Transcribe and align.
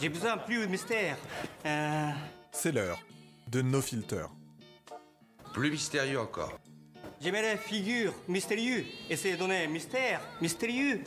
J'ai 0.00 0.08
besoin 0.08 0.36
plus 0.38 0.60
de 0.60 0.66
mystère. 0.66 1.16
Euh, 1.66 2.10
C'est 2.52 2.72
l'heure 2.72 3.00
de 3.48 3.62
No 3.62 3.80
Filter. 3.80 4.26
Plus 5.52 5.70
mystérieux 5.70 6.20
encore. 6.20 6.58
J'aimais 7.20 7.42
les 7.42 7.58
figures 7.58 8.14
mystérieux. 8.28 8.84
Essayez 9.10 9.34
de 9.34 9.40
donner 9.40 9.66
mystère 9.66 10.20
mystérieux. 10.40 11.02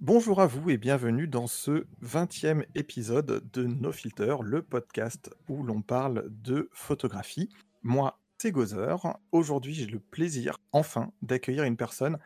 Bonjour 0.00 0.40
à 0.40 0.46
vous 0.46 0.70
et 0.70 0.76
bienvenue 0.76 1.26
dans 1.26 1.46
ce 1.46 1.86
20e 2.02 2.64
épisode 2.74 3.42
de 3.52 3.64
No 3.64 3.90
Filter, 3.90 4.36
le 4.42 4.62
podcast 4.62 5.30
où 5.48 5.62
l'on 5.62 5.80
parle 5.80 6.26
de 6.28 6.68
photographie. 6.72 7.48
Moi, 7.82 8.18
c'est 8.38 8.52
Gozer. 8.52 9.18
Aujourd'hui, 9.32 9.74
j'ai 9.74 9.86
le 9.86 10.00
plaisir, 10.00 10.58
enfin, 10.72 11.12
d'accueillir 11.22 11.64
une 11.64 11.76
personne 11.76 12.18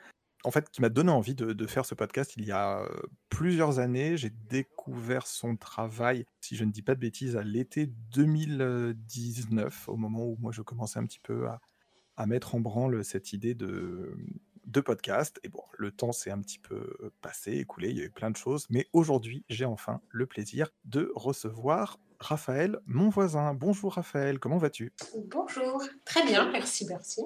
en 0.44 0.50
fait, 0.50 0.70
qui 0.70 0.80
m'a 0.80 0.88
donné 0.88 1.10
envie 1.10 1.34
de, 1.34 1.66
faire 1.66 1.84
ce 1.84 1.94
podcast 1.94 2.32
il 2.36 2.46
y 2.46 2.52
a 2.52 2.80
euh, 2.80 2.88
plusieurs 3.28 3.78
années. 3.78 4.16
J'ai 4.16 4.30
découvert 4.30 5.26
son 5.26 5.56
travail, 5.56 6.24
si 6.40 6.56
je 6.56 6.64
ne 6.64 6.72
dis 6.72 6.82
pas 6.82 6.94
de 6.94 7.00
bêtises, 7.00 7.36
à 7.36 7.42
l'été 7.42 7.86
2019, 8.12 9.88
au 9.88 9.96
moment 9.96 10.24
où 10.24 10.36
moi 10.40 10.52
je 10.52 10.62
commençais 10.62 10.98
un 10.98 11.04
petit 11.04 11.20
peu 11.20 11.46
à, 11.48 11.60
mettre 12.26 12.54
en 12.54 12.60
branle 12.60 13.02
cette 13.02 13.32
idée 13.32 13.54
de, 13.54 14.14
de 14.66 14.80
podcast. 14.80 15.40
Et 15.42 15.48
bon, 15.48 15.62
le 15.78 15.90
temps 15.90 16.12
s'est 16.12 16.30
un 16.30 16.40
petit 16.40 16.58
peu 16.58 17.12
passé, 17.22 17.52
écoulé, 17.52 17.90
il 17.90 17.96
y 17.96 18.02
a 18.02 18.04
eu 18.04 18.10
plein 18.10 18.30
de 18.30 18.36
choses, 18.36 18.66
mais 18.68 18.86
aujourd'hui, 18.92 19.44
j'ai 19.48 19.64
enfin 19.64 20.02
le 20.10 20.26
plaisir 20.26 20.70
de 20.84 21.10
recevoir 21.14 21.98
Raphaël, 22.20 22.78
mon 22.86 23.08
voisin. 23.08 23.54
Bonjour 23.54 23.94
Raphaël, 23.94 24.38
comment 24.38 24.58
vas-tu? 24.58 24.92
Bonjour, 25.28 25.82
très 26.04 26.24
bien, 26.26 26.50
merci, 26.52 26.84
merci. 26.86 27.22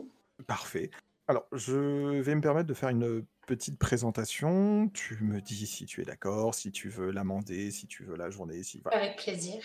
Parfait. 0.47 0.91
Alors, 1.27 1.47
je 1.53 2.21
vais 2.21 2.35
me 2.35 2.41
permettre 2.41 2.69
de 2.69 2.75
faire 2.75 2.91
une 2.91 3.25
petite 3.47 3.79
présentation. 3.79 4.89
Tu 4.91 5.19
me 5.23 5.41
dis 5.41 5.67
si 5.67 5.85
tu 5.85 6.01
es 6.01 6.05
d'accord, 6.05 6.55
si 6.55 6.71
tu 6.71 6.89
veux 6.89 7.11
l'amender, 7.11 7.71
si 7.71 7.87
tu 7.87 8.05
veux 8.05 8.17
la 8.17 8.31
journée, 8.31 8.63
si 8.63 8.81
voilà. 8.83 8.99
Avec 8.99 9.19
plaisir. 9.19 9.63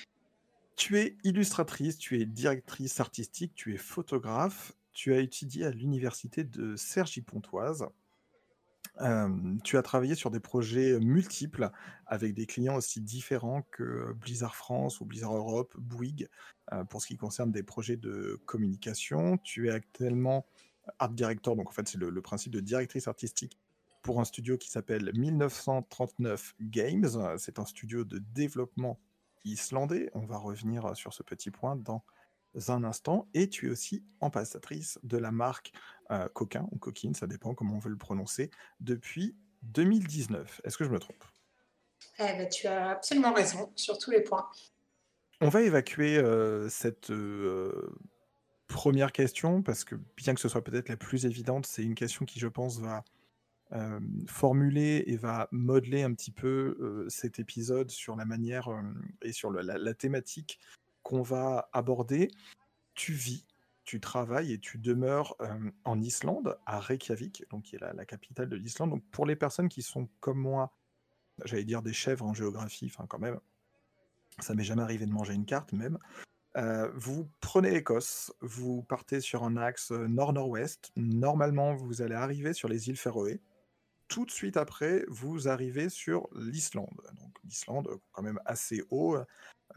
Tu 0.75 0.97
es 0.97 1.17
illustratrice, 1.23 1.97
tu 1.97 2.19
es 2.19 2.25
directrice 2.25 2.99
artistique, 2.99 3.53
tu 3.53 3.73
es 3.73 3.77
photographe, 3.77 4.73
tu 4.93 5.13
as 5.13 5.19
étudié 5.19 5.65
à 5.65 5.71
l'université 5.71 6.43
de 6.43 6.75
Cergy-Pontoise. 6.75 7.85
Tu 9.63 9.77
as 9.77 9.81
travaillé 9.81 10.15
sur 10.15 10.31
des 10.31 10.39
projets 10.39 10.99
multiples 10.99 11.69
avec 12.05 12.33
des 12.33 12.45
clients 12.45 12.75
aussi 12.75 13.01
différents 13.01 13.61
que 13.71 14.13
Blizzard 14.13 14.55
France 14.55 14.99
ou 14.99 15.05
Blizzard 15.05 15.35
Europe, 15.35 15.75
Bouygues, 15.77 16.27
pour 16.89 17.01
ce 17.01 17.07
qui 17.07 17.17
concerne 17.17 17.51
des 17.51 17.63
projets 17.63 17.97
de 17.97 18.39
communication. 18.45 19.37
Tu 19.37 19.67
es 19.69 19.71
actuellement 19.71 20.45
art 20.97 21.11
director, 21.11 21.55
donc 21.55 21.69
en 21.69 21.71
fait 21.71 21.87
c'est 21.87 21.99
le 21.99 22.21
principe 22.21 22.51
de 22.51 22.59
directrice 22.59 23.07
artistique 23.07 23.57
pour 24.01 24.19
un 24.19 24.25
studio 24.25 24.57
qui 24.57 24.69
s'appelle 24.69 25.11
1939 25.13 26.55
Games. 26.61 27.37
C'est 27.37 27.59
un 27.59 27.65
studio 27.65 28.03
de 28.03 28.17
développement 28.17 28.99
islandais. 29.45 30.09
On 30.13 30.25
va 30.25 30.37
revenir 30.37 30.95
sur 30.95 31.13
ce 31.13 31.23
petit 31.23 31.51
point 31.51 31.75
dans 31.75 32.03
un 32.67 32.83
instant. 32.83 33.27
Et 33.33 33.49
tu 33.49 33.67
es 33.67 33.69
aussi 33.71 34.03
ambassadrice 34.19 34.99
de 35.03 35.17
la 35.17 35.31
marque 35.31 35.71
euh, 36.11 36.27
Coquin 36.29 36.67
ou 36.71 36.77
Coquine, 36.77 37.13
ça 37.13 37.27
dépend 37.27 37.53
comment 37.53 37.75
on 37.75 37.79
veut 37.79 37.91
le 37.91 37.97
prononcer, 37.97 38.49
depuis 38.79 39.35
2019. 39.63 40.61
Est-ce 40.63 40.77
que 40.77 40.83
je 40.83 40.89
me 40.89 40.99
trompe? 40.99 41.23
Eh 42.17 42.23
ben, 42.23 42.49
tu 42.49 42.67
as 42.67 42.91
absolument 42.91 43.33
raison 43.33 43.71
sur 43.75 43.97
tous 43.97 44.11
les 44.11 44.21
points. 44.21 44.49
On 45.41 45.49
va 45.49 45.61
évacuer 45.61 46.17
euh, 46.17 46.67
cette 46.69 47.11
euh, 47.11 47.95
première 48.67 49.11
question 49.11 49.61
parce 49.61 49.83
que 49.83 49.95
bien 50.17 50.33
que 50.33 50.41
ce 50.41 50.49
soit 50.49 50.63
peut-être 50.63 50.89
la 50.89 50.97
plus 50.97 51.25
évidente, 51.25 51.65
c'est 51.65 51.83
une 51.83 51.95
question 51.95 52.25
qui, 52.25 52.39
je 52.39 52.47
pense, 52.47 52.79
va 52.79 53.03
euh, 53.71 53.99
formuler 54.27 55.03
et 55.07 55.15
va 55.15 55.47
modeler 55.51 56.03
un 56.03 56.13
petit 56.13 56.31
peu 56.31 56.77
euh, 56.81 57.07
cet 57.07 57.39
épisode 57.39 57.89
sur 57.91 58.15
la 58.15 58.25
manière 58.25 58.67
euh, 58.69 58.81
et 59.21 59.31
sur 59.31 59.49
le- 59.51 59.61
la, 59.61 59.77
la 59.77 59.93
thématique 59.93 60.59
qu'on 61.03 61.21
va 61.21 61.69
aborder. 61.73 62.31
Tu 62.95 63.13
vis, 63.13 63.45
tu 63.89 63.99
travailles 63.99 64.53
et 64.53 64.59
tu 64.59 64.77
demeures 64.77 65.35
euh, 65.41 65.71
en 65.83 65.99
Islande, 65.99 66.59
à 66.67 66.79
Reykjavik, 66.79 67.45
donc 67.49 67.63
qui 67.63 67.75
est 67.75 67.79
la, 67.79 68.05
capitale 68.05 68.47
de 68.47 68.55
l'Islande. 68.55 68.91
Donc 68.91 69.03
pour 69.09 69.25
les 69.25 69.35
personnes 69.35 69.67
qui 69.67 69.81
sont 69.81 70.07
comme 70.19 70.37
moi, 70.37 70.71
j'allais 71.43 71.63
dire 71.63 71.81
des 71.81 71.91
chèvres 71.91 72.23
en 72.23 72.35
géographie, 72.35 72.91
enfin 72.93 73.07
quand 73.07 73.17
même, 73.17 73.39
ça 74.37 74.53
m'est 74.53 74.63
jamais 74.63 74.83
arrivé 74.83 75.07
de 75.07 75.11
manger 75.11 75.33
une 75.33 75.45
carte 75.45 75.73
même. 75.73 75.97
Euh, 76.55 76.91
vous 76.93 77.29
prenez 77.41 77.71
l'Écosse, 77.71 78.31
vous 78.41 78.83
partez 78.83 79.21
sur 79.21 79.43
un 79.43 79.57
axe 79.57 79.91
euh, 79.91 80.07
nord-nord-ouest. 80.07 80.91
Normalement, 80.95 81.73
vous 81.73 82.03
allez 82.03 82.13
arriver 82.13 82.53
sur 82.53 82.67
les 82.67 82.89
îles 82.89 82.97
Féroé. 82.97 83.41
Tout 84.07 84.25
de 84.25 84.31
suite 84.31 84.55
après, 84.55 85.03
vous 85.07 85.47
arrivez 85.47 85.89
sur 85.89 86.27
l'Islande. 86.35 87.01
Donc 87.19 87.35
l'Islande, 87.43 87.89
quand 88.11 88.21
même 88.21 88.39
assez 88.45 88.83
haut. 88.91 89.17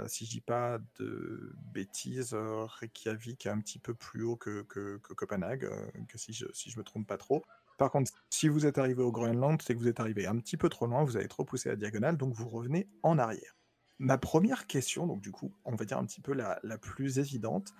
Euh, 0.01 0.09
si 0.09 0.25
je 0.25 0.31
dis 0.31 0.41
pas 0.41 0.79
de 0.99 1.55
bêtises, 1.73 2.33
euh, 2.35 2.65
Reykjavik 2.65 3.47
est 3.47 3.51
un 3.51 3.61
petit 3.61 3.79
peu 3.79 3.95
plus 3.95 4.23
haut 4.23 4.37
que, 4.37 4.63
que, 4.63 4.99
que 4.99 5.13
Copenhague, 5.13 5.65
euh, 5.65 5.87
que 6.09 6.19
si 6.19 6.33
je, 6.33 6.47
si 6.53 6.71
je 6.71 6.79
me 6.79 6.85
trompe 6.85 7.07
pas 7.07 7.19
trop. 7.19 7.45
Par 7.79 7.91
contre, 7.91 8.11
si 8.31 8.49
vous 8.49 8.65
êtes 8.67 8.79
arrivé 8.79 9.03
au 9.03 9.13
Groenland, 9.13 9.61
c'est 9.61 9.75
que 9.75 9.79
vous 9.79 9.89
êtes 9.89 10.01
arrivé 10.01 10.27
un 10.27 10.39
petit 10.39 10.57
peu 10.57 10.69
trop 10.69 10.87
loin, 10.87 11.05
vous 11.05 11.17
avez 11.17 11.29
trop 11.29 11.45
poussé 11.45 11.69
la 11.69 11.77
diagonale, 11.77 12.17
donc 12.17 12.33
vous 12.35 12.49
revenez 12.49 12.89
en 13.03 13.19
arrière. 13.19 13.57
Ma 13.99 14.19
première 14.19 14.67
question, 14.67 15.07
donc 15.07 15.21
du 15.21 15.31
coup, 15.31 15.53
on 15.65 15.75
va 15.75 15.85
dire 15.85 15.99
un 15.99 16.07
petit 16.07 16.21
peu 16.21 16.33
la, 16.33 16.59
la 16.63 16.79
plus 16.79 17.19
évidente, 17.19 17.75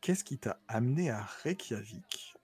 qu'est-ce 0.00 0.24
qui 0.24 0.38
t'a 0.38 0.60
amené 0.68 1.10
à 1.10 1.22
Reykjavik 1.42 2.36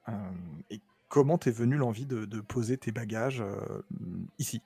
et 0.71 0.83
comment 1.09 1.39
t'es 1.39 1.51
venu 1.51 1.77
l'envie 1.77 2.05
de, 2.05 2.27
de 2.27 2.41
poser 2.41 2.77
tes 2.77 2.93
bagages 2.93 3.43
ici? 4.39 4.61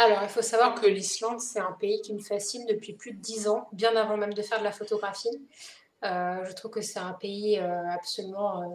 Alors, 0.00 0.20
il 0.22 0.28
faut 0.28 0.42
savoir 0.42 0.80
que 0.80 0.86
l'Islande, 0.86 1.40
c'est 1.40 1.58
un 1.58 1.72
pays 1.72 2.00
qui 2.02 2.14
me 2.14 2.20
fascine 2.20 2.64
depuis 2.66 2.92
plus 2.92 3.10
de 3.10 3.20
dix 3.20 3.48
ans, 3.48 3.68
bien 3.72 3.96
avant 3.96 4.16
même 4.16 4.32
de 4.32 4.42
faire 4.42 4.60
de 4.60 4.64
la 4.64 4.70
photographie. 4.70 5.44
Euh, 6.04 6.44
je 6.44 6.52
trouve 6.52 6.70
que 6.70 6.80
c'est 6.80 7.00
un 7.00 7.14
pays 7.14 7.58
euh, 7.58 7.90
absolument 7.90 8.62
euh, 8.62 8.66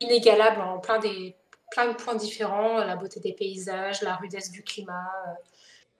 inégalable 0.00 0.60
en 0.60 0.80
plein, 0.80 0.98
des, 0.98 1.36
plein 1.70 1.92
de 1.92 1.94
points 1.94 2.16
différents, 2.16 2.78
la 2.78 2.96
beauté 2.96 3.20
des 3.20 3.34
paysages, 3.34 4.02
la 4.02 4.16
rudesse 4.16 4.50
du 4.50 4.64
climat, 4.64 5.12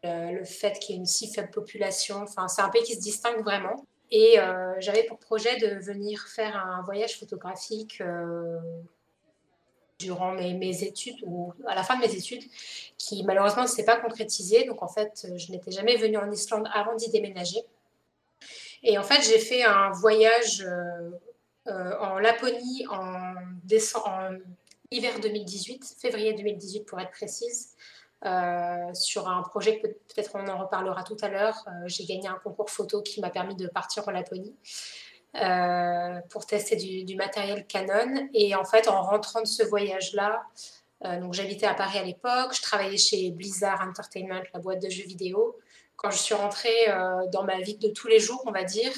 le, 0.03 0.45
fait 0.45 0.77
qu'il 0.81 0.97
y 0.97 0.99
ait 0.99 1.01
une 1.01 1.07
si 1.07 1.33
faible 1.33 1.51
population. 1.51 2.17
Enfin, 2.25 2.49
c'est 2.49 2.63
un 2.63 2.69
pays 2.69 2.83
qui 2.83 2.97
se 2.97 3.01
distingue 3.01 3.45
vraiment. 3.45 3.87
Et 4.11 4.39
j'avais 4.81 5.05
pour 5.05 5.19
projet 5.21 5.57
de 5.59 5.79
venir 5.79 6.21
faire 6.27 6.57
un 6.57 6.83
voyage 6.83 7.17
photographique 7.17 8.03
durant 10.03 10.33
mes, 10.33 10.83
études 10.83 11.17
ou 11.25 11.53
à 11.67 11.75
la 11.75 11.83
fin 11.83 11.97
de 11.97 12.01
mes 12.01 12.15
études, 12.15 12.43
qui 12.99 13.23
malheureusement 13.25 13.63
ne 13.63 13.69
s'est 13.69 13.85
pas 13.85 13.97
concrétisé. 13.97 14.65
Donc 14.65 14.83
en 14.83 14.89
fait, 14.89 15.27
je 15.37 15.53
n'étais 15.53 15.71
jamais 15.71 15.97
venue 15.97 16.17
en 16.19 16.31
Islande 16.31 16.69
avant 16.73 16.95
d'y 16.95 17.11
déménager. 17.11 17.61
Et 18.83 18.99
en 18.99 19.03
fait, 19.03 19.23
j'ai 19.23 19.39
fait 19.39 19.63
un 19.63 19.91
voyage 19.93 20.63
euh, 20.63 21.11
euh, 21.69 21.97
en 22.01 22.19
Laponie 22.19 22.85
en, 22.91 23.35
hiver 24.91 25.21
2018, 25.21 25.97
février 26.01 26.35
2018 26.35 26.85
pour 26.85 27.01
être 27.01 27.13
précise, 27.13 27.77
euh, 28.25 28.93
sur 28.95 29.29
un 29.29 29.43
projet 29.43 29.79
que 29.79 29.87
peut- 29.87 29.97
peut-être 30.15 30.33
on 30.35 30.47
en 30.49 30.59
reparlera 30.59 31.03
tout 31.03 31.17
à 31.23 31.29
l'heure. 31.29 31.65
Euh, 31.67 31.71
j'ai 31.87 32.05
gagné 32.05 32.29
un 32.29 32.39
concours 32.43 32.71
photo 32.71 33.03
qui 33.03 33.21
m'a 33.21 33.31
permis 33.31 33.57
de 33.57 33.69
partir 33.69 34.07
en 34.07 34.11
Laponie 34.11 34.55
euh, 35.35 36.21
pour 36.29 36.45
tester 36.45 36.77
du, 36.77 37.17
matériel 37.17 37.67
Canon. 37.67 38.29
Et 38.35 38.55
en 38.55 38.65
fait, 38.65 38.87
en 38.87 39.03
rentrant 39.03 39.41
de 39.41 39.47
ce 39.47 39.63
voyage-là, 39.63 40.43
euh, 41.07 41.21
donc 41.21 41.33
j'habitais 41.33 41.65
à 41.65 41.73
Paris 41.73 41.99
à 41.99 42.03
l'époque, 42.03 42.53
je 42.53 42.61
travaillais 42.61 42.99
chez 42.99 43.31
Blizzard 43.31 43.81
Entertainment, 43.81 44.43
la 44.53 44.61
boîte 44.61 44.83
de 44.83 44.91
jeux 44.91 45.07
vidéo. 45.07 45.57
Quand 45.97 46.11
je 46.11 46.19
suis 46.19 46.35
rentrée 46.35 46.89
euh, 46.89 47.27
dans 47.33 47.45
ma 47.45 47.61
vie 47.61 47.79
de 47.79 47.89
tous 47.89 48.09
les 48.09 48.19
jours, 48.21 48.43
on 48.47 48.51
va 48.51 48.65
dire, 48.65 48.93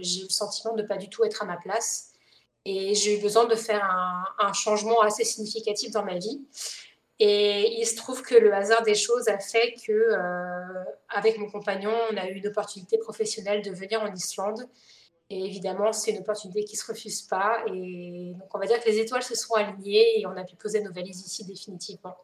j'ai 0.00 0.20
eu 0.20 0.24
le 0.24 0.30
sentiment 0.30 0.74
de 0.74 0.80
ne 0.82 0.86
pas 0.86 0.96
du 0.96 1.10
tout 1.10 1.22
être 1.24 1.42
à 1.42 1.44
ma 1.44 1.58
place. 1.58 2.12
Et 2.64 2.94
j'ai 2.94 3.18
eu 3.18 3.20
besoin 3.20 3.44
de 3.44 3.54
faire 3.54 3.84
un, 4.38 4.52
changement 4.54 5.02
assez 5.02 5.24
significatif 5.24 5.90
dans 5.90 6.04
ma 6.04 6.14
vie. 6.16 6.40
Et 7.18 7.78
il 7.78 7.86
se 7.86 7.96
trouve 7.96 8.22
que 8.22 8.34
le 8.34 8.54
hasard 8.54 8.82
des 8.84 8.94
choses 8.94 9.28
a 9.28 9.38
fait 9.38 9.74
que, 9.86 10.14
avec 11.10 11.38
mon 11.38 11.50
compagnon, 11.50 11.92
on 12.10 12.16
a 12.16 12.26
eu 12.26 12.34
une 12.34 12.46
opportunité 12.46 12.96
professionnelle 12.96 13.62
de 13.62 13.70
venir 13.70 14.02
en 14.02 14.12
Islande. 14.14 14.66
Et 15.30 15.44
évidemment, 15.44 15.92
c'est 15.92 16.12
une 16.12 16.20
opportunité 16.20 16.64
qui 16.64 16.74
ne 16.74 16.78
se 16.78 16.86
refuse 16.90 17.22
pas. 17.22 17.62
Et 17.66 18.32
donc, 18.38 18.54
on 18.54 18.58
va 18.58 18.66
dire 18.66 18.80
que 18.82 18.88
les 18.88 18.98
étoiles 18.98 19.22
se 19.22 19.34
sont 19.34 19.54
alignées 19.54 20.20
et 20.20 20.26
on 20.26 20.36
a 20.36 20.44
pu 20.44 20.56
poser 20.56 20.82
nos 20.82 20.92
valises 20.92 21.20
ici 21.20 21.44
définitivement. 21.44 22.16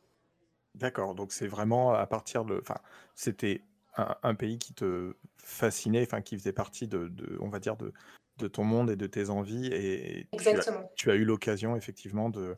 D'accord, 0.74 1.14
donc 1.14 1.32
c'est 1.32 1.46
vraiment 1.46 1.92
à 1.92 2.06
partir 2.06 2.44
de... 2.44 2.58
Enfin, 2.60 2.78
c'était 3.14 3.60
un, 3.96 4.16
un 4.22 4.34
pays 4.34 4.58
qui 4.58 4.72
te 4.74 5.14
fascinait, 5.36 6.02
enfin 6.02 6.20
qui 6.20 6.36
faisait 6.36 6.52
partie 6.52 6.88
de, 6.88 7.08
de- 7.08 7.36
on 7.40 7.48
va 7.48 7.60
dire, 7.60 7.76
de, 7.76 7.92
de 8.38 8.48
ton 8.48 8.64
monde 8.64 8.90
et 8.90 8.96
de 8.96 9.06
tes 9.06 9.30
envies, 9.30 9.66
et 9.66 10.26
tu 10.32 10.48
as, 10.48 10.50
Exactement. 10.50 10.90
tu 10.96 11.10
as 11.10 11.14
eu 11.14 11.24
l'occasion 11.24 11.76
effectivement 11.76 12.30
de 12.30 12.56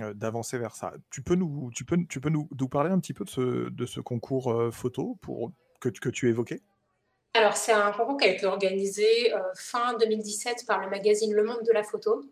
euh, 0.00 0.12
d'avancer 0.14 0.58
vers 0.58 0.76
ça. 0.76 0.92
Tu 1.10 1.22
peux 1.22 1.34
nous, 1.34 1.70
tu 1.74 1.84
peux, 1.84 1.96
tu 2.08 2.20
peux 2.20 2.28
nous, 2.28 2.48
nous 2.60 2.68
parler 2.68 2.90
un 2.90 3.00
petit 3.00 3.14
peu 3.14 3.24
de 3.24 3.30
ce, 3.30 3.70
de 3.70 3.86
ce 3.86 4.00
concours 4.00 4.52
euh, 4.52 4.70
photo 4.70 5.16
pour, 5.22 5.50
que, 5.80 5.88
que 5.88 6.10
tu 6.10 6.28
évoquais? 6.28 6.60
Alors, 7.34 7.56
c'est 7.56 7.72
un 7.72 7.92
concours 7.92 8.16
qui 8.16 8.24
a 8.24 8.30
été 8.30 8.46
organisé 8.46 9.32
fin 9.54 9.96
2017 9.98 10.64
par 10.66 10.80
le 10.80 10.90
magazine 10.90 11.32
Le 11.32 11.44
Monde 11.44 11.62
de 11.64 11.72
la 11.72 11.84
Photo. 11.84 12.24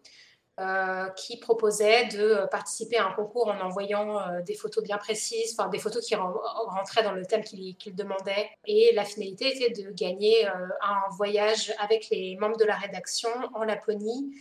Euh, 0.59 1.11
qui 1.11 1.37
proposait 1.37 2.07
de 2.07 2.49
participer 2.51 2.97
à 2.97 3.09
un 3.09 3.13
concours 3.13 3.49
en 3.49 3.61
envoyant 3.61 4.19
euh, 4.19 4.41
des 4.41 4.55
photos 4.55 4.83
bien 4.83 4.97
précises, 4.97 5.55
enfin 5.55 5.69
des 5.69 5.79
photos 5.79 6.03
qui 6.03 6.15
rentraient 6.15 7.03
dans 7.03 7.13
le 7.13 7.27
thème 7.27 7.45
qu'il 7.45 7.95
demandait. 7.95 8.49
Et 8.65 8.91
la 8.95 9.05
finalité 9.05 9.55
était 9.55 9.83
de 9.83 9.91
gagner 9.91 10.49
euh, 10.49 10.53
un 10.81 11.15
voyage 11.15 11.75
avec 11.79 12.09
les 12.09 12.39
membres 12.41 12.57
de 12.57 12.65
la 12.65 12.75
rédaction 12.75 13.29
en 13.53 13.65
Laponie 13.65 14.35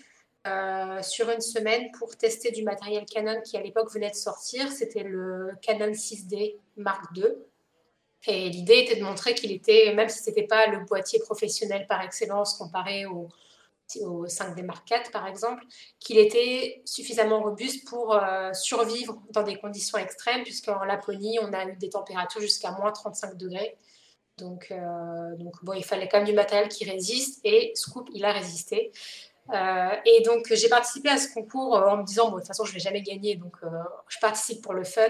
sur 1.02 1.30
une 1.32 1.42
semaine 1.42 1.90
pour 1.98 2.16
tester 2.16 2.52
du 2.52 2.64
matériel 2.64 3.04
Canon 3.06 3.42
qui 3.42 3.58
à 3.58 3.62
l'époque 3.62 3.92
venait 3.92 4.12
de 4.12 4.16
sortir. 4.16 4.72
C'était 4.72 5.04
le 5.04 5.50
Canon 5.62 5.92
6D 5.92 6.56
Mark 6.78 7.04
II. 7.18 7.26
Et 8.28 8.50
l'idée 8.50 8.80
était 8.80 8.96
de 8.96 9.04
montrer 9.04 9.36
qu'il 9.36 9.52
était, 9.52 9.94
même 9.94 10.10
si 10.10 10.24
ce 10.24 10.30
n'était 10.30 10.48
pas 10.48 10.68
le 10.68 10.80
boîtier 10.86 11.20
professionnel 11.20 11.86
par 11.88 12.02
excellence 12.02 12.58
comparé 12.58 13.06
au, 13.06 13.30
au 14.02 14.26
5D 14.26 14.64
Mark 14.64 14.90
IV 14.90 15.12
par 15.12 15.28
exemple, 15.28 15.64
qu'il 16.00 16.18
était 16.18 16.82
suffisamment 16.86 17.42
robuste 17.42 17.88
pour 17.88 18.16
euh, 18.16 18.52
survivre 18.54 19.22
dans 19.32 19.44
des 19.44 19.58
conditions 19.58 19.98
extrêmes, 19.98 20.44
puisqu'en 20.44 20.84
Laponie, 20.84 21.38
on 21.42 21.54
a 21.54 21.66
eu 21.66 21.76
des 21.76 21.90
températures 21.90 22.42
jusqu'à 22.42 22.72
moins 22.72 22.92
35 22.92 23.38
degrés. 23.38 23.78
Donc, 24.38 24.68
euh, 24.72 25.36
donc 25.38 25.64
bon, 25.64 25.74
il 25.74 25.86
fallait 25.86 26.10
quand 26.10 26.18
même 26.18 26.28
du 26.28 26.34
matériel 26.34 26.68
qui 26.68 26.90
résiste, 26.90 27.40
et 27.44 27.72
Scoop, 27.76 28.10
il 28.14 28.26
a 28.26 28.34
résisté. 28.34 28.92
Euh, 29.54 29.96
et 30.06 30.24
donc, 30.24 30.52
j'ai 30.52 30.68
participé 30.68 31.10
à 31.10 31.18
ce 31.18 31.32
concours 31.34 31.76
en 31.76 31.98
me 31.98 32.04
disant, 32.04 32.30
bon, 32.30 32.36
de 32.36 32.40
toute 32.40 32.48
façon, 32.48 32.66
je 32.66 32.72
ne 32.72 32.74
vais 32.74 32.80
jamais 32.82 33.02
gagner, 33.02 33.36
donc 33.36 33.56
je 34.10 34.20
participe 34.20 34.62
pour 34.62 34.74
le 34.74 34.84
fun. 34.84 35.08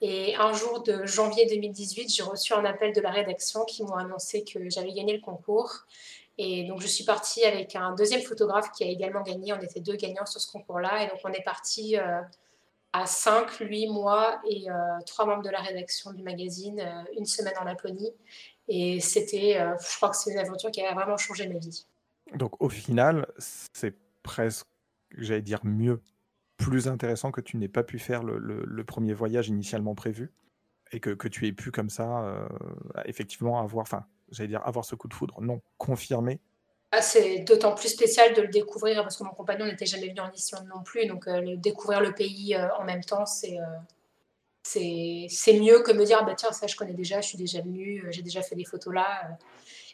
Et 0.00 0.36
un 0.36 0.52
jour 0.52 0.82
de 0.82 1.04
janvier 1.06 1.46
2018, 1.46 2.08
j'ai 2.08 2.22
reçu 2.22 2.52
un 2.52 2.64
appel 2.64 2.92
de 2.92 3.00
la 3.00 3.10
rédaction 3.10 3.64
qui 3.64 3.82
m'ont 3.82 3.96
annoncé 3.96 4.44
que 4.44 4.70
j'avais 4.70 4.92
gagné 4.92 5.14
le 5.14 5.20
concours. 5.20 5.86
Et 6.38 6.64
donc, 6.64 6.80
je 6.80 6.86
suis 6.86 7.04
partie 7.04 7.44
avec 7.44 7.74
un 7.74 7.94
deuxième 7.96 8.22
photographe 8.22 8.70
qui 8.70 8.84
a 8.84 8.86
également 8.86 9.22
gagné. 9.22 9.52
On 9.52 9.60
était 9.60 9.80
deux 9.80 9.96
gagnants 9.96 10.24
sur 10.24 10.40
ce 10.40 10.50
concours-là. 10.52 11.04
Et 11.04 11.08
donc, 11.08 11.18
on 11.24 11.32
est 11.32 11.42
parti 11.42 11.98
euh, 11.98 12.20
à 12.92 13.06
cinq, 13.06 13.58
lui, 13.58 13.88
moi 13.88 14.40
et 14.48 14.70
euh, 14.70 14.74
trois 15.04 15.26
membres 15.26 15.42
de 15.42 15.50
la 15.50 15.60
rédaction 15.60 16.12
du 16.12 16.22
magazine, 16.22 16.78
euh, 16.78 17.16
une 17.18 17.26
semaine 17.26 17.54
en 17.60 17.64
Laponie. 17.64 18.12
Et 18.68 19.00
c'était, 19.00 19.58
je 19.80 19.96
crois 19.96 20.10
que 20.10 20.16
c'est 20.16 20.30
une 20.30 20.38
aventure 20.38 20.70
qui 20.70 20.82
a 20.82 20.94
vraiment 20.94 21.16
changé 21.16 21.48
ma 21.48 21.58
vie. 21.58 21.86
Donc, 22.34 22.52
au 22.62 22.68
final, 22.68 23.26
c'est 23.38 23.94
presque, 24.22 24.66
j'allais 25.16 25.40
dire 25.40 25.60
mieux, 25.64 26.02
plus 26.58 26.88
intéressant 26.88 27.30
que 27.30 27.40
tu 27.40 27.56
n'aies 27.56 27.68
pas 27.68 27.82
pu 27.82 27.98
faire 27.98 28.22
le, 28.22 28.84
premier 28.84 29.14
voyage 29.14 29.48
initialement 29.48 29.94
prévu 29.94 30.32
et 30.92 31.00
que, 31.00 31.28
tu 31.28 31.46
aies 31.46 31.52
pu 31.52 31.70
comme 31.70 31.88
ça, 31.88 32.48
effectivement, 33.06 33.60
avoir, 33.60 33.82
enfin, 33.82 34.04
j'allais 34.30 34.48
dire 34.48 34.62
avoir 34.66 34.84
ce 34.84 34.94
coup 34.94 35.08
de 35.08 35.14
foudre, 35.14 35.40
non, 35.40 35.62
confirmé. 35.78 36.40
Ah, 36.90 37.02
c'est 37.02 37.40
d'autant 37.40 37.74
plus 37.74 37.88
spécial 37.88 38.32
de 38.32 38.40
le 38.40 38.48
découvrir 38.48 39.02
parce 39.02 39.18
que 39.18 39.24
mon 39.24 39.30
compagnon 39.30 39.66
n'était 39.66 39.84
jamais 39.84 40.08
venu 40.08 40.20
en 40.20 40.32
Islande 40.32 40.66
non 40.74 40.82
plus, 40.82 41.06
donc 41.06 41.28
euh, 41.28 41.56
découvrir 41.56 42.00
le 42.00 42.14
pays 42.14 42.54
euh, 42.54 42.74
en 42.78 42.84
même 42.84 43.04
temps, 43.04 43.26
c'est 43.26 43.58
euh, 43.58 43.64
c'est 44.62 45.58
mieux 45.58 45.82
que 45.82 45.92
me 45.92 46.04
dire 46.04 46.24
ah 46.26 46.34
tiens 46.34 46.52
ça 46.52 46.66
je 46.66 46.76
connais 46.76 46.94
déjà, 46.94 47.20
je 47.20 47.28
suis 47.28 47.38
déjà 47.38 47.60
venu, 47.60 48.06
j'ai 48.10 48.22
déjà 48.22 48.42
fait 48.42 48.54
des 48.54 48.64
photos 48.64 48.94
là. 48.94 49.38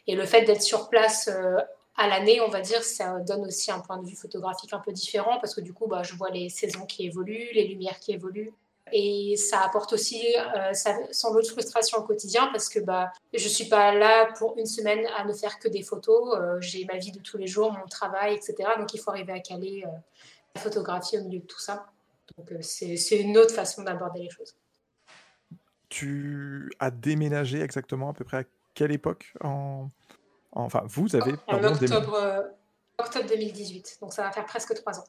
Et 0.07 0.15
le 0.15 0.25
fait 0.25 0.43
d'être 0.43 0.61
sur 0.61 0.89
place 0.89 1.29
à 1.97 2.07
l'année, 2.07 2.41
on 2.41 2.49
va 2.49 2.61
dire, 2.61 2.83
ça 2.83 3.19
donne 3.19 3.45
aussi 3.45 3.71
un 3.71 3.79
point 3.79 3.97
de 3.97 4.05
vue 4.05 4.15
photographique 4.15 4.73
un 4.73 4.79
peu 4.79 4.91
différent 4.91 5.39
parce 5.39 5.55
que 5.55 5.61
du 5.61 5.73
coup, 5.73 5.87
bah, 5.87 6.03
je 6.03 6.13
vois 6.15 6.29
les 6.29 6.49
saisons 6.49 6.85
qui 6.85 7.05
évoluent, 7.05 7.49
les 7.53 7.67
lumières 7.67 7.99
qui 7.99 8.11
évoluent. 8.11 8.53
Et 8.91 9.35
ça 9.37 9.61
apporte 9.61 9.93
aussi 9.93 10.21
euh, 10.37 10.73
sans 11.11 11.33
doute 11.33 11.47
frustration 11.47 11.99
au 11.99 12.03
quotidien 12.03 12.47
parce 12.51 12.69
que 12.69 12.79
bah, 12.79 13.11
je 13.33 13.43
ne 13.43 13.49
suis 13.49 13.65
pas 13.65 13.93
là 13.95 14.31
pour 14.37 14.57
une 14.57 14.67
semaine 14.67 15.07
à 15.17 15.25
ne 15.25 15.33
faire 15.33 15.57
que 15.57 15.67
des 15.67 15.81
photos. 15.81 16.37
Euh, 16.37 16.61
j'ai 16.61 16.85
ma 16.85 16.97
vie 16.97 17.11
de 17.11 17.19
tous 17.19 17.37
les 17.37 17.47
jours, 17.47 17.71
mon 17.71 17.87
travail, 17.87 18.35
etc. 18.35 18.69
Donc 18.77 18.93
il 18.93 18.99
faut 18.99 19.09
arriver 19.09 19.33
à 19.33 19.39
caler 19.39 19.83
euh, 19.85 19.89
la 20.53 20.61
photographie 20.61 21.17
au 21.17 21.23
milieu 21.23 21.39
de 21.39 21.45
tout 21.45 21.59
ça. 21.59 21.87
Donc 22.37 22.51
c'est 22.61 23.19
une 23.19 23.37
autre 23.37 23.53
façon 23.53 23.83
d'aborder 23.83 24.19
les 24.19 24.29
choses. 24.29 24.55
Tu 25.89 26.71
as 26.79 26.91
déménagé 26.91 27.61
exactement 27.61 28.09
à 28.09 28.13
peu 28.13 28.23
près 28.23 28.37
à 28.37 28.43
quelle 28.73 28.91
époque 28.91 29.33
en... 29.41 29.89
Enfin, 30.55 30.83
vous 30.85 31.15
avez... 31.15 31.33
En 31.47 31.63
octobre, 31.63 32.45
octobre 32.97 33.27
2018. 33.27 33.97
Donc 34.01 34.13
ça 34.13 34.23
va 34.23 34.31
faire 34.31 34.45
presque 34.45 34.73
trois 34.75 34.99
ans. 34.99 35.05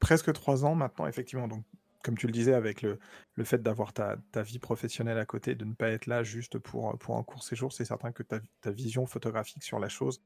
Presque 0.00 0.32
trois 0.32 0.64
ans 0.64 0.74
maintenant, 0.74 1.06
effectivement. 1.06 1.48
Donc 1.48 1.64
comme 2.02 2.16
tu 2.16 2.26
le 2.26 2.32
disais, 2.32 2.54
avec 2.54 2.82
le, 2.82 2.98
le 3.34 3.44
fait 3.44 3.62
d'avoir 3.62 3.92
ta, 3.92 4.16
ta, 4.32 4.42
vie 4.42 4.58
professionnelle 4.58 5.18
à 5.18 5.26
côté, 5.26 5.54
de 5.54 5.64
ne 5.64 5.74
pas 5.74 5.88
être 5.88 6.06
là 6.06 6.22
juste 6.22 6.58
pour, 6.58 6.96
pour 6.98 7.16
un 7.16 7.22
court 7.22 7.42
séjour, 7.42 7.72
c'est 7.72 7.84
certain 7.84 8.12
que 8.12 8.22
ta, 8.22 8.40
ta, 8.60 8.70
vision 8.70 9.06
photographique 9.06 9.62
sur 9.62 9.78
la 9.78 9.88
chose, 9.88 10.22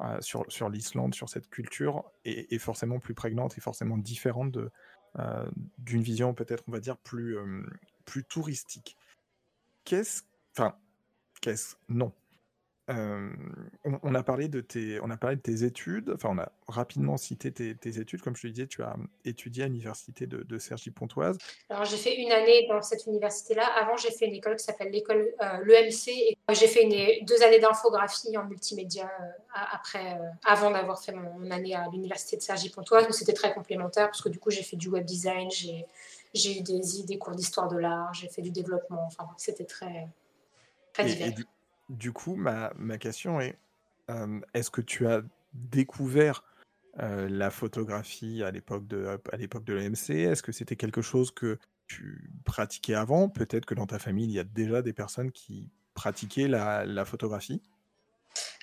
euh, 0.00 0.20
sur, 0.20 0.44
sur 0.50 0.68
l'Islande, 0.68 1.14
sur 1.14 1.28
cette 1.28 1.48
culture, 1.48 2.10
est, 2.24 2.52
est, 2.52 2.58
forcément 2.58 2.98
plus 2.98 3.14
prégnante 3.14 3.56
et 3.58 3.60
forcément 3.60 3.98
différente 3.98 4.50
de, 4.50 4.70
euh, 5.18 5.48
d'une 5.78 6.02
vision 6.02 6.34
peut-être, 6.34 6.64
on 6.66 6.72
va 6.72 6.80
dire, 6.80 6.96
plus, 6.96 7.36
euh, 7.36 7.62
plus 8.04 8.24
touristique. 8.24 8.96
Qu'est-ce... 9.84 10.22
Enfin, 10.56 10.74
qu'est-ce... 11.40 11.76
Non. 11.88 12.12
Euh, 12.90 13.30
on, 13.84 14.14
a 14.14 14.24
parlé 14.24 14.48
de 14.48 14.60
tes, 14.60 14.98
on 15.02 15.10
a 15.10 15.16
parlé 15.16 15.36
de 15.36 15.40
tes 15.40 15.62
études, 15.62 16.10
enfin 16.16 16.30
on 16.32 16.38
a 16.38 16.50
rapidement 16.66 17.16
cité 17.16 17.52
tes, 17.52 18.00
études, 18.00 18.22
comme 18.22 18.34
je 18.34 18.42
te 18.42 18.46
disais, 18.48 18.66
tu 18.66 18.82
as 18.82 18.96
étudié 19.24 19.62
à 19.62 19.66
l'université 19.68 20.26
de, 20.26 20.42
de 20.42 20.58
Cergy-Pontoise. 20.58 21.38
Alors 21.70 21.84
j'ai 21.84 21.96
fait 21.96 22.16
une 22.16 22.32
année 22.32 22.66
dans 22.68 22.82
cette 22.82 23.06
université-là. 23.06 23.64
Avant 23.76 23.96
j'ai 23.96 24.10
fait 24.10 24.26
une 24.26 24.34
école 24.34 24.56
qui 24.56 24.64
s'appelle 24.64 24.90
l'école 24.90 25.32
euh, 25.40 25.64
l'EMC 25.64 26.08
et 26.08 26.36
j'ai 26.54 26.66
fait 26.66 26.82
une, 26.82 27.24
deux 27.24 27.40
années 27.44 27.60
d'infographie 27.60 28.36
en 28.36 28.46
multimédia 28.46 29.04
euh, 29.04 29.24
après, 29.72 30.18
avant 30.44 30.72
d'avoir 30.72 31.00
fait 31.00 31.12
mon, 31.12 31.52
année 31.52 31.76
à 31.76 31.86
l'université 31.92 32.36
de 32.36 32.42
Cergy-Pontoise. 32.42 33.04
Mais 33.06 33.12
c'était 33.12 33.32
très 33.32 33.54
complémentaire 33.54 34.06
parce 34.06 34.22
que 34.22 34.28
du 34.28 34.40
coup 34.40 34.50
j'ai 34.50 34.64
fait 34.64 34.76
du 34.76 34.88
web 34.88 35.04
design, 35.04 35.48
j'ai, 35.52 35.86
j'ai 36.34 36.58
eu 36.58 36.62
des, 36.62 36.80
des 37.06 37.18
cours 37.18 37.36
d'histoire 37.36 37.68
de 37.68 37.76
l'art, 37.76 38.12
j'ai 38.12 38.28
fait 38.28 38.42
du 38.42 38.50
développement. 38.50 39.04
Enfin 39.06 39.28
c'était 39.36 39.66
très, 39.66 40.08
très 40.92 41.04
divers. 41.04 41.32
Du 41.32 41.46
coup, 42.12 42.34
ma, 42.34 42.72
ma 42.76 42.98
question 42.98 43.40
est, 43.40 43.58
est-ce 44.54 44.70
que 44.70 44.80
tu 44.80 45.06
as 45.06 45.22
découvert 45.54 46.44
la 46.98 47.50
photographie 47.50 48.42
à 48.42 48.50
l'époque 48.50 48.86
de, 48.86 49.18
à 49.32 49.36
l'époque 49.36 49.64
de 49.64 49.72
l'EMC 49.72 50.10
Est-ce 50.10 50.42
que 50.42 50.52
c'était 50.52 50.76
quelque 50.76 51.00
chose 51.00 51.30
que 51.30 51.58
tu 51.86 52.30
pratiquais 52.44 52.94
avant? 52.94 53.28
Peut-être 53.28 53.64
que 53.64 53.74
dans 53.74 53.86
ta 53.86 53.98
famille, 53.98 54.26
il 54.26 54.32
y 54.32 54.38
a 54.38 54.44
déjà 54.44 54.82
des 54.82 54.92
personnes 54.92 55.32
qui 55.32 55.70
pratiquaient 55.94 56.48
la, 56.48 56.84
la 56.84 57.04
photographie? 57.04 57.62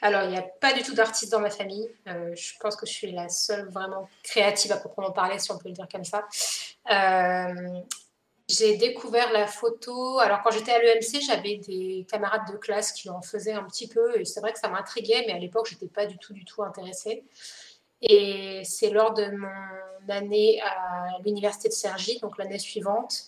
Alors, 0.01 0.23
il 0.23 0.29
n'y 0.29 0.37
a 0.37 0.41
pas 0.61 0.73
du 0.73 0.81
tout 0.81 0.93
d'artiste 0.93 1.31
dans 1.31 1.39
ma 1.39 1.49
famille. 1.49 1.89
je 2.05 2.53
pense 2.59 2.75
que 2.75 2.85
je 2.85 2.91
suis 2.91 3.11
la 3.11 3.29
seule 3.29 3.67
vraiment 3.69 4.07
créative 4.23 4.71
à 4.71 4.77
proprement 4.77 5.11
parler, 5.11 5.39
si 5.39 5.51
on 5.51 5.57
peut 5.57 5.69
le 5.69 5.73
dire 5.73 5.87
comme 5.91 6.05
ça. 6.05 6.27
Euh, 6.89 7.81
j'ai 8.49 8.77
découvert 8.77 9.31
la 9.31 9.45
photo. 9.45 10.17
Alors, 10.19 10.41
quand 10.41 10.49
j'étais 10.49 10.71
à 10.71 10.79
l'EMC, 10.79 11.21
j'avais 11.21 11.57
des 11.57 12.05
camarades 12.09 12.51
de 12.51 12.57
classe 12.57 12.91
qui 12.91 13.07
en 13.09 13.21
faisaient 13.21 13.53
un 13.53 13.63
petit 13.63 13.87
peu. 13.87 14.19
Et 14.19 14.25
c'est 14.25 14.41
vrai 14.41 14.51
que 14.51 14.59
ça 14.59 14.69
m'intriguait, 14.69 15.23
mais 15.27 15.33
à 15.33 15.37
l'époque, 15.37 15.67
je 15.69 15.75
n'étais 15.75 15.87
pas 15.87 16.07
du 16.07 16.17
tout, 16.17 16.33
du 16.33 16.43
tout 16.45 16.63
intéressée. 16.63 17.23
Et 18.01 18.61
c'est 18.63 18.89
lors 18.89 19.13
de 19.13 19.25
mon 19.25 20.09
année 20.09 20.59
à 20.61 21.19
l'université 21.23 21.69
de 21.69 21.73
Cergy, 21.73 22.19
donc 22.19 22.39
l'année 22.39 22.57
suivante, 22.57 23.25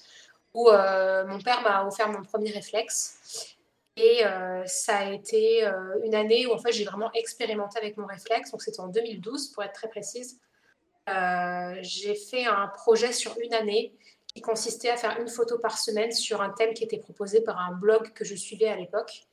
où 0.56 0.70
euh, 0.70 1.26
mon 1.28 1.40
père 1.40 1.62
m'a 1.62 1.86
offert 1.86 2.10
mon 2.10 2.24
premier 2.24 2.50
réflexe. 2.50 3.56
Et 3.98 4.26
euh, 4.26 4.64
ça 4.66 5.00
a 5.00 5.12
été 5.12 5.66
euh, 5.66 6.00
une 6.04 6.16
année 6.16 6.48
où 6.48 6.54
en 6.54 6.58
fait 6.58 6.72
j'ai 6.72 6.86
vraiment 6.86 7.12
expérimenté 7.14 7.78
avec 7.78 7.98
mon 7.98 8.08
réflexe. 8.08 8.52
Donc 8.52 8.64
c'était 8.64 8.80
en 8.80 8.88
2012 8.88 9.50
pour 9.50 9.64
être 9.64 9.74
très 9.74 9.90
précise. 9.90 10.40
j'ai 11.82 12.16
fait 12.16 12.46
un 12.46 12.68
projet 12.68 13.12
sur 13.12 13.38
une 13.40 13.54
année 13.54 13.94
qui 14.34 14.42
consistait 14.42 14.90
à 14.90 14.98
faire 14.98 15.20
une 15.20 15.28
photo 15.28 15.58
par 15.58 15.78
semaine 15.78 16.12
sur 16.12 16.42
un 16.42 16.50
thème 16.50 16.74
qui 16.74 16.84
était 16.84 17.00
proposé 17.00 17.42
par 17.42 17.60
un 17.60 17.74
blog 17.74 18.14
que 18.14 18.24
je 18.24 18.36
suivais 18.36 18.68
à 18.68 18.76
l'époque. 18.76 19.28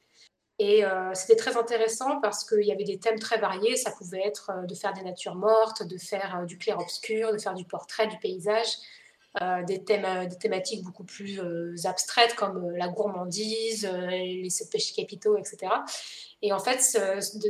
Et 0.58 0.84
euh, 0.84 1.12
c'était 1.14 1.36
très 1.36 1.56
intéressant 1.56 2.20
parce 2.20 2.44
qu'il 2.44 2.64
y 2.64 2.72
avait 2.72 2.84
des 2.84 2.98
thèmes 2.98 3.18
très 3.18 3.38
variés. 3.38 3.76
Ça 3.76 3.92
pouvait 3.92 4.26
être 4.26 4.50
euh, 4.50 4.66
de 4.66 4.74
faire 4.74 4.92
des 4.92 5.02
natures 5.02 5.36
mortes, 5.36 5.84
de 5.84 5.96
faire 5.98 6.40
euh, 6.40 6.46
du 6.46 6.58
clair-obscur, 6.58 7.32
de 7.32 7.38
faire 7.38 7.54
du 7.54 7.64
portrait, 7.64 8.08
du 8.08 8.18
paysage, 8.18 8.68
des, 9.68 9.84
thèmes, 9.84 10.26
des 10.26 10.36
thématiques 10.36 10.82
beaucoup 10.82 11.04
plus 11.04 11.38
abstraites 11.84 12.34
comme 12.34 12.70
la 12.70 12.88
gourmandise, 12.88 13.88
les 14.08 14.50
sept 14.50 14.68
péchés 14.68 14.94
capitaux, 14.96 15.36
etc. 15.36 15.68
Et 16.42 16.52
en 16.52 16.58
fait, 16.58 16.98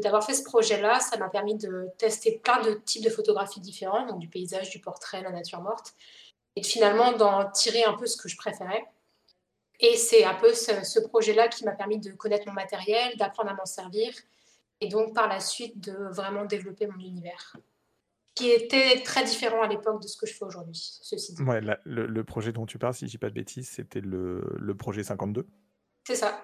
d'avoir 0.03 0.23
fait 0.23 0.35
ce 0.35 0.43
projet-là, 0.43 1.01
ça 1.01 1.17
m'a 1.17 1.31
permis 1.31 1.55
de 1.55 1.89
tester 1.97 2.41
plein 2.45 2.61
de 2.61 2.75
types 2.75 3.05
de 3.05 3.09
photographies 3.09 3.61
différents, 3.61 4.05
donc 4.07 4.19
du 4.19 4.29
paysage, 4.29 4.69
du 4.69 4.81
portrait, 4.81 5.23
la 5.23 5.31
nature 5.31 5.63
morte 5.63 5.95
et 6.59 6.63
finalement 6.65 7.13
d'en 7.13 7.49
tirer 7.51 7.85
un 7.85 7.95
peu 7.95 8.07
ce 8.07 8.17
que 8.17 8.29
je 8.29 8.37
préférais. 8.37 8.85
Et 9.79 9.97
c'est 9.97 10.25
un 10.25 10.35
peu 10.35 10.53
ce, 10.53 10.99
projet-là 10.99 11.47
qui 11.47 11.65
m'a 11.65 11.71
permis 11.71 11.99
de 11.99 12.11
connaître 12.11 12.49
mon 12.49 12.53
matériel, 12.53 13.17
d'apprendre 13.17 13.51
à 13.51 13.55
m'en 13.55 13.65
servir, 13.65 14.13
et 14.81 14.89
donc 14.89 15.15
par 15.15 15.29
la 15.29 15.39
suite 15.39 15.79
de 15.79 15.93
vraiment 15.93 16.45
développer 16.47 16.89
mon 16.89 16.99
univers, 16.99 17.57
qui 18.35 18.51
était 18.51 19.05
très 19.05 19.23
différent 19.23 19.63
à 19.63 19.69
l'époque 19.69 20.03
de 20.03 20.09
ce 20.09 20.17
que 20.17 20.27
je 20.27 20.35
fais 20.35 20.45
aujourd'hui, 20.45 20.99
ceci 21.01 21.33
dit. 21.33 21.43
Ouais, 21.43 21.61
le, 21.85 22.25
projet 22.25 22.51
dont 22.51 22.67
tu 22.67 22.77
parles, 22.77 22.95
si 22.95 23.07
je 23.07 23.13
dis 23.13 23.19
pas 23.19 23.29
de 23.29 23.35
bêtises, 23.35 23.69
c'était 23.69 24.01
le, 24.01 24.45
le, 24.59 24.75
projet 24.75 25.05
52. 25.05 25.47
C'est 26.09 26.17
ça. 26.17 26.43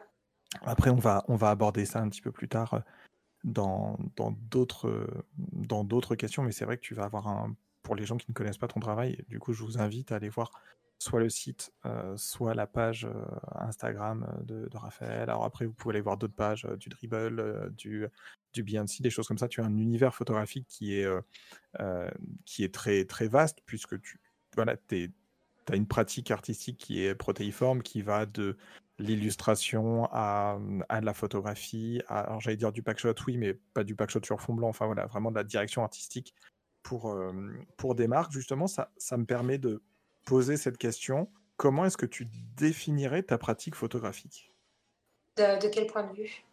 Après, 0.63 0.91
on 0.91 1.01
va, 1.01 1.25
on 1.27 1.35
va 1.35 1.51
aborder 1.51 1.87
ça 1.87 1.99
un 1.99 2.09
petit 2.09 2.23
peu 2.23 2.31
plus 2.31 2.49
tard 2.49 2.83
dans 3.43 3.99
dans 4.15 4.31
d'autres, 4.31 5.09
dans 5.37 5.83
d'autres 5.83 6.15
questions, 6.15 6.45
mais 6.45 6.53
c'est 6.53 6.65
vrai 6.65 6.77
que 6.77 6.83
tu 6.83 6.95
vas 6.95 7.05
avoir 7.05 7.27
un 7.27 7.57
pour 7.85 7.95
les 7.95 8.05
gens 8.05 8.17
qui 8.17 8.27
ne 8.29 8.35
connaissent 8.35 8.59
pas 8.59 8.67
ton 8.67 8.81
travail, 8.81 9.25
du 9.29 9.39
coup, 9.39 9.53
je 9.53 9.63
vous 9.63 9.79
invite 9.79 10.11
à 10.11 10.17
aller 10.17 10.29
voir 10.29 10.51
soit 10.99 11.21
le 11.21 11.29
site, 11.29 11.73
euh, 11.87 12.17
soit 12.17 12.55
la 12.55 12.67
page, 12.67 13.05
euh, 13.05 13.13
Instagram, 13.55 14.27
de 14.45 14.69
de 14.69 14.77
Raphaël. 14.77 15.31
Alors 15.31 15.45
après, 15.45 15.67
vous 15.67 15.75
pouvez 15.75 15.93
aller 15.95 16.01
voir 16.01 16.17
d'autres 16.17 16.35
pages, 16.35 16.67
du 16.81 16.89
Dribbble, 16.89 17.73
du 17.77 18.09
du 18.53 18.63
des 18.63 19.11
choses 19.11 19.29
comme 19.29 19.39
ça. 19.39 19.49
Tu 19.49 19.61
as 19.61 19.65
un 19.65 19.77
univers 19.77 20.15
photographique 20.15 20.67
qui 20.69 20.95
est, 20.95 21.09
qui 22.45 22.65
est 22.65 22.73
très, 22.73 23.05
très 23.05 23.27
vaste 23.27 23.59
puisque 23.67 24.01
tu 24.01 24.21
voilà, 24.55 24.77
as 24.93 25.77
une 25.77 25.89
pratique 25.89 26.31
artistique 26.31 26.79
qui 26.79 27.05
est 27.05 27.17
protéiforme, 27.17 27.83
qui 27.83 28.01
va 28.03 28.27
de 28.27 28.57
l'illustration 28.99 30.09
à, 30.13 30.59
à 30.89 31.01
la 31.01 31.15
photographie, 31.15 32.01
alors 32.07 32.41
j'allais 32.41 32.57
dire 32.57 32.71
du 32.71 32.83
packshot, 32.83 33.15
oui, 33.27 33.37
mais 33.37 33.55
pas 33.55 33.83
du 33.83 33.97
packshot 33.97 34.21
sur 34.23 34.41
fond 34.41 34.55
blanc, 34.55 34.69
enfin 34.69 34.87
voilà, 34.87 35.07
vraiment 35.07 35.33
de 35.33 35.37
la 35.37 35.45
direction 35.45 35.83
artistique 35.83 36.35
pour, 36.85 37.11
euh, 37.11 37.33
pour 37.77 37.97
des 37.97 38.07
marques. 38.07 38.31
Justement, 38.31 38.69
ça, 38.69 38.93
ça 38.97 39.17
me 39.17 39.25
permet 39.25 39.59
de 39.59 39.83
poser 40.25 40.57
cette 40.57 40.79
question. 40.79 41.29
Comment 41.57 41.85
est-ce 41.85 41.97
que 41.97 42.07
tu 42.07 42.29
définirais 42.57 43.25
ta 43.25 43.39
pratique 43.39 43.75
photographique? 43.75 44.55
De, 45.37 45.69
quel 45.69 45.89
point 45.89 46.05
de 46.05 46.15
vue? 46.15 46.45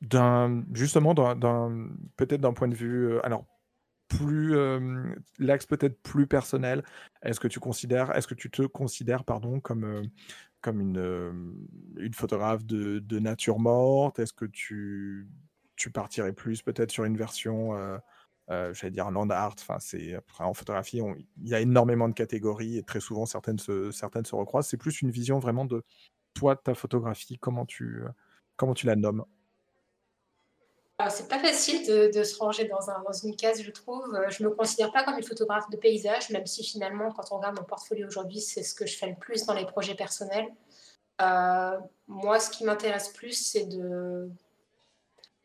D'un, 0.00 0.64
Justement, 0.72 1.14
d'un, 1.14 1.90
peut-être 2.16 2.40
d'un 2.40 2.52
point 2.52 2.68
de 2.68 2.74
vue... 2.74 3.12
Euh, 3.12 3.24
alors, 3.24 3.46
plus 4.08 4.56
euh, 4.56 5.14
l'axe 5.38 5.66
peut-être 5.66 6.02
plus 6.02 6.26
personnel. 6.26 6.82
Est-ce 7.22 7.38
que 7.38 7.46
tu 7.46 7.60
considères, 7.60 8.16
est-ce 8.16 8.26
que 8.26 8.34
tu 8.34 8.50
te 8.50 8.62
considères 8.62 9.22
pardon 9.22 9.60
comme 9.60 10.02
comme 10.62 10.80
une, 10.80 11.60
une 11.98 12.14
photographe 12.14 12.64
de, 12.64 13.00
de 13.00 13.18
nature 13.18 13.58
morte? 13.58 14.18
Est-ce 14.18 14.32
que 14.32 14.46
tu, 14.46 15.28
tu 15.76 15.90
partirais 15.90 16.32
plus 16.32 16.62
peut-être 16.62 16.90
sur 16.90 17.04
une 17.04 17.18
version, 17.18 17.74
euh, 18.50 18.70
euh, 18.70 18.74
j'allais 18.74 18.90
dire 18.90 19.10
land 19.10 19.30
art 19.30 19.56
en 20.38 20.54
photographie, 20.54 21.00
il 21.42 21.48
y 21.48 21.54
a 21.54 21.60
énormément 21.60 22.08
de 22.08 22.14
catégories 22.14 22.78
et 22.78 22.82
très 22.82 23.00
souvent 23.00 23.26
certaines 23.26 23.58
se, 23.58 23.90
certaines 23.90 24.24
se 24.24 24.34
recroisent. 24.34 24.68
C'est 24.68 24.76
plus 24.76 25.02
une 25.02 25.10
vision 25.10 25.38
vraiment 25.38 25.64
de 25.64 25.84
toi, 26.34 26.56
ta 26.56 26.74
photographie, 26.74 27.38
comment 27.38 27.66
tu, 27.66 28.02
comment 28.56 28.74
tu 28.74 28.86
la 28.86 28.96
nommes? 28.96 29.24
C'est 31.10 31.28
pas 31.28 31.38
facile 31.38 31.86
de, 31.86 32.22
se 32.24 32.36
ranger 32.38 32.64
dans, 32.64 32.90
un, 32.90 33.00
dans, 33.04 33.12
une 33.12 33.36
case, 33.36 33.62
je 33.62 33.70
trouve. 33.70 34.12
Euh, 34.16 34.28
je 34.30 34.42
me 34.42 34.50
considère 34.50 34.90
pas 34.90 35.04
comme 35.04 35.16
une 35.16 35.22
photographe 35.22 35.70
de 35.70 35.76
paysage, 35.76 36.28
même 36.30 36.44
si 36.44 36.64
finalement, 36.64 37.12
quand 37.12 37.22
on 37.30 37.36
regarde 37.36 37.56
mon 37.56 37.64
portfolio 37.64 38.08
aujourd'hui, 38.08 38.40
c'est 38.40 38.64
ce 38.64 38.74
que 38.74 38.84
je 38.84 38.96
fais 38.96 39.06
le 39.06 39.14
plus 39.14 39.46
dans 39.46 39.54
les 39.54 39.64
projets 39.64 39.94
personnels. 39.94 40.48
Euh, 41.22 41.78
moi, 42.08 42.40
ce 42.40 42.50
qui 42.50 42.64
m'intéresse 42.64 43.10
plus, 43.10 43.32
c'est 43.32 43.66
de. 43.66 44.28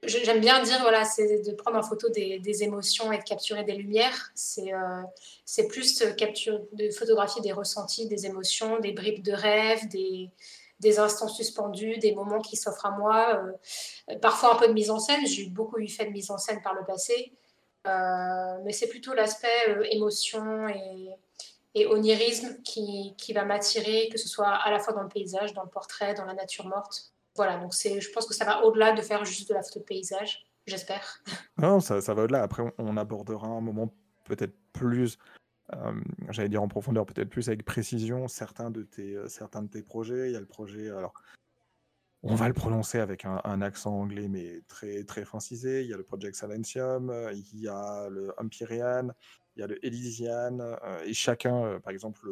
J'aime 0.05 0.41
bien 0.41 0.61
dire, 0.61 0.79
voilà, 0.81 1.05
c'est 1.05 1.41
de 1.41 1.51
prendre 1.53 1.77
en 1.77 1.83
photo 1.83 2.09
des, 2.09 2.63
émotions 2.63 3.11
et 3.11 3.17
de 3.17 3.23
capturer 3.23 3.63
des 3.63 3.73
lumières. 3.73 4.31
C'est 4.35 4.73
euh, 4.73 5.67
plus 5.69 6.03
capture, 6.17 6.61
de 6.73 6.89
photographier 6.89 7.41
des 7.41 7.51
ressentis, 7.51 8.07
des 8.07 8.25
émotions, 8.25 8.79
des 8.79 8.91
bribes 8.91 9.23
de 9.23 9.31
rêve, 9.31 9.87
des, 9.87 10.29
des 10.83 10.99
instants 10.99 11.27
suspendus, 11.27 11.97
des 11.97 12.13
moments 12.13 12.41
qui 12.41 12.55
s'offrent 12.55 12.85
à 12.85 12.91
moi, 12.91 13.41
euh, 14.09 14.19
parfois 14.19 14.55
un 14.55 14.59
peu 14.59 14.67
de 14.67 14.73
mise 14.73 14.91
en 14.91 14.99
scène. 14.99 15.25
J'ai 15.25 15.47
beaucoup 15.47 15.79
eu 15.79 15.87
fait 15.87 16.05
de 16.05 16.11
mise 16.11 16.29
en 16.29 16.37
scène 16.37 16.61
par 16.61 16.75
le 16.75 16.85
passé, 16.85 17.31
euh, 17.87 18.57
mais 18.63 18.71
c'est 18.71 18.87
plutôt 18.87 19.13
l'aspect 19.13 19.69
euh, 19.69 19.83
émotion 19.89 20.67
et, 20.67 21.09
et, 21.73 21.87
onirisme 21.87 22.61
qui, 22.63 23.15
qui 23.17 23.33
va 23.33 23.45
m'attirer, 23.45 24.09
que 24.09 24.19
ce 24.19 24.27
soit 24.27 24.49
à 24.49 24.69
la 24.69 24.79
fois 24.79 24.93
dans 24.93 25.03
le 25.03 25.09
paysage, 25.09 25.53
dans 25.53 25.63
le 25.63 25.69
portrait, 25.69 26.13
dans 26.13 26.25
la 26.25 26.33
nature 26.33 26.67
morte. 26.67 27.12
Voilà, 27.35 27.57
donc 27.57 27.73
je 27.73 28.11
pense 28.11 28.27
que 28.27 28.33
ça 28.33 28.45
va 28.45 28.63
au-delà 28.63 28.93
de 28.93 29.01
faire 29.01 29.25
juste 29.25 29.49
de 29.49 29.53
la 29.53 29.63
photo 29.63 29.79
de 29.79 29.85
paysage, 29.85 30.45
j'espère. 30.67 31.23
Non, 31.57 31.79
ça, 31.79 31.99
va 31.99 32.23
au-delà. 32.23 32.43
Après, 32.43 32.63
on 32.77 32.97
abordera 32.97 33.47
un 33.47 33.61
moment 33.61 33.93
peut-être 34.25 34.55
plus 34.73 35.17
j'allais 36.29 36.49
dire 36.49 36.61
en 36.61 36.67
profondeur, 36.67 37.05
peut-être 37.05 37.29
plus 37.29 37.47
avec 37.47 37.65
précision, 37.65 38.27
certains 38.27 38.69
de 38.69 38.83
tes, 38.83 39.17
certains 39.27 39.63
de 39.63 39.67
tes 39.67 39.81
projets. 39.81 40.29
Il 40.29 40.33
y 40.33 40.35
a 40.35 40.39
le 40.39 40.45
projet, 40.45 40.89
alors, 40.89 41.13
on 42.23 42.35
va 42.35 42.47
le 42.47 42.53
prononcer 42.53 42.99
avec 42.99 43.25
un, 43.25 43.61
accent 43.61 43.93
anglais, 43.93 44.27
mais 44.29 44.61
très, 44.67 45.03
très 45.03 45.25
francisé. 45.25 45.83
Il 45.83 45.89
y 45.89 45.93
a 45.93 45.97
le 45.97 46.03
Project 46.03 46.35
Silentium, 46.35 47.13
il 47.33 47.59
y 47.59 47.67
a 47.67 48.07
le 48.09 48.33
Empyrean, 48.37 49.09
il 49.55 49.59
y 49.59 49.63
a 49.63 49.67
le 49.67 49.83
Elysian, 49.85 50.57
et 51.05 51.13
chacun, 51.13 51.79
par 51.81 51.91
exemple, 51.91 52.27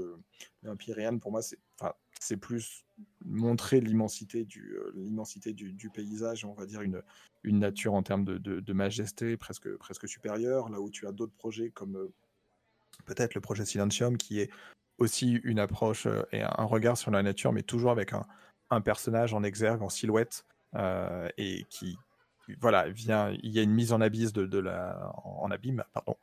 le, 0.64 1.20
pour 1.20 1.32
moi, 1.32 1.42
c'est, 2.20 2.38
plus 2.38 2.84
montrer 3.24 3.80
l'immensité 3.80 4.44
du, 4.44 4.76
l'immensité 4.96 5.54
du, 5.54 5.90
paysage, 5.90 6.46
on 6.46 6.54
va 6.54 6.66
dire 6.66 6.82
une, 6.82 7.02
une 7.44 7.60
nature 7.60 7.94
en 7.94 8.04
termes 8.04 8.26
de, 8.26 8.38
de, 8.38 8.74
majesté 8.74 9.38
presque, 9.38 9.70
presque 9.78 10.08
supérieure, 10.08 10.70
là 10.70 10.82
où 10.82 10.90
tu 10.90 11.08
as 11.08 11.12
d'autres 11.12 11.36
projets 11.36 11.70
comme 11.70 12.10
peut-être 13.06 13.36
le 13.36 13.42
projet 13.42 13.66
Silentium, 13.66 14.18
qui 14.18 14.40
est 14.40 14.50
aussi 14.98 15.34
une 15.44 15.60
approche 15.60 16.06
euh, 16.06 16.24
et 16.32 16.42
un 16.42 16.64
regard 16.64 16.98
sur 16.98 17.12
la 17.12 17.24
nature, 17.24 17.52
mais 17.52 17.64
toujours 17.64 17.92
avec 17.92 18.14
un, 18.14 18.26
un 18.70 18.82
personnage 18.82 19.34
en 19.34 19.44
exergue, 19.44 19.82
en 19.82 19.90
silhouette, 19.90 20.46
euh, 20.76 21.28
et 21.38 21.66
qui, 21.70 21.98
voilà, 22.60 22.88
il 22.88 23.52
y 23.52 23.60
a 23.60 23.62
une 23.62 23.74
mise 23.74 23.94
en 23.94 24.02
abysse 24.02 24.34
de, 24.34 24.60
la, 24.60 25.12
abîme, 25.50 25.84
pardon, 25.94 26.16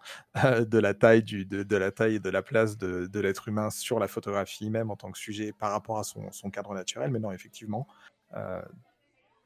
de 0.67 0.79
la 0.79 0.95
taille 0.95 1.23
de, 1.23 1.77
la 1.77 1.91
taille 1.91 2.17
et 2.17 2.21
de 2.21 2.31
la 2.31 2.43
place 2.43 2.79
de, 2.79 3.21
l'être 3.21 3.49
humain 3.49 3.71
sur 3.71 3.99
la 3.99 4.09
photographie 4.09 4.71
même 4.71 4.91
en 4.91 4.97
tant 4.97 5.11
que 5.11 5.19
sujet 5.19 5.53
par 5.53 5.71
rapport 5.73 5.99
à 5.99 6.05
son, 6.05 6.51
cadre 6.51 6.75
naturel. 6.75 7.11
Mais 7.11 7.19
non, 7.19 7.33
effectivement, 7.33 7.87
euh, 8.35 8.63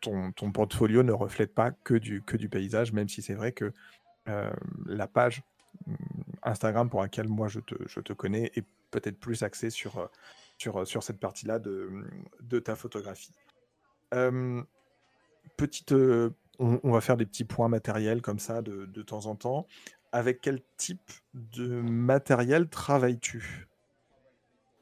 ton, 0.01 0.33
ton, 0.33 0.51
portfolio 0.53 1.03
ne 1.03 1.13
reflète 1.13 1.55
pas 1.55 1.71
que 1.71 1.95
du, 1.95 2.23
que 2.23 2.37
du 2.37 2.49
paysage, 2.49 2.93
même 2.93 3.09
si 3.09 3.23
c'est 3.23 3.35
vrai 3.35 3.53
que 3.53 3.73
la 4.87 5.07
page 5.07 5.43
Instagram 6.43 6.89
pour 6.91 7.03
laquelle 7.03 7.29
moi 7.29 7.49
je 7.49 7.61
te, 7.61 7.75
je 7.87 8.01
te 8.01 8.13
connais 8.13 8.51
est 8.55 8.65
peut-être 8.91 9.19
plus 9.19 9.43
axé 9.43 9.71
sur, 9.71 9.99
euh, 9.99 10.07
sur, 10.59 10.81
euh, 10.81 10.85
sur 10.85 11.03
cette 11.03 11.19
partie-là 11.19 11.59
de, 11.59 11.91
de 12.41 12.59
ta 12.59 12.77
photographie. 12.77 13.33
petite, 15.57 15.95
euh, 16.61 16.79
on, 16.83 16.93
va 16.93 17.01
faire 17.01 17.17
des 17.17 17.27
petits 17.27 17.45
points 17.45 17.69
matériels 17.69 18.23
comme 18.23 18.39
ça 18.39 18.63
de, 18.63 18.87
de 18.87 19.03
temps 19.03 19.27
en 19.27 19.35
temps. 19.35 19.67
Avec 20.13 20.41
quel 20.41 20.61
type 20.77 21.11
de 21.35 21.67
matériel 21.67 22.69
travailles-tu? 22.69 23.67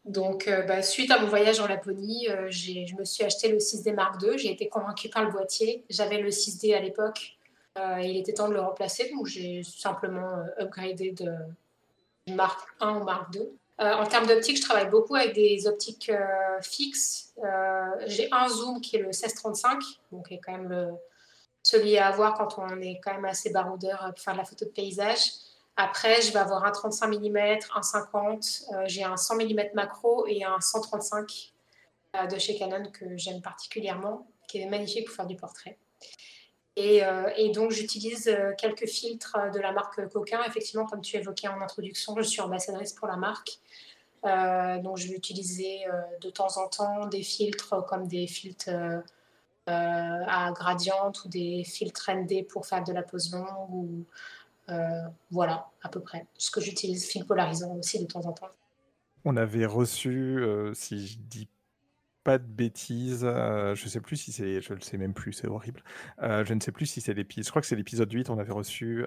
Donc, 0.05 0.51
bah, 0.67 0.83
suite 0.83 1.11
à 1.13 1.21
mon 1.21 1.29
voyage 1.29 1.61
en 1.61 1.69
Laponie, 1.69 2.27
je 2.49 2.97
me 2.97 3.05
suis 3.05 3.23
acheté 3.23 3.49
le 3.53 3.59
6D 3.59 3.95
Mark 3.95 4.21
II. 4.21 4.37
J'ai 4.39 4.51
été 4.51 4.69
convaincue 4.69 5.09
par 5.09 5.25
le 5.25 5.31
boîtier. 5.31 5.85
J'avais 5.89 6.21
le 6.21 6.31
6D 6.31 6.75
à 6.75 6.81
l'époque. 6.81 7.39
Euh, 7.79 8.01
il 8.01 8.17
était 8.17 8.33
temps 8.33 8.49
de 8.49 8.55
le 8.55 8.61
remplacer, 8.61 9.11
donc 9.11 9.27
j'ai 9.27 9.63
simplement 9.63 10.39
euh, 10.39 10.65
upgradé 10.65 11.13
de 11.13 11.33
Mark 12.35 12.61
1 12.81 13.01
ou 13.01 13.05
Mark 13.05 13.33
2. 13.33 13.41
Euh, 13.41 13.95
en 13.95 14.07
termes 14.07 14.27
d'optique, 14.27 14.57
je 14.57 14.63
travaille 14.63 14.91
beaucoup 14.91 15.15
avec 15.15 15.35
des 15.35 15.67
optiques 15.67 16.13
fixes. 16.63 17.33
j'ai 18.07 18.29
un 18.33 18.49
zoom 18.49 18.81
qui 18.81 18.97
est 18.97 18.99
le 18.99 19.07
1635, 19.07 19.79
donc 20.13 20.31
est 20.33 20.39
quand 20.39 20.59
même 20.59 20.97
celui 21.63 21.99
à 21.99 22.09
avoir 22.09 22.35
quand 22.35 22.59
on 22.59 22.81
est 22.81 23.01
quand 23.03 23.15
même 23.15 23.25
assez 23.25 23.51
baroudeur 23.51 24.13
pour 24.15 24.19
faire 24.19 24.35
de 24.35 24.39
la 24.39 24.45
photo 24.45 24.65
de 24.65 24.71
paysage. 24.71 25.21
Après, 25.77 26.21
je 26.21 26.33
vais 26.33 26.39
avoir 26.39 26.65
un 26.65 26.71
35 26.71 27.09
mm, 27.09 27.39
un 27.75 27.83
50, 27.83 28.63
j'ai 28.87 29.05
un 29.05 29.17
100 29.17 29.37
mm 29.37 29.61
macro 29.75 30.27
et 30.27 30.45
un 30.45 30.61
135 30.61 31.53
de 32.31 32.39
chez 32.39 32.59
Canon 32.59 32.91
que 32.93 33.17
j'aime 33.17 33.41
particulièrement, 33.41 34.27
qui 34.49 34.61
est 34.61 34.67
magnifique 34.67 35.07
pour 35.07 35.17
faire 35.17 35.27
du 35.27 35.37
portrait. 35.37 35.79
Euh, 36.79 37.31
et, 37.37 37.51
donc, 37.51 37.73
j'utilise 37.73 38.29
euh, 38.29 38.53
quelques 38.57 38.87
filtres 38.87 39.37
de 39.53 39.59
la 39.59 39.73
marque 39.73 40.09
Coquin. 40.09 40.43
Effectivement, 40.47 40.87
comme 40.87 41.01
tu 41.01 41.17
évoquais 41.17 41.49
en 41.49 41.61
introduction, 41.61 42.15
je 42.17 42.23
suis 42.23 42.41
ambassadrice 42.41 42.93
pour 42.93 43.09
la 43.09 43.17
marque. 43.17 43.59
Euh, 44.25 44.79
donc, 44.79 44.99
je 44.99 45.09
vais 45.09 45.15
utiliser 45.15 45.85
de 46.21 46.31
temps 46.31 46.59
en 46.59 46.69
temps 46.69 47.07
des 47.07 47.23
filtres 47.23 47.85
comme 47.87 48.07
des 48.07 48.27
filtres 48.27 48.71
à 49.71 50.53
gradient 50.53 51.13
ou 51.25 51.29
des 51.29 51.65
filtres 51.65 52.11
ND 52.11 52.47
pour 52.47 52.67
faire 52.67 52.83
de 52.85 52.93
la 52.93 53.03
pose 53.03 53.33
longue. 53.33 53.71
Ou, 53.71 54.05
voilà, 55.31 55.69
à 55.83 55.89
peu 55.89 56.01
près. 56.01 56.27
Ce 56.37 56.51
que 56.51 56.61
j'utilise, 56.61 57.07
film 57.07 57.25
polarisant 57.25 57.75
aussi 57.77 57.99
de 57.99 58.07
temps 58.07 58.25
en 58.27 58.33
temps. 58.33 58.51
On 59.25 59.37
avait 59.37 59.67
reçu, 59.67 60.45
si 60.75 61.07
je 61.07 61.19
dis 61.19 61.49
pas 62.25 62.39
de 62.39 62.47
bêtises, 62.47 63.25
euh, 63.25 63.75
je 63.75 63.89
sais 63.89 64.01
plus 64.01 64.17
si 64.17 64.33
c'est 64.33 64.61
je 64.61 64.75
le 64.75 64.81
sais 64.81 64.99
même 64.99 65.15
plus, 65.15 65.33
c'est 65.33 65.47
horrible. 65.49 65.83
Je 66.21 66.55
ne 66.55 66.61
sais 66.61 66.73
plus 66.73 66.87
si 66.87 67.01
c'est 67.01 67.15
l'épisode 67.15 67.45
je 67.45 67.51
crois 67.51 67.63
que 67.63 67.69
c'est 67.69 67.77
l'épisode 67.77 68.13
8, 68.13 68.31
on 68.31 68.39
avait 68.39 68.53
reçu, 68.53 69.05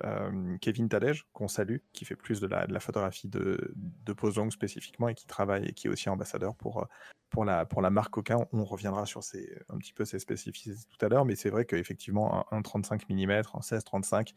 Kevin 0.61 0.89
Tadej, 0.89 1.23
qu'on 1.33 1.47
salue, 1.47 1.77
qui 1.93 2.05
fait 2.05 2.15
plus 2.15 2.39
de 2.39 2.47
la 2.47 2.79
photographie 2.79 3.27
de 3.27 3.73
de 3.75 4.51
spécifiquement 4.51 5.09
et 5.09 5.15
qui 5.15 5.27
travaille 5.27 5.65
et 5.65 5.73
qui 5.73 5.87
est 5.87 5.89
aussi 5.89 6.09
ambassadeur 6.09 6.55
pour, 6.55 6.87
pour 7.29 7.45
la 7.45 7.65
pour 7.65 7.81
la 7.81 7.89
marque 7.89 8.11
Coquin. 8.11 8.47
On 8.51 8.63
reviendra 8.63 9.05
sur 9.05 9.23
ces 9.23 9.57
un 9.69 9.77
petit 9.77 9.93
peu 9.93 10.05
ces 10.05 10.19
spécificités 10.19 10.75
tout 10.89 11.05
à 11.05 11.09
l'heure, 11.09 11.25
mais 11.25 11.35
c'est 11.35 11.49
vrai 11.49 11.65
qu'effectivement 11.65 12.47
un 12.51 12.57
un 12.57 12.61
35 12.61 13.09
mm, 13.09 13.31
un 13.31 13.59
16-35 13.59 14.33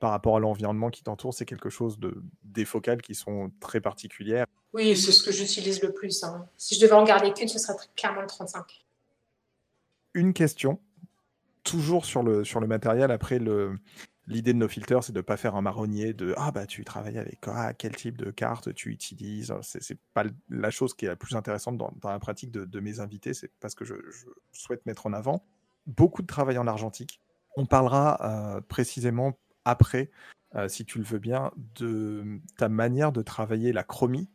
par 0.00 0.10
rapport 0.10 0.36
à 0.36 0.40
l'environnement 0.40 0.90
qui 0.90 1.02
t'entoure, 1.02 1.32
c'est 1.32 1.46
quelque 1.46 1.70
chose 1.70 1.98
de 1.98 2.22
des 2.42 2.64
focales 2.64 3.00
qui 3.00 3.14
sont 3.14 3.50
très 3.60 3.80
particulières. 3.80 4.46
Oui, 4.74 4.96
c'est 4.96 5.12
ce 5.12 5.22
que 5.22 5.30
j'utilise 5.30 5.80
le 5.82 5.92
plus. 5.92 6.24
Hein. 6.24 6.46
Si 6.58 6.74
je 6.74 6.80
devais 6.80 6.94
en 6.94 7.04
garder 7.04 7.32
qu'une, 7.32 7.46
ce 7.46 7.60
serait 7.60 7.74
clairement 7.94 8.20
le 8.20 8.26
35. 8.26 8.84
Une 10.14 10.34
question 10.34 10.80
toujours 11.62 12.04
sur 12.04 12.24
le, 12.24 12.44
sur 12.44 12.58
le 12.58 12.66
matériel. 12.66 13.12
Après, 13.12 13.38
l'idée 14.26 14.52
de 14.52 14.58
nos 14.58 14.68
filters, 14.68 15.04
c'est 15.04 15.12
de 15.12 15.18
ne 15.18 15.22
pas 15.22 15.36
faire 15.36 15.54
un 15.54 15.62
marronnier 15.62 16.12
de 16.12 16.34
ah 16.36 16.50
bah 16.50 16.66
tu 16.66 16.84
travailles 16.84 17.18
avec 17.18 17.38
ah, 17.46 17.72
quel 17.72 17.94
type 17.94 18.18
de 18.18 18.32
carte 18.32 18.74
tu 18.74 18.90
utilises. 18.90 19.54
C'est, 19.62 19.80
c'est 19.80 19.98
pas 20.12 20.24
la 20.50 20.70
chose 20.70 20.92
qui 20.92 21.04
est 21.04 21.08
la 21.08 21.16
plus 21.16 21.36
intéressante 21.36 21.78
dans, 21.78 21.92
la 22.02 22.18
pratique 22.18 22.50
de, 22.50 22.64
de 22.64 22.80
mes 22.80 22.98
invités. 22.98 23.32
C'est 23.32 23.52
parce 23.60 23.76
que 23.76 23.84
je, 23.84 23.94
souhaite 24.52 24.84
mettre 24.86 25.06
en 25.06 25.12
avant 25.12 25.44
beaucoup 25.86 26.22
de 26.22 26.26
travail 26.26 26.58
en 26.58 26.66
argentique. 26.66 27.20
On 27.56 27.64
parlera 27.64 28.18
euh, 28.56 28.60
précisément 28.60 29.38
après, 29.64 30.10
euh, 30.56 30.68
si 30.68 30.84
tu 30.84 30.98
le 30.98 31.04
veux 31.04 31.20
bien, 31.20 31.52
de 31.76 32.40
ta 32.58 32.68
manière 32.68 33.12
de 33.12 33.22
travailler 33.22 33.72
la 33.72 33.84
chromie 33.84 34.28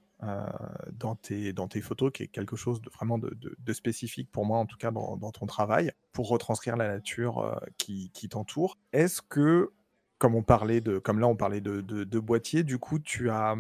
dans, 0.91 1.15
tes, 1.15 1.53
dans 1.53 1.67
tes 1.67 1.81
photos, 1.81 2.11
qui 2.11 2.23
est 2.23 2.27
quelque 2.27 2.55
chose 2.55 2.81
de 2.81 2.89
vraiment 2.89 3.17
de, 3.17 3.37
de, 3.39 3.73
spécifique 3.73 4.29
pour 4.31 4.45
moi, 4.45 4.57
en 4.57 4.65
tout 4.65 4.77
cas 4.77 4.91
dans, 4.91 5.31
ton 5.31 5.45
travail, 5.45 5.91
pour 6.11 6.27
retranscrire 6.27 6.75
la 6.75 6.87
nature 6.87 7.39
euh, 7.39 7.55
qui, 7.77 8.11
qui 8.11 8.27
t'entoure. 8.27 8.77
Est-ce 8.91 9.21
que, 9.21 9.71
comme 10.17 10.35
on 10.35 10.43
parlait 10.43 10.81
de, 10.81 10.99
comme 10.99 11.19
là 11.19 11.27
on 11.27 11.37
parlait 11.37 11.61
de, 11.61 11.81
de 11.81 12.19
boîtier, 12.19 12.63
du 12.63 12.77
coup 12.79 12.99
tu 12.99 13.29
as, 13.29 13.55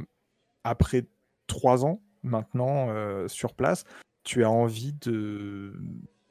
après 0.63 1.05
trois 1.47 1.85
ans 1.85 2.01
maintenant 2.23 2.89
euh, 2.89 3.27
sur 3.27 3.53
place, 3.53 3.85
tu 4.23 4.43
as 4.43 4.49
envie 4.49 4.93
de 4.93 5.73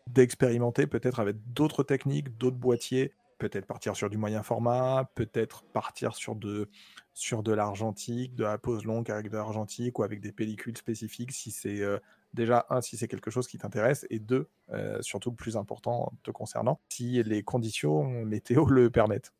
d'expérimenter 0.06 0.86
peut-être 0.86 1.20
avec 1.20 1.36
d'autres 1.52 1.82
techniques, 1.82 2.38
d'autres 2.38 2.56
boîtiers, 2.56 3.12
peut-être 3.38 3.66
partir 3.66 3.94
sur 3.94 4.08
du 4.08 4.16
moyen 4.16 4.42
format, 4.42 5.10
peut-être 5.14 5.64
partir 5.64 6.14
sur 6.14 6.34
de, 6.34 6.70
sur 7.18 7.42
de 7.42 7.52
l'argentique, 7.52 8.36
de 8.36 8.44
la 8.44 8.58
pose 8.58 8.84
longue 8.84 9.10
avec 9.10 9.28
de 9.28 9.36
l'argentique 9.36 9.98
ou 9.98 10.04
avec 10.04 10.20
des 10.20 10.30
pellicules 10.30 10.76
spécifiques 10.76 11.32
si 11.32 11.50
c'est 11.50 11.80
euh, 11.80 11.98
déjà 12.32 12.64
un 12.70 12.80
si 12.80 12.96
c'est 12.96 13.08
quelque 13.08 13.28
chose 13.28 13.48
qui 13.48 13.58
t'intéresse 13.58 14.06
et 14.08 14.20
deux 14.20 14.48
euh, 14.70 15.02
surtout 15.02 15.32
plus 15.32 15.56
important 15.56 16.12
te 16.22 16.30
concernant 16.30 16.78
si 16.88 17.20
les 17.24 17.42
conditions 17.42 18.04
météo 18.04 18.66
le 18.66 18.88
permettent. 18.88 19.32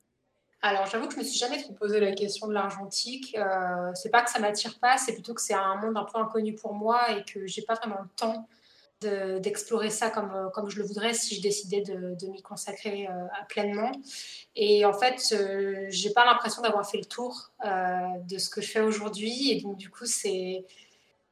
Alors 0.61 0.87
j'avoue 0.87 1.07
que 1.07 1.15
je 1.15 1.21
me 1.21 1.25
suis 1.25 1.39
jamais 1.39 1.63
trop 1.63 1.73
posé 1.73 2.01
la 2.01 2.11
question 2.13 2.49
de 2.49 2.53
l'argentique. 2.53 3.37
Euh, 3.39 3.93
c'est 3.95 4.11
pas 4.11 4.23
que 4.23 4.31
ça 4.31 4.41
m'attire 4.41 4.77
pas, 4.81 4.99
c'est 4.99 5.13
plutôt 5.13 5.33
que 5.33 5.41
c'est 5.41 5.55
un 5.55 5.77
monde 5.77 5.97
un 5.97 6.05
peu 6.05 6.19
inconnu 6.19 6.57
pour 6.57 6.75
moi 6.75 7.13
et 7.13 7.25
que 7.25 7.47
j'ai 7.47 7.63
pas 7.63 7.75
vraiment 7.75 8.01
le 8.03 8.09
temps 8.17 8.49
d'explorer 9.01 9.91
ça 9.91 10.11
comme, 10.11 10.33
euh, 10.35 10.49
comme 10.51 10.69
je 10.69 10.79
le 10.79 10.85
voudrais 10.85 11.15
si 11.15 11.37
je 11.37 11.41
décidais 11.41 11.83
de, 11.83 12.17
de 12.21 12.27
m'y 12.29 12.43
consacrer 12.43 13.07
euh, 13.07 13.13
pleinement. 13.49 13.93
Et 14.61 14.85
en 14.85 14.93
fait, 14.93 15.33
euh, 15.33 15.87
j'ai 15.89 16.11
pas 16.11 16.25
l'impression 16.25 16.63
d'avoir 16.63 16.89
fait 16.89 16.99
le 16.99 17.05
tour 17.05 17.53
euh, 17.65 18.01
de 18.29 18.39
ce 18.39 18.51
que 18.51 18.61
je 18.61 18.69
fais 18.69 18.81
aujourd'hui. 18.81 19.53
Et 19.53 19.61
donc, 19.61 19.77
du 19.77 19.89
coup, 19.89 20.05
c'est. 20.05 20.65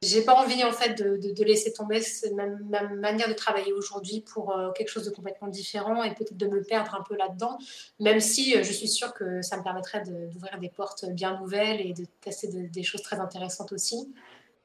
J'ai 0.03 0.21
pas 0.21 0.35
envie 0.35 0.63
en 0.63 0.71
fait 0.71 0.93
de, 0.93 1.17
de, 1.17 1.43
laisser 1.43 1.73
tomber 1.73 1.99
ma, 2.35 2.45
ma, 2.45 2.83
manière 2.83 3.27
de 3.27 3.33
travailler 3.33 3.73
aujourd'hui 3.73 4.21
pour 4.21 4.55
euh, 4.55 4.71
quelque 4.71 4.89
chose 4.89 5.05
de 5.05 5.09
complètement 5.09 5.47
différent 5.47 6.03
et 6.03 6.13
peut-être 6.13 6.37
de 6.37 6.45
me 6.45 6.61
perdre 6.61 6.93
un 6.93 7.01
peu 7.01 7.17
là-dedans, 7.17 7.57
même 7.99 8.19
si 8.19 8.53
je 8.63 8.71
suis 8.71 8.87
sûre 8.87 9.11
que 9.15 9.41
ça 9.41 9.57
me 9.57 9.63
permettrait 9.63 10.03
d'ouvrir 10.03 10.59
des 10.59 10.69
portes 10.69 11.05
bien 11.09 11.39
nouvelles 11.39 11.81
et 11.81 11.93
de 11.93 12.05
tester 12.21 12.47
de, 12.47 12.67
des 12.67 12.83
choses 12.83 13.01
très 13.01 13.19
intéressantes 13.19 13.71
aussi 13.71 14.13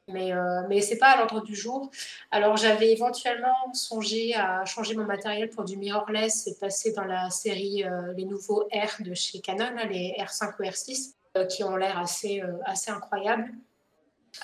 mais, 0.09 0.32
euh, 0.32 0.62
mais 0.68 0.80
ce 0.80 0.90
n'est 0.90 0.99
pas 0.99 1.11
à 1.11 1.16
l'ordre 1.18 1.42
du 1.42 1.54
jour. 1.54 1.90
Alors 2.30 2.56
j'avais 2.56 2.92
éventuellement 2.92 3.73
songé 3.73 4.35
à 4.35 4.64
changer 4.64 4.94
mon 4.97 5.04
matériel 5.04 5.49
pour 5.49 5.64
du 5.64 5.76
mirrorless 5.76 6.47
et 6.47 6.54
passer 6.54 6.92
dans 6.92 7.04
la 7.04 7.30
série 7.30 7.85
euh, 7.85 8.12
les 8.14 8.25
nouveaux 8.25 8.68
R 8.73 9.02
de 9.02 9.14
chez 9.14 9.40
Canon, 9.40 9.76
les 9.88 10.14
R5 10.18 10.54
ou 10.59 10.62
R6, 10.64 11.14
euh, 11.37 11.47
qui 11.47 11.62
ont 11.62 11.76
l'air 11.76 11.99
assez, 11.99 12.42
assez 12.64 12.90
incroyables. 12.90 13.50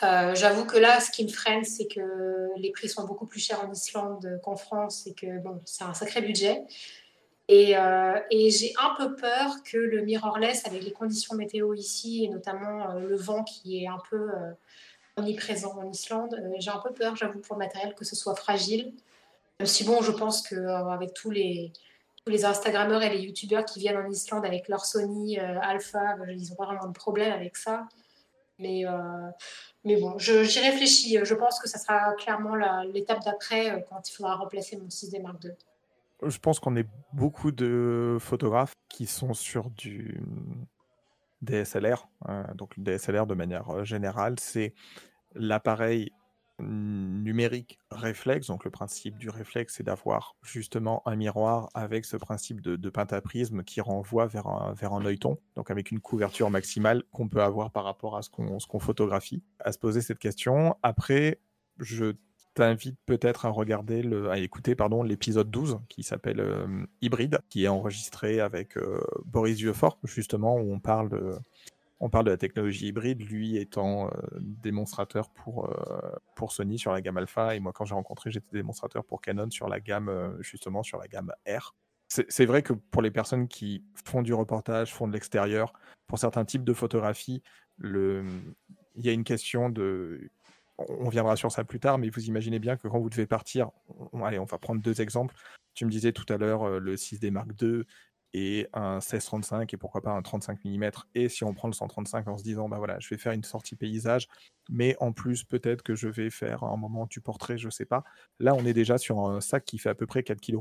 J'avoue 0.02 0.66
que 0.66 0.76
là, 0.76 1.00
ce 1.00 1.10
qui 1.10 1.24
me 1.24 1.30
freine, 1.30 1.64
c'est 1.64 1.86
que 1.86 2.50
les 2.58 2.70
prix 2.72 2.90
sont 2.90 3.04
beaucoup 3.04 3.24
plus 3.24 3.40
chers 3.40 3.64
en 3.64 3.72
Islande 3.72 4.38
qu'en 4.44 4.54
France 4.54 5.06
et 5.06 5.14
que 5.14 5.38
bon, 5.38 5.62
c'est 5.64 5.82
un 5.82 5.94
sacré 5.94 6.20
budget. 6.20 6.62
Et, 7.48 7.72
et 8.30 8.50
j'ai 8.50 8.74
un 8.78 8.94
peu 8.98 9.16
peur 9.16 9.62
que 9.64 9.78
le 9.78 10.02
mirrorless, 10.02 10.66
avec 10.66 10.82
les 10.82 10.92
conditions 10.92 11.36
météo 11.36 11.72
ici 11.72 12.26
et 12.26 12.28
notamment 12.28 12.92
le 12.92 13.16
vent 13.16 13.44
qui 13.44 13.82
est 13.82 13.88
un 13.88 13.96
peu 14.10 14.28
omniprésent 15.18 15.76
en 15.76 15.90
Islande. 15.90 16.34
Euh, 16.34 16.54
j'ai 16.58 16.70
un 16.70 16.78
peu 16.78 16.92
peur, 16.92 17.16
j'avoue, 17.16 17.40
pour 17.40 17.56
le 17.56 17.64
matériel, 17.64 17.94
que 17.94 18.04
ce 18.04 18.16
soit 18.16 18.34
fragile. 18.34 18.94
Même 19.60 19.66
si 19.66 19.84
bon, 19.84 20.02
je 20.02 20.12
pense 20.12 20.42
qu'avec 20.42 21.10
euh, 21.10 21.12
tous 21.14 21.30
les, 21.30 21.72
tous 22.24 22.30
les 22.30 22.44
Instagrammeurs 22.44 23.02
et 23.02 23.10
les 23.10 23.20
YouTubeurs 23.20 23.64
qui 23.64 23.80
viennent 23.80 23.96
en 23.96 24.08
Islande 24.08 24.44
avec 24.44 24.68
leur 24.68 24.84
Sony 24.84 25.38
euh, 25.38 25.60
Alpha, 25.60 26.16
ils 26.28 26.48
n'ont 26.48 26.56
pas 26.56 26.66
vraiment 26.66 26.86
de 26.86 26.92
problème 26.92 27.32
avec 27.32 27.56
ça. 27.56 27.86
Mais, 28.60 28.82
mais 29.84 30.00
bon, 30.00 30.18
j'y 30.18 30.58
réfléchis. 30.58 31.16
Je 31.22 31.34
pense 31.34 31.60
que 31.60 31.68
ça 31.68 31.78
sera 31.78 32.12
clairement 32.14 32.56
l'étape 32.92 33.24
d'après 33.24 33.86
quand 33.88 34.00
il 34.08 34.12
faudra 34.12 34.34
remplacer 34.34 34.76
mon 34.76 34.88
6D 34.88 35.22
Mark 35.22 35.44
II. 35.44 35.52
Je 36.24 36.38
pense 36.38 36.58
qu'on 36.58 36.74
est 36.74 36.88
beaucoup 37.12 37.52
de 37.52 38.16
photographes 38.18 38.72
qui 38.88 39.06
sont 39.06 39.32
sur 39.32 39.70
du 39.70 40.20
DSLR. 41.42 42.08
Donc 42.56 42.76
le 42.76 42.82
DSLR 42.82 43.28
de 43.28 43.34
manière 43.34 43.84
générale, 43.84 44.34
c'est 44.40 44.74
l'appareil 45.34 46.12
numérique 46.60 47.78
réflexe. 47.90 48.48
Donc 48.48 48.64
le 48.64 48.70
principe 48.70 49.16
du 49.18 49.30
réflexe, 49.30 49.74
c'est 49.76 49.82
d'avoir 49.82 50.36
justement 50.42 51.02
un 51.06 51.16
miroir 51.16 51.70
avec 51.74 52.04
ce 52.04 52.16
principe 52.16 52.60
de, 52.60 52.76
de 52.76 52.90
pentaprisme 52.90 53.62
qui 53.62 53.80
renvoie 53.80 54.26
vers 54.26 54.46
un, 54.46 54.72
vers 54.72 54.92
un 54.92 54.98
donc 55.56 55.70
avec 55.70 55.90
une 55.90 56.00
couverture 56.00 56.50
maximale 56.50 57.02
qu'on 57.12 57.28
peut 57.28 57.42
avoir 57.42 57.70
par 57.70 57.84
rapport 57.84 58.16
à 58.16 58.22
ce 58.22 58.30
qu'on 58.30 58.58
qu 58.58 58.78
photographie. 58.80 59.42
À 59.60 59.72
se 59.72 59.78
poser 59.78 60.00
cette 60.00 60.18
question. 60.18 60.76
Après, 60.82 61.40
je 61.78 62.14
t'invite 62.54 62.98
peut-être 63.06 63.46
à 63.46 63.50
regarder, 63.50 64.02
le, 64.02 64.30
à 64.30 64.38
écouter 64.38 64.74
pardon, 64.74 65.04
l'épisode 65.04 65.48
12 65.50 65.78
qui 65.88 66.02
s'appelle 66.02 66.40
euh, 66.40 66.84
Hybride, 67.00 67.38
qui 67.48 67.64
est 67.64 67.68
enregistré 67.68 68.40
avec 68.40 68.76
euh, 68.76 69.00
Boris 69.24 69.58
Vieuxfort, 69.58 69.98
justement, 70.02 70.56
où 70.56 70.72
on 70.72 70.80
parle 70.80 71.08
de, 71.08 71.36
on 72.00 72.10
parle 72.10 72.26
de 72.26 72.30
la 72.30 72.36
technologie 72.36 72.88
hybride, 72.88 73.28
lui 73.28 73.56
étant 73.56 74.06
euh, 74.06 74.10
démonstrateur 74.40 75.30
pour, 75.30 75.66
euh, 75.66 76.16
pour 76.36 76.52
Sony 76.52 76.78
sur 76.78 76.92
la 76.92 77.00
gamme 77.00 77.16
Alpha, 77.16 77.56
et 77.56 77.60
moi 77.60 77.72
quand 77.72 77.84
j'ai 77.84 77.94
rencontré, 77.94 78.30
j'étais 78.30 78.46
démonstrateur 78.52 79.04
pour 79.04 79.20
Canon 79.20 79.50
sur 79.50 79.68
la 79.68 79.80
gamme, 79.80 80.08
euh, 80.08 80.40
justement 80.40 80.82
sur 80.82 80.98
la 80.98 81.08
gamme 81.08 81.32
R. 81.48 81.74
C'est 82.10 82.46
vrai 82.46 82.62
que 82.62 82.72
pour 82.72 83.02
les 83.02 83.10
personnes 83.10 83.48
qui 83.48 83.84
font 84.06 84.22
du 84.22 84.32
reportage, 84.32 84.94
font 84.94 85.06
de 85.06 85.12
l'extérieur, 85.12 85.74
pour 86.06 86.18
certains 86.18 86.46
types 86.46 86.64
de 86.64 86.72
photographie, 86.72 87.42
le... 87.76 88.24
il 88.96 89.04
y 89.04 89.10
a 89.10 89.12
une 89.12 89.24
question 89.24 89.68
de... 89.68 90.30
On 90.78 91.10
viendra 91.10 91.36
sur 91.36 91.52
ça 91.52 91.64
plus 91.64 91.80
tard, 91.80 91.98
mais 91.98 92.08
vous 92.08 92.24
imaginez 92.24 92.60
bien 92.60 92.78
que 92.78 92.88
quand 92.88 92.98
vous 92.98 93.10
devez 93.10 93.26
partir, 93.26 93.72
allez, 94.24 94.38
on 94.38 94.46
va 94.46 94.56
prendre 94.56 94.80
deux 94.80 95.02
exemples. 95.02 95.34
Tu 95.74 95.84
me 95.84 95.90
disais 95.90 96.12
tout 96.12 96.24
à 96.32 96.38
l'heure 96.38 96.80
le 96.80 96.96
6D 96.96 97.30
Mark 97.30 97.50
II 97.60 97.84
et 98.34 98.68
un 98.74 98.98
16-35 98.98 99.72
et 99.72 99.76
pourquoi 99.76 100.02
pas 100.02 100.10
un 100.10 100.22
35 100.22 100.64
mm. 100.64 100.90
Et 101.14 101.28
si 101.28 101.44
on 101.44 101.54
prend 101.54 101.68
le 101.68 101.74
135 101.74 102.28
en 102.28 102.38
se 102.38 102.42
disant, 102.42 102.68
bah 102.68 102.78
voilà, 102.78 102.98
je 103.00 103.08
vais 103.08 103.18
faire 103.18 103.32
une 103.32 103.44
sortie 103.44 103.76
paysage, 103.76 104.28
mais 104.68 104.96
en 105.00 105.12
plus, 105.12 105.44
peut-être 105.44 105.82
que 105.82 105.94
je 105.94 106.08
vais 106.08 106.30
faire 106.30 106.64
un 106.64 106.76
moment 106.76 107.06
du 107.06 107.20
portrait, 107.20 107.58
je 107.58 107.70
sais 107.70 107.86
pas. 107.86 108.04
Là, 108.38 108.54
on 108.54 108.64
est 108.64 108.74
déjà 108.74 108.98
sur 108.98 109.20
un 109.20 109.40
sac 109.40 109.64
qui 109.64 109.78
fait 109.78 109.88
à 109.88 109.94
peu 109.94 110.06
près 110.06 110.22
4 110.22 110.40
kg. 110.40 110.58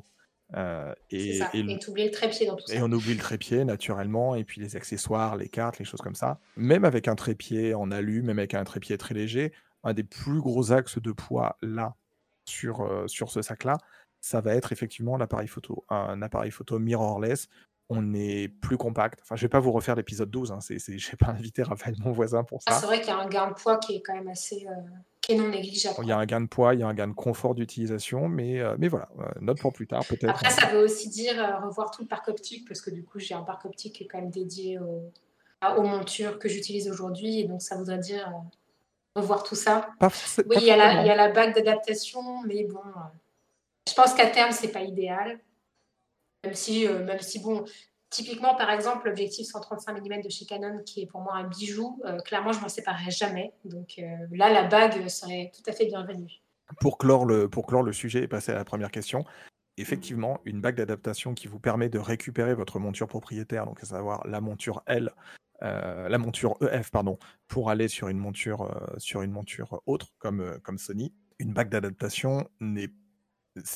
Euh, 0.56 0.94
et, 1.10 1.40
ça. 1.40 1.50
et, 1.54 1.60
et 1.60 1.64
le 1.64 2.10
trépied 2.10 2.46
dans 2.46 2.56
tout 2.56 2.72
et 2.72 2.78
ça. 2.78 2.86
on 2.86 2.92
oublie 2.92 3.14
le 3.14 3.20
trépied 3.20 3.66
naturellement, 3.66 4.34
et 4.36 4.46
puis 4.46 4.62
les 4.62 4.78
accessoires, 4.78 5.36
les 5.36 5.50
cartes, 5.50 5.78
les 5.78 5.86
choses 5.86 6.00
comme 6.00 6.16
ça. 6.16 6.40
Même 6.56 6.86
avec 6.86 7.10
un 7.10 7.16
trépied 7.16 7.74
en 7.74 7.92
alu, 7.92 8.22
même 8.22 8.40
avec 8.40 8.54
un 8.54 8.64
trépied 8.64 8.98
très 8.98 9.14
léger, 9.14 9.52
un 9.84 9.94
des 9.94 10.04
plus 10.04 10.40
gros 10.40 10.72
axes 10.72 11.00
de 11.00 11.12
poids 11.12 11.58
là, 11.62 11.96
sur, 12.46 12.82
euh, 12.82 13.08
sur 13.08 13.30
ce 13.30 13.42
sac-là, 13.42 13.78
ça 14.22 14.42
va 14.42 14.56
être 14.56 14.72
effectivement 14.72 15.18
l'appareil 15.18 15.48
photo. 15.48 15.86
Un 15.90 16.22
appareil 16.22 16.52
photo 16.52 16.80
mirrorless, 16.80 17.48
on 17.90 18.14
est 18.14 18.48
plus 18.48 18.78
compact. 18.78 19.20
Enfin, 19.22 19.36
je 19.36 19.42
vais 19.44 19.50
pas 19.50 19.60
vous 19.60 19.72
refaire 19.72 19.96
l'épisode 19.96 20.30
12, 20.30 20.52
hein, 20.52 20.60
c'est, 20.60 20.80
c'est, 20.80 20.98
je 20.98 21.12
vais 21.12 21.18
pas 21.18 21.28
inviter 21.28 21.64
Raphaël, 21.64 21.96
mon 22.00 22.12
voisin, 22.12 22.44
pour 22.44 22.62
ça. 22.62 22.72
Ah, 22.72 22.80
c'est 22.80 22.86
vrai 22.86 23.00
qu'il 23.00 23.10
y 23.10 23.12
a 23.12 23.18
un 23.18 23.28
gain 23.28 23.50
de 23.50 23.54
poids 23.54 23.78
qui 23.78 23.96
est 23.96 24.02
quand 24.02 24.14
même 24.14 24.28
assez... 24.28 24.68
Euh, 24.68 24.82
qui 25.22 25.34
est 25.34 25.36
non 25.36 25.50
négligeable. 25.50 25.98
Il 26.04 26.08
y 26.08 26.12
a 26.12 26.18
un 26.18 26.26
gain 26.26 26.42
de 26.42 26.48
poids, 26.48 26.74
il 26.74 26.80
y 26.80 26.84
a 26.84 26.88
un 26.88 26.94
gain 26.94 27.08
de 27.08 27.14
confort 27.14 27.54
d'utilisation, 27.54 28.30
mais, 28.30 28.60
euh, 28.60 28.76
mais 28.78 28.88
voilà, 28.88 29.10
euh, 29.20 29.26
note 29.42 29.60
pour 29.60 29.74
plus 29.74 29.88
tard 29.88 30.06
peut-être. 30.06 30.30
Après, 30.30 30.50
ça 30.50 30.68
veut 30.68 30.84
aussi 30.84 31.10
dire 31.10 31.38
euh, 31.38 31.66
revoir 31.66 31.92
tout 31.92 32.02
le 32.02 32.08
parc 32.08 32.30
optique, 32.30 32.68
parce 32.68 32.82
que 32.82 32.90
du 32.90 33.04
coup, 33.04 33.20
j'ai 33.20 33.34
un 33.34 33.42
parc 33.42 33.66
optique 33.66 33.96
qui 33.96 34.04
est 34.04 34.08
quand 34.08 34.20
même 34.20 34.30
dédié 34.30 34.80
au, 34.80 35.12
aux 35.78 35.84
montures 35.84 36.40
que 36.40 36.48
j'utilise 36.48 36.90
aujourd'hui, 36.90 37.42
et 37.42 37.44
donc 37.46 37.62
ça 37.62 37.76
voudrait 37.76 37.98
dire 37.98 38.32
revoir 39.16 39.44
tout 39.44 39.56
ça. 39.56 39.90
Pas, 40.00 40.10
oui, 40.46 40.58
il 40.62 40.64
y, 40.64 40.72
a 40.72 40.78
la, 40.78 41.02
il 41.02 41.08
y 41.08 41.10
a 41.10 41.16
la 41.16 41.30
bague 41.30 41.56
d'adaptation, 41.56 42.42
mais 42.46 42.64
bon... 42.64 42.80
Je 43.88 43.94
pense 43.94 44.14
qu'à 44.14 44.28
terme, 44.28 44.52
c'est 44.52 44.72
pas 44.72 44.82
idéal. 44.82 45.40
Même 46.44 46.54
si, 46.54 46.88
euh, 46.88 47.04
même 47.04 47.20
si, 47.20 47.40
bon, 47.40 47.66
typiquement, 48.10 48.56
par 48.56 48.70
exemple, 48.70 49.08
l'objectif 49.08 49.48
135 49.48 50.02
mm 50.02 50.22
de 50.22 50.30
chez 50.30 50.46
Canon, 50.46 50.82
qui 50.86 51.02
est 51.02 51.06
pour 51.06 51.22
moi 51.22 51.36
un 51.36 51.48
bijou, 51.48 52.02
euh, 52.06 52.20
clairement, 52.20 52.52
je 52.52 52.60
m'en 52.60 52.70
séparerai 52.70 53.12
jamais. 53.12 53.54
Donc 53.66 53.96
euh, 54.00 54.04
là, 54.32 54.52
la 54.52 54.64
bague 54.64 55.08
serait 55.08 55.52
tout 55.56 55.68
à 55.70 55.74
fait 55.74 55.86
bienvenue. 55.86 56.42
Pour 56.80 56.98
clore 56.98 57.26
le, 57.26 57.50
pour 57.50 57.66
clore 57.66 57.84
le 57.84 57.94
sujet 57.94 58.24
et 58.24 58.28
passer 58.28 58.52
à 58.52 58.56
la 58.56 58.66
première 58.66 58.92
question, 58.92 59.24
effectivement, 59.78 60.40
une 60.46 60.60
bague 60.60 60.76
d'adaptation 60.76 61.34
qui 61.34 61.48
vous 61.48 61.60
permet 61.60 61.90
de 61.90 62.00
récupérer 62.00 62.54
votre 62.54 62.80
monture 62.80 63.08
propriétaire, 63.08 63.66
donc 63.66 63.82
à 63.82 63.86
savoir 63.86 64.26
la 64.28 64.42
monture 64.42 64.84
L, 64.86 65.12
euh, 65.64 66.10
la 66.10 66.18
monture 66.18 66.56
EF, 66.62 66.92
pardon, 66.92 67.18
pour 67.48 67.70
aller 67.70 67.88
sur 67.88 68.10
une 68.10 68.18
monture, 68.18 68.64
euh, 68.64 68.96
sur 68.98 69.22
une 69.22 69.32
monture 69.32 69.82
autre, 69.86 70.14
comme, 70.20 70.42
euh, 70.42 70.58
comme 70.64 70.78
Sony. 70.78 71.14
Une 71.40 71.54
bague 71.54 71.70
d'adaptation 71.70 72.48
n'est 72.60 72.92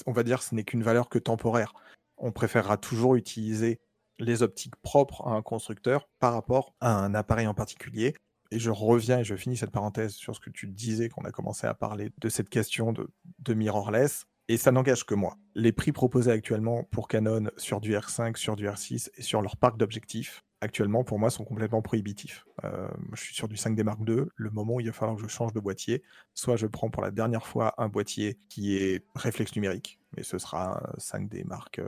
on 0.05 0.11
va 0.11 0.23
dire, 0.23 0.43
ce 0.43 0.55
n'est 0.55 0.63
qu'une 0.63 0.83
valeur 0.83 1.09
que 1.09 1.19
temporaire. 1.19 1.73
on 2.17 2.31
préférera 2.31 2.77
toujours 2.77 3.15
utiliser 3.15 3.79
les 4.19 4.43
optiques 4.43 4.75
propres 4.77 5.27
à 5.27 5.31
un 5.31 5.41
constructeur 5.41 6.07
par 6.19 6.33
rapport 6.33 6.75
à 6.79 6.93
un 6.93 7.15
appareil 7.15 7.47
en 7.47 7.53
particulier. 7.53 8.13
Et 8.51 8.59
je 8.59 8.69
reviens 8.69 9.19
et 9.19 9.23
je 9.23 9.35
finis 9.35 9.57
cette 9.57 9.71
parenthèse 9.71 10.13
sur 10.13 10.35
ce 10.35 10.39
que 10.39 10.49
tu 10.49 10.67
disais, 10.67 11.09
qu'on 11.09 11.23
a 11.23 11.31
commencé 11.31 11.65
à 11.67 11.73
parler 11.73 12.11
de 12.19 12.29
cette 12.29 12.49
question 12.49 12.91
de, 12.91 13.09
de 13.39 13.53
mirrorless. 13.53 14.25
Et 14.49 14.57
ça 14.57 14.71
n'engage 14.71 15.05
que 15.05 15.15
moi. 15.15 15.37
Les 15.55 15.71
prix 15.71 15.91
proposés 15.91 16.31
actuellement 16.31 16.83
pour 16.91 17.07
Canon 17.07 17.49
sur 17.57 17.79
du 17.79 17.93
R5, 17.93 18.35
sur 18.35 18.55
du 18.55 18.67
R6 18.67 19.09
et 19.15 19.21
sur 19.21 19.41
leur 19.41 19.55
parc 19.55 19.77
d'objectifs, 19.77 20.43
actuellement 20.61 21.03
pour 21.03 21.19
moi 21.19 21.29
sont 21.29 21.43
complètement 21.43 21.81
prohibitifs. 21.81 22.45
Euh, 22.63 22.87
je 23.13 23.21
suis 23.21 23.35
sur 23.35 23.47
du 23.47 23.55
5D 23.55 23.83
Mark 23.83 23.99
II. 24.07 24.23
Le 24.35 24.49
moment 24.51 24.75
où 24.75 24.79
il 24.79 24.87
va 24.87 24.93
falloir 24.93 25.17
que 25.17 25.23
je 25.23 25.27
change 25.27 25.53
de 25.53 25.59
boîtier, 25.59 26.03
soit 26.33 26.55
je 26.55 26.67
prends 26.67 26.89
pour 26.89 27.01
la 27.01 27.11
dernière 27.11 27.45
fois 27.45 27.73
un 27.77 27.89
boîtier 27.89 28.39
qui 28.49 28.77
est 28.77 29.03
réflexe 29.15 29.55
numérique, 29.55 29.99
mais 30.15 30.23
ce 30.23 30.37
sera 30.37 30.77
un 30.77 30.97
5D 30.97 31.45
Mark. 31.45 31.81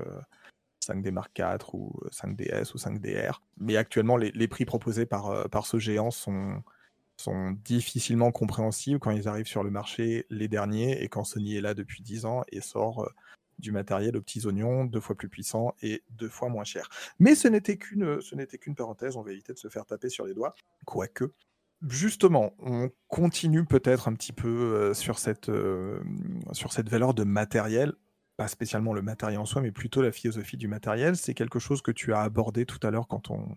5D 0.83 1.11
Mark 1.11 1.37
IV 1.37 1.73
ou 1.73 1.93
5DS 2.11 2.73
ou 2.73 2.77
5DR. 2.77 3.41
Mais 3.57 3.77
actuellement, 3.77 4.17
les, 4.17 4.47
prix 4.47 4.65
proposés 4.65 5.05
par, 5.05 5.29
euh, 5.29 5.45
par 5.45 5.65
ce 5.65 5.79
géant 5.79 6.11
sont, 6.11 6.61
sont 7.17 7.51
difficilement 7.51 8.31
compréhensibles 8.31 8.99
quand 8.99 9.11
ils 9.11 9.27
arrivent 9.27 9.47
sur 9.47 9.63
le 9.63 9.71
marché 9.71 10.25
les 10.29 10.47
derniers 10.47 11.03
et 11.03 11.09
quand 11.09 11.23
Sony 11.23 11.55
est 11.55 11.61
là 11.61 11.73
depuis 11.73 12.03
10 12.03 12.25
ans 12.25 12.43
et 12.51 12.61
sort 12.61 13.03
euh, 13.03 13.09
du 13.63 13.71
matériel 13.71 14.15
aux 14.15 14.21
petits 14.21 14.45
oignons 14.45 14.85
deux 14.85 14.99
fois 14.99 15.15
plus 15.15 15.29
puissant 15.29 15.73
et 15.81 16.03
deux 16.11 16.29
fois 16.29 16.49
moins 16.49 16.63
cher. 16.63 16.89
Mais 17.19 17.33
ce 17.33 17.47
n'était 17.47 17.77
qu'une 17.77 18.19
n'était 18.33 18.57
qu'une 18.57 18.75
parenthèse, 18.75 19.17
on 19.17 19.23
va 19.23 19.31
éviter 19.31 19.53
de 19.53 19.57
se 19.57 19.69
faire 19.69 19.85
taper 19.85 20.09
sur 20.09 20.25
les 20.25 20.33
doigts, 20.33 20.53
quoique. 20.85 21.33
Justement, 21.87 22.53
on 22.59 22.89
continue 23.07 23.65
peut-être 23.65 24.07
un 24.07 24.13
petit 24.13 24.31
peu 24.31 24.47
euh, 24.47 24.93
sur, 24.93 25.19
cette, 25.19 25.51
sur 26.51 26.71
cette 26.71 26.89
valeur 26.89 27.13
de 27.13 27.23
matériel 27.23 27.93
pas 28.37 28.47
spécialement 28.47 28.93
le 28.93 29.01
matériel 29.01 29.39
en 29.39 29.45
soi, 29.45 29.61
mais 29.61 29.71
plutôt 29.71 30.01
la 30.01 30.11
philosophie 30.11 30.57
du 30.57 30.67
matériel. 30.67 31.15
C'est 31.15 31.33
quelque 31.33 31.59
chose 31.59 31.81
que 31.81 31.91
tu 31.91 32.13
as 32.13 32.21
abordé 32.21 32.65
tout 32.65 32.79
à 32.85 32.91
l'heure 32.91 33.07
quand, 33.07 33.29
on, 33.29 33.47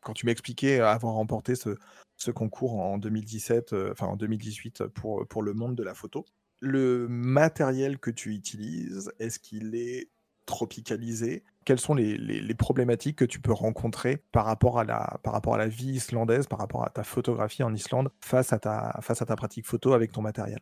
quand 0.00 0.14
tu 0.14 0.26
m'expliquais 0.26 0.80
avoir 0.80 1.14
remporté 1.14 1.54
ce, 1.54 2.30
concours 2.32 2.80
en 2.80 2.98
2017, 2.98 3.72
euh, 3.72 3.92
enfin 3.92 4.06
en 4.06 4.16
2018 4.16 4.86
pour, 4.88 5.26
pour 5.28 5.42
le 5.42 5.54
monde 5.54 5.76
de 5.76 5.82
la 5.82 5.94
photo. 5.94 6.24
Le 6.60 7.06
matériel 7.08 7.98
que 7.98 8.10
tu 8.10 8.34
utilises, 8.34 9.12
est-ce 9.18 9.38
qu'il 9.38 9.74
est 9.74 10.08
tropicalisé? 10.46 11.44
Quelles 11.64 11.80
sont 11.80 11.94
les, 11.94 12.16
les, 12.16 12.54
problématiques 12.54 13.16
que 13.16 13.24
tu 13.24 13.40
peux 13.40 13.52
rencontrer 13.52 14.22
par 14.30 14.44
rapport, 14.44 14.78
à 14.78 14.84
la, 14.84 15.18
par 15.24 15.32
rapport 15.32 15.54
à 15.54 15.58
la 15.58 15.66
vie 15.66 15.94
islandaise, 15.94 16.46
par 16.46 16.60
rapport 16.60 16.84
à 16.84 16.90
ta 16.90 17.02
photographie 17.02 17.64
en 17.64 17.74
Islande, 17.74 18.10
face 18.20 18.52
à 18.52 18.58
ta, 18.58 18.96
face 19.02 19.20
à 19.20 19.26
ta 19.26 19.34
pratique 19.34 19.66
photo 19.66 19.92
avec 19.92 20.12
ton 20.12 20.22
matériel? 20.22 20.60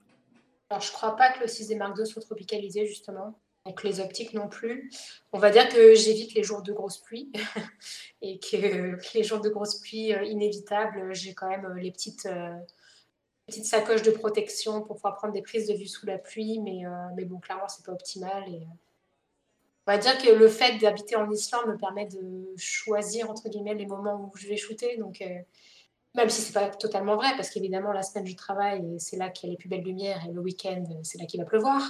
Je 0.71 0.77
ne 0.77 0.93
crois 0.93 1.15
pas 1.15 1.31
que 1.33 1.41
le 1.41 1.47
6D 1.47 1.77
Mark 1.77 1.99
II 1.99 2.07
soit 2.07 2.23
tropicalisé, 2.23 2.87
justement. 2.87 3.39
Donc 3.67 3.83
les 3.83 4.01
optiques 4.01 4.35
non 4.35 4.49
plus. 4.49 4.91
On 5.33 5.39
va 5.39 5.51
dire 5.51 5.69
que 5.69 5.95
j'évite 5.95 6.35
les 6.35 6.43
jours 6.43 6.63
de 6.63 6.73
grosse 6.73 6.99
pluie 6.99 7.33
et 8.23 8.39
que 8.39 8.99
les 9.15 9.25
jours 9.25 9.41
de 9.41 9.49
grosse 9.49 9.81
pluie 9.81 10.13
euh, 10.13 10.23
inévitables, 10.25 11.15
j'ai 11.15 11.33
quand 11.33 11.49
même 11.49 11.65
euh, 11.65 11.81
les 11.81 11.91
petites, 11.91 12.27
euh, 13.49 13.51
petites 13.51 13.67
sacoches 13.67 14.03
de 14.03 14.11
protection 14.11 14.83
pour 14.83 14.97
pouvoir 14.97 15.15
prendre 15.17 15.33
des 15.33 15.43
prises 15.43 15.69
de 15.69 15.75
vue 15.75 15.87
sous 15.87 16.07
la 16.07 16.19
pluie, 16.19 16.59
mais, 16.61 16.83
mais 17.17 17.25
bon, 17.25 17.39
clairement, 17.39 17.69
c'est 17.69 17.85
pas 17.85 17.93
optimal. 17.93 18.49
Et, 18.49 18.67
on 19.87 19.93
va 19.93 19.99
dire 19.99 20.17
que 20.17 20.31
le 20.31 20.49
fait 20.49 20.79
d'habiter 20.79 21.17
en 21.17 21.31
Islande 21.31 21.67
me 21.69 21.77
permet 21.77 22.07
de 22.07 22.55
choisir, 22.57 23.31
entre 23.31 23.51
guillemets, 23.51 23.75
les 23.75 23.87
moments 23.87 24.31
où 24.33 24.37
je 24.37 24.49
vais 24.49 24.57
shooter. 24.57 24.97
Donc, 24.97 25.23
même 26.15 26.31
si 26.31 26.43
c'est 26.43 26.53
pas 26.53 26.69
totalement 26.69 27.17
vrai, 27.17 27.29
parce 27.37 27.51
qu'évidemment, 27.51 27.93
la 27.93 28.03
semaine 28.03 28.25
du 28.25 28.37
travail, 28.37 28.83
c'est 28.99 29.17
là 29.17 29.31
qu'il 29.31 29.49
y 29.49 29.51
a 29.51 29.53
les 29.53 29.57
plus 29.57 29.69
belles 29.69 29.83
lumières, 29.83 30.25
et 30.29 30.33
le 30.33 30.41
week-end, 30.41 30.85
c'est 31.03 31.19
là 31.19 31.27
qu'il 31.27 31.41
va 31.41 31.47
pleuvoir. 31.47 31.83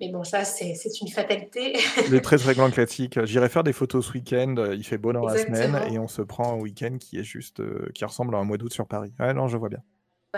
Mais 0.00 0.08
bon, 0.10 0.24
ça, 0.24 0.44
c'est 0.44 0.76
une 1.00 1.08
fatalité. 1.08 1.76
Les 2.10 2.20
très 2.20 2.38
très 2.38 2.54
grands 2.54 2.70
classiques. 2.70 3.22
J'irai 3.24 3.48
faire 3.48 3.64
des 3.64 3.72
photos 3.72 4.06
ce 4.06 4.12
week-end, 4.12 4.54
il 4.72 4.84
fait 4.84 4.98
beau 4.98 5.12
dans 5.12 5.24
la 5.24 5.36
semaine, 5.36 5.76
et 5.90 5.98
on 5.98 6.08
se 6.08 6.22
prend 6.22 6.52
un 6.52 6.60
week-end 6.60 6.96
qui 7.00 7.18
est 7.18 7.24
juste, 7.24 7.60
euh, 7.60 7.88
qui 7.94 8.04
ressemble 8.04 8.34
à 8.36 8.38
un 8.38 8.44
mois 8.44 8.56
d'août 8.56 8.72
sur 8.72 8.86
Paris. 8.86 9.12
Ouais, 9.18 9.34
non, 9.34 9.48
je 9.48 9.56
vois 9.56 9.68
bien. 9.68 9.82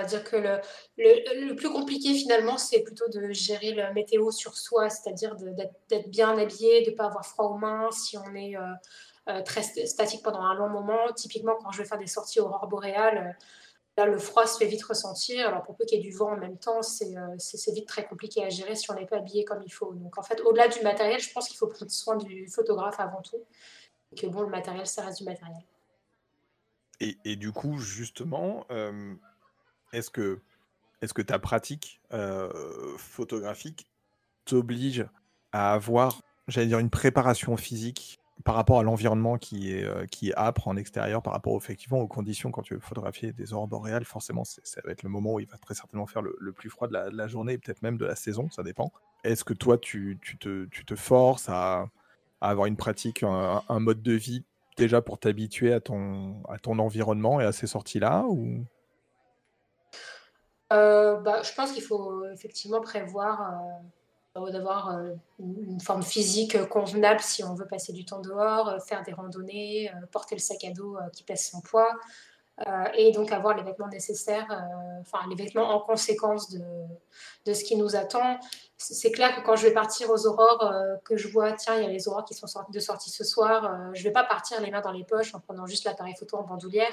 Va 0.01 0.05
dire 0.05 0.25
que 0.25 0.37
le, 0.37 0.61
le, 0.97 1.55
plus 1.55 1.71
compliqué 1.71 2.15
finalement, 2.15 2.59
c'est 2.59 2.83
plutôt 2.83 3.09
de 3.09 3.31
gérer 3.33 3.73
le 3.73 3.93
météo 3.93 4.31
sur 4.31 4.57
soi, 4.57 4.91
c'est-à-dire 4.91 5.35
d'être 5.89 6.09
bien 6.09 6.37
habillé, 6.39 6.83
de 6.83 6.91
ne 6.91 6.97
pas 6.97 7.07
avoir 7.07 7.27
froid 7.27 7.47
aux 7.47 7.59
mains 7.59 7.91
si 7.91 8.17
on 8.17 8.35
est. 8.35 8.57
Euh, 8.57 8.61
euh, 9.29 9.43
très 9.43 9.63
statique 9.63 10.23
pendant 10.23 10.41
un 10.41 10.55
long 10.55 10.71
moment. 10.71 11.13
Typiquement, 11.15 11.55
quand 11.63 11.71
je 11.71 11.83
vais 11.83 11.89
faire 11.89 11.99
des 11.99 12.07
sorties 12.07 12.41
aurore 12.41 12.67
boréale, 12.67 13.19
euh, 13.19 13.45
là, 13.99 14.07
le 14.07 14.17
froid 14.17 14.47
se 14.47 14.57
fait 14.57 14.67
vite 14.67 14.83
ressentir. 14.85 15.47
Alors, 15.49 15.63
pour 15.65 15.77
peu 15.77 15.85
qu'il 15.85 15.99
y 15.99 16.01
ait 16.01 16.03
du 16.03 16.17
vent 16.17 16.33
en 16.33 16.37
même 16.39 16.57
temps, 16.57 16.79
euh, 16.81 17.35
c'est 17.37 17.73
vite 17.73 17.87
très 17.87 18.07
compliqué 18.07 18.43
à 18.43 18.49
gérer 18.49 18.75
si 18.75 18.91
on 18.91 18.95
n'est 18.95 19.05
pas 19.05 19.19
habillé 19.19 19.45
comme 19.45 19.63
il 19.63 19.71
faut. 19.71 19.93
Donc, 19.93 20.17
en 20.17 20.23
fait, 20.23 20.41
au-delà 20.41 20.69
du 20.69 20.81
matériel, 20.81 21.21
je 21.21 21.31
pense 21.31 21.47
qu'il 21.47 21.59
faut 21.59 21.67
prendre 21.67 21.91
soin 21.91 22.17
du 22.17 22.49
photographe 22.49 23.01
avant 23.01 23.21
tout. 23.21 23.45
Que 24.17 24.27
bon, 24.27 24.41
le 24.41 24.49
matériel, 24.49 24.87
ça 24.87 25.03
reste 25.03 25.19
du 25.19 25.25
matériel. 25.25 25.63
Et, 27.01 27.19
et 27.27 27.37
du 27.37 27.53
coup, 27.53 27.77
justement, 27.77 28.65
est-ce 29.93 30.11
que, 30.11 30.41
est 31.03 31.13
que 31.13 31.23
ta 31.23 31.39
pratique 31.39 32.01
photographique 32.99 33.87
t'oblige 34.45 35.07
à 35.53 35.73
avoir, 35.73 36.21
j'allais 36.49 36.67
dire, 36.67 36.79
une 36.79 36.91
préparation 36.91 37.57
physique 37.57 38.19
par 38.45 38.55
rapport 38.55 38.79
à 38.79 38.83
l'environnement 38.83 39.37
qui 39.37 39.73
est, 39.73 39.85
euh, 39.85 40.07
qui 40.07 40.31
est 40.31 40.35
âpre 40.37 40.69
en 40.69 40.77
extérieur, 40.77 41.23
par 41.23 41.33
rapport 41.33 41.57
effectivement 41.57 41.99
aux 41.99 42.07
conditions 42.07 42.51
quand 42.51 42.63
tu 42.63 42.75
veux 42.75 42.81
photographier 42.81 43.33
des 43.33 43.53
aurores 43.53 43.67
boréales, 43.67 44.05
forcément, 44.05 44.45
ça 44.45 44.81
va 44.85 44.93
être 44.93 45.03
le 45.03 45.09
moment 45.09 45.35
où 45.35 45.41
il 45.41 45.47
va 45.47 45.59
très 45.59 45.75
certainement 45.75 46.07
faire 46.07 46.23
le, 46.23 46.53
plus 46.53 46.71
froid 46.71 46.89
de 46.89 46.93
la, 46.93 47.29
journée 47.29 47.59
peut-être 47.59 47.83
même 47.83 47.99
de 47.99 48.07
la 48.07 48.15
saison, 48.15 48.49
ça 48.51 48.63
dépend. 48.63 48.93
Est-ce 49.25 49.45
que 49.45 49.55
toi, 49.55 49.77
tu, 49.77 50.19
tu, 50.23 50.39
te, 50.39 50.67
tu, 50.67 50.85
te, 50.85 50.95
forces 50.95 51.49
à, 51.49 51.89
avoir 52.41 52.67
une 52.67 52.77
pratique, 52.77 53.25
un, 53.25 53.81
mode 53.81 54.03
de 54.03 54.13
vie 54.13 54.45
déjà 54.77 55.03
pour 55.03 55.19
t'habituer 55.19 55.73
à 55.73 55.81
ton, 55.81 56.43
à 56.49 56.59
ton 56.59 56.79
environnement 56.79 57.41
et 57.41 57.45
à 57.45 57.53
ces 57.53 57.67
sorties-là 57.67 58.25
ou... 58.29 58.65
Euh, 60.73 61.17
bah, 61.21 61.43
je 61.43 61.53
pense 61.55 61.73
qu'il 61.73 61.83
faut 61.83 62.27
effectivement 62.27 62.81
prévoir 62.81 63.41
euh, 64.37 64.51
d'avoir 64.51 64.91
euh, 64.91 65.15
une 65.41 65.81
forme 65.81 66.03
physique 66.03 66.69
convenable 66.69 67.21
si 67.21 67.43
on 67.43 67.55
veut 67.55 67.67
passer 67.67 67.93
du 67.93 68.05
temps 68.05 68.21
dehors, 68.21 68.69
euh, 68.69 68.79
faire 68.79 69.03
des 69.03 69.13
randonnées, 69.13 69.91
euh, 69.91 70.07
porter 70.13 70.35
le 70.35 70.41
sac 70.41 70.65
à 70.65 70.71
dos 70.71 70.97
qui 71.13 71.25
pèse 71.25 71.49
son 71.51 71.61
poids, 71.61 71.91
et 72.95 73.13
donc 73.13 73.31
avoir 73.31 73.57
les 73.57 73.63
vêtements 73.63 73.87
nécessaires, 73.87 74.49
enfin 75.01 75.21
les 75.29 75.37
vêtements 75.37 75.71
en 75.71 75.79
conséquence 75.79 76.51
de, 76.51 76.61
de 77.47 77.55
ce 77.55 77.63
qui 77.63 77.77
nous 77.77 77.95
attend. 77.95 78.41
C'est 78.77 79.13
clair 79.13 79.37
que 79.37 79.47
quand 79.47 79.55
je 79.55 79.65
vais 79.69 79.73
partir 79.73 80.11
aux 80.11 80.27
aurores, 80.27 80.75
que 81.05 81.17
je 81.17 81.29
vois, 81.29 81.53
tiens, 81.53 81.77
il 81.77 81.85
y 81.85 81.87
a 81.87 81.89
les 81.89 82.09
aurores 82.09 82.25
qui 82.25 82.35
sont 82.35 82.49
de 82.69 82.81
sortie 82.81 83.11
ce 83.11 83.23
soir, 83.23 83.93
je 83.95 84.01
ne 84.01 84.05
vais 84.05 84.11
pas 84.11 84.25
partir 84.25 84.61
les 84.61 84.73
mains 84.73 84.81
dans 84.81 84.91
les 84.91 85.05
poches 85.05 85.37
en 85.37 85.39
prenant 85.39 85.67
juste 85.67 85.85
l'appareil 85.85 86.17
photo 86.19 86.37
en 86.37 86.43
bandoulière. 86.43 86.91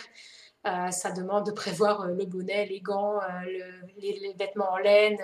Euh, 0.66 0.90
ça 0.90 1.12
demande 1.12 1.46
de 1.46 1.52
prévoir 1.52 2.02
euh, 2.02 2.08
le 2.08 2.26
bonnet, 2.26 2.66
les 2.66 2.82
gants, 2.82 3.20
euh, 3.22 3.28
les, 3.98 4.34
vêtements 4.34 4.72
en 4.72 4.78
laine, 4.78 5.18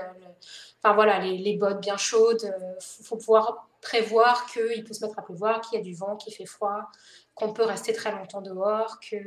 enfin 0.77 0.93
voilà, 0.93 1.17
les, 1.19 1.58
bottes 1.58 1.82
bien 1.82 1.97
chaudes. 1.97 2.54
Il 2.99 3.06
faut 3.06 3.17
pouvoir 3.17 3.67
prévoir 3.82 4.45
qu'il 4.45 4.84
peut 4.84 4.93
se 4.93 5.04
mettre 5.04 5.17
à 5.17 5.23
pleuvoir, 5.23 5.62
qu'il 5.62 5.80
y 5.80 5.82
a 5.82 5.84
du 5.84 5.95
vent, 5.95 6.15
qu'il 6.15 6.32
fait 6.34 6.45
froid, 6.45 6.84
qu'on 7.34 7.54
peut 7.54 7.63
rester 7.63 7.91
très 7.91 8.12
longtemps 8.12 8.41
dehors, 8.41 8.99
que 8.99 9.17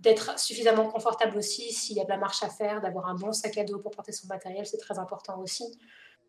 d'être 0.00 0.38
suffisamment 0.38 0.88
confortable 0.88 1.36
aussi 1.36 1.72
s'il 1.72 1.96
y 1.96 2.00
a 2.00 2.04
de 2.04 2.08
la 2.08 2.16
marche 2.16 2.42
à 2.42 2.48
faire, 2.48 2.80
d'avoir 2.80 3.06
un 3.06 3.14
bon 3.14 3.32
sac 3.32 3.58
à 3.58 3.64
dos 3.64 3.78
pour 3.78 3.90
porter 3.90 4.12
son 4.12 4.26
matériel, 4.28 4.66
c'est 4.66 4.78
très 4.78 4.98
important 4.98 5.38
aussi. 5.38 5.64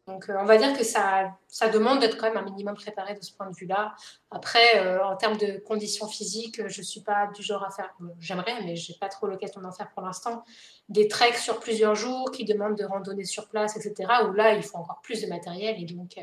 Donc, 0.06 0.30
euh, 0.30 0.36
on 0.38 0.44
va 0.44 0.58
dire 0.58 0.78
que 0.78 0.84
ça, 0.84 1.38
ça 1.48 1.70
demande 1.70 2.00
d'être 2.02 2.18
quand 2.18 2.28
même 2.28 2.38
un 2.38 2.44
minimum 2.50 2.76
préparé 2.76 3.14
de 3.14 3.22
ce 3.22 3.32
point 3.32 3.50
de 3.50 3.56
vue-là. 3.56 3.96
Après, 4.32 4.80
euh, 4.80 5.04
en 5.04 5.16
termes 5.16 5.38
de 5.38 5.60
conditions 5.60 6.08
physiques, 6.08 6.68
je 6.68 6.82
ne 6.82 6.86
suis 6.86 7.00
pas 7.00 7.28
du 7.34 7.42
genre 7.42 7.64
à 7.64 7.72
faire, 7.72 7.94
j'aimerais, 8.20 8.62
mais 8.66 8.76
je 8.76 8.92
n'ai 8.92 8.98
pas 8.98 9.08
trop 9.08 9.28
l'occasion 9.28 9.62
d'en 9.62 9.72
faire 9.72 9.90
pour 9.92 10.04
l'instant, 10.04 10.44
des 10.90 11.08
treks 11.08 11.38
sur 11.38 11.60
plusieurs 11.62 11.96
jours 11.96 12.32
qui 12.32 12.44
demandent 12.44 12.78
de 12.78 12.84
randonner 12.84 13.24
sur 13.24 13.48
place, 13.48 13.78
etc., 13.78 14.12
où 14.28 14.34
là, 14.34 14.54
il 14.56 14.64
faut 14.64 14.78
encore 14.78 15.00
plus 15.02 15.22
de 15.22 15.28
matériel 15.28 15.82
et 15.82 15.86
donc 15.86 16.18
euh, 16.18 16.22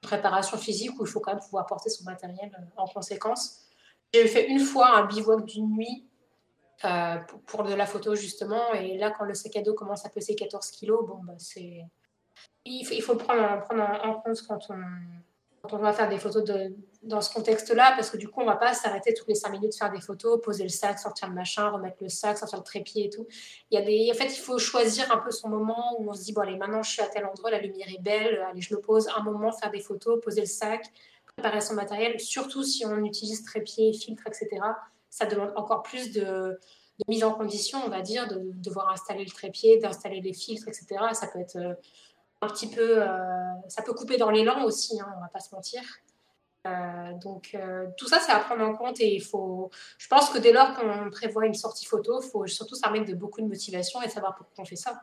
préparation 0.00 0.58
physique 0.58 0.98
où 0.98 1.06
il 1.06 1.08
faut 1.08 1.20
quand 1.20 1.32
même 1.32 1.42
pouvoir 1.42 1.66
porter 1.66 1.90
son 1.90 2.02
matériel 2.04 2.50
en 2.76 2.88
conséquence. 2.88 3.60
J'ai 4.12 4.26
fait 4.26 4.48
une 4.48 4.60
fois 4.60 4.96
un 4.96 5.06
bivouac 5.06 5.44
d'une 5.44 5.70
nuit 5.76 6.08
pour, 7.46 7.62
de 7.62 7.72
la 7.72 7.86
photo, 7.86 8.16
justement, 8.16 8.72
et 8.72 8.98
là, 8.98 9.12
quand 9.12 9.24
le 9.24 9.34
sac 9.34 9.56
à 9.56 9.62
dos 9.62 9.74
commence 9.74 10.04
à 10.04 10.08
peser 10.08 10.34
14 10.34 10.70
kilos, 10.72 11.06
bon, 11.06 11.20
bah, 11.24 11.34
c'est 11.38 11.84
il 12.64 13.02
faut, 13.02 13.16
prendre, 13.16 13.62
prendre 13.62 13.82
en 14.04 14.14
compte 14.20 14.42
quand 14.48 14.58
on, 14.70 14.76
quand 15.66 15.76
on 15.76 15.80
va 15.80 15.92
faire 15.92 16.08
des 16.08 16.18
photos 16.18 16.44
de, 16.44 16.74
dans 17.02 17.20
ce 17.20 17.32
contexte-là, 17.32 17.92
parce 17.96 18.10
que 18.10 18.16
du 18.16 18.28
coup, 18.28 18.40
on 18.40 18.44
ne 18.44 18.50
va 18.50 18.56
pas 18.56 18.74
s'arrêter 18.74 19.14
toutes 19.14 19.28
les 19.28 19.34
cinq 19.34 19.50
minutes 19.50 19.76
faire 19.76 19.90
des 19.90 20.00
photos, 20.00 20.40
poser 20.42 20.62
le 20.62 20.68
sac, 20.68 20.98
sortir 20.98 21.28
le 21.28 21.34
machin, 21.34 21.68
remettre 21.70 21.96
le 22.00 22.08
sac, 22.08 22.38
sortir 22.38 22.58
le 22.58 22.64
trépied 22.64 23.06
et 23.06 23.10
tout. 23.10 23.26
Il 23.70 23.78
y 23.78 23.82
a 23.82 23.84
des, 23.84 24.10
en 24.12 24.14
fait, 24.14 24.26
il 24.26 24.40
faut 24.40 24.58
choisir 24.58 25.10
un 25.12 25.18
peu 25.18 25.30
son 25.30 25.48
moment 25.48 25.96
où 25.98 26.10
on 26.10 26.14
se 26.14 26.24
dit, 26.24 26.32
bon, 26.32 26.42
allez, 26.42 26.56
maintenant, 26.56 26.82
je 26.82 26.90
suis 26.90 27.02
à 27.02 27.06
tel 27.06 27.24
endroit, 27.26 27.50
la 27.50 27.60
lumière 27.60 27.88
est 27.88 28.02
belle, 28.02 28.44
allez, 28.50 28.60
je 28.60 28.74
me 28.74 28.80
pose 28.80 29.08
un 29.16 29.22
moment, 29.22 29.52
faire 29.52 29.70
des 29.70 29.80
photos, 29.80 30.20
poser 30.22 30.40
le 30.40 30.46
sac, 30.46 30.84
préparer 31.36 31.60
son 31.60 31.74
matériel, 31.74 32.18
surtout 32.20 32.62
si 32.62 32.84
on 32.86 33.04
utilise 33.04 33.44
trépied, 33.44 33.92
filtre, 33.92 34.24
etc. 34.26 34.48
Ça 35.10 35.26
demande 35.26 35.52
encore 35.56 35.82
plus 35.82 36.12
de, 36.12 36.58
mise 37.08 37.24
en 37.24 37.32
condition, 37.32 37.78
on 37.84 37.88
va 37.88 38.02
dire, 38.02 38.26
de, 38.28 38.40
devoir 38.54 38.90
installer 38.90 39.24
le 39.24 39.30
trépied, 39.30 39.78
d'installer 39.78 40.20
les 40.20 40.32
filtres, 40.32 40.68
etc. 40.68 40.86
Ça 41.12 41.26
peut 41.26 41.40
être... 41.40 41.58
Un 42.46 42.52
petit 42.52 42.70
peu, 42.70 43.02
euh, 43.02 43.08
ça 43.66 43.82
peut 43.82 43.92
couper 43.92 44.18
dans 44.18 44.30
l'élan 44.30 44.62
aussi, 44.62 45.00
hein, 45.00 45.12
on 45.16 45.20
va 45.20 45.28
pas 45.28 45.40
se 45.40 45.52
mentir. 45.52 45.82
Euh, 46.64 47.12
donc 47.20 47.50
euh, 47.54 47.88
tout 47.96 48.06
ça, 48.06 48.20
c'est 48.20 48.30
à 48.30 48.38
prendre 48.38 48.64
en 48.64 48.74
compte 48.74 49.00
et 49.00 49.12
il 49.14 49.20
faut. 49.20 49.70
Je 49.98 50.06
pense 50.06 50.30
que 50.30 50.38
dès 50.38 50.52
lors 50.52 50.74
qu'on 50.74 51.10
prévoit 51.10 51.44
une 51.46 51.54
sortie 51.54 51.86
photo, 51.86 52.22
il 52.22 52.28
faut 52.28 52.46
surtout 52.46 52.76
s'armer 52.76 53.00
de 53.00 53.14
beaucoup 53.14 53.40
de 53.40 53.48
motivation 53.48 54.00
et 54.00 54.08
savoir 54.08 54.36
pourquoi 54.36 54.62
on 54.62 54.64
fait 54.64 54.76
ça. 54.76 55.00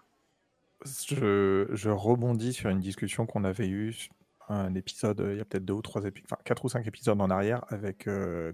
Je, 0.86 1.68
je 1.72 1.90
rebondis 1.90 2.54
sur 2.54 2.70
une 2.70 2.80
discussion 2.80 3.26
qu'on 3.26 3.44
avait 3.44 3.68
eue, 3.68 4.10
un 4.48 4.74
épisode, 4.74 5.22
il 5.32 5.38
y 5.38 5.42
a 5.42 5.46
peut-être 5.46 5.66
deux 5.66 5.74
ou 5.74 5.82
trois 5.82 6.04
épisodes, 6.06 6.28
enfin 6.32 6.42
quatre 6.46 6.64
ou 6.64 6.70
cinq 6.70 6.88
épisodes 6.88 7.20
en 7.20 7.30
arrière 7.30 7.66
avec 7.68 8.08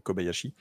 Kobayashi, 0.04 0.56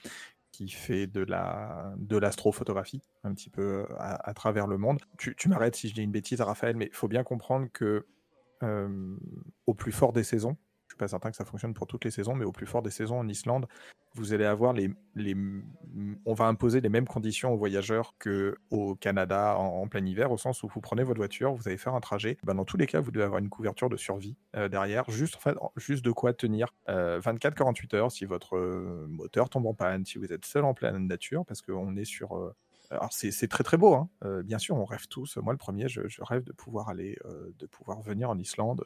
qui 0.52 0.68
fait 0.68 1.06
de 1.06 1.22
la 1.22 1.94
de 1.96 2.18
l'astrophotographie 2.18 3.02
un 3.24 3.32
petit 3.32 3.50
peu 3.50 3.86
à, 3.98 4.28
à 4.28 4.34
travers 4.34 4.66
le 4.66 4.76
monde. 4.76 5.00
Tu, 5.16 5.34
tu 5.34 5.48
m'arrêtes 5.48 5.76
si 5.76 5.88
je 5.88 5.94
dis 5.94 6.02
une 6.02 6.12
bêtise, 6.12 6.42
Raphaël, 6.42 6.76
mais 6.76 6.86
il 6.86 6.94
faut 6.94 7.08
bien 7.08 7.24
comprendre 7.24 7.68
que 7.72 8.06
au 8.62 9.74
plus 9.74 9.92
fort 9.92 10.12
des 10.12 10.24
saisons, 10.24 10.56
suis 10.98 10.98
pas 10.98 11.08
certain 11.08 11.30
que 11.30 11.36
ça 11.36 11.44
fonctionne 11.44 11.74
pour 11.74 11.86
toutes 11.86 12.04
les 12.04 12.10
saisons, 12.10 12.34
mais 12.34 12.44
au 12.44 12.52
plus 12.52 12.66
fort 12.66 12.82
des 12.82 12.90
saisons 12.90 13.18
en 13.18 13.28
Islande, 13.28 13.66
vous 14.14 14.32
allez 14.32 14.44
avoir 14.44 14.72
les, 14.72 14.90
on 16.24 16.34
va 16.34 16.46
imposer 16.46 16.80
les 16.80 16.88
mêmes 16.88 17.06
conditions 17.06 17.52
aux 17.52 17.56
voyageurs 17.56 18.14
que 18.18 18.56
au 18.70 18.96
Canada 18.96 19.56
en, 19.56 19.86
plein 19.86 20.04
hiver, 20.04 20.32
au 20.32 20.38
sens 20.38 20.62
où 20.62 20.68
vous 20.68 20.80
prenez 20.80 21.04
votre 21.04 21.18
voiture, 21.18 21.54
vous 21.54 21.68
allez 21.68 21.76
faire 21.76 21.94
un 21.94 22.00
trajet. 22.00 22.36
Ben 22.42 22.54
dans 22.54 22.64
tous 22.64 22.76
les 22.76 22.86
cas, 22.86 23.00
vous 23.00 23.10
devez 23.10 23.24
avoir 23.24 23.38
une 23.38 23.50
couverture 23.50 23.88
de 23.88 23.96
survie 23.96 24.36
euh, 24.56 24.68
derrière, 24.68 25.04
juste 25.10 26.04
de 26.04 26.10
quoi 26.10 26.32
tenir 26.32 26.74
24-48 26.88 27.94
euh, 27.94 27.98
heures 27.98 28.12
si 28.12 28.24
votre 28.24 28.56
euh, 28.56 29.06
moteur 29.08 29.50
tombe 29.50 29.66
en 29.66 29.74
panne, 29.74 30.04
si 30.04 30.18
vous 30.18 30.32
êtes 30.32 30.44
seul 30.44 30.64
en 30.64 30.74
pleine 30.74 31.06
nature, 31.06 31.44
parce 31.46 31.62
qu'on 31.62 31.96
est 31.96 32.04
sur 32.04 32.52
alors 32.90 33.12
c'est 33.12 33.48
très 33.48 33.64
très 33.64 33.76
beau, 33.76 33.94
hein. 33.94 34.08
bien 34.42 34.58
sûr, 34.58 34.76
on 34.76 34.84
rêve 34.84 35.06
tous. 35.08 35.36
Moi, 35.38 35.52
le 35.52 35.58
premier, 35.58 35.88
je, 35.88 36.08
je 36.08 36.22
rêve 36.22 36.44
de 36.44 36.52
pouvoir 36.52 36.88
aller, 36.88 37.18
de 37.58 37.66
pouvoir 37.66 38.00
venir 38.00 38.30
en 38.30 38.38
Islande 38.38 38.84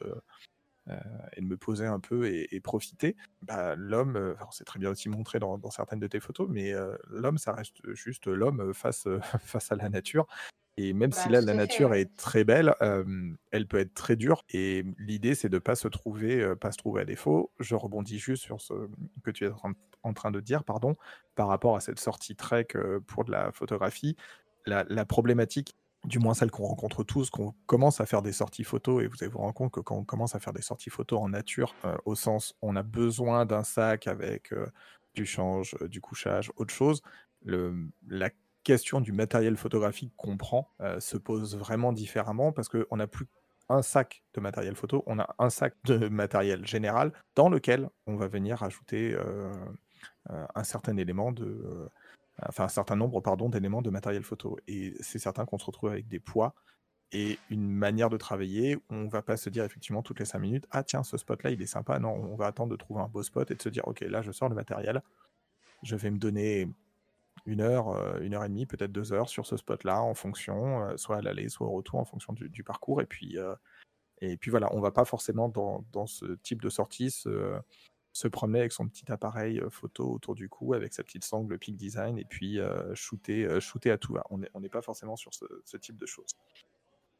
euh, 0.89 0.95
et 1.37 1.41
de 1.41 1.45
me 1.45 1.55
poser 1.55 1.85
un 1.85 2.01
peu 2.01 2.27
et, 2.27 2.59
profiter, 2.59 3.15
bah, 3.41 3.73
l'homme, 3.75 4.17
euh, 4.17 4.35
c'est 4.51 4.65
très 4.65 4.79
bien 4.79 4.89
aussi 4.89 5.07
montré 5.07 5.39
dans, 5.39 5.57
certaines 5.71 5.99
de 5.99 6.07
tes 6.07 6.19
photos, 6.19 6.47
mais 6.49 6.73
euh, 6.73 6.95
l'homme, 7.07 7.37
ça 7.37 7.53
reste 7.53 7.77
juste 7.93 8.27
l'homme 8.27 8.73
face, 8.73 9.07
face 9.41 9.71
à 9.71 9.75
la 9.75 9.87
nature. 9.87 10.27
Et 10.75 10.91
même 10.91 11.13
si 11.13 11.29
bah, 11.29 11.33
là, 11.33 11.41
la 11.41 11.53
nature 11.53 11.93
est 11.93 12.13
très 12.17 12.43
belle, 12.43 12.75
elle 13.51 13.67
peut 13.67 13.77
être 13.77 13.93
très 13.93 14.15
dure. 14.15 14.43
Et 14.49 14.83
l'idée, 14.97 15.35
c'est 15.35 15.47
de 15.47 15.55
ne 15.55 15.59
pas 15.59 15.75
se 15.75 15.87
trouver, 15.87 16.55
pas 16.55 16.71
se 16.71 16.77
trouver 16.77 17.01
à 17.01 17.05
défaut. 17.05 17.51
Je 17.59 17.75
rebondis 17.75 18.17
juste 18.17 18.43
sur 18.43 18.59
ce 18.59 18.73
que 19.23 19.29
tu 19.31 19.45
es 19.45 19.49
en, 19.49 19.55
train 19.55 19.69
de 19.69 19.75
dire, 20.41 20.63
pardon, 20.63 20.95
par 21.35 21.47
rapport 21.47 21.75
à 21.75 21.79
cette 21.79 21.99
sortie 21.99 22.35
trek 22.35 22.67
pour 23.07 23.23
de 23.25 23.31
la 23.31 23.51
photographie. 23.51 24.15
La, 24.65 25.05
problématique 25.05 25.75
du 26.05 26.19
moins 26.19 26.33
celle 26.33 26.51
qu'on 26.51 26.65
rencontre 26.65 27.03
tous, 27.03 27.29
qu'on 27.29 27.53
commence 27.65 28.01
à 28.01 28.05
faire 28.05 28.21
des 28.21 28.33
sorties 28.33 28.63
photos, 28.63 29.03
et 29.03 29.07
vous 29.07 29.15
allez 29.21 29.31
vous 29.31 29.39
rendre 29.39 29.53
compte 29.53 29.71
que 29.71 29.79
quand 29.79 29.95
on 29.95 30.03
commence 30.03 30.35
à 30.35 30.39
faire 30.39 30.53
des 30.53 30.61
sorties 30.61 30.89
photos 30.89 31.19
en 31.19 31.29
nature, 31.29 31.73
euh, 31.85 31.95
au 32.05 32.15
sens 32.15 32.55
on 32.61 32.75
a 32.75 32.83
besoin 32.83 33.45
d'un 33.45 33.63
sac 33.63 34.07
avec 34.07 34.51
euh, 34.51 34.67
du 35.13 35.25
change, 35.25 35.75
euh, 35.81 35.87
du 35.87 36.01
couchage, 36.01 36.51
autre 36.57 36.73
chose, 36.73 37.01
la 37.45 38.29
question 38.63 39.01
du 39.01 39.11
matériel 39.11 39.57
photographique 39.57 40.13
qu'on 40.15 40.37
prend 40.37 40.69
se 40.99 41.17
pose 41.17 41.57
vraiment 41.57 41.91
différemment 41.91 42.53
parce 42.53 42.69
qu'on 42.69 42.95
n'a 42.95 43.05
plus 43.05 43.27
un 43.67 43.81
sac 43.81 44.23
de 44.33 44.39
matériel 44.39 44.75
photo, 44.75 45.03
on 45.07 45.19
a 45.19 45.35
un 45.39 45.49
sac 45.49 45.75
de 45.83 46.07
matériel 46.07 46.65
général 46.65 47.11
dans 47.35 47.49
lequel 47.49 47.89
on 48.07 48.15
va 48.15 48.29
venir 48.29 48.63
ajouter 48.63 49.13
un 50.29 50.63
certain 50.63 50.97
élément 50.97 51.31
de 51.31 51.89
enfin 52.41 52.65
un 52.65 52.69
certain 52.69 52.95
nombre 52.95 53.21
pardon, 53.21 53.49
d'éléments 53.49 53.81
de 53.81 53.89
matériel 53.89 54.23
photo. 54.23 54.57
Et 54.67 54.95
c'est 55.01 55.19
certain 55.19 55.45
qu'on 55.45 55.57
se 55.57 55.65
retrouve 55.65 55.91
avec 55.91 56.07
des 56.07 56.19
poids 56.19 56.55
et 57.13 57.37
une 57.49 57.69
manière 57.69 58.09
de 58.09 58.17
travailler. 58.17 58.77
On 58.89 59.07
va 59.07 59.21
pas 59.21 59.37
se 59.37 59.49
dire 59.49 59.63
effectivement 59.63 60.01
toutes 60.01 60.19
les 60.19 60.25
5 60.25 60.39
minutes, 60.39 60.67
ah 60.71 60.83
tiens, 60.83 61.03
ce 61.03 61.17
spot-là, 61.17 61.51
il 61.51 61.61
est 61.61 61.67
sympa. 61.67 61.99
Non, 61.99 62.13
on 62.13 62.35
va 62.35 62.47
attendre 62.47 62.71
de 62.71 62.75
trouver 62.75 63.01
un 63.01 63.07
beau 63.07 63.23
spot 63.23 63.49
et 63.51 63.55
de 63.55 63.61
se 63.61 63.69
dire, 63.69 63.87
ok, 63.87 64.01
là, 64.01 64.21
je 64.21 64.31
sors 64.31 64.49
le 64.49 64.55
matériel. 64.55 65.01
Je 65.83 65.95
vais 65.95 66.09
me 66.09 66.17
donner 66.17 66.67
une 67.45 67.61
heure, 67.61 67.89
euh, 67.89 68.19
une 68.21 68.33
heure 68.33 68.43
et 68.43 68.49
demie, 68.49 68.65
peut-être 68.65 68.91
deux 68.91 69.13
heures 69.13 69.29
sur 69.29 69.45
ce 69.45 69.57
spot-là 69.57 70.01
en 70.01 70.13
fonction, 70.13 70.83
euh, 70.83 70.97
soit 70.97 71.17
à 71.17 71.21
l'aller, 71.21 71.49
soit 71.49 71.67
au 71.67 71.71
retour, 71.71 71.99
en 71.99 72.05
fonction 72.05 72.33
du, 72.33 72.63
parcours. 72.63 73.01
Et 73.01 73.05
puis, 73.05 73.37
euh, 73.37 73.55
et 74.21 74.37
puis 74.37 74.49
voilà, 74.49 74.73
on 74.73 74.79
va 74.79 74.91
pas 74.91 75.05
forcément 75.05 75.49
dans, 75.49 75.85
dans 75.91 76.07
ce 76.07 76.25
type 76.43 76.61
de 76.61 76.69
sortie 76.69 77.11
se, 77.11 77.59
se 78.13 78.27
promener 78.27 78.59
avec 78.59 78.71
son 78.71 78.87
petit 78.87 79.11
appareil 79.11 79.61
photo 79.69 80.13
autour 80.13 80.35
du 80.35 80.47
cou, 80.47 80.73
avec 80.73 80.93
sa 80.93 81.03
petite 81.03 81.25
sangle 81.25 81.57
Peak 81.57 81.75
Design, 81.75 82.17
et 82.17 82.25
puis 82.25 82.59
shooter, 82.93 83.59
shooter 83.59 83.91
à 83.91 83.97
tout 83.97 84.13
va. 84.13 84.23
On 84.29 84.59
n'est 84.59 84.69
pas 84.69 84.81
forcément 84.81 85.15
sur 85.15 85.31
ce, 85.33 85.77
type 85.77 85.97
de 85.97 86.05
choses. 86.05 86.29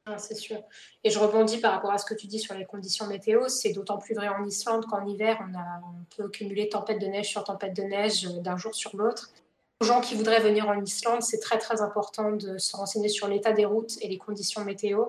Ah, 0.05 0.17
c'est 0.17 0.35
sûr. 0.35 0.61
Et 1.03 1.09
je 1.09 1.17
rebondis 1.17 1.59
par 1.59 1.71
rapport 1.73 1.91
à 1.91 1.97
ce 1.97 2.05
que 2.05 2.13
tu 2.13 2.27
dis 2.27 2.39
sur 2.39 2.53
les 2.55 2.65
conditions 2.65 3.07
météo. 3.07 3.47
C'est 3.47 3.71
d'autant 3.71 3.97
plus 3.97 4.13
vrai 4.13 4.27
en 4.27 4.43
Islande 4.43 4.85
qu'en 4.85 5.05
hiver, 5.05 5.41
on, 5.41 5.57
a, 5.57 5.81
on 5.81 6.03
peut 6.15 6.29
cumuler 6.29 6.67
tempête 6.67 6.99
de 6.99 7.07
neige 7.07 7.29
sur 7.29 7.43
tempête 7.43 7.73
de 7.73 7.83
neige 7.83 8.23
d'un 8.23 8.57
jour 8.57 8.75
sur 8.75 8.95
l'autre. 8.97 9.31
Aux 9.79 9.85
gens 9.85 10.01
qui 10.01 10.15
voudraient 10.15 10.41
venir 10.41 10.67
en 10.67 10.81
Islande, 10.81 11.23
c'est 11.23 11.39
très 11.39 11.57
très 11.57 11.81
important 11.81 12.33
de 12.33 12.57
se 12.57 12.75
renseigner 12.75 13.09
sur 13.09 13.27
l'état 13.27 13.53
des 13.53 13.65
routes 13.65 13.97
et 14.01 14.07
les 14.09 14.17
conditions 14.17 14.63
météo, 14.65 15.07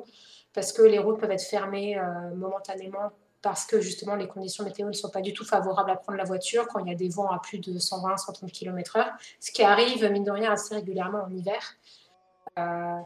parce 0.52 0.72
que 0.72 0.82
les 0.82 0.98
routes 0.98 1.18
peuvent 1.20 1.30
être 1.30 1.44
fermées 1.44 2.00
momentanément 2.36 3.12
parce 3.44 3.66
que 3.66 3.78
justement 3.78 4.16
les 4.16 4.26
conditions 4.26 4.64
météo 4.64 4.88
ne 4.88 4.92
sont 4.92 5.10
pas 5.10 5.20
du 5.20 5.34
tout 5.34 5.44
favorables 5.44 5.90
à 5.90 5.96
prendre 5.96 6.16
la 6.16 6.24
voiture 6.24 6.66
quand 6.66 6.78
il 6.78 6.88
y 6.88 6.92
a 6.92 6.96
des 6.96 7.10
vents 7.10 7.30
à 7.30 7.38
plus 7.38 7.58
de 7.58 7.78
120-130 7.78 8.50
km/h, 8.50 9.06
ce 9.38 9.52
qui 9.52 9.62
arrive 9.62 10.02
mine 10.10 10.24
de 10.24 10.30
rien 10.30 10.50
assez 10.50 10.74
régulièrement 10.74 11.24
en 11.24 11.30
hiver. 11.30 11.76
Euh, 12.58 13.00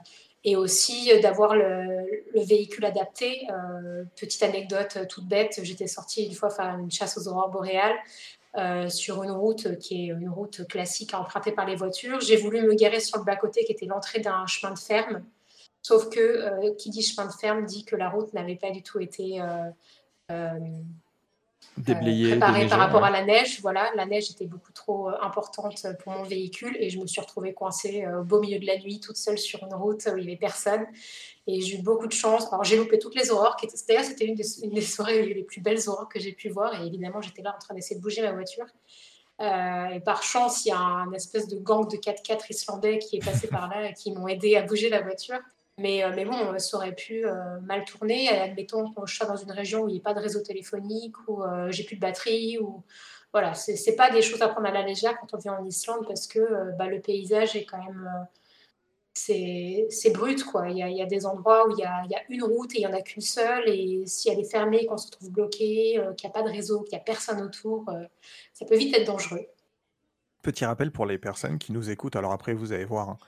et 0.44 0.54
aussi 0.54 1.10
d'avoir 1.20 1.56
le, 1.56 2.06
véhicule 2.36 2.84
adapté. 2.84 3.48
Euh, 3.50 4.04
petite 4.14 4.42
anecdote 4.44 5.08
toute 5.08 5.26
bête, 5.26 5.58
j'étais 5.64 5.88
sortie 5.88 6.24
une 6.24 6.34
fois 6.34 6.50
faire 6.50 6.78
une 6.78 6.90
chasse 6.90 7.18
aux 7.18 7.26
aurores 7.26 7.50
boréales 7.50 7.96
euh, 8.56 8.88
sur 8.88 9.24
une 9.24 9.32
route 9.32 9.76
qui 9.78 10.04
est 10.04 10.06
une 10.06 10.28
route 10.28 10.68
classique 10.68 11.14
à 11.14 11.20
emprunter 11.20 11.50
par 11.50 11.66
les 11.66 11.74
voitures. 11.74 12.20
J'ai 12.20 12.36
voulu 12.36 12.62
me 12.62 12.74
garer 12.74 13.00
sur 13.00 13.18
le 13.18 13.24
bas-côté 13.24 13.64
qui 13.64 13.72
était 13.72 13.86
l'entrée 13.86 14.20
d'un 14.20 14.46
chemin 14.46 14.72
de 14.72 14.78
ferme. 14.78 15.24
Sauf 15.82 16.08
que 16.10 16.74
qui 16.76 16.90
dit 16.90 17.02
chemin 17.02 17.26
de 17.26 17.32
ferme 17.32 17.64
dit 17.64 17.84
que 17.84 17.96
la 17.96 18.08
route 18.08 18.32
n'avait 18.34 18.56
pas 18.56 18.70
du 18.70 18.82
tout 18.82 19.00
été 19.00 19.40
euh, 20.30 20.58
déblayé, 21.76 22.30
préparé 22.30 22.66
par 22.66 22.78
rapport 22.78 23.04
à 23.04 23.10
la 23.10 23.24
neige. 23.24 23.60
Voilà, 23.60 23.90
la 23.94 24.04
neige 24.04 24.30
était 24.30 24.46
beaucoup 24.46 24.72
trop 24.72 25.08
euh, 25.08 25.14
importante 25.22 25.86
pour 26.02 26.12
mon 26.12 26.24
véhicule 26.24 26.76
et 26.78 26.90
je 26.90 26.98
me 26.98 27.06
suis 27.06 27.20
retrouvée 27.20 27.54
coincée 27.54 28.04
euh, 28.04 28.20
au 28.20 28.24
beau 28.24 28.40
milieu 28.40 28.58
de 28.58 28.66
la 28.66 28.78
nuit, 28.78 29.00
toute 29.00 29.16
seule 29.16 29.38
sur 29.38 29.62
une 29.64 29.74
route 29.74 30.06
où 30.12 30.16
il 30.16 30.24
n'y 30.24 30.30
avait 30.32 30.36
personne. 30.36 30.86
Et 31.46 31.60
j'ai 31.60 31.78
eu 31.78 31.82
beaucoup 31.82 32.06
de 32.06 32.12
chance. 32.12 32.52
Alors 32.52 32.64
j'ai 32.64 32.76
loupé 32.76 32.98
toutes 32.98 33.14
les 33.14 33.30
aurores. 33.30 33.56
D'ailleurs, 33.88 34.04
c'était 34.04 34.26
une, 34.26 34.34
des, 34.34 34.80
soirées 34.82 35.22
les 35.34 35.44
plus 35.44 35.60
belles 35.60 35.88
aurores 35.88 36.08
que 36.08 36.20
j'ai 36.20 36.32
pu 36.32 36.48
voir. 36.48 36.80
Et 36.82 36.86
évidemment, 36.86 37.20
j'étais 37.20 37.42
là 37.42 37.54
en 37.54 37.58
train 37.58 37.74
d'essayer 37.74 37.96
de 37.96 38.02
bouger 38.02 38.22
ma 38.22 38.32
voiture. 38.32 38.66
et 39.40 40.00
par 40.00 40.22
chance, 40.22 40.64
il 40.64 40.68
y 40.68 40.72
a 40.72 40.78
un 40.78 41.12
espèce 41.12 41.48
de 41.48 41.56
gang 41.58 41.88
de 41.90 41.96
4x4 41.96 42.50
islandais 42.50 42.98
qui 42.98 43.16
est 43.16 43.24
passé 43.24 43.46
par 43.46 43.68
là 43.68 43.90
et 43.90 43.94
qui 43.94 44.12
m'ont 44.12 44.28
aidé 44.28 44.56
à 44.56 44.62
bouger 44.62 44.90
la 44.90 45.00
voiture. 45.00 45.40
Mais, 45.78 46.02
euh, 46.02 46.10
mais 46.14 46.24
bon, 46.24 46.58
ça 46.58 46.76
aurait 46.76 46.94
pu 46.94 47.24
euh, 47.24 47.60
mal 47.60 47.84
tourner. 47.84 48.28
Admettons 48.28 48.92
que 48.92 49.06
je 49.06 49.14
sois 49.14 49.26
dans 49.26 49.36
une 49.36 49.52
région 49.52 49.82
où 49.82 49.88
il 49.88 49.92
n'y 49.92 50.00
a 50.00 50.02
pas 50.02 50.14
de 50.14 50.20
réseau 50.20 50.40
téléphonique, 50.40 51.14
où 51.28 51.42
euh, 51.42 51.70
j'ai 51.70 51.84
plus 51.84 51.96
de 51.96 52.00
batterie, 52.00 52.58
ou 52.58 52.82
voilà, 53.32 53.54
c'est 53.54 53.94
pas 53.94 54.10
des 54.10 54.22
choses 54.22 54.42
à 54.42 54.48
prendre 54.48 54.66
à 54.66 54.72
la 54.72 54.82
légère 54.82 55.16
quand 55.20 55.34
on 55.34 55.38
vient 55.38 55.54
en 55.54 55.64
Islande 55.64 56.04
parce 56.08 56.26
que 56.26 56.40
bah, 56.78 56.86
le 56.86 56.98
paysage 56.98 57.56
est 57.56 57.66
quand 57.66 57.76
même 57.76 58.10
c'est 59.12 60.10
brut 60.14 60.42
quoi. 60.44 60.70
Il 60.70 60.78
y, 60.78 60.82
a, 60.82 60.88
y, 60.88 61.06
des 61.06 61.26
endroits 61.26 61.68
où 61.68 61.72
il 61.72 61.78
y 61.78 61.84
a, 61.84 62.04
y 62.08 62.16
une 62.30 62.42
route 62.42 62.74
et 62.74 62.78
il 62.78 62.80
n'y 62.80 62.86
en 62.86 62.96
a 62.96 63.02
qu'une 63.02 63.20
seule 63.20 63.68
et 63.68 64.02
si 64.06 64.30
elle 64.30 64.40
est 64.40 64.50
fermée, 64.50 64.86
qu'on 64.86 64.96
se 64.96 65.10
trouve 65.10 65.30
bloqué, 65.30 66.00
qu'il 66.16 66.26
n'y 66.26 66.30
a 66.30 66.32
pas 66.32 66.42
de 66.42 66.48
réseau, 66.48 66.80
qu'il 66.84 66.96
n'y 66.96 67.02
a 67.02 67.04
personne 67.04 67.42
autour, 67.42 67.84
ça 68.54 68.64
peut 68.64 68.76
vite 68.76 68.96
être 68.96 69.06
dangereux. 69.06 69.46
Petit 70.42 70.64
rappel 70.64 70.90
pour 70.90 71.04
les 71.04 71.18
personnes 71.18 71.58
qui 71.58 71.72
nous 71.72 71.90
écoutent. 71.90 72.16
Alors 72.16 72.32
après, 72.32 72.54
vous 72.54 72.72
allez 72.72 72.86
voir. 72.86 73.10
Hein 73.10 73.18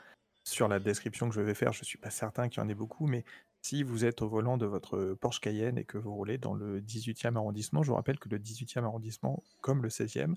sur 0.44 0.68
la 0.68 0.78
description 0.80 1.28
que 1.28 1.34
je 1.34 1.40
vais 1.40 1.54
faire, 1.54 1.72
je 1.72 1.80
ne 1.80 1.84
suis 1.84 1.98
pas 1.98 2.10
certain 2.10 2.48
qu'il 2.48 2.62
y 2.62 2.66
en 2.66 2.68
ait 2.68 2.74
beaucoup, 2.74 3.06
mais 3.06 3.24
si 3.62 3.82
vous 3.82 4.04
êtes 4.04 4.22
au 4.22 4.28
volant 4.28 4.56
de 4.56 4.66
votre 4.66 5.14
Porsche 5.20 5.40
Cayenne 5.40 5.78
et 5.78 5.84
que 5.84 5.98
vous 5.98 6.14
roulez 6.14 6.38
dans 6.38 6.54
le 6.54 6.80
18e 6.80 7.36
arrondissement, 7.36 7.82
je 7.82 7.88
vous 7.88 7.94
rappelle 7.94 8.18
que 8.18 8.28
le 8.28 8.38
18e 8.38 8.84
arrondissement, 8.84 9.42
comme 9.60 9.82
le 9.82 9.90
16e, 9.90 10.34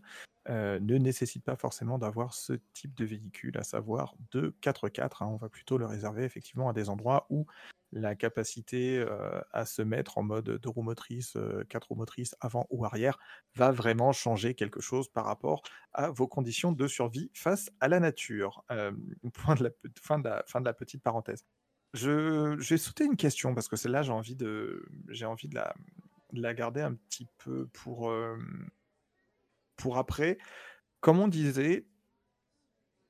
euh, 0.49 0.77
ne 0.81 0.97
nécessite 0.97 1.43
pas 1.45 1.55
forcément 1.55 1.97
d'avoir 1.97 2.33
ce 2.33 2.53
type 2.73 2.93
de 2.95 3.05
véhicule, 3.05 3.57
à 3.57 3.63
savoir 3.63 4.15
de 4.31 4.53
4x4. 4.61 5.23
Hein. 5.23 5.27
on 5.27 5.37
va 5.37 5.47
plutôt 5.47 5.77
le 5.77 5.85
réserver 5.85 6.23
effectivement 6.25 6.67
à 6.67 6.73
des 6.73 6.89
endroits 6.89 7.25
où 7.29 7.45
la 7.93 8.15
capacité 8.15 8.97
euh, 8.97 9.39
à 9.53 9.65
se 9.65 9.81
mettre 9.81 10.17
en 10.17 10.23
mode 10.23 10.49
deux 10.49 10.69
roues 10.69 10.81
motrices, 10.81 11.37
euh, 11.37 11.63
quatre 11.69 11.89
roues 11.89 11.95
motrices 11.95 12.35
avant 12.41 12.67
ou 12.71 12.83
arrière 12.83 13.19
va 13.55 13.71
vraiment 13.71 14.11
changer 14.11 14.53
quelque 14.53 14.81
chose 14.81 15.07
par 15.07 15.25
rapport 15.25 15.61
à 15.93 16.09
vos 16.09 16.27
conditions 16.27 16.73
de 16.73 16.87
survie 16.87 17.31
face 17.33 17.71
à 17.79 17.87
la 17.87 18.01
nature. 18.01 18.65
la, 18.69 19.69
fin 20.01 20.59
de 20.59 20.65
la 20.65 20.73
petite 20.73 21.03
parenthèse. 21.03 21.45
Je, 21.93 22.55
vais 22.55 22.77
sauter 22.77 23.05
une 23.05 23.17
question 23.17 23.53
parce 23.53 23.67
que 23.67 23.75
celle-là, 23.75 24.01
j'ai 24.01 24.11
envie 24.11 24.35
de, 24.35 24.85
j'ai 25.09 25.25
envie 25.25 25.47
de 25.47 25.55
la, 25.55 25.75
la, 26.31 26.53
garder 26.53 26.81
un 26.81 26.93
petit 26.93 27.27
peu 27.37 27.67
pour, 27.67 28.11
pour 29.75 29.97
après. 29.97 30.37
Comme 31.01 31.19
on 31.19 31.27
disait, 31.27 31.85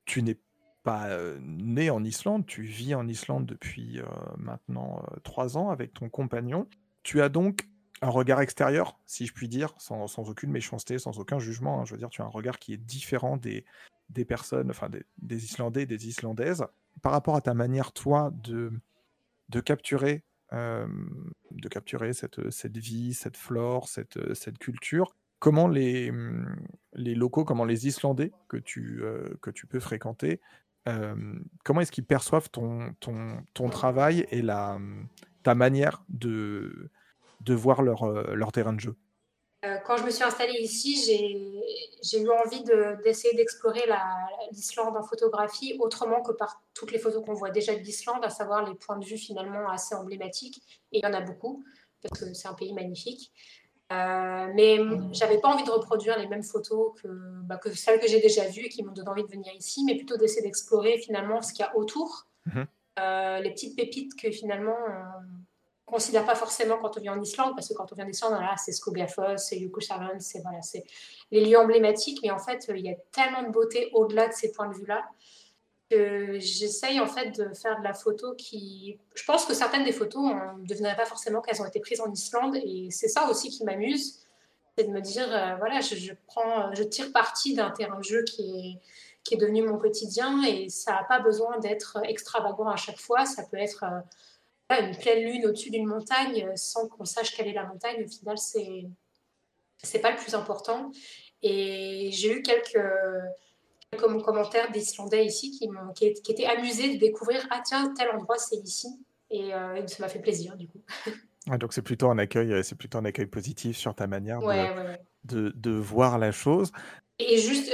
tu 0.04 0.22
n'es 0.22 0.38
pas 0.82 1.16
né 1.40 1.88
en 1.88 2.04
Islande, 2.04 2.44
tu 2.44 2.62
vis 2.62 2.94
en 2.94 3.08
Islande 3.08 3.46
depuis 3.46 4.00
maintenant 4.36 5.02
trois 5.22 5.56
ans 5.56 5.70
avec 5.70 5.94
ton 5.94 6.10
compagnon. 6.10 6.68
Tu 7.02 7.22
as 7.22 7.30
donc 7.30 7.68
un 8.02 8.10
regard 8.10 8.42
extérieur, 8.42 8.98
si 9.06 9.26
je 9.26 9.32
puis 9.32 9.48
dire, 9.48 9.72
sans, 9.78 10.06
sans 10.06 10.28
aucune 10.28 10.50
méchanceté, 10.50 10.98
sans 10.98 11.18
aucun 11.18 11.38
jugement. 11.38 11.80
hein. 11.80 11.84
Je 11.86 11.92
veux 11.92 11.98
dire, 11.98 12.10
tu 12.10 12.20
as 12.20 12.24
un 12.26 12.28
regard 12.28 12.58
qui 12.58 12.74
est 12.74 12.78
différent 12.78 13.38
des, 13.38 13.64
des 14.10 14.24
personnes, 14.24 14.70
enfin 14.70 14.88
des, 15.18 15.44
Islandais 15.44 15.86
des 15.86 16.08
Islandaises, 16.08 16.64
par 17.02 17.12
rapport 17.12 17.36
à 17.36 17.40
ta 17.40 17.54
manière, 17.54 17.92
toi, 17.92 18.30
de, 18.42 18.72
de 19.48 19.60
capturer, 19.60 20.24
euh, 20.52 20.86
de 21.50 21.68
capturer 21.68 22.12
cette, 22.12 22.50
cette 22.50 22.78
vie, 22.78 23.14
cette 23.14 23.36
flore, 23.36 23.88
cette, 23.88 24.34
cette 24.34 24.58
culture. 24.58 25.16
Comment 25.40 25.68
les, 25.68 26.12
les 26.94 27.14
locaux, 27.14 27.44
comment 27.44 27.64
les 27.64 27.86
Islandais 27.86 28.32
que 28.48 28.56
tu, 28.56 29.02
euh, 29.02 29.28
que 29.42 29.50
tu 29.50 29.66
peux 29.66 29.80
fréquenter, 29.80 30.40
euh, 30.88 31.34
comment 31.64 31.80
est-ce 31.80 31.92
qu'ils 31.92 32.06
perçoivent 32.06 32.50
ton, 32.50 32.94
ton, 33.00 33.42
ton 33.54 33.68
travail 33.68 34.26
et 34.30 34.42
la, 34.42 34.78
ta 35.42 35.54
manière 35.54 36.04
de, 36.08 36.90
de 37.40 37.54
voir 37.54 37.82
leur, 37.82 38.34
leur 38.34 38.52
terrain 38.52 38.72
de 38.72 38.80
jeu? 38.80 38.96
Euh, 39.64 39.76
Quand 39.86 39.96
je 39.96 40.04
me 40.04 40.10
suis 40.10 40.24
installée 40.24 40.58
ici, 40.60 40.96
j'ai 42.02 42.18
eu 42.20 42.30
envie 42.30 42.62
de- 42.64 43.02
d'essayer 43.02 43.34
d'explorer 43.34 43.86
la- 43.86 44.26
l'Islande 44.52 44.96
en 44.96 45.02
photographie 45.02 45.76
autrement 45.80 46.22
que 46.22 46.32
par 46.32 46.60
toutes 46.74 46.92
les 46.92 46.98
photos 46.98 47.24
qu'on 47.24 47.34
voit 47.34 47.50
déjà 47.50 47.74
de 47.74 47.80
l'Islande, 47.80 48.22
à 48.24 48.30
savoir 48.30 48.68
les 48.68 48.74
points 48.74 48.98
de 48.98 49.04
vue 49.04 49.16
finalement 49.16 49.68
assez 49.70 49.94
emblématiques. 49.94 50.58
Et 50.92 50.98
il 50.98 51.04
y 51.04 51.06
en 51.06 51.14
a 51.14 51.20
beaucoup, 51.20 51.64
parce 52.02 52.20
que 52.20 52.34
c'est 52.34 52.48
un 52.48 52.54
pays 52.54 52.72
magnifique. 52.74 53.32
Euh, 53.92 54.48
mais 54.54 54.78
j'avais 55.12 55.38
pas 55.38 55.48
envie 55.48 55.62
de 55.64 55.70
reproduire 55.70 56.18
les 56.18 56.26
mêmes 56.26 56.42
photos 56.42 56.92
que, 57.00 57.08
bah, 57.44 57.58
que 57.58 57.70
celles 57.74 58.00
que 58.00 58.08
j'ai 58.08 58.20
déjà 58.20 58.46
vues 58.48 58.66
et 58.66 58.68
qui 58.68 58.82
m'ont 58.82 58.92
donné 58.92 59.08
envie 59.08 59.22
de 59.24 59.30
venir 59.30 59.52
ici, 59.54 59.84
mais 59.84 59.94
plutôt 59.94 60.16
d'essayer 60.16 60.42
d'explorer 60.42 60.98
finalement 60.98 61.42
ce 61.42 61.52
qu'il 61.52 61.64
y 61.64 61.68
a 61.68 61.76
autour, 61.76 62.26
Mhm. 62.46 62.66
Euh, 63.00 63.40
les 63.40 63.50
petites 63.50 63.74
pépites 63.74 64.14
que 64.14 64.30
finalement 64.30 64.76
considère 65.86 66.24
pas 66.24 66.34
forcément 66.34 66.78
quand 66.78 66.96
on 66.96 67.00
vient 67.00 67.12
en 67.12 67.20
Islande, 67.20 67.52
parce 67.54 67.68
que 67.68 67.74
quand 67.74 67.92
on 67.92 67.94
vient 67.94 68.06
en 68.06 68.08
Islande, 68.08 68.38
c'est 68.56 68.72
Skogafoss, 68.72 69.48
c'est 69.48 69.58
Yokusaland, 69.58 70.18
c'est 70.20 70.40
voilà, 70.40 70.60
les 71.30 71.44
lieux 71.44 71.58
emblématiques, 71.58 72.20
mais 72.22 72.30
en 72.30 72.38
fait, 72.38 72.66
il 72.68 72.84
y 72.84 72.90
a 72.90 72.94
tellement 73.12 73.42
de 73.42 73.50
beauté 73.50 73.90
au-delà 73.92 74.28
de 74.28 74.32
ces 74.32 74.52
points 74.52 74.68
de 74.68 74.74
vue-là 74.74 75.04
que 75.90 76.38
j'essaye 76.38 76.98
en 76.98 77.06
fait 77.06 77.30
de 77.38 77.52
faire 77.54 77.78
de 77.78 77.84
la 77.84 77.92
photo 77.92 78.34
qui. 78.34 78.98
Je 79.14 79.24
pense 79.24 79.44
que 79.44 79.52
certaines 79.52 79.84
des 79.84 79.92
photos, 79.92 80.22
on 80.22 80.58
ne 80.58 80.66
devinerait 80.66 80.96
pas 80.96 81.04
forcément 81.04 81.42
qu'elles 81.42 81.60
ont 81.60 81.66
été 81.66 81.80
prises 81.80 82.00
en 82.00 82.10
Islande, 82.10 82.56
et 82.56 82.88
c'est 82.90 83.08
ça 83.08 83.28
aussi 83.28 83.50
qui 83.50 83.64
m'amuse, 83.64 84.20
c'est 84.76 84.84
de 84.84 84.90
me 84.90 85.00
dire, 85.00 85.28
euh, 85.30 85.56
voilà, 85.56 85.80
je, 85.80 86.12
prends, 86.26 86.74
je 86.74 86.82
tire 86.82 87.12
parti 87.12 87.54
d'un 87.54 87.70
terrain 87.70 87.98
de 87.98 88.04
jeu 88.04 88.22
qui 88.24 88.42
est 88.42 88.80
qui 89.24 89.34
est 89.34 89.38
devenu 89.38 89.62
mon 89.62 89.78
quotidien 89.78 90.42
et 90.44 90.68
ça 90.68 90.92
n'a 90.92 91.04
pas 91.04 91.18
besoin 91.18 91.58
d'être 91.58 91.98
extravagant 92.04 92.68
à 92.68 92.76
chaque 92.76 93.00
fois. 93.00 93.24
Ça 93.24 93.42
peut 93.42 93.56
être 93.56 93.84
euh, 93.84 94.00
une 94.70 94.96
pleine 94.96 95.24
lune 95.24 95.46
au-dessus 95.46 95.70
d'une 95.70 95.86
montagne 95.86 96.46
euh, 96.48 96.52
sans 96.56 96.88
qu'on 96.88 97.04
sache 97.04 97.34
quelle 97.36 97.48
est 97.48 97.52
la 97.52 97.66
montagne. 97.66 98.04
Au 98.04 98.08
final, 98.08 98.38
c'est 98.38 98.84
c'est 99.82 99.98
pas 99.98 100.10
le 100.12 100.16
plus 100.16 100.34
important. 100.34 100.90
Et 101.42 102.08
j'ai 102.12 102.32
eu 102.38 102.42
quelques, 102.42 102.80
quelques 103.90 104.22
commentaires 104.22 104.70
d'Islandais 104.72 105.26
ici 105.26 105.50
qui, 105.50 105.68
m'ont- 105.68 105.92
qui, 105.92 106.12
qui 106.14 106.32
étaient 106.32 106.46
amusés 106.46 106.94
de 106.94 106.98
découvrir 106.98 107.46
ah 107.50 107.60
tiens 107.64 107.92
tel 107.96 108.08
endroit 108.10 108.38
c'est 108.38 108.56
ici 108.56 108.88
et 109.30 109.52
euh, 109.54 109.86
ça 109.86 110.02
m'a 110.02 110.08
fait 110.08 110.20
plaisir 110.20 110.56
du 110.56 110.68
coup. 110.68 110.80
Ah, 111.50 111.58
Donc 111.58 111.74
c'est 111.74 111.82
plutôt 111.82 112.08
un 112.08 112.16
accueil, 112.16 112.50
euh, 112.54 112.62
c'est 112.62 112.74
plutôt 112.74 112.96
un 112.96 113.04
accueil 113.04 113.26
positif 113.26 113.76
sur 113.76 113.94
ta 113.94 114.06
manière 114.06 114.40
de, 114.40 114.46
Ouais, 114.46 114.70
ouais, 114.74 114.82
ouais. 114.86 115.00
de, 115.24 115.52
de 115.54 115.72
voir 115.72 116.18
la 116.18 116.32
chose. 116.32 116.72
Et 117.18 117.36
juste, 117.36 117.70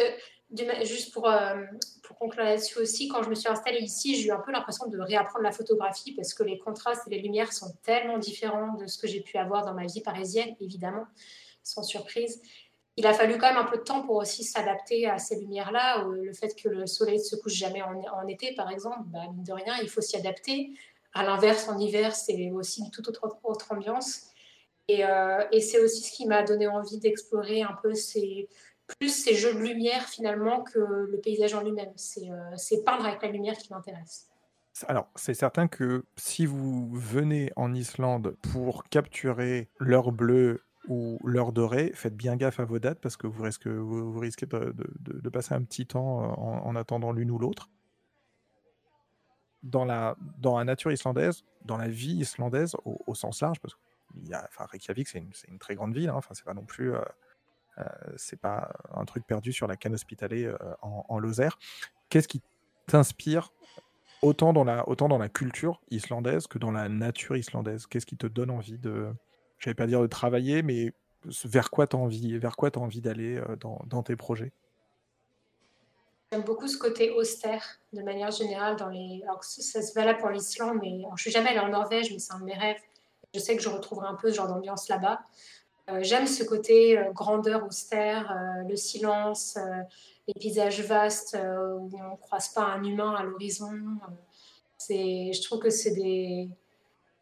juste 0.82 1.12
pour, 1.12 1.28
euh, 1.28 1.54
pour 2.02 2.16
conclure 2.16 2.44
là-dessus 2.44 2.78
aussi, 2.78 3.08
quand 3.08 3.22
je 3.22 3.30
me 3.30 3.34
suis 3.34 3.48
installée 3.48 3.80
ici, 3.80 4.16
j'ai 4.16 4.28
eu 4.28 4.32
un 4.32 4.40
peu 4.40 4.52
l'impression 4.52 4.86
de 4.88 4.98
réapprendre 4.98 5.44
la 5.44 5.52
photographie 5.52 6.12
parce 6.12 6.34
que 6.34 6.42
les 6.42 6.58
contrastes 6.58 7.06
et 7.06 7.10
les 7.10 7.20
lumières 7.20 7.52
sont 7.52 7.72
tellement 7.82 8.18
différents 8.18 8.74
de 8.74 8.86
ce 8.86 8.98
que 8.98 9.06
j'ai 9.06 9.20
pu 9.20 9.38
avoir 9.38 9.64
dans 9.64 9.74
ma 9.74 9.86
vie 9.86 10.00
parisienne, 10.00 10.54
évidemment, 10.60 11.06
sans 11.62 11.82
surprise. 11.82 12.40
Il 12.96 13.06
a 13.06 13.14
fallu 13.14 13.38
quand 13.38 13.46
même 13.46 13.64
un 13.64 13.68
peu 13.68 13.78
de 13.78 13.82
temps 13.82 14.02
pour 14.02 14.16
aussi 14.16 14.42
s'adapter 14.44 15.08
à 15.08 15.18
ces 15.18 15.40
lumières-là. 15.40 16.04
Euh, 16.04 16.22
Le 16.22 16.32
fait 16.32 16.54
que 16.60 16.68
le 16.68 16.86
soleil 16.86 17.18
ne 17.18 17.22
se 17.22 17.36
couche 17.36 17.54
jamais 17.54 17.82
en, 17.82 18.26
été, 18.26 18.54
par 18.54 18.70
exemple, 18.70 19.00
bah, 19.06 19.20
mine 19.32 19.44
de 19.44 19.52
rien, 19.52 19.76
il 19.80 19.88
faut 19.88 20.00
s'y 20.00 20.16
adapter. 20.16 20.72
À 21.14 21.24
l'inverse, 21.24 21.68
en 21.68 21.78
hiver, 21.78 22.14
c'est 22.14 22.50
aussi 22.50 22.82
une 22.82 22.90
toute 22.90 23.08
autre, 23.08 23.38
autre 23.44 23.72
ambiance. 23.72 24.26
Et, 24.88 25.04
euh, 25.04 25.44
et 25.52 25.60
c'est 25.60 25.78
aussi 25.78 26.02
ce 26.02 26.12
qui 26.12 26.26
m'a 26.26 26.42
donné 26.42 26.66
envie 26.66 26.98
d'explorer 26.98 27.62
un 27.62 27.78
peu 27.80 27.94
ces, 27.94 28.48
plus 28.98 29.08
ces 29.10 29.34
jeux 29.34 29.54
de 29.54 29.58
lumière 29.58 30.02
finalement 30.08 30.62
que 30.62 30.78
le 30.78 31.20
paysage 31.20 31.54
en 31.54 31.62
lui-même. 31.62 31.92
C'est 31.96 32.30
euh, 32.30 32.82
peindre 32.84 33.06
avec 33.06 33.22
la 33.22 33.28
lumière 33.28 33.56
qui 33.56 33.72
m'intéresse. 33.72 34.28
Alors, 34.86 35.10
c'est 35.16 35.34
certain 35.34 35.68
que 35.68 36.04
si 36.16 36.46
vous 36.46 36.90
venez 36.94 37.52
en 37.56 37.74
Islande 37.74 38.36
pour 38.52 38.84
capturer 38.84 39.68
l'heure 39.78 40.12
bleue 40.12 40.62
ou 40.88 41.18
l'heure 41.24 41.52
dorée, 41.52 41.92
faites 41.94 42.16
bien 42.16 42.36
gaffe 42.36 42.60
à 42.60 42.64
vos 42.64 42.78
dates 42.78 43.00
parce 43.00 43.16
que 43.16 43.26
vous 43.26 43.42
risquez, 43.42 44.46
de, 44.46 45.28
passer 45.28 45.54
un 45.54 45.62
petit 45.62 45.86
temps 45.86 46.22
euh, 46.22 46.26
en, 46.28 46.66
en 46.66 46.76
attendant 46.76 47.12
l'une 47.12 47.30
ou 47.30 47.38
l'autre. 47.38 47.68
Dans 49.62 49.84
la, 49.84 50.16
dans 50.38 50.56
la 50.56 50.64
nature 50.64 50.90
islandaise, 50.90 51.44
dans 51.66 51.76
la 51.76 51.88
vie 51.88 52.14
islandaise 52.14 52.74
au, 52.86 53.14
sens 53.14 53.42
large, 53.42 53.60
parce 53.60 53.74
que 53.74 53.80
enfin, 54.48 54.64
Reykjavik, 54.64 55.06
c'est 55.06 55.18
une, 55.18 55.32
une 55.48 55.58
très 55.58 55.74
grande 55.74 55.94
ville, 55.94 56.08
hein, 56.08 56.14
enfin, 56.16 56.32
c'est 56.32 56.46
pas 56.46 56.54
non 56.54 56.64
plus. 56.64 56.94
euh, 56.94 57.02
c'est 58.16 58.40
pas 58.40 58.72
un 58.94 59.04
truc 59.04 59.26
perdu 59.26 59.52
sur 59.52 59.66
la 59.66 59.76
canne 59.76 59.94
hospitalier 59.94 60.46
euh, 60.46 60.56
en, 60.82 61.04
en 61.08 61.18
Lozère. 61.18 61.58
Qu'est-ce 62.08 62.28
qui 62.28 62.42
t'inspire 62.86 63.52
autant 64.22 64.52
dans 64.52 64.64
la 65.18 65.28
culture 65.28 65.80
islandaise 65.90 66.46
que 66.46 66.58
dans 66.58 66.72
la 66.72 66.88
nature 66.88 67.36
islandaise? 67.36 67.86
Qu'est-ce 67.86 68.06
qui 68.06 68.16
te 68.16 68.26
donne 68.26 68.50
envie 68.50 68.78
de, 68.78 69.12
j'allais 69.58 69.74
pas 69.74 69.86
dire 69.86 70.00
de 70.00 70.06
travailler, 70.06 70.62
mais 70.62 70.92
vers 71.44 71.70
quoi 71.70 71.86
t'as 71.86 71.98
envie, 71.98 72.38
vers 72.38 72.56
quoi 72.56 72.70
envie 72.76 73.00
d'aller 73.00 73.36
euh, 73.36 73.56
dans, 73.56 74.02
tes 74.02 74.16
projets? 74.16 74.52
J'aime 76.32 76.42
beaucoup 76.42 76.68
ce 76.68 76.78
côté 76.78 77.10
austère 77.10 77.80
de 77.92 78.02
manière 78.02 78.30
générale 78.30 78.76
dans 78.76 78.88
les. 78.88 79.20
Alors 79.24 79.42
ça 79.42 79.82
se 79.82 79.92
valable 79.94 80.20
pour 80.20 80.30
l'Islande, 80.30 80.78
mais 80.80 80.98
alors, 81.00 81.16
je 81.16 81.22
suis 81.22 81.30
jamais 81.30 81.50
allée 81.50 81.58
en 81.58 81.68
Norvège, 81.68 82.12
mais 82.12 82.18
c'est 82.18 82.32
un 82.32 82.38
de 82.38 82.44
mes 82.44 82.54
rêves. 82.54 82.80
Je 83.34 83.40
sais 83.40 83.56
que 83.56 83.62
je 83.62 83.68
retrouverai 83.68 84.08
un 84.08 84.14
peu 84.14 84.30
ce 84.30 84.36
genre 84.36 84.48
d'ambiance 84.48 84.88
là-bas. 84.88 85.20
Euh, 85.88 86.00
J'aime 86.02 86.26
ce 86.26 86.44
côté 86.44 86.98
euh, 86.98 87.10
grandeur 87.12 87.66
austère, 87.66 88.30
euh, 88.30 88.68
le 88.68 88.76
silence, 88.76 89.58
les 90.28 90.34
paysages 90.34 90.80
vastes 90.82 91.36
où 91.36 91.90
on 91.96 92.10
ne 92.12 92.16
croise 92.16 92.48
pas 92.50 92.62
un 92.62 92.84
humain 92.84 93.14
à 93.14 93.24
l'horizon. 93.24 93.72
C'est, 94.78 95.32
je 95.32 95.42
trouve 95.42 95.60
que 95.60 95.70
c'est 95.70 95.92
des, 95.92 96.48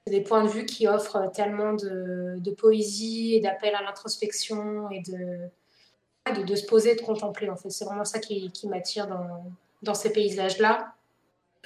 des 0.06 0.20
points 0.20 0.44
de 0.44 0.48
vue 0.48 0.66
qui 0.66 0.86
offrent 0.86 1.30
tellement 1.32 1.72
de, 1.72 2.50
poésie 2.56 3.34
et 3.34 3.40
d'appel 3.40 3.74
à 3.74 3.82
l'introspection 3.82 4.90
et 4.90 5.02
de, 5.02 6.54
se 6.54 6.66
poser 6.66 6.94
de 6.96 7.00
contempler. 7.00 7.48
En 7.48 7.56
fait, 7.56 7.70
c'est 7.70 7.84
vraiment 7.84 8.04
ça 8.04 8.18
qui, 8.18 8.50
m'attire 8.64 9.06
dans, 9.06 9.44
dans 9.82 9.94
ces 9.94 10.12
paysages-là. 10.12 10.94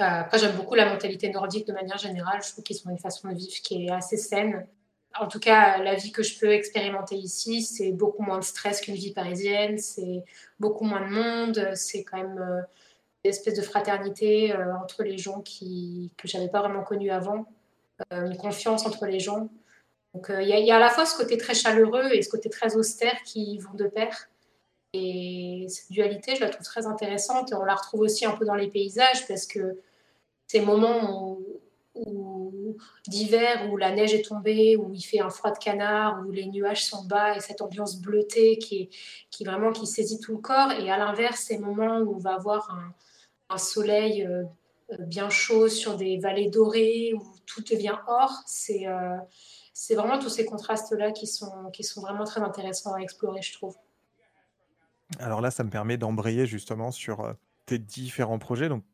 Euh, 0.01 0.05
Après, 0.05 0.39
j'aime 0.39 0.57
beaucoup 0.57 0.75
la 0.75 0.87
mentalité 0.87 1.31
nordique 1.31 1.67
de 1.67 1.73
manière 1.73 1.99
générale. 1.99 2.41
Je 2.43 2.51
trouve 2.53 2.65
qu'ils 2.65 2.81
ont 2.87 2.91
une 2.91 2.99
façon 2.99 3.29
de 3.29 3.35
vivre 3.35 3.55
qui 3.63 3.87
est 3.87 3.91
assez 3.91 4.17
saine. 4.17 4.67
En 5.21 5.29
tout 5.29 5.41
cas, 5.41 5.79
la 5.79 5.95
vie 5.95 6.13
que 6.13 6.23
je 6.23 6.39
peux 6.39 6.53
expérimenter 6.53 7.17
ici, 7.17 7.63
c'est 7.63 7.93
beaucoup 7.93 8.23
moins 8.23 8.39
de 8.39 8.45
stress 8.45 8.81
qu'une 8.81 8.95
vie 8.95 9.13
parisienne, 9.13 9.79
c'est 9.79 10.25
beaucoup 10.59 10.85
moins 10.85 11.07
de 11.07 11.13
monde, 11.13 11.75
c'est 11.75 12.05
quand 12.05 12.17
même 12.19 12.39
euh, 12.39 12.63
une 13.25 13.31
espèce 13.31 13.55
de 13.55 13.63
fraternité 13.63 14.55
euh, 14.55 14.75
entre 14.77 15.03
les 15.03 15.19
gens 15.19 15.41
qui, 15.41 16.13
que 16.17 16.29
je 16.29 16.37
n'avais 16.37 16.49
pas 16.49 16.61
vraiment 16.61 16.83
connu 16.83 17.11
avant, 17.11 17.47
euh, 18.13 18.27
une 18.27 18.37
confiance 18.37 18.87
entre 18.87 19.07
les 19.07 19.21
gens. 19.21 19.49
Donc 20.15 20.31
il 20.31 20.47
y, 20.47 20.67
y 20.67 20.71
a 20.71 20.77
à 20.77 20.81
la 20.81 20.91
fois 20.91 21.07
ce 21.07 21.17
côté 21.17 21.37
très 21.39 21.55
chaleureux 21.55 22.11
et 22.13 22.23
ce 22.23 22.29
côté 22.29 22.51
très 22.51 22.77
austère 22.77 23.23
qui 23.23 23.59
vont 23.59 23.75
de 23.75 23.87
pair. 23.87 24.29
Et 24.95 25.67
cette 25.69 25.91
dualité, 25.91 26.37
je 26.37 26.43
la 26.43 26.51
trouve 26.51 26.67
très 26.67 26.87
intéressante. 26.87 27.55
On 27.55 27.65
la 27.65 27.75
retrouve 27.75 28.01
aussi 28.01 28.27
un 28.27 28.33
peu 28.33 28.45
dans 28.45 28.55
les 28.55 28.69
paysages 28.69 29.27
parce 29.27 29.47
que 29.47 29.79
ces 30.47 30.61
moments 30.61 31.31
où, 31.31 31.61
où- 31.95 32.77
d'hiver 33.07 33.69
où 33.71 33.77
la 33.77 33.93
neige 33.93 34.15
est 34.15 34.23
tombée, 34.23 34.77
où 34.77 34.93
il 34.93 35.03
fait 35.03 35.21
un 35.21 35.31
froid 35.31 35.51
de 35.51 35.59
canard, 35.59 36.23
où 36.27 36.31
les 36.31 36.47
nuages 36.47 36.85
sont 36.85 37.05
bas 37.05 37.37
et 37.37 37.41
cette 37.41 37.61
ambiance 37.61 38.01
bleutée 38.01 38.59
qui, 38.59 38.89
vraiment 39.45 39.73
qui 39.73 39.87
saisit 39.87 40.21
tout 40.21 40.33
le 40.33 40.39
corps. 40.39 40.73
Et 40.73 40.91
à 40.91 40.99
l'inverse, 40.99 41.41
ces 41.41 41.59
moments 41.59 41.99
où 41.99 42.15
on 42.15 42.19
va 42.19 42.35
avoir 42.35 42.71
un, 42.71 43.59
soleil 43.59 44.25
euh, 44.25 44.45
euh, 44.93 44.97
bien 45.01 45.29
chaud 45.29 45.69
sur 45.69 45.97
des 45.97 46.17
vallées 46.17 46.49
dorées, 46.49 47.13
où 47.15 47.23
tout 47.45 47.61
devient 47.61 47.99
or, 48.07 48.31
c'est 48.47 48.87
euh, 48.87 49.19
c'est 49.75 49.95
vraiment 49.95 50.19
tous 50.19 50.31
ces 50.31 50.47
contrastes-là 50.47 51.13
qui 51.13 51.27
sont, 51.27 51.71
qui 51.73 51.85
sont 51.85 52.01
vraiment 52.01 52.25
très 52.25 52.41
intéressants 52.41 52.95
à 52.95 53.01
explorer, 53.01 53.43
je 53.43 53.53
trouve. 53.53 53.77
Alors 55.19 55.41
là, 55.41 55.51
ça 55.51 55.65
me 55.65 55.71
permet 55.71 55.97
d'embrayer 55.99 56.47
justement 56.47 56.93
sur 56.93 57.35
tes 57.67 57.79
différents 57.79 58.39
projets. 58.39 58.69
Donc, 58.69 58.85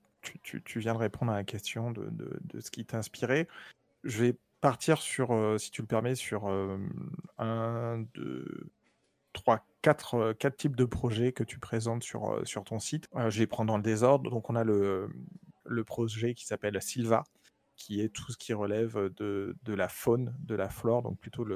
tu, 0.43 0.79
viens 0.79 0.95
de 0.95 0.99
répondre 0.99 1.33
à 1.33 1.37
la 1.37 1.45
question 1.45 1.91
de, 1.91 2.61
ce 2.61 2.71
qui 2.71 2.85
t'inspirait. 2.85 3.49
Je 4.05 4.23
vais 4.23 4.37
partir 4.61 4.99
sur, 4.99 5.33
euh, 5.33 5.59
si 5.59 5.71
tu 5.71 5.83
le 5.83 5.87
permets, 5.87 6.15
sur 6.15 6.49
euh, 6.49 6.79
un, 7.39 8.05
deux, 8.15 8.71
trois, 9.33 9.65
quatre, 9.83 10.15
euh, 10.15 10.35
quatre 10.35 10.57
types 10.57 10.77
de 10.77 10.85
projets 10.85 11.33
que 11.33 11.45
tu 11.45 11.59
présentes 11.59 12.03
sur, 12.03 12.43
ton 12.65 12.79
site. 12.79 13.09
Je 13.15 13.39
vais 13.39 13.47
prendre 13.47 13.69
dans 13.69 13.77
le 13.77 13.83
désordre. 13.83 14.31
Donc, 14.31 14.51
on 14.51 14.57
a 14.57 14.65
le, 14.65 15.11
projet 15.87 16.35
qui 16.35 16.47
s'appelle 16.47 16.81
Silva, 16.81 17.25
qui 17.77 18.01
est 18.01 18.09
tout 18.09 18.33
ce 18.33 18.37
qui 18.37 18.53
relève 18.53 18.99
de, 19.17 19.55
la 19.67 19.89
faune, 19.89 20.35
de 20.41 20.55
la 20.55 20.69
flore, 20.69 21.03
donc 21.03 21.19
plutôt 21.19 21.47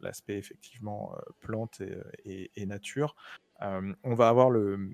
l'aspect 0.00 0.36
effectivement 0.36 1.14
plante 1.40 1.80
et, 2.24 2.50
et, 2.54 2.66
nature. 2.66 3.14
on 3.60 4.14
va 4.14 4.28
avoir 4.28 4.50
le, 4.50 4.90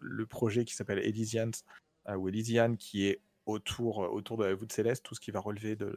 le 0.00 0.26
projet 0.26 0.64
qui 0.64 0.74
s'appelle 0.74 0.98
Elysians, 0.98 1.62
ou 2.18 2.28
Elysian, 2.28 2.76
qui 2.76 3.06
est 3.06 3.20
autour, 3.46 3.98
autour 3.98 4.36
de 4.36 4.44
la 4.44 4.54
voûte 4.54 4.72
céleste, 4.72 5.04
tout 5.04 5.14
ce 5.14 5.20
qui 5.20 5.30
va 5.30 5.40
relever 5.40 5.76
de, 5.76 5.94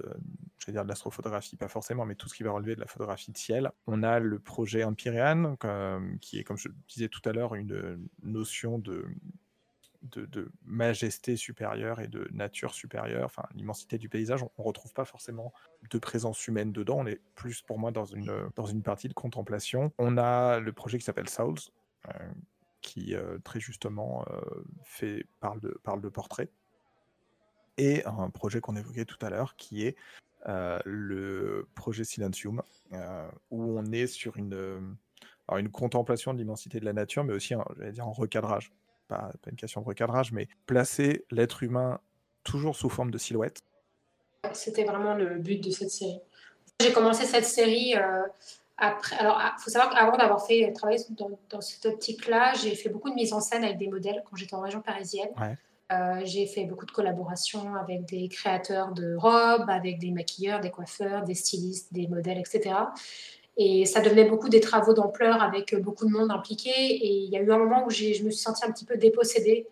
dire 0.67 0.83
de 0.83 0.89
l'astrophotographie, 0.89 1.55
pas 1.55 1.67
forcément, 1.67 2.05
mais 2.05 2.15
tout 2.15 2.27
ce 2.27 2.35
qui 2.35 2.43
va 2.43 2.51
relever 2.51 2.75
de 2.75 2.79
la 2.79 2.87
photographie 2.87 3.31
de 3.31 3.37
ciel. 3.37 3.71
On 3.87 4.03
a 4.03 4.19
le 4.19 4.39
projet 4.39 4.83
Empyrean, 4.83 5.55
qui 6.21 6.39
est, 6.39 6.43
comme 6.43 6.57
je 6.57 6.69
disais 6.87 7.09
tout 7.09 7.21
à 7.25 7.33
l'heure, 7.33 7.55
une 7.55 7.99
notion 8.23 8.79
de, 8.79 9.05
de, 10.03 10.51
majesté 10.65 11.35
supérieure 11.35 11.99
et 11.99 12.07
de 12.07 12.27
nature 12.31 12.73
supérieure, 12.73 13.25
enfin 13.25 13.43
l'immensité 13.55 13.97
du 13.97 14.09
paysage, 14.09 14.43
on, 14.43 14.49
ne 14.57 14.63
retrouve 14.63 14.93
pas 14.93 15.05
forcément 15.05 15.53
de 15.89 15.97
présence 15.97 16.47
humaine 16.47 16.71
dedans, 16.71 16.99
on 16.99 17.05
est 17.05 17.21
plus 17.35 17.61
pour 17.61 17.79
moi 17.79 17.91
dans 17.91 18.05
une, 18.05 18.49
dans 18.55 18.65
une 18.65 18.83
partie 18.83 19.07
de 19.07 19.13
contemplation. 19.13 19.91
On 19.97 20.17
a 20.17 20.59
le 20.59 20.73
projet 20.73 20.97
qui 20.97 21.05
s'appelle 21.05 21.29
Souls, 21.29 21.55
euh, 22.09 22.31
qui 22.83 23.15
euh, 23.15 23.39
très 23.43 23.59
justement 23.59 24.23
euh, 24.29 24.39
fait, 24.83 25.25
parle, 25.39 25.59
de, 25.59 25.79
parle 25.83 26.01
de 26.01 26.09
portrait, 26.09 26.49
et 27.77 28.05
un 28.05 28.29
projet 28.29 28.61
qu'on 28.61 28.75
évoquait 28.75 29.05
tout 29.05 29.17
à 29.25 29.31
l'heure 29.31 29.55
qui 29.55 29.83
est 29.83 29.95
le 30.45 31.67
projet 31.73 32.03
Silencium, 32.03 32.61
où 33.49 33.79
on 33.79 33.91
est 33.91 34.05
sur 34.05 34.37
une, 34.37 34.95
une 35.49 35.71
contemplation 35.71 36.33
de 36.33 36.37
l'immensité 36.37 36.79
de 36.79 36.85
la 36.85 36.93
nature, 36.93 37.23
mais 37.23 37.33
aussi, 37.33 37.55
j'allais 37.77 37.93
dire, 37.93 38.07
en 38.07 38.11
recadrage 38.11 38.71
pas, 39.07 39.31
une 39.47 39.55
question 39.55 39.81
de 39.81 39.85
recadrage, 39.85 40.31
mais 40.31 40.47
placer 40.65 41.25
l'être 41.31 41.63
humain 41.63 41.99
toujours 42.43 42.75
sous 42.75 42.89
forme 42.89 43.11
de 43.11 43.17
silhouette. 43.17 43.61
C'était 44.53 44.83
vraiment 44.83 45.15
le 45.15 45.39
but 45.39 45.63
de 45.63 45.71
cette 45.71 45.89
série. 45.89 46.19
J'ai 46.81 46.91
commencé 46.91 47.25
cette 47.25 47.45
série 47.45 47.95
euh, 47.95 48.23
après. 48.77 49.15
Alors, 49.17 49.37
il 49.39 49.45
ah, 49.45 49.55
faut 49.59 49.69
savoir 49.69 49.93
qu'avant 49.93 50.17
d'avoir 50.17 50.45
fait 50.45 50.71
travailler 50.73 50.99
dans, 51.11 51.29
dans 51.49 51.61
cette 51.61 51.85
optique-là, 51.85 52.53
j'ai 52.53 52.75
fait 52.75 52.89
beaucoup 52.89 53.09
de 53.09 53.15
mise 53.15 53.33
en 53.33 53.39
scène 53.39 53.63
avec 53.63 53.77
des 53.77 53.87
modèles 53.87 54.23
quand 54.29 54.35
j'étais 54.35 54.55
en 54.55 54.61
région 54.61 54.81
parisienne. 54.81 55.29
Euh, 55.91 56.21
j'ai 56.23 56.47
fait 56.47 56.65
beaucoup 56.65 56.85
de 56.85 56.91
collaborations 56.91 57.75
avec 57.75 58.05
des 58.05 58.27
créateurs 58.29 58.93
de 58.93 59.15
robes, 59.15 59.69
avec 59.69 59.99
des 59.99 60.11
maquilleurs, 60.11 60.59
des 60.59 60.71
coiffeurs, 60.71 61.23
des 61.23 61.35
stylistes, 61.35 61.93
des 61.93 62.07
modèles, 62.07 62.39
etc. 62.39 62.75
Et 63.57 63.85
ça 63.85 64.01
devenait 64.01 64.25
beaucoup 64.25 64.49
des 64.49 64.59
travaux 64.59 64.93
d'ampleur 64.93 65.43
avec 65.43 65.75
beaucoup 65.79 66.05
de 66.05 66.11
monde 66.11 66.31
impliqué. 66.31 66.71
Et 66.71 67.13
il 67.25 67.29
y 67.29 67.37
a 67.37 67.41
eu 67.41 67.51
un 67.51 67.59
moment 67.59 67.85
où 67.85 67.91
je 67.91 68.23
me 68.23 68.31
suis 68.31 68.41
sentie 68.41 68.65
un 68.65 68.71
petit 68.71 68.85
peu 68.85 68.97
dépossédée 68.97 69.67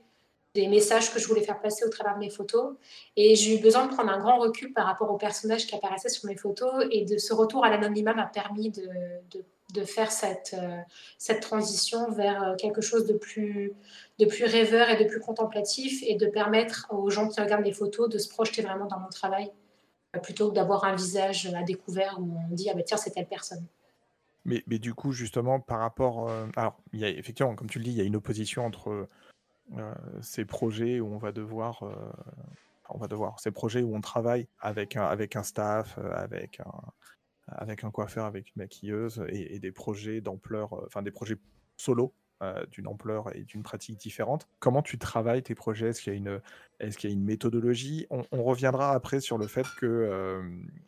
des 0.54 0.68
messages 0.68 1.14
que 1.14 1.20
je 1.20 1.28
voulais 1.28 1.43
faire 1.43 1.62
passer 1.62 1.86
au 1.86 1.89
travers 1.89 2.16
de 2.16 2.20
mes 2.20 2.30
photos. 2.30 2.76
Et 3.16 3.36
j'ai 3.36 3.58
eu 3.58 3.62
besoin 3.62 3.88
de 3.88 3.93
prendre 3.93 4.12
un 4.12 4.20
grand 4.20 4.39
recul 4.39 4.74
par 4.74 4.86
rapport 4.86 5.10
aux 5.12 5.18
personnages 5.18 5.66
qui 5.66 5.76
apparaissaient 5.76 6.10
sur 6.10 6.28
mes 6.28 6.36
photos. 6.36 6.86
Et 6.91 7.06
de 7.06 7.18
ce 7.18 7.34
retour 7.34 7.64
à 7.64 7.70
l'anonymat 7.70 8.14
m'a 8.14 8.26
permis 8.26 8.70
de, 8.70 8.88
de, 9.32 9.43
de, 9.74 9.84
faire 9.84 10.12
cette, 10.12 10.56
euh, 10.60 10.78
cette 11.18 11.41
transition 11.41 12.12
vers 12.12 12.43
euh, 12.43 12.56
quelque 12.56 12.82
chose 12.82 13.06
de 13.06 13.14
plus, 13.14 13.74
de 14.20 14.26
plus 14.26 14.45
rêveur 14.45 14.89
et 14.89 15.02
de 15.02 15.08
plus 15.08 15.22
contemplatif 15.22 16.04
et 16.06 16.16
de 16.16 16.28
permettre 16.28 16.88
aux 16.91 17.10
gens 17.10 17.30
qui 17.30 17.39
regardent 17.39 17.64
mes 17.64 17.74
photos 17.74 18.10
de 18.10 18.18
se 18.18 18.28
projeter 18.28 18.62
vraiment 18.62 18.86
dans 18.86 18.99
mon 18.99 19.10
travail 19.10 19.52
plutôt 20.20 20.49
que 20.49 20.56
d'avoir 20.56 20.84
un 20.84 20.95
visage 20.95 21.45
à 21.56 21.64
découvert 21.64 22.18
où 22.20 22.38
on 22.49 22.54
dit 22.54 22.70
ah 22.70 22.74
ben 22.74 22.84
tiens 22.84 22.97
c'est 22.97 23.12
telle 23.12 23.28
personne. 23.28 23.66
Mais, 24.43 24.64
mais, 24.68 24.80
du 24.80 24.93
coup 24.93 25.14
justement 25.14 25.60
par 25.60 25.80
rapport 25.80 26.30
euh, 26.30 26.47
alors 26.58 26.76
y 26.93 27.06
a 27.06 27.10
effectivement 27.10 27.56
comme 27.56 27.70
tu 27.70 27.78
le 27.78 27.86
dis 27.86 27.91
il 27.91 27.97
y 27.97 28.02
a 28.02 28.04
une 28.04 28.16
opposition 28.16 28.66
entre 28.66 29.08
euh, 29.78 29.94
ces 30.22 30.46
projets 30.46 31.00
où 31.00 31.08
on 31.08 31.18
va 31.18 31.32
devoir 31.32 31.84
euh, 31.84 31.94
on 32.90 32.98
va 32.98 33.08
devoir 33.08 33.40
ces 33.40 33.52
projets 33.52 33.82
où 33.82 33.96
on 33.96 34.02
travaille 34.02 34.48
avec 34.60 34.98
un, 34.98 35.06
avec 35.06 35.36
un 35.36 35.44
staff 35.44 35.98
avec 36.14 36.60
un 36.60 36.72
avec 37.48 37.84
un 37.84 37.92
coiffeur 37.92 38.26
avec 38.26 38.48
une 38.56 38.64
maquilleuse 38.64 39.24
et, 39.30 39.60
des 39.60 39.72
projets 39.72 40.22
d'ampleur 40.22 40.74
enfin 40.86 41.02
des 41.02 41.12
projets 41.12 41.38
solo 41.78 42.14
euh, 42.42 42.66
d'une 42.72 42.88
ampleur 42.88 43.36
et 43.36 43.44
d'une 43.44 43.62
pratique 43.62 44.00
différente. 44.00 44.48
Comment 44.58 44.82
tu 44.82 44.98
travailles 44.98 45.44
tes 45.44 45.54
projets? 45.54 45.90
Est-ce 45.90 46.02
qu'il 46.02 46.12
y 46.12 46.16
a 46.16 46.18
une, 46.18 46.42
est-ce 46.80 46.98
qu'il 46.98 47.08
y 47.08 47.14
a 47.14 47.16
une 47.16 47.24
méthodologie? 47.24 48.08
On, 48.10 48.44
reviendra 48.44 48.94
après 48.94 49.20
sur 49.20 49.38
le 49.38 49.46
fait 49.46 49.68
que 49.78 49.86
euh, 49.86 50.42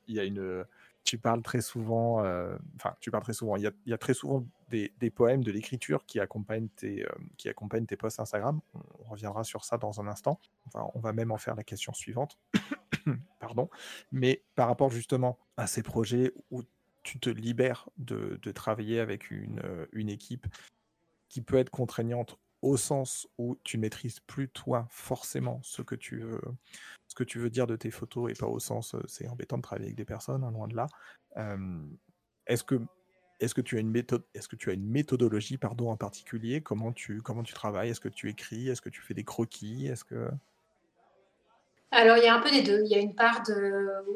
il 0.07 0.15
y 0.15 0.19
a 0.19 0.23
une, 0.23 0.65
tu 1.03 1.17
parles 1.17 1.41
très 1.41 1.61
souvent, 1.61 2.23
euh, 2.23 2.57
enfin 2.75 2.95
tu 2.99 3.11
parles 3.11 3.23
très 3.23 3.33
souvent. 3.33 3.55
Il 3.55 3.71
y 3.85 3.93
a, 3.93 3.97
très 3.97 4.13
souvent 4.13 4.45
des, 4.69 4.89
poèmes, 5.13 5.43
de 5.43 5.51
l'écriture 5.51 6.05
qui 6.05 6.19
accompagnent 6.19 6.69
tes, 6.69 7.05
qui 7.37 7.49
accompagnent 7.49 7.85
tes 7.85 7.97
posts 7.97 8.19
Instagram. 8.19 8.61
On, 8.73 9.09
reviendra 9.09 9.43
sur 9.43 9.63
ça 9.63 9.77
dans 9.77 10.01
un 10.01 10.07
instant. 10.07 10.39
Enfin, 10.67 10.89
on 10.95 10.99
va 10.99 11.13
même 11.13 11.31
en 11.31 11.37
faire 11.37 11.55
la 11.55 11.63
question 11.63 11.93
suivante. 11.93 12.39
Pardon. 13.39 13.69
Mais 14.11 14.43
par 14.55 14.67
rapport 14.67 14.89
justement 14.89 15.37
à 15.57 15.67
ces 15.67 15.83
projets 15.83 16.33
où 16.51 16.63
tu 17.03 17.19
te 17.19 17.29
libères 17.29 17.89
de, 17.97 18.39
travailler 18.53 18.99
avec 18.99 19.29
une, 19.29 19.61
une 19.91 20.09
équipe 20.09 20.47
qui 21.27 21.41
peut 21.41 21.57
être 21.57 21.69
contraignante 21.69 22.39
au 22.63 22.77
sens 22.77 23.27
où 23.37 23.57
tu 23.63 23.77
maîtrises 23.77 24.19
plus 24.21 24.49
toi 24.49 24.87
forcément 24.89 25.59
ce 25.63 25.81
que 25.81 25.95
tu 25.95 26.19
veux, 26.19 26.41
ce 27.07 27.15
que 27.15 27.23
tu 27.23 27.37
veux 27.37 27.49
dire 27.49 27.67
de 27.67 27.75
tes 27.75 27.91
photos 27.91 28.31
et 28.31 28.33
pas 28.33 28.47
au 28.47 28.59
sens 28.59 28.95
c'est 29.07 29.27
embêtant 29.27 29.57
de 29.57 29.61
travailler 29.61 29.87
avec 29.87 29.97
des 29.97 30.05
personnes, 30.05 30.43
hein, 30.43 30.51
loin 30.51 30.67
de 30.67 30.75
là. 30.75 30.87
est-ce 32.47 32.63
que 32.63 32.79
est-ce 33.39 33.53
que 33.53 33.61
tu 33.61 33.75
as 33.75 33.81
une 33.81 33.91
méthode, 33.91 34.23
est-ce 34.33 34.47
que 34.47 34.55
tu 34.55 34.69
as 34.69 34.73
une 34.73 34.85
méthodologie 34.85 35.57
pardon 35.57 35.89
en 35.91 35.97
particulier? 35.97 36.61
Comment 36.61 36.93
tu 36.93 37.21
comment 37.21 37.43
tu 37.43 37.53
travailles? 37.53 37.89
Est-ce 37.89 37.99
que 37.99 38.09
tu 38.09 38.29
écris? 38.29 38.69
Est-ce 38.69 38.81
que 38.81 38.89
tu 38.89 39.01
fais 39.01 39.13
des 39.13 39.25
croquis? 39.25 39.87
Est-ce 39.87 40.05
que 40.05 40.29
alors, 41.95 42.17
il 42.17 42.23
y 42.23 42.27
a 42.27 42.33
un 42.33 42.41
peu 42.41 42.49
des 42.49 42.63
deux. 42.63 42.81
Il 42.85 42.89
y 42.89 42.95
a 42.95 42.97
une 42.97 43.13
part 43.13 43.43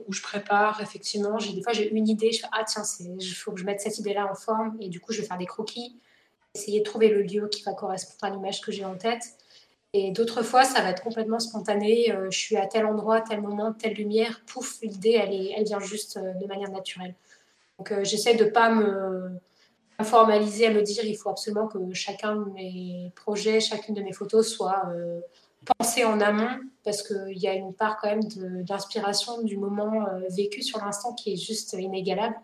où 0.07 0.11
je 0.11 0.23
prépare, 0.23 0.81
effectivement. 0.81 1.37
Des 1.37 1.61
fois, 1.61 1.73
j'ai 1.73 1.93
une 1.93 2.07
idée. 2.07 2.31
Je 2.31 2.39
fais, 2.39 2.47
ah, 2.51 2.63
tiens, 2.63 2.81
il 2.99 3.23
faut 3.35 3.51
que 3.51 3.59
je 3.59 3.65
mette 3.65 3.81
cette 3.81 3.99
idée-là 3.99 4.25
en 4.25 4.33
forme. 4.33 4.75
Et 4.81 4.89
du 4.89 4.99
coup, 4.99 5.13
je 5.13 5.21
vais 5.21 5.27
faire 5.27 5.37
des 5.37 5.45
croquis 5.45 5.95
essayer 6.57 6.79
de 6.79 6.85
trouver 6.85 7.09
le 7.09 7.21
lieu 7.21 7.47
qui 7.47 7.63
va 7.63 7.73
correspondre 7.73 8.33
à 8.33 8.35
l'image 8.35 8.61
que 8.61 8.71
j'ai 8.71 8.85
en 8.85 8.95
tête. 8.95 9.23
Et 9.93 10.11
d'autres 10.11 10.43
fois, 10.43 10.63
ça 10.63 10.81
va 10.81 10.89
être 10.89 11.01
complètement 11.01 11.39
spontané. 11.39 12.11
Euh, 12.11 12.29
je 12.29 12.37
suis 12.37 12.57
à 12.57 12.67
tel 12.67 12.85
endroit, 12.85 13.21
tel 13.21 13.41
moment, 13.41 13.73
telle 13.73 13.93
lumière. 13.93 14.41
Pouf, 14.45 14.79
l'idée, 14.81 15.11
elle, 15.11 15.33
elle 15.55 15.63
vient 15.63 15.79
juste 15.79 16.17
euh, 16.17 16.33
de 16.33 16.45
manière 16.45 16.69
naturelle. 16.71 17.15
Donc, 17.79 17.91
euh, 17.91 18.03
j'essaie 18.03 18.35
de 18.35 18.45
ne 18.45 18.49
pas 18.49 18.69
me, 18.69 19.39
formaliser, 20.03 20.67
à 20.67 20.71
me 20.71 20.81
dire 20.81 21.03
il 21.05 21.15
faut 21.15 21.29
absolument 21.29 21.67
que 21.67 21.79
chacun 21.93 22.35
de 22.35 22.51
mes 22.51 23.11
projets, 23.15 23.59
chacune 23.59 23.95
de 23.95 24.01
mes 24.01 24.13
photos 24.13 24.47
soit 24.47 24.83
pensée 25.79 26.05
en 26.05 26.21
amont, 26.21 26.59
parce 26.83 27.01
qu'il 27.01 27.37
y 27.39 27.47
a 27.47 27.53
une 27.55 27.73
part 27.73 27.97
quand 27.99 28.07
même 28.07 28.23
d'inspiration 28.63 29.41
du 29.41 29.57
moment 29.57 30.05
vécu 30.29 30.61
sur 30.61 30.85
l'instant 30.85 31.13
qui 31.13 31.33
est 31.33 31.35
juste 31.35 31.73
inégalable. 31.73 32.35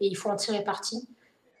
Et 0.00 0.06
il 0.06 0.16
faut 0.16 0.30
en 0.30 0.36
tirer 0.36 0.64
parti. 0.64 1.06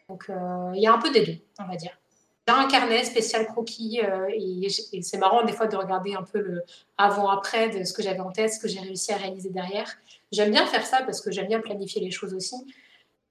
Donc, 0.08 0.30
il 0.74 0.80
y 0.80 0.86
a 0.86 0.94
un 0.94 0.98
peu 0.98 1.10
des 1.10 1.26
deux, 1.26 1.36
on 1.58 1.66
va 1.66 1.76
dire. 1.76 2.01
J'ai 2.48 2.54
un 2.54 2.66
carnet 2.66 3.04
spécial 3.04 3.46
croquis 3.46 4.00
euh, 4.02 4.26
et, 4.34 4.68
c'est 5.02 5.18
marrant 5.18 5.44
des 5.44 5.52
fois 5.52 5.68
de 5.68 5.76
regarder 5.76 6.14
un 6.14 6.24
peu 6.24 6.40
le 6.40 6.62
avant-après 6.98 7.70
de 7.70 7.84
ce 7.84 7.92
que 7.92 8.02
j'avais 8.02 8.20
en 8.20 8.32
tête, 8.32 8.52
ce 8.52 8.58
que 8.58 8.66
j'ai 8.66 8.80
réussi 8.80 9.12
à 9.12 9.16
réaliser 9.16 9.50
derrière. 9.50 9.88
J'aime 10.32 10.50
bien 10.50 10.66
faire 10.66 10.84
ça 10.84 11.02
parce 11.04 11.20
que 11.20 11.30
j'aime 11.30 11.46
bien 11.46 11.60
planifier 11.60 12.00
les 12.00 12.10
choses 12.10 12.34
aussi. 12.34 12.56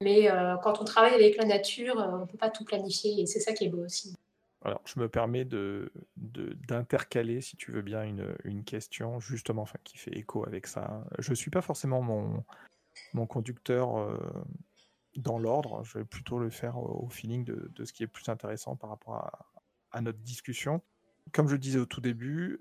Mais 0.01 0.31
euh, 0.31 0.55
quand 0.63 0.81
on 0.81 0.85
travaille 0.85 1.13
avec 1.13 1.35
la 1.35 1.45
nature, 1.45 1.99
euh, 1.99 2.07
on 2.11 2.19
ne 2.19 2.25
peut 2.25 2.37
pas 2.37 2.49
tout 2.49 2.63
planifier 2.63 3.21
et 3.21 3.25
c'est 3.25 3.41
ça 3.41 3.51
qui 3.51 3.65
est 3.65 3.69
beau 3.69 3.83
aussi. 3.83 4.15
Alors, 4.63 4.81
je 4.85 4.99
me 4.99 5.09
permets 5.09 5.43
de, 5.43 5.91
d'intercaler, 6.15 7.41
si 7.41 7.57
tu 7.57 7.71
veux 7.71 7.81
bien, 7.81 8.03
une, 8.03 8.33
une 8.43 8.63
question 8.63 9.19
justement 9.19 9.65
qui 9.83 9.97
fait 9.97 10.15
écho 10.15 10.45
avec 10.45 10.67
ça. 10.67 11.03
Je 11.19 11.31
ne 11.31 11.35
suis 11.35 11.49
pas 11.49 11.61
forcément 11.61 12.01
mon, 12.01 12.43
mon 13.13 13.25
conducteur 13.25 13.97
dans 15.15 15.37
l'ordre. 15.37 15.83
Je 15.83 15.99
vais 15.99 16.05
plutôt 16.05 16.39
le 16.39 16.49
faire 16.49 16.77
au 16.77 17.07
feeling 17.09 17.43
de, 17.43 17.85
ce 17.85 17.93
qui 17.93 18.03
est 18.03 18.07
plus 18.07 18.27
intéressant 18.29 18.75
par 18.75 18.89
rapport 18.89 19.31
à, 19.91 20.01
notre 20.01 20.19
discussion. 20.19 20.81
Comme 21.33 21.47
je 21.47 21.53
le 21.53 21.59
disais 21.59 21.79
au 21.79 21.85
tout 21.85 22.01
début, 22.01 22.59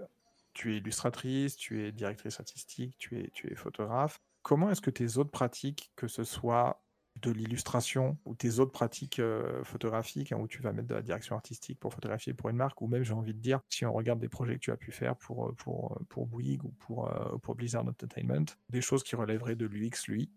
tu 0.52 0.74
es 0.74 0.78
illustratrice, 0.78 1.56
tu 1.56 1.84
es 1.84 1.92
directrice 1.92 2.40
artistique, 2.40 2.96
tu 2.98 3.20
es, 3.20 3.30
tu 3.32 3.50
es 3.52 3.54
photographe. 3.54 4.20
Comment 4.42 4.70
est-ce 4.70 4.80
que 4.80 4.90
tes 4.90 5.16
autres 5.16 5.30
pratiques, 5.30 5.92
que 5.94 6.08
ce 6.08 6.24
soit 6.24 6.82
de 7.16 7.30
l'illustration 7.30 8.18
ou 8.24 8.34
tes 8.34 8.58
autres 8.58 8.72
pratiques 8.72 9.18
euh, 9.18 9.62
photographiques, 9.64 10.32
hein, 10.32 10.38
où 10.38 10.48
tu 10.48 10.62
vas 10.62 10.72
mettre 10.72 10.88
de 10.88 10.94
la 10.94 11.02
direction 11.02 11.36
artistique 11.36 11.78
pour 11.78 11.92
photographier 11.92 12.34
pour 12.34 12.48
une 12.48 12.56
marque, 12.56 12.80
ou 12.82 12.86
même 12.86 13.02
j'ai 13.02 13.12
envie 13.12 13.34
de 13.34 13.38
dire, 13.38 13.60
si 13.68 13.84
on 13.84 13.92
regarde 13.92 14.18
des 14.18 14.28
projets 14.28 14.54
que 14.54 14.60
tu 14.60 14.70
as 14.70 14.76
pu 14.76 14.90
faire 14.90 15.16
pour, 15.16 15.48
euh, 15.48 15.52
pour, 15.52 15.92
euh, 15.92 16.04
pour 16.08 16.26
Bouygues 16.26 16.64
ou 16.64 16.70
pour, 16.80 17.12
pour 17.42 17.54
Blizzard 17.54 17.86
Entertainment, 17.86 18.46
des 18.70 18.80
choses 18.80 19.02
qui 19.02 19.16
relèveraient 19.16 19.56
de 19.56 19.66
l'UX, 19.66 20.08
lui, 20.08 20.30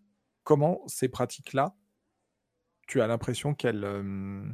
comment 0.43 0.81
ces 0.87 1.07
pratiques-là 1.07 1.73
tu 2.93 3.01
as 3.01 3.07
l'impression 3.07 3.55
qu'elles, 3.55 3.81
je 3.81 3.87
ne 3.87 4.53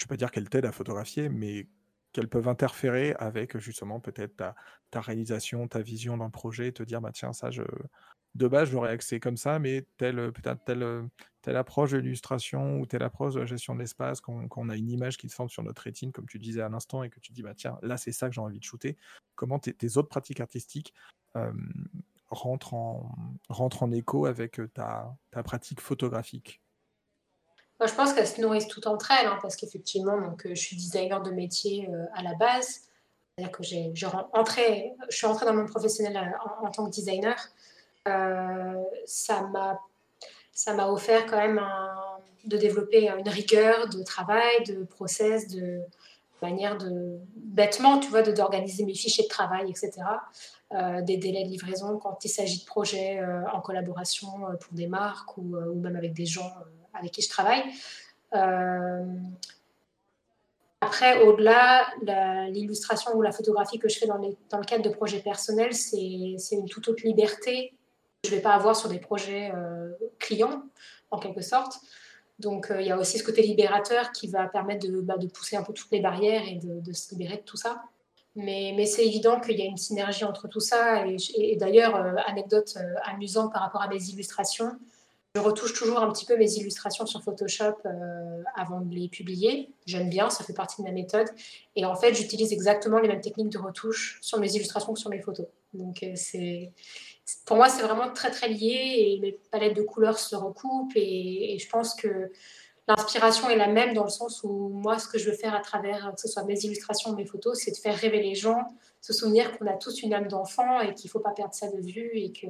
vais 0.00 0.06
pas 0.08 0.16
dire 0.16 0.32
qu'elles 0.32 0.48
t'aident 0.48 0.64
à 0.64 0.72
photographier, 0.72 1.28
mais 1.28 1.68
qu'elles 2.12 2.28
peuvent 2.28 2.48
interférer 2.48 3.14
avec 3.20 3.56
justement 3.58 4.00
peut-être 4.00 4.34
ta, 4.34 5.00
réalisation, 5.00 5.68
ta 5.68 5.80
vision 5.80 6.16
d'un 6.16 6.30
projet, 6.30 6.72
te 6.72 6.82
dire 6.82 7.00
bah 7.00 7.12
tiens 7.12 7.32
ça 7.32 7.52
je 7.52 7.62
de 8.34 8.48
base 8.48 8.70
j'aurais 8.70 8.90
accès 8.90 9.20
comme 9.20 9.36
ça, 9.36 9.60
mais 9.60 9.86
telle 9.98 10.32
peut-être 10.32 10.64
telle, 10.64 11.08
telle 11.42 11.56
approche 11.56 11.92
de 11.92 11.98
l'illustration 11.98 12.80
ou 12.80 12.86
telle 12.86 13.04
approche 13.04 13.34
de 13.34 13.38
la 13.38 13.46
gestion 13.46 13.76
de 13.76 13.78
l'espace, 13.78 14.20
qu'on 14.20 14.68
a 14.68 14.76
une 14.76 14.90
image 14.90 15.16
qui 15.16 15.28
se 15.28 15.36
forme 15.36 15.48
sur 15.48 15.62
notre 15.62 15.82
rétine, 15.82 16.10
comme 16.10 16.26
tu 16.26 16.40
disais 16.40 16.60
à 16.60 16.68
l'instant, 16.68 17.04
et 17.04 17.10
que 17.10 17.20
tu 17.20 17.30
dis 17.30 17.44
bah 17.44 17.54
tiens 17.54 17.78
là 17.82 17.96
c'est 17.96 18.10
ça 18.10 18.28
que 18.28 18.34
j'ai 18.34 18.40
envie 18.40 18.58
de 18.58 18.64
shooter. 18.64 18.96
Comment 19.36 19.60
tes, 19.60 19.96
autres 19.96 20.08
pratiques 20.08 20.40
artistiques 20.40 20.92
rentre 22.30 22.74
en, 22.74 23.92
écho 23.92 24.26
avec 24.26 24.60
ta 24.74 25.16
pratique 25.44 25.80
photographique? 25.80 26.63
Moi, 27.80 27.88
je 27.88 27.94
pense 27.94 28.12
qu'elles 28.12 28.28
se 28.28 28.40
nourrissent 28.40 28.68
toutes 28.68 28.86
entre 28.86 29.10
elles, 29.10 29.26
hein, 29.26 29.38
parce 29.42 29.56
qu'effectivement, 29.56 30.20
donc, 30.20 30.46
je 30.48 30.54
suis 30.54 30.76
designer 30.76 31.22
de 31.22 31.30
métier 31.30 31.88
à 32.14 32.22
la 32.22 32.34
base. 32.34 32.82
C'est-à-dire 33.36 33.56
que 33.56 33.62
j'ai, 33.64 33.90
je, 33.94 34.06
suis 35.10 35.26
rentrée 35.26 35.46
dans 35.46 35.54
mon 35.54 35.66
professionnel 35.66 36.36
en, 36.60 36.66
en 36.66 36.70
tant 36.70 36.84
que 36.86 36.90
designer. 36.90 37.36
ça 38.04 39.42
m'a 39.52 39.80
ça 40.54 40.72
m'a 40.72 40.88
offert 40.88 41.26
quand 41.26 41.36
même 41.36 41.60
de 42.44 42.56
développer 42.56 43.10
une 43.10 43.28
rigueur 43.28 43.88
de 43.88 44.02
travail, 44.02 44.62
de 44.66 44.84
process, 44.84 45.48
de 45.48 45.80
manière 46.40 46.78
de 46.78 47.18
bêtement, 47.36 47.98
tu 47.98 48.08
vois, 48.08 48.22
d'organiser 48.22 48.84
mes 48.84 48.94
fichiers 48.94 49.24
de 49.24 49.28
travail, 49.28 49.70
etc. 49.70 49.92
Euh, 50.72 51.02
des 51.02 51.16
délais 51.16 51.44
de 51.44 51.48
livraison 51.48 51.98
quand 51.98 52.24
il 52.24 52.28
s'agit 52.28 52.60
de 52.60 52.64
projets 52.64 53.18
euh, 53.18 53.42
en 53.52 53.60
collaboration 53.60 54.28
euh, 54.48 54.56
pour 54.56 54.72
des 54.74 54.86
marques 54.86 55.36
ou, 55.36 55.56
même 55.74 55.96
avec 55.96 56.12
des 56.12 56.26
gens 56.26 56.52
avec 56.94 57.12
qui 57.12 57.22
je 57.22 57.28
travaille. 57.28 57.62
après, 60.80 61.22
au-delà, 61.22 61.86
l'illustration 62.50 63.12
ou 63.14 63.22
la 63.22 63.32
photographie 63.32 63.78
que 63.78 63.88
je 63.88 63.98
fais 63.98 64.06
dans, 64.06 64.18
le 64.18 64.64
cadre 64.64 64.82
de 64.84 64.90
projets 64.90 65.20
personnels, 65.20 65.74
c'est 65.74 66.54
une 66.54 66.68
toute 66.68 66.88
autre 66.88 67.04
liberté 67.04 67.74
je 68.24 68.30
ne 68.30 68.36
vais 68.36 68.42
pas 68.42 68.54
avoir 68.54 68.74
sur 68.74 68.88
des 68.88 68.98
projets 68.98 69.52
euh, 69.54 69.90
clients, 70.18 70.62
en 71.10 71.18
quelque 71.18 71.42
sorte. 71.42 71.78
Donc, 72.38 72.70
euh, 72.70 72.80
il 72.80 72.86
y 72.86 72.90
a 72.90 72.98
aussi 72.98 73.18
ce 73.18 73.24
côté 73.24 73.42
libérateur 73.42 74.10
qui 74.12 74.28
va 74.28 74.46
permettre 74.46 74.88
de, 74.88 75.00
bah, 75.00 75.14
pousser 75.32 75.56
un 75.56 75.62
peu 75.62 75.72
toutes 75.72 75.90
les 75.92 76.00
barrières 76.00 76.42
et 76.48 76.58
de, 76.62 76.92
se 76.92 77.10
libérer 77.12 77.36
de 77.36 77.42
tout 77.42 77.56
ça. 77.56 77.82
Mais, 78.34 78.84
c'est 78.86 79.06
évident 79.06 79.40
qu'il 79.40 79.58
y 79.58 79.62
a 79.62 79.66
une 79.66 79.76
synergie 79.76 80.24
entre 80.24 80.48
tout 80.48 80.60
ça. 80.60 81.04
Et, 81.36 81.56
d'ailleurs, 81.56 81.94
euh, 81.94 82.14
anecdote 82.26 82.76
amusante 83.04 83.52
par 83.52 83.62
rapport 83.62 83.82
à 83.82 83.88
mes 83.88 84.02
illustrations, 84.08 84.72
je 85.34 85.40
retouche 85.40 85.72
toujours 85.74 85.98
un 85.98 86.12
petit 86.12 86.26
peu 86.26 86.36
mes 86.36 86.52
illustrations 86.54 87.06
sur 87.06 87.22
Photoshop 87.22 87.76
avant 88.54 88.80
de 88.80 88.94
les 88.94 89.08
publier. 89.08 89.72
J'aime 89.84 90.08
bien, 90.08 90.30
ça 90.30 90.44
fait 90.44 90.52
partie 90.52 90.80
de 90.80 90.86
ma 90.86 90.92
méthode. 90.92 91.26
Et 91.74 91.84
en 91.84 91.96
fait, 91.96 92.14
j'utilise 92.14 92.52
exactement 92.52 93.00
les 93.00 93.08
mêmes 93.08 93.20
techniques 93.20 93.50
de 93.50 93.58
retouche 93.58 94.18
sur 94.22 94.38
mes 94.38 94.54
illustrations 94.54 94.92
que 94.92 95.00
sur 95.00 95.10
mes 95.10 95.20
photos. 95.20 95.46
Donc, 95.72 96.04
c'est 96.14 96.72
pour 97.46 97.56
moi, 97.56 97.68
c'est 97.68 97.82
vraiment 97.82 98.12
très 98.12 98.30
très 98.30 98.48
lié 98.48 98.94
et 98.96 99.18
mes 99.20 99.32
palettes 99.50 99.76
de 99.76 99.82
couleurs 99.82 100.18
se 100.18 100.36
recoupent 100.36 100.92
et, 100.94 101.56
je 101.58 101.68
pense 101.68 101.94
que 101.94 102.30
l'inspiration 102.86 103.48
est 103.48 103.56
la 103.56 103.68
même 103.68 103.94
dans 103.94 104.04
le 104.04 104.10
sens 104.10 104.42
où 104.44 104.68
moi, 104.68 104.98
ce 104.98 105.08
que 105.08 105.18
je 105.18 105.30
veux 105.30 105.36
faire 105.36 105.54
à 105.54 105.60
travers, 105.60 106.12
que 106.14 106.20
ce 106.20 106.28
soit 106.28 106.44
mes 106.44 106.60
illustrations 106.60 107.10
ou 107.10 107.16
mes 107.16 107.24
photos, 107.24 107.58
c'est 107.58 107.70
de 107.70 107.76
faire 107.76 107.96
rêver 107.96 108.22
les 108.22 108.34
gens, 108.34 108.68
se 109.00 109.12
souvenir 109.12 109.56
qu'on 109.56 109.66
a 109.66 109.72
tous 109.72 110.02
une 110.02 110.12
âme 110.12 110.28
d'enfant 110.28 110.80
et 110.80 110.94
qu'il 110.94 111.08
ne 111.08 111.10
faut 111.10 111.20
pas 111.20 111.32
perdre 111.32 111.54
ça 111.54 111.70
de 111.70 111.80
vue 111.80 112.10
et 112.14 112.30
que, 112.30 112.46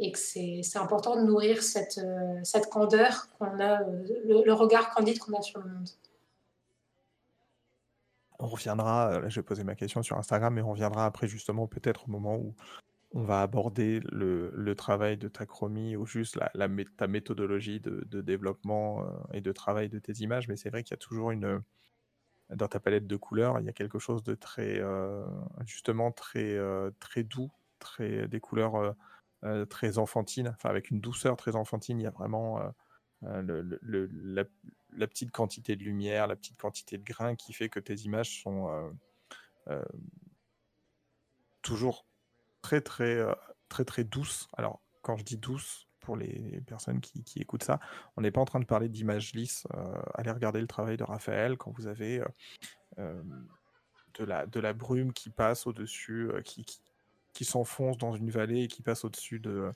et 0.00 0.12
que 0.12 0.18
c'est, 0.18 0.62
important 0.76 1.14
de 1.20 1.26
nourrir 1.26 1.62
cette, 1.62 1.98
euh, 1.98 2.60
candeur 2.70 3.28
qu'on 3.38 3.60
a, 3.60 3.82
euh, 3.82 4.42
le, 4.46 4.52
regard 4.52 4.90
candide 4.90 5.18
qu'on 5.18 5.38
a 5.38 5.42
sur 5.42 5.60
le 5.60 5.68
monde. 5.68 5.88
On 8.38 8.46
reviendra, 8.46 9.12
euh, 9.12 9.20
là 9.20 9.28
je 9.28 9.42
poser 9.42 9.62
ma 9.62 9.74
question 9.74 10.02
sur 10.02 10.16
Instagram, 10.16 10.54
mais 10.54 10.62
on 10.62 10.70
reviendra 10.70 11.04
après 11.04 11.28
justement 11.28 11.66
peut-être 11.66 12.08
au 12.08 12.10
moment 12.10 12.36
où 12.36 12.54
on 13.12 13.24
va 13.24 13.42
aborder 13.42 14.00
le, 14.10 14.72
travail 14.74 15.18
de 15.18 15.28
ta 15.28 15.44
chromie 15.44 15.96
ou 15.96 16.06
juste 16.06 16.36
la, 16.36 16.68
ta 16.96 17.06
méthodologie 17.06 17.80
de, 17.80 18.20
développement 18.22 19.04
et 19.34 19.42
de 19.42 19.52
travail 19.52 19.90
de 19.90 19.98
tes 19.98 20.12
images, 20.20 20.48
mais 20.48 20.56
c'est 20.56 20.70
vrai 20.70 20.82
qu'il 20.82 20.92
y 20.92 20.94
a 20.94 20.98
toujours 20.98 21.30
une 21.32 21.60
dans 22.48 22.68
ta 22.68 22.80
palette 22.80 23.06
de 23.06 23.16
couleurs, 23.16 23.58
il 23.58 23.66
y 23.66 23.68
a 23.68 23.72
quelque 23.72 23.98
chose 23.98 24.22
de 24.22 24.34
très 24.34 24.80
justement 25.66 26.12
très 26.12 26.56
très 27.00 27.24
doux, 27.24 27.50
très 27.80 28.28
des 28.28 28.38
couleurs 28.38 28.94
très 29.68 29.98
enfantines, 29.98 30.48
enfin 30.48 30.68
avec 30.68 30.90
une 30.90 31.00
douceur 31.00 31.36
très 31.36 31.56
enfantine. 31.56 31.98
Il 31.98 32.02
y 32.02 32.06
a 32.06 32.10
vraiment 32.10 32.60
la, 33.22 34.44
petite 35.06 35.30
quantité 35.30 35.76
de 35.76 35.82
lumière, 35.82 36.26
la 36.26 36.36
petite 36.36 36.58
quantité 36.58 36.98
de 36.98 37.04
grain 37.04 37.34
qui 37.36 37.52
fait 37.52 37.68
que 37.68 37.80
tes 37.80 37.94
images 38.00 38.42
sont 38.42 38.92
toujours 41.62 42.06
très 42.62 42.80
très 42.80 43.16
euh, 43.16 43.34
très 43.68 43.84
très 43.84 44.04
douce. 44.04 44.48
Alors 44.56 44.80
quand 45.02 45.16
je 45.16 45.24
dis 45.24 45.36
douce, 45.36 45.86
pour 46.00 46.16
les 46.16 46.60
personnes 46.66 47.00
qui, 47.00 47.22
écoutent 47.36 47.62
ça, 47.62 47.78
on 48.16 48.22
n'est 48.22 48.30
pas 48.30 48.40
en 48.40 48.44
train 48.44 48.60
de 48.60 48.64
parler 48.64 48.88
d'images 48.88 49.32
lisses. 49.34 49.66
Euh, 49.74 50.02
allez 50.14 50.30
regarder 50.30 50.60
le 50.60 50.66
travail 50.66 50.96
de 50.96 51.04
Raphaël 51.04 51.56
quand 51.56 51.70
vous 51.72 51.86
avez 51.86 52.22
euh, 52.98 53.22
de, 54.18 54.24
la, 54.24 54.46
de 54.46 54.60
la 54.60 54.72
brume 54.72 55.12
qui 55.12 55.30
passe 55.30 55.66
au-dessus, 55.66 56.30
qui, 56.44 56.64
s'enfonce 57.44 57.98
dans 57.98 58.14
une 58.14 58.30
vallée 58.30 58.64
et 58.64 58.68
qui 58.68 58.82
passe 58.82 59.04
au-dessus 59.04 59.38
de, 59.38 59.72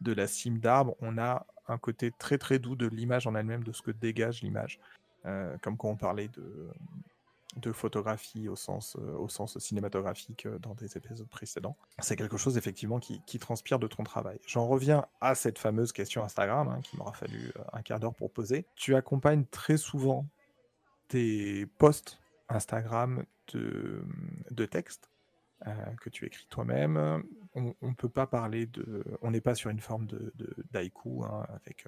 de 0.00 0.12
la 0.12 0.26
cime 0.26 0.58
d'arbre. 0.58 0.96
On 1.00 1.18
a 1.18 1.46
un 1.68 1.78
côté 1.78 2.12
très 2.18 2.38
très 2.38 2.58
doux 2.58 2.76
de 2.76 2.86
l'image 2.86 3.26
en 3.26 3.34
elle-même, 3.34 3.64
de 3.64 3.72
ce 3.72 3.82
que 3.82 3.90
dégage 3.90 4.42
l'image. 4.42 4.78
comme 5.62 5.76
quand 5.76 5.88
on 5.88 5.96
parlait 5.96 6.28
de, 6.28 6.70
de 7.56 7.72
photographie 7.72 8.48
au 8.48 8.56
sens, 8.56 8.96
euh, 8.98 9.16
au 9.16 9.28
sens 9.28 9.58
cinématographique 9.58 10.46
euh, 10.46 10.58
dans 10.58 10.74
des 10.74 10.96
épisodes 10.96 11.28
précédents. 11.28 11.76
C'est 11.98 12.16
quelque 12.16 12.36
chose 12.36 12.56
effectivement 12.56 12.98
qui, 13.00 13.20
transpire 13.38 13.78
de 13.78 13.86
ton 13.86 14.04
travail. 14.04 14.38
J'en 14.46 14.66
reviens 14.66 15.06
à 15.20 15.34
cette 15.34 15.58
fameuse 15.58 15.92
question 15.92 16.24
Instagram, 16.24 16.68
hein, 16.68 16.80
qui 16.82 16.96
m'aura 16.96 17.12
fallu 17.12 17.52
euh, 17.56 17.62
un 17.72 17.82
quart 17.82 18.00
d'heure 18.00 18.14
pour 18.14 18.30
poser. 18.30 18.66
Tu 18.74 18.94
accompagnes 18.94 19.44
très 19.50 19.76
souvent 19.76 20.26
tes 21.08 21.66
posts 21.78 22.18
Instagram 22.48 23.24
de, 23.52 24.02
de 24.50 24.66
textes 24.66 25.10
que 26.00 26.08
tu 26.10 26.26
écris 26.26 26.46
toi-même. 26.48 27.22
On 27.54 27.74
ne 27.82 27.94
peut 27.94 28.08
pas 28.08 28.26
parler 28.26 28.66
de... 28.66 29.04
On 29.22 29.30
n'est 29.30 29.40
pas 29.40 29.54
sur 29.54 29.70
une 29.70 29.80
forme 29.80 30.06
de, 30.06 30.32
d'haïku 30.70 31.24
hein, 31.24 31.46
avec 31.54 31.86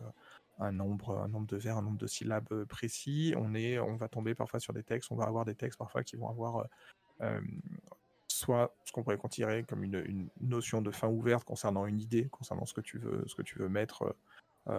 un 0.61 0.73
nombre, 0.73 1.18
un 1.18 1.29
nombre 1.29 1.47
de 1.47 1.57
vers, 1.57 1.79
un 1.79 1.83
nombre 1.83 1.99
de 1.99 2.07
syllabes 2.07 2.47
euh, 2.53 2.64
précis. 2.64 3.35
On, 3.37 3.55
est, 3.55 3.79
on 3.79 3.97
va 3.97 4.09
tomber 4.09 4.35
parfois 4.35 4.61
sur 4.61 4.73
des 4.73 4.83
textes, 4.83 5.11
on 5.11 5.16
va 5.16 5.25
avoir 5.25 5.45
des 5.45 5.55
textes 5.55 5.79
parfois 5.79 6.05
qui 6.05 6.16
vont 6.16 6.29
avoir 6.29 6.59
euh, 6.59 6.64
euh, 7.23 7.41
soit 8.29 8.75
ce 8.85 8.93
qu'on 8.93 9.03
pourrait 9.03 9.18
considérer 9.18 9.64
comme 9.64 9.83
une, 9.83 10.29
notion 10.41 10.83
de 10.83 10.91
fin 10.91 11.09
ouverte 11.09 11.45
concernant 11.45 11.87
une 11.87 12.01
idée, 12.01 12.29
concernant 12.29 12.66
ce 12.66 12.75
que 12.75 12.81
tu 12.81 12.99
veux, 12.99 13.25
ce 13.27 13.35
que 13.35 13.43
tu 13.43 13.59
veux 13.59 13.68
mettre 13.68 14.14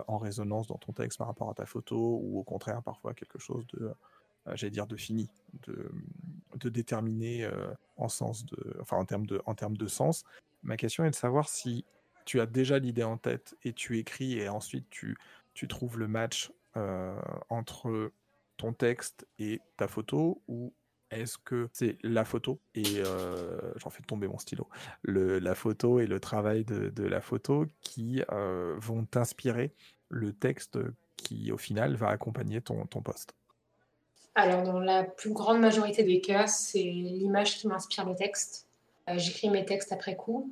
en 0.07 0.19
résonance 0.19 0.67
dans 0.67 0.77
ton 0.77 0.93
texte 0.93 1.17
par 1.17 1.27
rapport 1.27 1.49
à 1.49 1.53
ta 1.53 1.65
photo, 1.65 2.19
ou 2.23 2.39
au 2.39 2.43
contraire 2.43 2.81
parfois 2.81 3.13
quelque 3.13 3.39
chose 3.39 3.65
de, 3.73 3.93
j'allais 4.53 4.71
dire, 4.71 4.87
de 4.87 4.95
fini, 4.95 5.29
de, 5.67 5.91
de 6.55 6.69
déterminé 6.69 7.49
en 7.97 8.09
sens 8.09 8.45
de, 8.45 8.77
enfin 8.81 8.97
en 8.97 9.05
termes 9.05 9.25
de, 9.25 9.41
en 9.45 9.55
termes 9.55 9.77
de 9.77 9.87
sens. 9.87 10.23
Ma 10.63 10.77
question 10.77 11.05
est 11.05 11.11
de 11.11 11.15
savoir 11.15 11.49
si 11.49 11.85
tu 12.25 12.39
as 12.39 12.45
déjà 12.45 12.79
l'idée 12.79 13.03
en 13.03 13.17
tête 13.17 13.55
et 13.63 13.73
tu 13.73 13.97
écris 13.97 14.37
et 14.37 14.49
ensuite 14.49 14.87
tu 14.89 15.67
trouves 15.67 15.97
le 15.97 16.07
match 16.07 16.51
euh, 16.77 17.19
entre 17.49 18.13
ton 18.55 18.71
texte 18.71 19.27
et 19.39 19.59
ta 19.75 19.89
photo 19.89 20.41
ou 20.47 20.73
est-ce 21.09 21.37
que 21.37 21.67
c'est 21.73 21.97
la 22.01 22.23
photo 22.23 22.61
et 22.75 22.99
euh, 22.99 23.73
j'en 23.75 23.89
fais 23.89 24.03
tomber 24.03 24.29
mon 24.29 24.37
stylo, 24.37 24.69
le, 25.01 25.39
la 25.39 25.53
photo 25.53 25.99
et 25.99 26.07
le 26.07 26.21
travail 26.21 26.63
de, 26.63 27.03
la 27.03 27.19
photo 27.19 27.65
qui 27.81 28.23
euh, 28.31 28.77
vont 28.79 29.03
t'inspirer 29.03 29.73
le 30.07 30.31
texte 30.31 30.79
qui 31.17 31.51
au 31.51 31.57
final 31.57 31.95
va 31.95 32.07
accompagner 32.07 32.61
ton, 32.61 32.85
ton 32.85 33.01
poste 33.01 33.33
Alors 34.35 34.63
dans 34.63 34.79
la 34.79 35.03
plus 35.03 35.31
grande 35.31 35.59
majorité 35.59 36.03
des 36.03 36.21
cas, 36.21 36.47
c'est 36.47 36.83
l'image 36.83 37.57
qui 37.57 37.67
m'inspire 37.67 38.05
le 38.05 38.15
texte. 38.15 38.67
J'écris 39.17 39.49
mes 39.49 39.65
textes 39.65 39.91
après 39.91 40.15
coup 40.15 40.51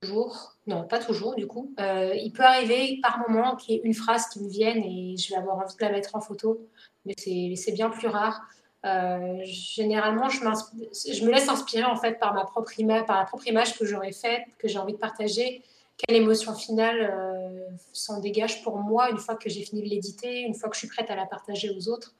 toujours, 0.00 0.56
non, 0.66 0.84
pas 0.84 0.98
toujours 0.98 1.34
du 1.34 1.46
coup. 1.46 1.72
Euh, 1.80 2.14
il 2.14 2.32
peut 2.32 2.42
arriver 2.42 2.98
par 3.02 3.18
moment 3.28 3.56
qu'il 3.56 3.74
y 3.74 3.78
ait 3.78 3.80
une 3.84 3.94
phrase 3.94 4.28
qui 4.28 4.42
me 4.42 4.48
vienne 4.48 4.82
et 4.82 5.16
je 5.16 5.30
vais 5.30 5.36
avoir 5.36 5.58
envie 5.58 5.74
de 5.74 5.82
la 5.82 5.90
mettre 5.90 6.14
en 6.14 6.20
photo, 6.20 6.66
mais 7.04 7.14
c'est 7.16 7.72
bien 7.72 7.90
plus 7.90 8.08
rare. 8.08 8.42
Euh, 8.84 9.40
généralement, 9.44 10.28
je, 10.28 10.44
me 10.44 11.30
laisse 11.30 11.48
inspirer 11.48 11.84
en 11.84 11.96
fait 11.96 12.18
par 12.18 12.34
ma 12.34 12.44
propre 12.44 12.78
image, 12.78 13.06
par 13.06 13.18
la 13.18 13.24
propre 13.24 13.46
image 13.48 13.76
que 13.78 13.84
j'aurais 13.84 14.12
faite, 14.12 14.42
que 14.58 14.68
j'ai 14.68 14.78
envie 14.78 14.92
de 14.92 14.98
partager. 14.98 15.62
Quelle 15.96 16.16
émotion 16.16 16.54
finale 16.54 17.10
euh, 17.10 17.66
s'en 17.92 18.20
dégage 18.20 18.62
pour 18.62 18.76
moi 18.76 19.10
une 19.10 19.18
fois 19.18 19.34
que 19.34 19.48
j'ai 19.48 19.62
fini 19.62 19.82
de 19.82 19.88
l'éditer, 19.88 20.40
une 20.40 20.54
fois 20.54 20.68
que 20.68 20.74
je 20.76 20.80
suis 20.80 20.88
prête 20.88 21.10
à 21.10 21.16
la 21.16 21.24
partager 21.24 21.70
aux 21.70 21.88
autres. 21.88 22.14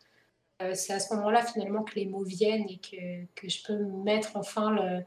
C'est 0.75 0.93
à 0.93 1.01
ce 1.01 1.15
moment-là 1.15 1.45
finalement 1.45 1.83
que 1.83 1.95
les 1.97 2.07
mots 2.07 2.25
viennent 2.25 2.67
et 2.69 2.79
que, 2.79 3.25
que 3.35 3.49
je 3.49 3.63
peux 3.63 3.77
mettre 3.77 4.37
enfin 4.37 5.05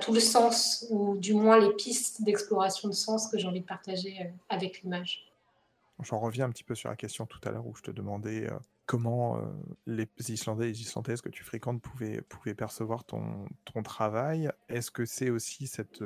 tout 0.00 0.12
le 0.12 0.20
sens, 0.20 0.86
ou 0.90 1.16
du 1.16 1.34
moins 1.34 1.58
les 1.58 1.72
pistes 1.74 2.22
d'exploration 2.22 2.88
de 2.88 2.94
sens 2.94 3.28
que 3.28 3.38
j'ai 3.38 3.46
envie 3.46 3.60
de 3.60 3.66
partager 3.66 4.16
euh, 4.20 4.30
avec 4.48 4.82
l'image. 4.82 5.26
J'en 6.00 6.18
reviens 6.18 6.46
un 6.46 6.50
petit 6.50 6.64
peu 6.64 6.74
sur 6.74 6.88
la 6.88 6.96
question 6.96 7.26
tout 7.26 7.40
à 7.44 7.50
l'heure 7.50 7.66
où 7.66 7.74
je 7.76 7.82
te 7.82 7.90
demandais 7.90 8.50
euh, 8.50 8.58
comment 8.86 9.36
euh, 9.36 9.40
les 9.86 10.08
Islandais 10.28 10.70
et 10.70 10.72
les 10.72 10.80
Islandaises 10.80 11.20
que 11.20 11.28
tu 11.28 11.44
fréquentes 11.44 11.82
pouvaient, 11.82 12.22
pouvaient 12.22 12.54
percevoir 12.54 13.04
ton, 13.04 13.46
ton 13.64 13.82
travail. 13.82 14.50
Est-ce 14.68 14.90
que 14.90 15.04
c'est 15.04 15.30
aussi 15.30 15.66
cette... 15.66 16.02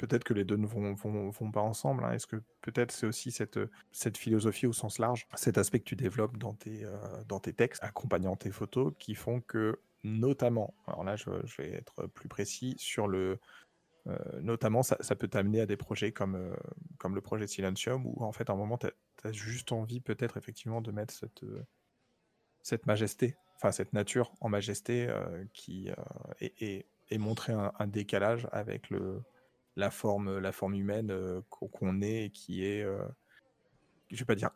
Peut-être 0.00 0.24
que 0.24 0.32
les 0.32 0.44
deux 0.44 0.56
ne 0.56 0.66
vont, 0.66 1.52
pas 1.52 1.60
ensemble. 1.60 2.04
Hein. 2.04 2.12
Est-ce 2.12 2.26
que 2.26 2.42
peut-être 2.62 2.90
c'est 2.90 3.06
aussi 3.06 3.30
cette, 3.30 3.60
cette 3.92 4.16
philosophie 4.16 4.66
au 4.66 4.72
sens 4.72 4.98
large, 4.98 5.28
cet 5.34 5.58
aspect 5.58 5.78
que 5.78 5.84
tu 5.84 5.94
développes 5.94 6.38
dans 6.38 6.54
tes, 6.54 6.86
dans 7.28 7.38
tes 7.38 7.52
textes, 7.52 7.84
accompagnant 7.84 8.34
tes 8.34 8.50
photos, 8.50 8.94
qui 8.98 9.14
font 9.14 9.42
que 9.42 9.78
notamment, 10.02 10.72
alors 10.86 11.04
là 11.04 11.16
je, 11.16 11.28
vais 11.58 11.74
être 11.74 12.06
plus 12.06 12.30
précis, 12.30 12.74
sur 12.78 13.08
le, 13.08 13.38
notamment, 14.40 14.82
ça, 14.82 14.96
peut 15.16 15.28
t'amener 15.28 15.60
à 15.60 15.66
des 15.66 15.76
projets 15.76 16.12
comme, 16.12 16.56
le 17.06 17.20
projet 17.20 17.46
Silentium, 17.46 18.06
où 18.06 18.24
en 18.24 18.32
fait, 18.32 18.48
à 18.48 18.54
un 18.54 18.56
moment, 18.56 18.78
tu 18.78 18.86
as, 19.24 19.32
juste 19.32 19.70
envie 19.70 20.00
peut-être 20.00 20.38
effectivement 20.38 20.80
de 20.80 20.92
mettre 20.92 21.12
cette, 22.62 22.86
majesté, 22.86 23.36
enfin 23.56 23.70
cette 23.70 23.92
nature 23.92 24.32
en 24.40 24.48
majesté 24.48 25.12
qui 25.52 25.90
et, 26.40 26.86
montrer 27.18 27.52
un, 27.52 27.86
décalage 27.86 28.48
avec 28.50 28.88
le, 28.88 29.22
la, 29.76 29.90
forme, 29.90 30.38
la 30.38 30.52
forme 30.52 30.74
humaine 30.74 31.14
qu'on 31.48 32.02
est 32.02 32.26
et 32.26 32.30
qui 32.30 32.64
est, 32.64 32.84
je 34.10 34.18
vais 34.18 34.24
pas 34.24 34.34
dire 34.34 34.50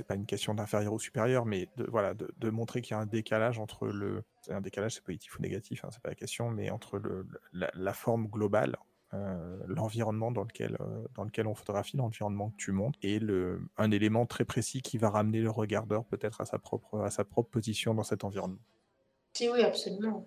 c'est 0.00 0.06
pas 0.06 0.14
une 0.14 0.24
question 0.24 0.54
d'inférieur 0.54 0.94
ou 0.94 0.98
supérieur, 0.98 1.44
mais 1.44 1.68
de, 1.76 1.84
voilà, 1.84 2.14
de, 2.14 2.50
montrer 2.50 2.80
qu'il 2.80 2.92
y 2.92 2.94
a 2.94 3.00
un 3.00 3.06
décalage 3.06 3.58
entre 3.58 3.86
le. 3.86 4.24
Un 4.48 4.62
décalage, 4.62 4.94
c'est 4.94 5.04
positif 5.04 5.38
ou 5.38 5.42
négatif, 5.42 5.84
hein, 5.84 5.88
c'est 5.90 6.00
pas 6.00 6.08
la 6.08 6.14
question, 6.14 6.50
mais 6.50 6.70
entre 6.70 6.96
le, 6.96 7.26
la, 7.52 7.92
forme 7.92 8.26
globale, 8.26 8.76
euh, 9.12 9.58
l'environnement 9.66 10.30
dans 10.30 10.44
lequel, 10.44 10.78
euh, 10.80 11.06
dans 11.14 11.24
lequel 11.24 11.46
on 11.46 11.54
photographie, 11.54 11.98
l'environnement 11.98 12.48
que 12.48 12.56
tu 12.56 12.72
montes, 12.72 12.94
et 13.02 13.18
le, 13.18 13.60
un 13.76 13.90
élément 13.90 14.24
très 14.24 14.46
précis 14.46 14.80
qui 14.80 14.96
va 14.96 15.10
ramener 15.10 15.40
le 15.40 15.50
regardeur 15.50 16.06
peut-être 16.06 16.40
à 16.40 16.46
sa 16.46 16.58
propre, 16.58 17.00
à 17.00 17.10
sa 17.10 17.24
propre 17.24 17.50
position 17.50 17.92
dans 17.92 18.04
cet 18.04 18.24
environnement. 18.24 18.62
Si, 19.34 19.50
oui, 19.50 19.62
absolument. 19.62 20.26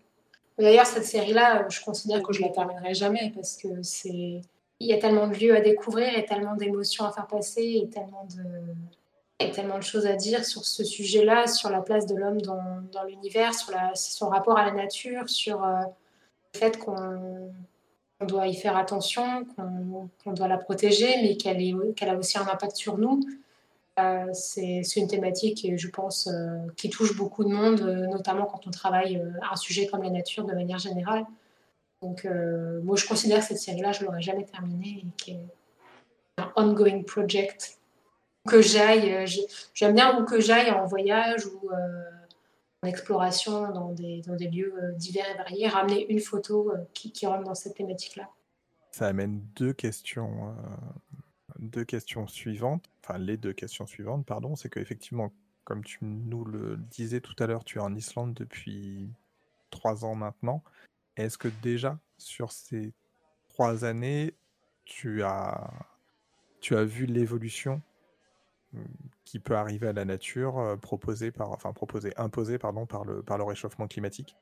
D'ailleurs, 0.58 0.86
cette 0.86 1.06
série-là, 1.06 1.68
je 1.70 1.82
considère 1.82 2.22
que 2.22 2.32
je 2.34 2.41
la 2.41 2.49
terminerai 2.49 2.93
jamais 2.93 3.32
parce 3.36 3.58
que 3.58 3.82
c'est. 3.82 4.41
Il 4.80 4.88
y 4.88 4.93
a 4.93 4.97
tellement 4.97 5.28
de 5.28 5.36
lieux 5.36 5.56
à 5.56 5.62
découvrir, 5.62 6.18
a 6.18 6.22
tellement 6.24 6.56
d'émotions 6.56 7.06
à 7.06 7.12
faire 7.12 7.28
passer, 7.28 7.82
et 7.84 7.89
tellement 7.89 8.28
de 8.36 8.43
tellement 9.51 9.78
de 9.78 9.84
choses 9.84 10.06
à 10.06 10.16
dire 10.16 10.45
sur 10.45 10.66
ce 10.66 10.84
sujet-là, 10.84 11.47
sur 11.47 11.70
la 11.70 11.82
place 11.82 12.06
de 12.06 12.16
l'homme 12.16 12.41
dans, 12.41 13.04
l'univers, 13.08 13.54
sur 13.54 13.74
son 13.95 14.30
rapport 14.30 14.58
à 14.58 14.66
la 14.66 14.72
nature, 14.72 15.30
sur 15.30 15.64
euh, 15.64 15.82
le 16.54 16.60
fait 16.60 16.78
qu'on 16.78 17.51
doit 18.22 18.47
y 18.47 18.56
faire 18.56 18.78
attention, 18.78 19.45
qu'on 19.56 20.32
doit 20.32 20.47
la 20.47 20.58
protéger, 20.58 21.22
mais 21.22 21.36
qu'elle 21.36 22.10
a 22.10 22.16
aussi 22.16 22.38
un 22.38 22.47
impact 22.47 22.76
sur 22.76 22.97
nous. 22.97 23.22
Euh, 24.00 24.34
c'est 24.34 24.96
une 24.96 25.08
thématique, 25.08 25.68
je 25.76 25.88
pense, 25.88 26.28
euh, 26.28 26.58
qui 26.76 26.89
touche 26.89 27.16
beaucoup 27.16 27.44
de 27.44 27.50
monde, 27.50 27.82
notamment 28.10 28.46
quand 28.46 28.66
on 28.68 28.72
travaille 28.72 29.22
un 29.50 29.56
sujet 29.56 29.88
comme 29.88 30.02
la 30.04 30.10
nature 30.10 30.46
de 30.46 30.54
manière 30.54 30.80
générale. 30.80 31.26
Donc, 32.02 32.28
moi, 32.84 32.98
je 32.98 33.08
considère 33.08 33.39
que 33.39 33.46
cette 33.46 33.60
série-là, 33.60 33.94
je 33.94 34.02
ne 34.02 34.06
l'aurais 34.06 34.22
jamais 34.22 34.46
terminée 34.46 35.06
et 35.06 35.24
qu'elle 35.24 35.36
est 35.36 36.41
un 36.41 36.52
ongoing 36.58 37.04
project 37.04 37.80
que 38.48 38.62
j'aille, 38.62 39.14
euh, 39.14 39.26
j'aime 39.74 39.96
bien 39.96 40.24
que 40.26 40.39
j'aille 40.39 40.72
en 40.72 40.86
voyage 40.86 41.46
ou 41.46 41.72
euh, 41.72 42.04
en 42.84 42.88
exploration 42.88 43.72
dans 43.72 43.91
des, 43.91 44.22
lieux 44.52 44.74
euh, 44.82 44.91
divers 44.94 45.26
et 45.34 45.38
variés, 45.38 45.68
ramener 45.68 46.06
une 46.12 46.20
photo 46.20 46.74
qui, 46.94 47.12
qui 47.12 47.26
rentre 47.26 47.44
dans 47.44 47.56
cette 47.56 47.76
thématique-là. 47.76 48.30
Ça 48.91 49.08
amène 49.08 49.41
deux 49.56 49.74
questions, 49.74 50.54
deux 51.64 51.86
questions 51.86 52.28
suivantes, 52.28 52.89
enfin 53.03 53.18
les 53.18 53.38
deux 53.38 53.53
questions 53.53 53.86
suivantes, 53.86 54.26
pardon, 54.26 54.55
c'est 54.55 54.70
qu'effectivement, 54.70 55.32
comme 55.64 55.84
tu 55.84 55.99
nous 56.01 56.45
le 56.45 56.78
disais 56.78 57.22
tout 57.22 57.36
à 57.39 57.47
l'heure, 57.47 57.64
tu 57.64 57.78
es 57.78 57.82
en 57.82 57.95
Islande 57.95 58.34
depuis 58.34 59.09
trois 59.70 60.05
ans 60.05 60.16
maintenant. 60.16 60.64
Est-ce 61.16 61.38
que 61.38 61.47
déjà, 61.61 61.99
sur 62.18 62.51
ces 62.51 62.93
trois 63.49 63.86
années, 63.86 64.34
tu 64.86 65.24
as, 65.24 65.72
tu 66.59 66.76
as 66.76 66.84
vu 66.84 67.05
l'évolution 67.05 67.82
qui 69.24 69.39
peut 69.39 69.55
arriver 69.55 69.88
à 69.88 69.93
la 69.93 70.05
nature 70.05 70.57
euh, 70.59 70.76
proposée 70.76 71.32
par, 71.32 71.51
enfin 71.51 71.74
proposée, 71.74 72.11
imposée 72.18 72.57
pardon, 72.57 72.88
par 72.88 73.05
le, 73.05 73.22
par 73.22 73.38
le 73.38 73.43
réchauffement 73.43 73.88
climatique? 73.88 74.36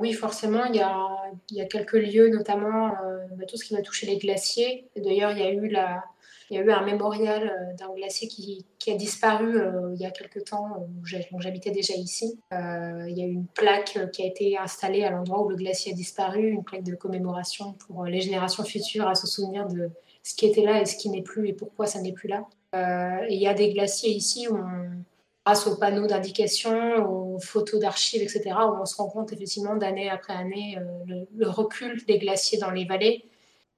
Oui, 0.00 0.14
forcément, 0.14 0.64
il 0.64 0.76
y 0.76 1.60
a, 1.60 1.64
quelques 1.66 1.92
lieux, 1.92 2.30
notamment 2.30 2.88
euh, 2.88 3.26
bah, 3.32 3.44
tout 3.46 3.58
ce 3.58 3.64
qui 3.64 3.74
va 3.74 3.82
toucher 3.82 4.06
les 4.06 4.16
glaciers. 4.16 4.88
D'ailleurs, 4.96 5.32
il 5.32 5.38
y 5.38 6.56
a 6.56 6.62
eu 6.62 6.70
un 6.70 6.84
mémorial 6.84 7.48
euh, 7.48 7.74
d'un 7.76 7.92
glacier 7.94 8.26
qui, 8.26 8.64
a 8.88 8.94
disparu 8.94 9.60
il 9.94 10.00
y 10.00 10.06
a 10.06 10.10
quelques 10.10 10.44
temps, 10.44 10.86
où 11.00 11.40
j'habitais 11.40 11.70
déjà 11.70 11.94
ici. 11.94 12.38
il 12.50 13.14
y 13.14 13.22
a 13.22 13.26
eu 13.26 13.32
une 13.32 13.46
plaque 13.46 14.10
qui 14.12 14.22
a 14.22 14.26
été 14.26 14.56
installée 14.56 15.04
à 15.04 15.10
l'endroit 15.10 15.42
où 15.42 15.50
le 15.50 15.56
glacier 15.56 15.92
a 15.92 15.94
disparu, 15.94 16.48
une 16.48 16.64
plaque 16.64 16.84
de 16.84 16.94
commémoration 16.94 17.74
pour 17.74 18.04
les 18.04 18.20
générations 18.20 18.64
futures 18.64 19.08
à 19.08 19.14
se 19.14 19.26
souvenir 19.26 19.66
de 19.68 19.90
ce 20.22 20.34
qui 20.34 20.46
était 20.46 20.62
là 20.62 20.80
et 20.80 20.86
ce 20.86 20.96
qui 20.96 21.10
n'est 21.10 21.22
plus 21.22 21.48
et 21.48 21.52
pourquoi 21.52 21.86
ça 21.86 22.00
n'est 22.00 22.12
plus 22.12 22.28
là. 22.28 22.46
Euh, 22.74 23.26
il 23.28 23.38
y 23.38 23.46
a 23.46 23.54
des 23.54 23.72
glaciers 23.72 24.10
ici 24.10 24.48
où 24.48 24.56
grâce 25.44 25.66
aux 25.66 25.76
panneaux 25.76 26.06
d'indication, 26.06 27.06
aux 27.08 27.38
photos 27.38 27.80
d'archives, 27.80 28.22
etc., 28.22 28.42
où 28.66 28.80
on 28.80 28.86
se 28.86 28.96
rend 28.96 29.08
compte 29.08 29.32
effectivement 29.32 29.76
d'année 29.76 30.08
après 30.10 30.32
année 30.32 30.78
euh, 30.78 31.24
le, 31.34 31.48
recul 31.48 32.04
des 32.06 32.18
glaciers 32.18 32.58
dans 32.58 32.70
les 32.70 32.84
vallées. 32.84 33.24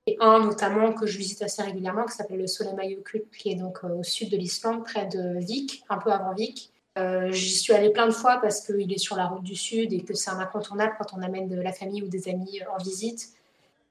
Et 0.06 0.16
un 0.20 0.38
notamment 0.38 0.92
que 0.92 1.06
je 1.06 1.18
visite 1.18 1.42
assez 1.42 1.62
régulièrement, 1.62 2.04
qui 2.04 2.14
s'appelle 2.14 2.38
le 2.38 2.46
Solemajökull, 2.46 3.24
qui 3.36 3.50
est 3.50 3.56
donc 3.56 3.78
euh, 3.82 3.88
au 3.88 4.04
sud 4.04 4.30
de 4.30 4.36
l'Islande, 4.36 4.84
près 4.84 5.06
de 5.06 5.38
Vik, 5.40 5.84
un 5.88 5.98
peu 5.98 6.12
avant 6.12 6.34
Vik. 6.34 6.72
J'y 7.28 7.58
suis 7.58 7.74
allée 7.74 7.90
plein 7.90 8.06
de 8.06 8.12
fois 8.12 8.38
parce 8.40 8.62
qu'il 8.62 8.90
est 8.90 8.96
sur 8.98 9.16
la 9.16 9.26
route 9.26 9.42
du 9.42 9.54
sud 9.54 9.92
et 9.92 10.00
que 10.00 10.14
c'est 10.14 10.30
un 10.30 10.38
incontournable 10.38 10.94
quand 10.96 11.12
on 11.14 11.20
amène 11.20 11.46
de 11.46 11.60
la 11.60 11.72
famille 11.72 12.02
ou 12.02 12.08
des 12.08 12.30
amis 12.30 12.60
en 12.74 12.82
visite. 12.82 13.36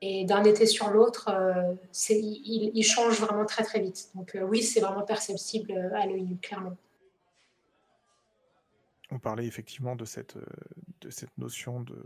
Et 0.01 0.25
d'un 0.25 0.43
été 0.43 0.65
sur 0.65 0.89
l'autre, 0.89 1.29
euh, 1.29 1.73
il, 2.09 2.83
change 2.83 3.19
vraiment 3.21 3.45
très 3.45 3.63
très 3.63 3.79
vite. 3.79 4.09
Donc 4.13 4.35
euh, 4.35 4.43
oui, 4.43 4.61
c'est 4.61 4.79
vraiment 4.79 5.01
perceptible 5.01 5.71
euh, 5.71 5.99
à 5.99 6.05
l'œil 6.05 6.37
clairement. 6.41 6.75
On 9.11 9.19
parlait 9.19 9.45
effectivement 9.45 9.95
de 9.95 10.05
cette, 10.05 10.37
de 11.01 11.09
cette 11.09 11.37
notion 11.37 11.81
de, 11.81 12.03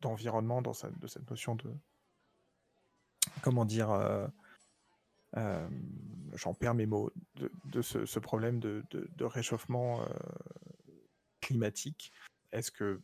d'environnement, 0.00 0.62
dans 0.62 0.72
de 0.72 1.06
cette 1.06 1.28
notion 1.30 1.54
de... 1.54 1.70
Comment 3.42 3.64
dire 3.64 3.90
J'en 5.34 6.54
perds 6.54 6.74
mes 6.74 6.86
mots. 6.86 7.12
De, 7.64 7.82
ce, 7.82 8.18
problème 8.18 8.58
de, 8.58 8.84
de 8.90 9.24
réchauffement 9.24 10.02
climatique. 11.40 12.12
Est-ce 12.52 12.70
que 12.70 13.02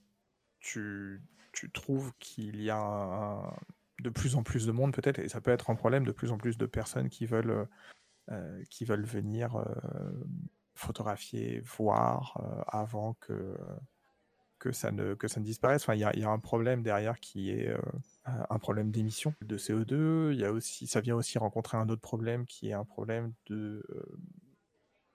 tu, 0.60 1.22
tu 1.52 1.70
trouves 1.70 2.12
qu'il 2.18 2.62
y 2.62 2.70
a 2.70 3.54
de 4.00 4.10
plus 4.10 4.36
en 4.36 4.42
plus 4.42 4.66
de 4.66 4.72
monde 4.72 4.92
peut-être, 4.92 5.18
et 5.18 5.28
ça 5.28 5.40
peut 5.40 5.50
être 5.50 5.70
un 5.70 5.76
problème, 5.76 6.04
de 6.04 6.12
plus 6.12 6.32
en 6.32 6.38
plus 6.38 6.58
de 6.58 6.66
personnes 6.66 7.08
qui 7.08 7.26
veulent, 7.26 7.50
euh, 7.50 7.64
euh, 8.30 8.64
qui 8.70 8.84
veulent 8.84 9.04
venir 9.04 9.56
euh, 9.56 9.64
photographier, 10.74 11.60
voir 11.60 12.40
avant 12.68 13.14
que, 13.14 13.56
que, 14.58 14.72
ça 14.72 14.90
ne, 14.90 15.14
que 15.14 15.28
ça 15.28 15.40
ne 15.40 15.44
disparaisse. 15.44 15.82
Enfin, 15.82 15.94
il 15.94 16.00
y 16.00 16.04
a, 16.04 16.16
y 16.16 16.24
a, 16.24 16.30
un 16.30 16.38
problème 16.38 16.82
derrière 16.82 17.20
qui 17.20 17.50
est 17.50 17.72
un 18.24 18.58
problème 18.58 18.90
d'émission 18.90 19.34
de 19.42 19.56
CO2. 19.56 20.32
Il 20.32 20.40
y 20.40 20.44
a 20.44 20.52
aussi, 20.52 20.86
ça 20.86 21.00
vient 21.00 21.16
aussi 21.16 21.38
rencontrer 21.38 21.76
un 21.76 21.88
autre 21.88 22.02
problème 22.02 22.46
qui 22.46 22.70
est 22.70 22.74
un 22.74 22.84
problème 22.84 23.32
de 23.46 23.82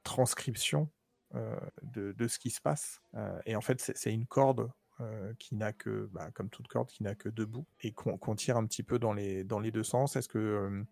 transcription 0.04 0.90
de, 1.34 2.14
de, 2.14 2.28
ce 2.28 2.40
qui 2.40 2.50
se 2.50 2.62
passe. 2.62 3.02
et 3.46 3.56
en 3.56 3.62
fait, 3.62 3.92
c'est 3.96 4.14
une 4.14 4.26
corde 4.26 4.72
euh, 5.02 5.34
qui 5.40 5.56
n'a 5.56 5.72
que, 5.72 6.10
bah, 6.12 6.30
comme 6.34 6.50
toute 6.50 6.68
corde, 6.68 6.90
qui 6.90 7.04
n'a 7.04 7.16
que 7.16 7.30
deux 7.30 7.46
bouts 7.46 7.66
et 7.80 7.94
qu'on 7.94 8.36
tire 8.36 8.58
un 8.58 8.66
petit 8.66 8.84
peu 8.84 9.00
dans 9.00 9.14
les, 9.14 9.46
dans 9.46 9.62
les 9.62 9.72
deux 9.72 9.84
sens. 9.84 10.18
Est-ce 10.18 10.28
que 10.28 10.38
euh, 10.38 10.84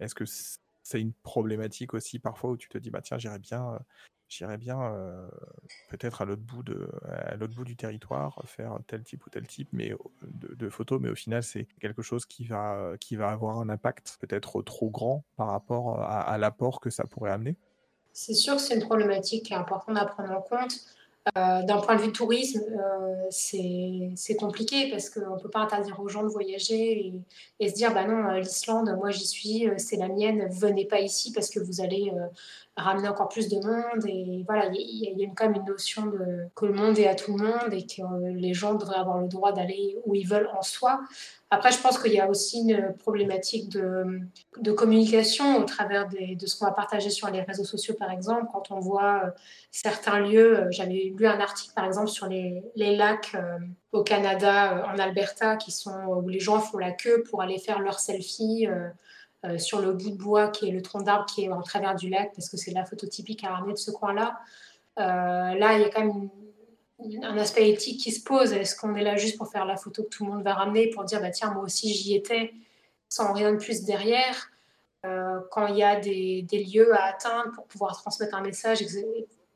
est-ce 0.00 0.14
que 0.14 0.26
c'est 0.26 1.00
une 1.00 1.14
problématique 1.14 1.94
aussi 1.94 2.18
parfois 2.18 2.50
où 2.50 2.58
tu 2.58 2.68
te 2.68 2.76
dis 2.76 2.90
bah 2.90 3.00
tiens 3.00 3.16
j'irais 3.16 3.38
bien 3.38 3.72
euh, 3.72 3.78
j'irais 4.28 4.58
bien 4.58 4.78
peut-être 5.90 6.22
à 6.22 6.24
l'autre 6.24 6.42
bout 6.42 7.64
du 7.64 7.76
territoire 7.76 8.40
faire 8.46 8.78
tel 8.86 9.02
type 9.02 9.26
ou 9.26 9.30
tel 9.30 9.46
type 9.46 9.68
mais 9.72 9.94
de, 10.22 10.68
photos. 10.68 11.00
Mais 11.00 11.10
au 11.10 11.14
final 11.14 11.42
c'est 11.42 11.66
quelque 11.80 12.02
chose 12.02 12.26
qui 12.26 12.44
va 12.44 12.94
qui 13.00 13.16
va 13.16 13.30
avoir 13.30 13.58
un 13.58 13.68
impact 13.68 14.16
peut-être 14.20 14.62
trop 14.62 14.90
grand 14.90 15.24
par 15.36 15.48
rapport 15.48 16.00
à, 16.00 16.36
l'apport 16.38 16.80
que 16.80 16.90
ça 16.90 17.04
pourrait 17.04 17.30
amener. 17.30 17.56
C'est 18.12 18.34
sûr 18.34 18.56
que 18.56 18.62
c'est 18.62 18.74
une 18.74 18.86
problématique 18.86 19.46
qui 19.46 19.52
est 19.52 19.56
importante 19.56 19.96
à 19.96 20.06
prendre 20.06 20.32
en 20.32 20.40
compte. 20.40 20.84
Euh, 21.38 21.62
d'un 21.62 21.80
point 21.80 21.96
de 21.96 22.02
vue 22.02 22.12
tourisme, 22.12 22.60
euh, 22.60 23.26
c'est 23.30 24.36
compliqué 24.38 24.90
parce 24.90 25.08
qu'on 25.08 25.36
ne 25.36 25.40
peut 25.40 25.48
pas 25.48 25.60
interdire 25.60 25.98
aux 25.98 26.08
gens 26.08 26.22
de 26.22 26.28
voyager 26.28 27.14
et, 27.60 27.68
se 27.70 27.74
dire 27.74 27.94
bah 27.94 28.04
non, 28.04 28.28
euh, 28.28 28.40
l'Islande, 28.40 28.94
moi 28.98 29.10
j'y 29.10 29.26
suis, 29.26 29.66
c'est 29.78 29.96
la 29.96 30.08
mienne, 30.08 30.46
venez 30.50 30.84
pas 30.84 31.00
ici 31.00 31.32
parce 31.32 31.48
que 31.48 31.60
vous 31.60 31.80
allez 31.80 32.12
ramener 32.76 33.08
encore 33.08 33.28
plus 33.28 33.48
de 33.48 33.56
monde. 33.56 34.04
Et 34.06 34.44
voilà, 34.46 34.68
il 34.72 35.18
y, 35.18 35.24
a 35.24 35.28
quand 35.34 35.46
même 35.46 35.56
une 35.56 35.64
notion 35.64 36.06
de, 36.06 36.46
que 36.54 36.66
le 36.66 36.72
monde 36.72 36.98
est 36.98 37.06
à 37.06 37.14
tout 37.14 37.36
le 37.36 37.44
monde 37.44 37.72
et 37.72 37.86
que 37.86 38.02
les 38.32 38.54
gens 38.54 38.74
devraient 38.74 38.98
avoir 38.98 39.20
le 39.20 39.28
droit 39.28 39.52
d'aller 39.52 39.96
où 40.04 40.14
ils 40.14 40.26
veulent 40.26 40.50
en 40.56 40.62
soi. 40.62 41.00
Après, 41.50 41.70
je 41.70 41.78
pense 41.78 41.98
qu'il 41.98 42.12
y 42.12 42.18
a 42.18 42.28
aussi 42.28 42.62
une 42.62 42.94
problématique 42.98 43.68
de, 43.68 44.18
de 44.58 44.72
communication 44.72 45.58
au 45.58 45.64
travers 45.64 46.08
de 46.08 46.46
ce 46.46 46.58
qu'on 46.58 46.64
va 46.64 46.72
partager 46.72 47.10
sur 47.10 47.30
les 47.30 47.42
réseaux 47.42 47.64
sociaux, 47.64 47.94
par 47.94 48.10
exemple. 48.10 48.46
Quand 48.52 48.72
on 48.72 48.80
voit 48.80 49.22
euh, 49.24 49.30
certains 49.70 50.18
lieux, 50.18 50.58
euh, 50.58 50.66
j'avais 50.70 51.12
lu 51.16 51.26
un 51.28 51.38
article, 51.38 51.72
par 51.74 51.84
exemple, 51.84 52.08
sur 52.08 52.26
les, 52.26 52.60
les 52.74 52.96
lacs 52.96 53.36
euh, 53.36 53.58
au 53.92 54.02
Canada, 54.02 54.84
en 54.92 54.98
Alberta, 54.98 55.56
qui 55.56 55.70
sont, 55.70 56.06
où 56.06 56.28
les 56.28 56.40
gens 56.40 56.58
font 56.58 56.78
la 56.78 56.90
queue 56.90 57.22
pour 57.30 57.40
aller 57.40 57.58
faire 57.58 57.78
leur 57.78 58.00
selfie. 58.00 58.66
Euh, 59.44 59.58
sur 59.58 59.80
le 59.80 59.92
bout 59.92 60.10
de 60.10 60.16
bois 60.16 60.48
qui 60.48 60.68
est 60.68 60.72
le 60.72 60.80
tronc 60.80 61.02
d'arbre 61.02 61.26
qui 61.26 61.44
est 61.44 61.50
en 61.50 61.60
travers 61.60 61.94
du 61.94 62.08
lac, 62.08 62.32
parce 62.34 62.48
que 62.48 62.56
c'est 62.56 62.70
la 62.70 62.84
photo 62.84 63.06
typique 63.06 63.44
à 63.44 63.50
ramener 63.50 63.74
de 63.74 63.78
ce 63.78 63.90
coin-là. 63.90 64.40
Euh, 64.98 65.02
là, 65.02 65.74
il 65.74 65.82
y 65.82 65.84
a 65.84 65.90
quand 65.90 66.04
même 66.04 66.30
un 67.22 67.36
aspect 67.36 67.68
éthique 67.68 68.00
qui 68.00 68.10
se 68.10 68.22
pose. 68.22 68.52
Est-ce 68.54 68.74
qu'on 68.74 68.94
est 68.94 69.02
là 69.02 69.16
juste 69.16 69.36
pour 69.36 69.50
faire 69.50 69.66
la 69.66 69.76
photo 69.76 70.04
que 70.04 70.08
tout 70.08 70.24
le 70.24 70.32
monde 70.32 70.42
va 70.42 70.54
ramener, 70.54 70.88
pour 70.88 71.04
dire, 71.04 71.20
bah, 71.20 71.30
tiens, 71.30 71.52
moi 71.52 71.64
aussi 71.64 71.92
j'y 71.92 72.14
étais 72.14 72.54
sans 73.08 73.32
rien 73.32 73.52
de 73.52 73.58
plus 73.58 73.82
derrière. 73.84 74.50
quand 75.50 75.66
il 75.66 75.76
y 75.76 75.82
a 75.82 76.00
des, 76.00 76.42
des, 76.42 76.64
lieux 76.64 76.94
à 76.94 77.04
atteindre 77.04 77.52
pour 77.54 77.66
pouvoir 77.66 78.00
transmettre 78.00 78.34
un 78.34 78.40
message, 78.40 78.80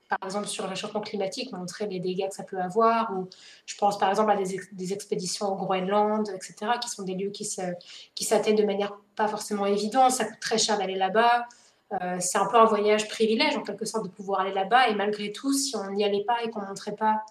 par 0.09 0.19
exemple 0.25 0.47
sur 0.47 0.65
le 0.65 0.71
réchauffement 0.71 1.01
climatique, 1.01 1.53
montrer 1.53 1.87
les 1.87 2.01
dégâts 2.01 2.29
que 2.29 2.35
ça 2.35 2.43
peut 2.43 2.59
avoir, 2.59 3.13
ou 3.17 3.29
je 3.67 3.77
pense 3.77 3.99
par 3.99 4.09
exemple 4.11 4.31
à 4.31 4.37
des, 4.37 4.93
expéditions 4.93 5.53
au 5.53 5.57
Groenland, 5.57 6.29
etc., 6.31 6.73
qui 6.81 6.89
sont 6.89 7.03
des 7.03 7.15
lieux 7.15 7.31
qui 7.31 7.45
s'atteignent 7.45 8.57
de 8.57 8.65
manière 8.65 8.97
pas 9.17 9.29
forcément 9.29 9.67
évidente, 9.67 10.13
ça 10.13 10.25
coûte 10.25 10.41
très 10.41 10.59
cher 10.59 10.79
d'aller 10.79 10.95
là-bas, 10.95 11.47
euh, 11.93 12.17
c'est 12.21 12.39
un 12.39 12.47
peu 12.47 12.57
un 12.57 12.65
voyage 12.65 13.09
privilège 13.09 13.57
en 13.57 13.63
quelque 13.63 13.85
sorte 13.85 14.05
de 14.05 14.11
pouvoir 14.11 14.41
aller 14.41 14.55
là-bas, 14.55 14.89
et 14.89 14.95
malgré 14.95 15.31
tout, 15.31 15.53
si 15.53 15.77
on 15.77 15.91
n'y 15.91 16.05
allait 16.05 16.25
pas 16.25 16.43
et 16.43 16.51
qu'on 16.51 16.63
ne 16.63 16.67
montrait 16.67 16.97
pas 16.97 17.23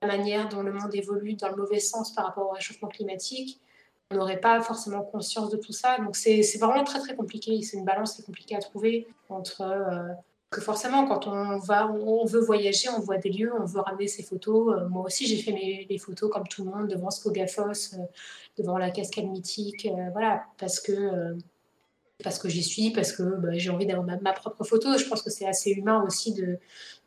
la 0.00 0.08
manière 0.08 0.48
dont 0.48 0.62
le 0.62 0.72
monde 0.72 0.94
évolue 0.94 1.34
dans 1.34 1.48
le 1.48 1.56
mauvais 1.56 1.80
sens 1.80 2.12
par 2.12 2.26
rapport 2.26 2.48
au 2.48 2.52
réchauffement 2.52 2.88
climatique, 2.88 3.60
on 4.10 4.16
n'aurait 4.16 4.40
pas 4.40 4.60
forcément 4.60 5.02
conscience 5.02 5.48
de 5.50 5.56
tout 5.56 5.72
ça. 5.72 5.98
Donc 5.98 6.16
c'est 6.16 6.42
vraiment 6.58 6.84
très 6.84 7.00
très 7.00 7.16
compliqué, 7.16 7.62
c'est 7.62 7.76
une 7.76 7.84
balance 7.84 8.14
qui 8.14 8.22
est 8.22 8.24
compliquée 8.24 8.56
à 8.56 8.60
trouver 8.60 9.08
entre... 9.28 9.62
Euh, 9.62 10.12
que 10.52 10.60
forcément, 10.60 11.06
quand 11.06 11.26
on 11.26 11.58
va, 11.58 11.90
on 11.90 12.24
veut 12.24 12.40
voyager, 12.40 12.88
on 12.90 13.00
voit 13.00 13.16
des 13.16 13.30
lieux, 13.30 13.52
on 13.58 13.64
veut 13.64 13.80
ramener 13.80 14.06
ses 14.06 14.22
photos. 14.22 14.76
Euh, 14.76 14.88
moi 14.88 15.04
aussi, 15.04 15.26
j'ai 15.26 15.38
fait 15.38 15.52
mes, 15.52 15.98
photos 15.98 16.30
comme 16.30 16.46
tout 16.46 16.64
le 16.64 16.70
monde 16.70 16.88
devant 16.88 17.10
Skogafos, 17.10 17.94
euh, 17.94 18.04
devant 18.58 18.78
la 18.78 18.90
cascade 18.90 19.24
mythique, 19.24 19.86
euh, 19.86 20.10
voilà, 20.12 20.44
parce 20.58 20.78
que 20.78 21.36
parce 22.22 22.38
que 22.38 22.48
j'y 22.48 22.62
suis, 22.62 22.90
parce 22.92 23.12
que 23.12 23.22
bah, 23.22 23.48
j'ai 23.54 23.70
envie 23.70 23.86
d'avoir 23.86 24.06
ma, 24.06 24.32
propre 24.32 24.62
photo. 24.62 24.96
Je 24.96 25.06
pense 25.06 25.22
que 25.22 25.30
c'est 25.30 25.46
assez 25.46 25.72
humain 25.72 26.04
aussi 26.06 26.32
de, 26.32 26.58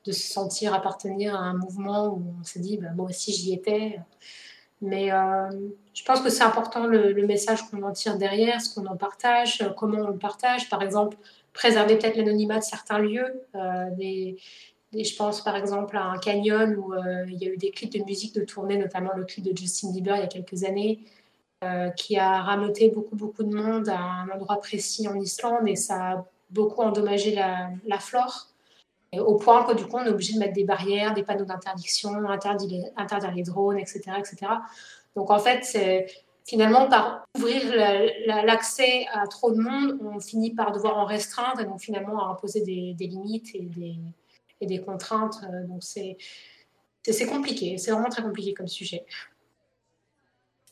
de, 0.04 0.12
se 0.12 0.28
sentir 0.34 0.74
appartenir 0.74 1.36
à 1.36 1.40
un 1.40 1.54
mouvement 1.54 2.08
où 2.08 2.34
on 2.42 2.44
se 2.44 2.60
dit, 2.60 2.78
bah, 2.78 2.90
moi 2.94 3.10
aussi 3.10 3.32
j'y 3.32 3.54
étais. 3.54 4.00
Mais 4.82 5.08
je 5.94 6.04
pense 6.04 6.20
que 6.20 6.30
c'est 6.30 6.44
important 6.44 6.86
le, 6.86 7.14
le 7.14 7.26
message 7.26 7.62
qu'on 7.70 7.82
en 7.84 7.94
tire 7.94 8.18
derrière, 8.18 8.60
ce 8.60 8.76
qu'on 8.76 8.86
en 8.88 8.98
partage, 8.98 9.64
comment 9.78 10.00
on 10.00 10.10
le 10.10 10.18
partage. 10.18 10.70
Par 10.70 10.82
exemple, 10.82 11.16
préserver 11.56 11.98
peut-être 11.98 12.18
l'anonymat 12.18 12.60
de 12.60 12.64
certains 12.64 13.00
lieux. 13.00 13.42
Euh, 13.56 13.90
je 14.94 15.16
pense 15.18 15.44
par 15.44 15.56
exemple 15.56 15.98
à 15.98 16.04
un 16.04 16.20
canyon 16.20 16.76
où 16.76 16.94
euh, 16.94 17.26
il 17.28 17.42
y 17.42 17.48
a 17.48 17.50
eu 17.50 17.58
des 17.58 17.72
clips 17.72 17.92
de 17.98 18.04
musique 18.04 18.36
de 18.36 18.42
tournée, 18.42 18.78
notamment 18.78 19.12
le 19.16 19.24
clip 19.24 19.44
de 19.44 19.58
Justin 19.58 19.92
Bieber 19.92 20.16
il 20.18 20.20
y 20.20 20.24
a 20.24 20.28
quelques 20.28 20.64
années, 20.64 21.00
euh, 21.64 21.90
qui 21.90 22.18
a 22.18 22.42
rameuté 22.42 22.90
beaucoup, 22.90 23.16
beaucoup 23.16 23.44
de 23.44 23.56
monde 23.56 23.90
à 23.90 23.98
un 23.98 24.30
endroit 24.30 24.60
précis 24.62 25.08
en 25.08 25.16
Islande 25.16 25.68
et 25.68 25.76
ça 25.76 26.12
a 26.12 26.26
beaucoup 26.50 26.82
endommagé 26.82 27.34
la, 27.34 28.00
flore. 28.00 28.50
Au 29.18 29.36
point 29.36 29.64
que 29.64 29.74
du 29.74 29.86
coup, 29.86 29.96
on 29.96 30.06
est 30.06 30.10
obligé 30.10 30.34
de 30.34 30.40
mettre 30.40 30.54
des 30.54 30.66
barrières, 30.66 31.14
des 31.14 31.24
panneaux 31.24 31.46
d'interdiction, 31.46 32.12
interdire, 32.30 32.86
interdire 32.98 33.34
les 33.34 33.44
drones, 33.44 33.78
etc., 33.78 34.02
etc. 34.20 34.52
Donc 35.16 35.32
en 35.32 35.40
fait, 35.40 35.64
c'est 35.64 36.08
finalement, 36.46 36.88
par 36.88 37.28
ouvrir 37.36 37.64
l'accès 38.46 39.08
à 39.12 39.28
trop 39.28 39.52
de 39.52 39.60
monde, 39.60 39.98
on 40.02 40.20
finit 40.20 40.54
par 40.54 40.72
devoir 40.72 40.98
en 40.98 41.06
restreindre 41.06 41.60
et 41.60 41.66
donc 41.66 41.82
finalement 41.82 42.26
à 42.26 42.32
imposer 42.32 42.62
des, 42.62 43.08
limites 43.08 43.56
et 43.56 44.66
des, 44.66 44.82
contraintes. 44.82 45.42
Euh, 45.44 45.68
donc 45.68 45.84
c'est 45.84 46.18
compliqué, 47.28 47.78
c'est 47.78 47.92
vraiment 47.92 48.10
très 48.10 48.24
compliqué 48.24 48.54
comme 48.54 48.68
sujet. 48.68 49.06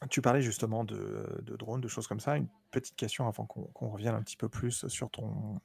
Tu 0.09 0.21
parlais 0.21 0.41
justement 0.41 0.83
de 0.83 1.55
drones, 1.57 1.81
de 1.81 1.87
choses 1.87 2.07
comme 2.07 2.19
ça. 2.19 2.35
Une 2.35 2.49
petite 2.71 2.95
question 2.95 3.27
avant 3.27 3.45
qu'on 3.45 3.89
revienne 3.89 4.15
un 4.15 4.21
petit 4.21 4.35
peu 4.35 4.49
plus 4.49 4.85
sur 4.87 5.09
ton, 5.09 5.61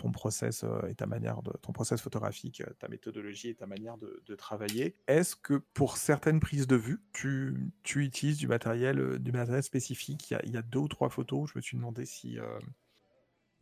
ton 0.00 0.12
process 0.12 0.64
euh, 0.64 0.88
et 0.88 0.94
ta 0.94 1.06
manière 1.06 1.42
de 1.42 1.52
ton 1.60 1.72
process 1.72 2.00
photographique, 2.00 2.62
euh, 2.62 2.72
ta 2.78 2.88
méthodologie 2.88 3.50
et 3.50 3.54
ta 3.54 3.66
manière 3.66 3.98
de, 3.98 4.34
travailler. 4.34 4.94
Est-ce 5.06 5.36
que 5.36 5.54
pour 5.54 5.96
certaines 5.96 6.40
prises 6.40 6.66
de 6.66 6.76
vue, 6.76 7.02
tu, 7.12 7.72
tu 7.82 8.04
utilises 8.04 8.38
du 8.38 8.48
matériel, 8.48 8.98
euh, 8.98 9.18
du 9.18 9.32
matériel 9.32 9.62
spécifique? 9.62 10.30
Il 10.30 10.52
y, 10.52 10.56
a, 10.56 10.62
deux 10.62 10.78
ou 10.78 10.88
trois 10.88 11.10
photos. 11.10 11.50
Je 11.50 11.58
me 11.58 11.60
suis 11.60 11.76
demandé 11.76 12.06
si 12.06 12.38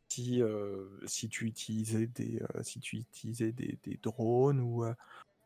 si, 0.09 0.43
si 1.05 1.29
tu 1.29 1.47
utilisais 1.47 2.07
des 2.07 2.41
si 2.63 2.81
tu 2.81 2.97
utilisais 2.97 3.53
des, 3.53 4.01
drones 4.03 4.61
ou 4.61 4.85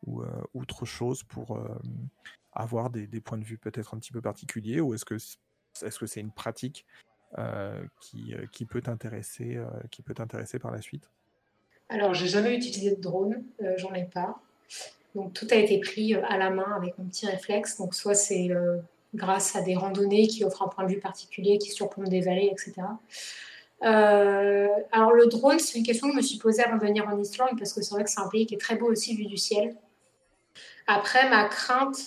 ou 0.05 0.23
autre 0.53 0.85
chose 0.85 1.23
pour 1.23 1.59
avoir 2.51 2.89
des, 2.89 3.07
des, 3.07 3.21
points 3.21 3.37
de 3.37 3.43
vue 3.43 3.57
peut-être 3.57 3.93
un 3.93 3.99
petit 3.99 4.11
peu 4.11 4.21
particuliers 4.21 4.81
ou 4.81 4.93
est-ce 4.93 5.05
que 5.05 5.15
est-ce 5.15 5.99
que 5.99 6.05
c'est 6.05 6.21
une 6.21 6.31
pratique 6.31 6.85
euh, 7.05 7.12
qui, 7.99 8.33
euh, 8.33 8.45
qui, 8.51 8.65
peut 8.65 8.81
t'intéresser 8.81 9.55
euh, 9.55 9.65
qui 9.91 10.01
peut 10.01 10.13
t'intéresser 10.13 10.59
par 10.59 10.71
la 10.71 10.81
suite 10.81 11.09
Alors, 11.89 12.13
j'ai 12.13 12.27
jamais 12.27 12.55
utilisé 12.55 12.95
de 12.95 13.01
drone, 13.01 13.43
j'en 13.77 13.93
ai 13.93 14.05
pas. 14.05 14.39
Donc, 15.15 15.33
tout 15.33 15.47
a 15.51 15.55
été 15.55 15.79
pris 15.79 16.15
à 16.15 16.37
la 16.37 16.49
main 16.49 16.75
avec 16.75 16.97
mon 16.97 17.05
petit 17.05 17.25
réflexe. 17.25 17.77
Donc, 17.77 17.93
soit 17.95 18.15
c'est 18.15 18.49
grâce 19.13 19.55
à 19.55 19.61
des 19.61 19.75
randonnées 19.75 20.27
qui 20.27 20.43
offrent 20.43 20.63
un 20.63 20.67
point 20.67 20.85
de 20.85 20.89
vue 20.91 20.99
particulier, 20.99 21.57
qui 21.59 21.69
surplombent 21.69 22.09
des 22.09 22.21
vallées, 22.21 22.51
etc. 22.51 22.87
alors 23.81 25.11
le 25.11 25.27
drone, 25.27 25.59
c'est 25.59 25.77
une 25.77 25.85
question 25.85 26.07
que 26.07 26.13
je 26.13 26.17
me 26.17 26.21
suis 26.21 26.37
posée 26.37 26.63
avant 26.63 26.77
de 26.77 26.81
venir 26.81 27.07
en 27.07 27.19
Islande 27.19 27.57
parce 27.59 27.73
que 27.73 27.81
c'est 27.81 27.93
vrai 27.93 28.03
que 28.03 28.09
c'est 28.09 28.21
un 28.21 28.29
pays 28.29 28.45
qui 28.45 28.55
est 28.55 28.59
très 28.59 28.75
beau 28.75 28.89
aussi 28.89 29.15
vu 29.15 29.25
du 29.25 29.37
ciel. 29.37 29.75
Après, 30.87 31.29
ma 31.29 31.45
crainte, 31.45 31.97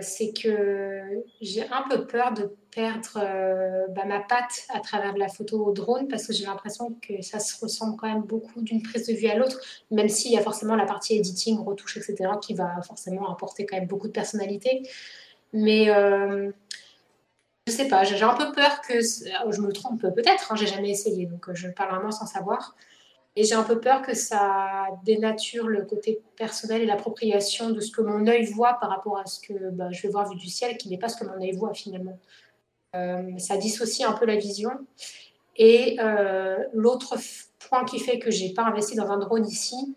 c'est 0.00 0.32
que 0.32 1.24
j'ai 1.40 1.66
un 1.70 1.82
peu 1.88 2.06
peur 2.06 2.32
de 2.32 2.54
perdre 2.70 3.18
euh, 3.18 3.86
bah, 3.88 4.04
ma 4.04 4.20
patte 4.20 4.66
à 4.70 4.80
travers 4.80 5.16
la 5.16 5.28
photo 5.28 5.64
au 5.64 5.72
drone 5.72 6.08
parce 6.08 6.26
que 6.26 6.32
j'ai 6.32 6.44
l'impression 6.44 6.96
que 7.00 7.22
ça 7.22 7.38
se 7.38 7.58
ressemble 7.58 7.96
quand 7.96 8.08
même 8.08 8.22
beaucoup 8.22 8.60
d'une 8.62 8.82
prise 8.82 9.06
de 9.06 9.14
vue 9.14 9.28
à 9.28 9.36
l'autre, 9.36 9.58
même 9.90 10.08
s'il 10.08 10.32
y 10.32 10.36
a 10.36 10.42
forcément 10.42 10.74
la 10.74 10.84
partie 10.84 11.16
editing, 11.16 11.58
retouche, 11.58 11.96
etc., 11.96 12.32
qui 12.42 12.54
va 12.54 12.82
forcément 12.82 13.30
apporter 13.32 13.64
quand 13.64 13.76
même 13.76 13.86
beaucoup 13.86 14.08
de 14.08 14.12
personnalité. 14.12 14.82
Mais 15.54 15.88
euh, 15.90 16.50
je 17.66 17.72
sais 17.72 17.88
pas, 17.88 18.04
j'ai 18.04 18.22
un 18.22 18.34
peu 18.34 18.52
peur 18.52 18.80
que. 18.82 19.00
Je 19.00 19.60
me 19.60 19.72
trompe 19.72 20.00
peut-être, 20.00 20.52
hein, 20.52 20.56
j'ai 20.56 20.66
jamais 20.66 20.90
essayé, 20.90 21.26
donc 21.26 21.52
je 21.52 21.68
parle 21.68 21.94
vraiment 21.94 22.10
sans 22.10 22.26
savoir. 22.26 22.74
Et 23.34 23.44
j'ai 23.44 23.54
un 23.54 23.62
peu 23.62 23.80
peur 23.80 24.02
que 24.02 24.14
ça 24.14 24.88
dénature 25.04 25.66
le 25.66 25.84
côté 25.84 26.20
personnel 26.36 26.82
et 26.82 26.86
l'appropriation 26.86 27.70
de 27.70 27.80
ce 27.80 27.90
que 27.90 28.02
mon 28.02 28.26
œil 28.26 28.44
voit 28.44 28.74
par 28.74 28.90
rapport 28.90 29.18
à 29.18 29.24
ce 29.24 29.40
que 29.40 29.70
bah, 29.70 29.90
je 29.90 30.02
vais 30.02 30.10
voir 30.10 30.28
vu 30.28 30.36
du 30.36 30.48
ciel, 30.48 30.76
qui 30.76 30.90
n'est 30.90 30.98
pas 30.98 31.08
ce 31.08 31.16
que 31.16 31.24
mon 31.24 31.40
œil 31.40 31.52
voit 31.52 31.72
finalement. 31.72 32.18
Euh, 32.94 33.38
ça 33.38 33.56
dissocie 33.56 34.06
un 34.06 34.12
peu 34.12 34.26
la 34.26 34.36
vision. 34.36 34.70
Et 35.56 35.96
euh, 36.00 36.58
l'autre 36.74 37.16
point 37.68 37.84
qui 37.84 37.98
fait 37.98 38.18
que 38.18 38.30
j'ai 38.30 38.52
pas 38.52 38.64
investi 38.64 38.96
dans 38.96 39.10
un 39.10 39.18
drone 39.18 39.46
ici, 39.46 39.96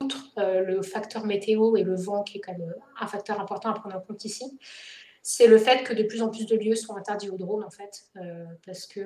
outre 0.00 0.24
euh, 0.38 0.60
le 0.60 0.82
facteur 0.82 1.24
météo 1.24 1.76
et 1.76 1.82
le 1.82 1.96
vent, 1.96 2.22
qui 2.22 2.38
est 2.38 2.40
quand 2.40 2.52
même 2.52 2.74
un 3.00 3.06
facteur 3.06 3.40
important 3.40 3.70
à 3.70 3.74
prendre 3.74 3.96
en 3.96 4.00
compte 4.00 4.24
ici, 4.24 4.58
c'est 5.26 5.46
le 5.46 5.56
fait 5.56 5.84
que 5.84 5.94
de 5.94 6.02
plus 6.02 6.20
en 6.20 6.28
plus 6.28 6.44
de 6.44 6.54
lieux 6.54 6.74
sont 6.74 6.96
interdits 6.96 7.30
aux 7.30 7.38
drones, 7.38 7.64
en 7.64 7.70
fait, 7.70 8.04
parce 8.66 8.86
que 8.86 9.00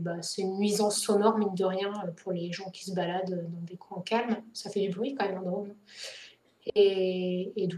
bah, 0.00 0.16
c'est 0.22 0.40
une 0.40 0.56
nuisance 0.56 0.98
sonore, 0.98 1.36
mine 1.36 1.54
de 1.54 1.64
rien, 1.64 1.92
pour 2.16 2.32
les 2.32 2.50
gens 2.52 2.70
qui 2.70 2.86
se 2.86 2.94
baladent 2.94 3.46
dans 3.50 3.60
des 3.60 3.76
coins 3.76 4.00
calmes. 4.00 4.42
Ça 4.54 4.70
fait 4.70 4.80
du 4.80 4.88
bruit 4.88 5.14
quand 5.14 5.28
même, 5.28 5.36
un 5.36 5.42
drone. 5.42 5.74
Et, 6.74 7.68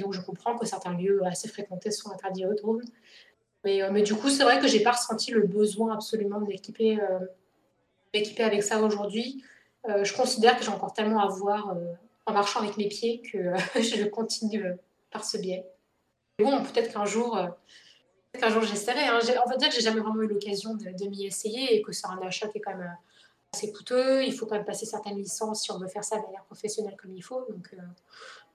donc, 0.00 0.12
je 0.14 0.20
comprends 0.20 0.56
que 0.56 0.66
certains 0.66 0.94
lieux 0.94 1.20
assez 1.24 1.48
fréquentés 1.48 1.90
sont 1.90 2.10
interdits 2.10 2.46
aux 2.46 2.54
drones. 2.54 2.84
Euh, 3.66 3.90
mais, 3.90 4.02
du 4.02 4.14
coup, 4.14 4.28
c'est 4.28 4.42
vrai 4.42 4.58
que 4.58 4.66
j'ai 4.66 4.82
pas 4.82 4.92
ressenti 4.92 5.30
le 5.30 5.46
besoin 5.46 5.94
absolument 5.94 6.40
de 6.40 6.46
m'équiper 6.46 6.98
euh, 7.00 7.20
avec 8.38 8.62
ça 8.62 8.80
aujourd'hui. 8.80 9.42
Euh, 9.88 10.04
je 10.04 10.14
considère 10.14 10.56
que 10.56 10.64
j'ai 10.64 10.70
encore 10.70 10.92
tellement 10.92 11.20
à 11.20 11.28
voir 11.28 11.76
en 12.26 12.32
marchant 12.32 12.60
avec 12.60 12.76
mes 12.76 12.88
pieds 12.88 13.20
que 13.20 13.54
je 13.80 14.04
continue 14.04 14.64
par 15.10 15.24
ce 15.24 15.38
biais. 15.38 15.64
Bon, 16.38 16.62
peut-être 16.64 16.92
qu'un 16.92 17.04
jour, 17.04 17.38
qu'un 18.32 18.50
jour 18.50 18.62
j'essaierai. 18.62 19.06
Hein. 19.06 19.20
On 19.46 19.50
va 19.50 19.56
dire 19.56 19.68
que 19.68 19.74
j'ai 19.74 19.80
jamais 19.80 20.00
vraiment 20.00 20.22
eu 20.22 20.26
l'occasion 20.26 20.74
de, 20.74 21.08
m'y 21.08 21.26
essayer 21.26 21.76
et 21.76 21.82
que 21.82 21.92
c'est 21.92 22.06
un 22.06 22.18
achat 22.22 22.48
qui 22.48 22.58
est 22.58 22.60
quand 22.60 22.76
même 22.76 22.96
assez 23.52 23.72
coûteux. 23.72 24.24
Il 24.24 24.34
faut 24.34 24.46
quand 24.46 24.56
même 24.56 24.64
passer 24.64 24.86
certaines 24.86 25.16
licences 25.16 25.62
si 25.62 25.70
on 25.70 25.78
veut 25.78 25.88
faire 25.88 26.04
ça 26.04 26.18
de 26.18 26.22
manière 26.22 26.44
professionnelle 26.44 26.96
comme 27.00 27.14
il 27.14 27.22
faut. 27.22 27.46
Donc, 27.48 27.76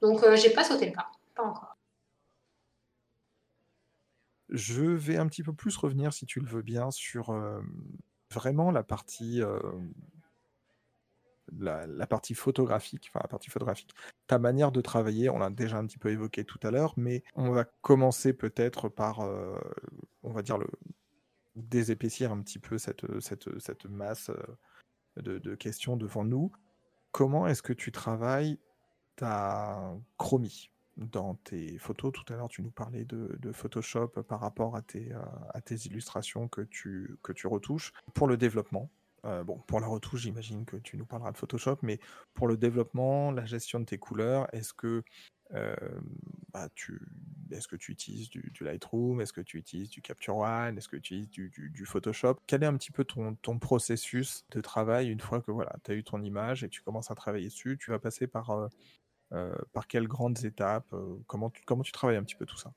donc 0.02 0.36
j'ai 0.36 0.50
pas 0.50 0.64
sauté 0.64 0.88
le 0.88 0.94
pas, 0.94 1.10
pas 1.36 1.44
encore. 1.44 1.78
Je 4.50 4.84
vais 4.84 5.18
un 5.18 5.28
petit 5.28 5.44
peu 5.44 5.54
plus 5.54 5.78
revenir, 5.78 6.12
si 6.12 6.26
tu 6.26 6.40
le 6.40 6.48
veux 6.48 6.64
bien, 6.64 6.92
sur 6.92 7.34
vraiment 8.32 8.72
la 8.72 8.84
partie, 8.84 9.42
la, 11.58 12.08
partie 12.08 12.36
photographique, 12.36 13.10
enfin 13.10 13.20
la 13.24 13.28
partie 13.28 13.50
photographique. 13.50 13.94
Ta 14.28 14.40
manière 14.40 14.72
de 14.72 14.82
travailler, 14.82 15.30
on 15.30 15.40
l'a 15.40 15.50
déjà 15.50 15.78
un 15.78 15.86
petit 15.86 15.98
peu 15.98 16.10
évoqué 16.10 16.44
tout 16.44 16.60
à 16.64 16.72
l'heure, 16.72 16.94
mais 16.98 17.24
on 17.36 17.52
va 17.52 17.66
commencer 17.82 18.34
peut-être 18.34 18.90
par, 18.90 19.20
on 20.24 20.32
va 20.32 20.42
dire, 20.42 20.58
le, 20.58 20.68
désépaissir 21.56 22.32
un 22.32 22.42
petit 22.42 22.60
peu 22.60 22.78
cette, 22.78 23.20
cette, 23.20 23.60
cette 23.60 23.86
masse 23.86 24.32
de, 25.18 25.38
de, 25.38 25.56
questions 25.56 25.98
devant 25.98 26.24
nous. 26.24 26.52
Comment 27.12 27.48
est-ce 27.48 27.62
que 27.62 27.74
tu 27.74 27.92
travailles 27.92 28.60
ta 29.16 29.96
chromie? 30.18 30.72
Dans 30.98 31.36
tes 31.36 31.78
photos. 31.78 32.12
Tout 32.12 32.34
à 32.34 32.36
l'heure, 32.36 32.50
tu 32.50 32.62
nous 32.62 32.72
parlais 32.72 33.06
de, 33.06 33.52
Photoshop 33.54 34.10
par 34.28 34.42
rapport 34.42 34.76
à 34.76 34.82
tes, 34.82 35.14
euh, 35.14 35.22
à 35.54 35.62
tes 35.62 35.76
illustrations 35.86 36.50
que 36.50 36.60
tu, 36.60 37.18
que 37.24 37.32
tu 37.32 37.48
retouches. 37.48 37.94
Pour 38.14 38.28
le 38.28 38.36
développement, 38.36 38.90
Euh, 39.26 39.44
bon, 39.44 39.58
pour 39.68 39.80
la 39.80 39.88
retouche, 39.88 40.22
j'imagine 40.22 40.66
que 40.66 40.78
tu 40.78 40.98
nous 40.98 41.06
parleras 41.06 41.32
de 41.32 41.38
Photoshop, 41.38 41.78
mais 41.82 42.00
pour 42.34 42.48
le 42.48 42.58
développement, 42.58 43.32
la 43.32 43.46
gestion 43.46 43.80
de 43.80 43.86
tes 43.86 43.98
couleurs, 43.98 44.48
est-ce 44.54 44.74
que, 44.74 45.04
euh, 45.54 45.76
bah, 46.54 46.70
tu, 46.76 47.02
est-ce 47.52 47.68
que 47.68 47.76
tu 47.76 47.92
utilises 47.92 48.30
du, 48.30 48.52
Lightroom? 48.62 49.22
Est-ce 49.22 49.34
que 49.34 49.42
tu 49.42 49.58
utilises 49.58 49.90
du 49.90 50.02
Capture 50.02 50.38
One? 50.38 50.78
Est-ce 50.78 50.88
que 50.88 50.98
tu 50.98 51.16
utilises 51.16 51.52
du, 51.52 51.86
Photoshop? 51.86 52.36
Quel 52.48 52.64
est 52.64 52.68
un 52.68 52.78
petit 52.78 52.92
peu 52.92 53.04
ton, 53.04 53.36
ton 53.36 53.60
processus 53.60 54.46
de 54.52 54.62
travail 54.62 55.10
une 55.10 55.20
fois 55.20 55.42
que 55.42 55.52
voilà, 55.52 55.76
tu 55.84 55.92
as 55.92 55.96
eu 55.96 56.04
ton 56.04 56.22
image 56.22 56.64
et 56.64 56.70
tu 56.70 56.82
commences 56.82 57.12
à 57.12 57.16
travailler 57.16 57.48
dessus? 57.48 57.78
Tu 57.80 57.92
vas 57.92 58.00
passer 58.00 58.28
par, 58.28 58.52
euh, 59.32 59.56
par 59.74 59.88
quelles 59.88 60.08
grandes 60.08 60.44
étapes? 60.46 60.94
comment 61.28 61.52
comment 61.66 61.84
tu 61.84 61.92
travailles 61.92 62.18
un 62.18 62.24
petit 62.24 62.36
peu 62.36 62.46
tout 62.46 62.58
ça? 62.58 62.74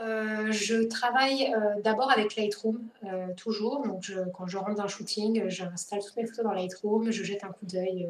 Euh, 0.00 0.50
je 0.50 0.84
travaille 0.84 1.52
euh, 1.54 1.80
d'abord 1.82 2.10
avec 2.10 2.34
Lightroom, 2.36 2.80
euh, 3.04 3.34
toujours. 3.36 3.82
Donc, 3.86 4.10
quand 4.34 4.46
je 4.46 4.56
rentre 4.56 4.76
d'un 4.76 4.88
shooting, 4.88 5.48
j'installe 5.48 6.00
toutes 6.00 6.16
mes 6.16 6.26
photos 6.26 6.44
dans 6.44 6.52
Lightroom, 6.52 7.10
je 7.10 7.22
jette 7.22 7.44
un 7.44 7.52
coup 7.52 7.66
d'œil 7.66 8.08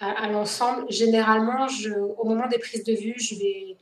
à, 0.00 0.28
l'ensemble. 0.28 0.90
Généralement, 0.90 1.66
au 2.18 2.24
moment 2.24 2.46
des 2.46 2.58
prises 2.58 2.84
de 2.84 2.94
vue, 2.94 3.14
je 3.18 3.34
vais 3.34 3.76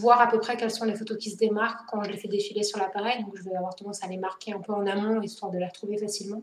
voir 0.00 0.20
à 0.20 0.28
peu 0.28 0.38
près 0.38 0.56
quelles 0.56 0.70
sont 0.70 0.84
les 0.84 0.94
photos 0.94 1.16
qui 1.16 1.30
se 1.30 1.36
démarquent 1.36 1.88
quand 1.88 2.02
je 2.02 2.10
les 2.10 2.16
fais 2.16 2.28
défiler 2.28 2.62
sur 2.62 2.78
l'appareil. 2.78 3.22
Donc, 3.24 3.36
je 3.36 3.42
vais 3.42 3.54
avoir 3.54 3.74
tendance 3.74 4.02
à 4.02 4.08
les 4.08 4.18
marquer 4.18 4.52
un 4.52 4.60
peu 4.60 4.72
en 4.72 4.86
amont, 4.86 5.22
histoire 5.22 5.50
de 5.50 5.58
les 5.58 5.66
retrouver 5.66 5.96
facilement. 5.96 6.42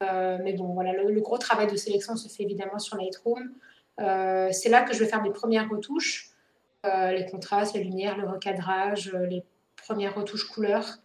Mais 0.00 0.52
bon, 0.52 0.74
voilà, 0.74 0.92
le, 0.92 1.20
gros 1.20 1.38
travail 1.38 1.66
de 1.66 1.76
sélection 1.76 2.14
se 2.14 2.28
fait 2.28 2.42
évidemment 2.42 2.78
sur 2.78 2.96
Lightroom. 2.96 3.52
C'est 3.98 4.68
là 4.68 4.82
que 4.82 4.94
je 4.94 5.00
vais 5.00 5.06
faire 5.06 5.22
mes 5.22 5.32
premières 5.32 5.68
retouches. 5.68 6.33
Euh, 6.84 7.12
les 7.12 7.26
contrastes, 7.26 7.74
les 7.74 7.84
lumières, 7.84 8.16
le 8.18 8.28
recadrage, 8.28 9.10
euh, 9.14 9.26
les 9.26 9.42
premières 9.76 10.14
retouches 10.14 10.48
couleurs. 10.48 10.98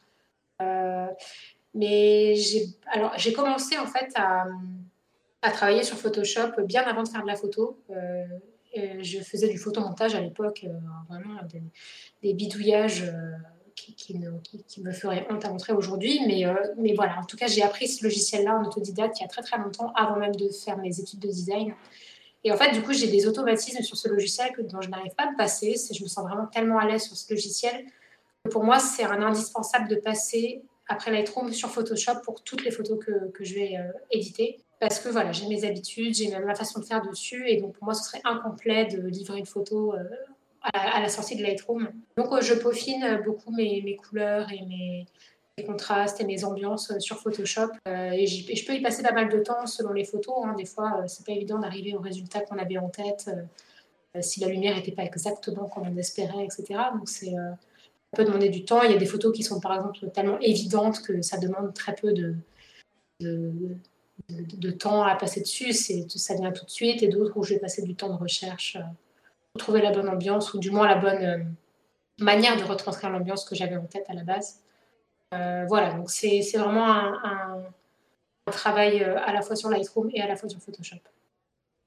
Euh, 0.62 1.08
mais 1.74 2.36
j'ai 2.36 2.66
alors 2.92 3.14
j'ai 3.18 3.32
commencé 3.32 3.78
en 3.78 3.86
fait 3.86 4.12
à, 4.16 4.46
travailler 5.52 5.84
sur 5.84 5.98
Photoshop 5.98 6.62
bien 6.66 6.84
avant 6.84 7.04
de 7.04 7.08
faire 7.08 7.22
de 7.22 7.28
la 7.28 7.36
photo. 7.36 7.78
Je 8.76 9.20
faisais 9.20 9.48
du 9.48 9.58
photomontage 9.58 10.16
à 10.16 10.22
l'époque, 10.22 10.66
vraiment 11.08 11.40
des, 12.22 12.34
bidouillages 12.34 13.06
qui, 13.76 14.18
me 14.18 14.92
feraient 14.92 15.26
honte 15.30 15.46
à 15.46 15.50
montrer 15.50 15.74
aujourd'hui. 15.74 16.20
Mais, 16.28 16.44
mais 16.78 16.94
voilà, 16.94 17.18
en 17.20 17.24
tout 17.24 17.38
cas, 17.38 17.48
j'ai 17.48 17.64
appris 17.64 17.88
ce 17.88 18.04
logiciel-là 18.04 18.58
en 18.58 18.66
autodidacte 18.66 19.20
il 19.20 19.22
y 19.22 19.26
a 19.26 19.30
très 19.30 19.42
très 19.42 19.58
longtemps, 19.58 19.94
avant 19.96 20.18
même 20.18 20.36
de 20.36 20.50
faire 20.50 20.78
mes 20.78 21.00
études 21.00 21.20
de 21.20 21.28
design. 21.28 21.74
Et 22.44 22.52
en 22.52 22.58
fait, 22.58 22.72
du 22.72 22.82
coup, 22.82 22.94
j'ai 22.94 23.08
des 23.08 23.28
automatismes 23.28 23.82
sur 23.84 23.98
ce 23.98 24.08
logiciel 24.08 24.52
que, 24.54 24.62
dont 24.62 24.82
je 24.82 24.90
n'arrive 24.90 25.14
pas 25.16 25.26
à 25.26 25.34
passer. 25.38 25.76
Je 25.92 26.04
me 26.04 26.08
sens 26.08 26.26
vraiment 26.26 26.48
tellement 26.48 26.80
à 26.80 26.86
l'aise 26.86 27.04
sur 27.04 27.18
ce 27.18 27.32
logiciel 27.34 27.86
que 28.44 28.50
pour 28.50 28.64
moi, 28.64 28.80
c'est 28.80 29.04
un 29.04 29.22
indispensable 29.22 29.90
de 29.90 29.96
passer 29.96 30.62
après 30.88 31.12
Lightroom 31.12 31.52
sur 31.52 31.70
Photoshop 31.70 32.22
pour 32.24 32.42
toutes 32.44 32.64
les 32.64 32.72
photos 32.72 33.04
que, 33.04 33.30
que 33.32 33.44
je 33.44 33.56
vais 33.56 33.78
euh, 33.78 33.92
éditer. 34.12 34.60
Parce 34.80 35.00
que 35.00 35.10
voilà, 35.10 35.34
j'ai 35.34 35.48
mes 35.48 35.66
habitudes, 35.66 36.16
j'ai 36.16 36.30
même 36.30 36.46
ma 36.46 36.56
façon 36.56 36.80
de 36.80 36.86
faire 36.86 37.02
dessus. 37.02 37.48
Et 37.50 37.58
donc, 37.58 37.74
pour 37.74 37.84
moi, 37.84 37.94
ce 37.94 38.06
serait 38.06 38.22
incomplet 38.24 38.86
de 38.86 39.06
livrer 39.06 39.38
une 39.38 39.46
photo 39.46 39.94
euh, 39.94 40.04
à, 40.62 41.02
la, 41.02 41.10
sortie 41.10 41.36
de 41.36 41.44
Lightroom. 41.44 41.90
Donc, 42.16 42.32
euh, 42.32 42.42
je 42.42 42.54
peaufine 42.54 43.22
beaucoup 43.26 43.52
mes 43.52 43.98
couleurs 43.98 44.50
et 44.54 44.62
mes, 44.66 45.06
mes 45.60 45.66
contrastes 45.66 46.22
et 46.22 46.26
mes 46.26 46.44
ambiances 46.44 46.92
euh, 46.92 47.00
sur 47.00 47.20
Photoshop. 47.20 47.70
Euh, 47.88 48.12
et, 48.12 48.26
je 48.28 48.66
peux 48.66 48.74
y 48.74 48.82
passer 48.82 49.04
pas 49.04 49.12
mal 49.12 49.30
de 49.30 49.40
temps 49.40 49.66
selon 49.66 49.94
les 49.94 50.06
photos. 50.06 50.36
hein. 50.46 50.56
Des 50.58 50.66
fois, 50.66 51.00
euh, 51.00 51.04
c'est 51.08 51.26
pas 51.26 51.34
évident 51.34 51.60
d'arriver 51.60 51.96
au 51.96 52.00
résultat 52.00 52.42
qu'on 52.42 52.58
avait 52.58 52.78
en 52.78 52.90
tête. 52.90 53.30
si 54.22 54.40
la 54.40 54.48
lumière 54.48 54.76
n'était 54.76 54.92
pas 54.92 55.04
exactement 55.04 55.68
comme 55.70 55.88
on 55.88 55.98
espérait, 55.98 56.44
etc. 56.44 56.64
Donc 56.98 57.08
c'est 57.08 57.34
peut 58.12 58.26
demander 58.26 58.50
du 58.50 58.66
temps. 58.66 58.82
Il 58.82 58.92
y 58.92 58.96
a 58.96 58.98
des 58.98 59.06
photos 59.06 59.32
qui 59.36 59.44
sont 59.44 59.60
par 59.60 59.76
exemple 59.76 60.10
tellement 60.10 60.40
évidentes 60.40 61.04
que 61.04 61.22
ça 61.22 61.38
demande 61.38 61.76
très 61.76 61.94
peu 61.94 62.12
de, 62.12 62.34
de, 63.22 64.72
temps 64.72 65.04
à 65.04 65.16
passer 65.16 65.42
dessus. 65.42 65.74
Ça 65.74 66.34
vient 66.34 66.52
tout 66.52 66.66
de 66.66 66.72
suite. 66.72 67.04
Et 67.04 67.08
d'autres 67.08 67.38
où 67.38 67.44
je 67.44 67.54
vais 67.54 67.60
passer 67.60 67.84
du 67.84 67.94
temps 67.94 68.10
de 68.10 68.18
recherche 68.18 68.80
pour 69.54 69.60
trouver 69.60 69.82
la 69.82 69.92
bonne 69.92 70.10
ambiance 70.10 70.56
ou 70.56 70.60
du 70.60 70.72
moins 70.72 70.88
la 70.88 70.98
bonne 70.98 71.56
manière 72.20 72.58
de 72.58 72.64
retranscrire 72.64 73.12
l'ambiance 73.12 73.46
que 73.46 73.54
j'avais 73.54 73.78
en 73.78 73.86
tête 73.86 74.06
à 74.10 74.14
la 74.14 74.24
base. 74.24 74.60
Euh, 75.34 75.66
voilà, 75.68 75.94
donc 75.94 76.10
c'est, 76.10 76.42
vraiment 76.58 76.88
un, 76.88 77.64
travail 78.52 79.04
euh, 79.04 79.20
à 79.20 79.32
la 79.32 79.44
fois 79.44 79.56
sur 79.56 79.70
Lightroom 79.70 80.10
et 80.14 80.22
à 80.22 80.28
la 80.28 80.36
fois 80.36 80.50
sur 80.50 80.60
Photoshop. 80.60 80.98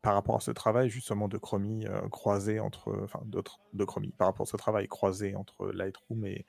Par 0.00 0.14
rapport 0.14 0.36
à 0.36 0.40
ce 0.40 0.52
travail 0.52 0.88
justement 0.88 1.28
de 1.28 1.38
chromie 1.38 1.86
euh, 1.86 2.08
croisé 2.08 2.60
entre, 2.60 2.96
enfin 3.02 3.20
d'autres 3.24 3.58
de 3.72 3.84
chromie, 3.84 4.12
par 4.16 4.28
rapport 4.28 4.46
à 4.46 4.50
ce 4.50 4.56
travail 4.56 4.86
croisé 4.86 5.34
entre 5.34 5.70
Lightroom 5.72 6.24
et 6.24 6.46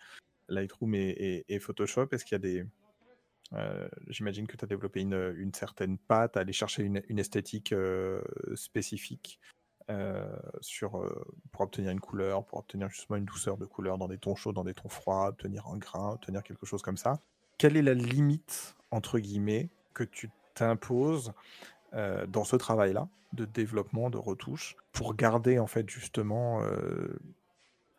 Lightroom 0.49 0.93
et, 0.93 1.59
Photoshop, 1.59 2.09
est-ce 2.11 2.25
qu'il 2.25 2.33
y 2.33 2.35
a 2.35 2.39
des, 2.39 2.65
j'imagine 4.07 4.45
que 4.45 4.57
tu 4.57 4.65
as 4.65 4.67
développé 4.67 5.01
une, 5.01 5.33
une 5.37 5.53
certaine 5.53 5.97
patte, 5.97 6.37
aller 6.37 6.53
chercher 6.53 6.83
une, 6.83 7.19
esthétique 7.19 7.73
spécifique 8.55 9.39
sur, 10.61 10.97
euh, 10.97 11.25
pour 11.51 11.61
obtenir 11.61 11.91
une 11.91 11.99
couleur, 11.99 12.45
pour 12.45 12.59
obtenir 12.59 12.89
justement 12.89 13.17
une 13.17 13.25
douceur 13.25 13.57
de 13.57 13.65
couleur 13.65 13.97
dans 13.97 14.07
des 14.07 14.17
tons 14.17 14.35
chauds, 14.35 14.53
dans 14.53 14.63
des 14.63 14.73
tons 14.73 14.89
froids, 14.89 15.27
obtenir 15.27 15.67
un 15.67 15.77
grain, 15.77 16.13
obtenir 16.13 16.43
quelque 16.43 16.65
chose 16.65 16.81
comme 16.81 16.97
ça. 16.97 17.19
Quelle 17.57 17.77
est 17.77 17.81
la 17.81 17.93
limite, 17.93 18.75
entre 18.91 19.19
guillemets, 19.19 19.69
que 19.93 20.03
tu 20.03 20.29
t'imposes 20.55 21.33
euh, 21.93 22.25
dans 22.25 22.43
ce 22.43 22.55
travail-là 22.55 23.07
de 23.33 23.45
développement, 23.45 24.09
de 24.09 24.17
retouche, 24.17 24.75
pour 24.91 25.15
garder 25.15 25.57
en 25.57 25.67
fait 25.67 25.89
justement 25.89 26.61
euh, 26.61 27.17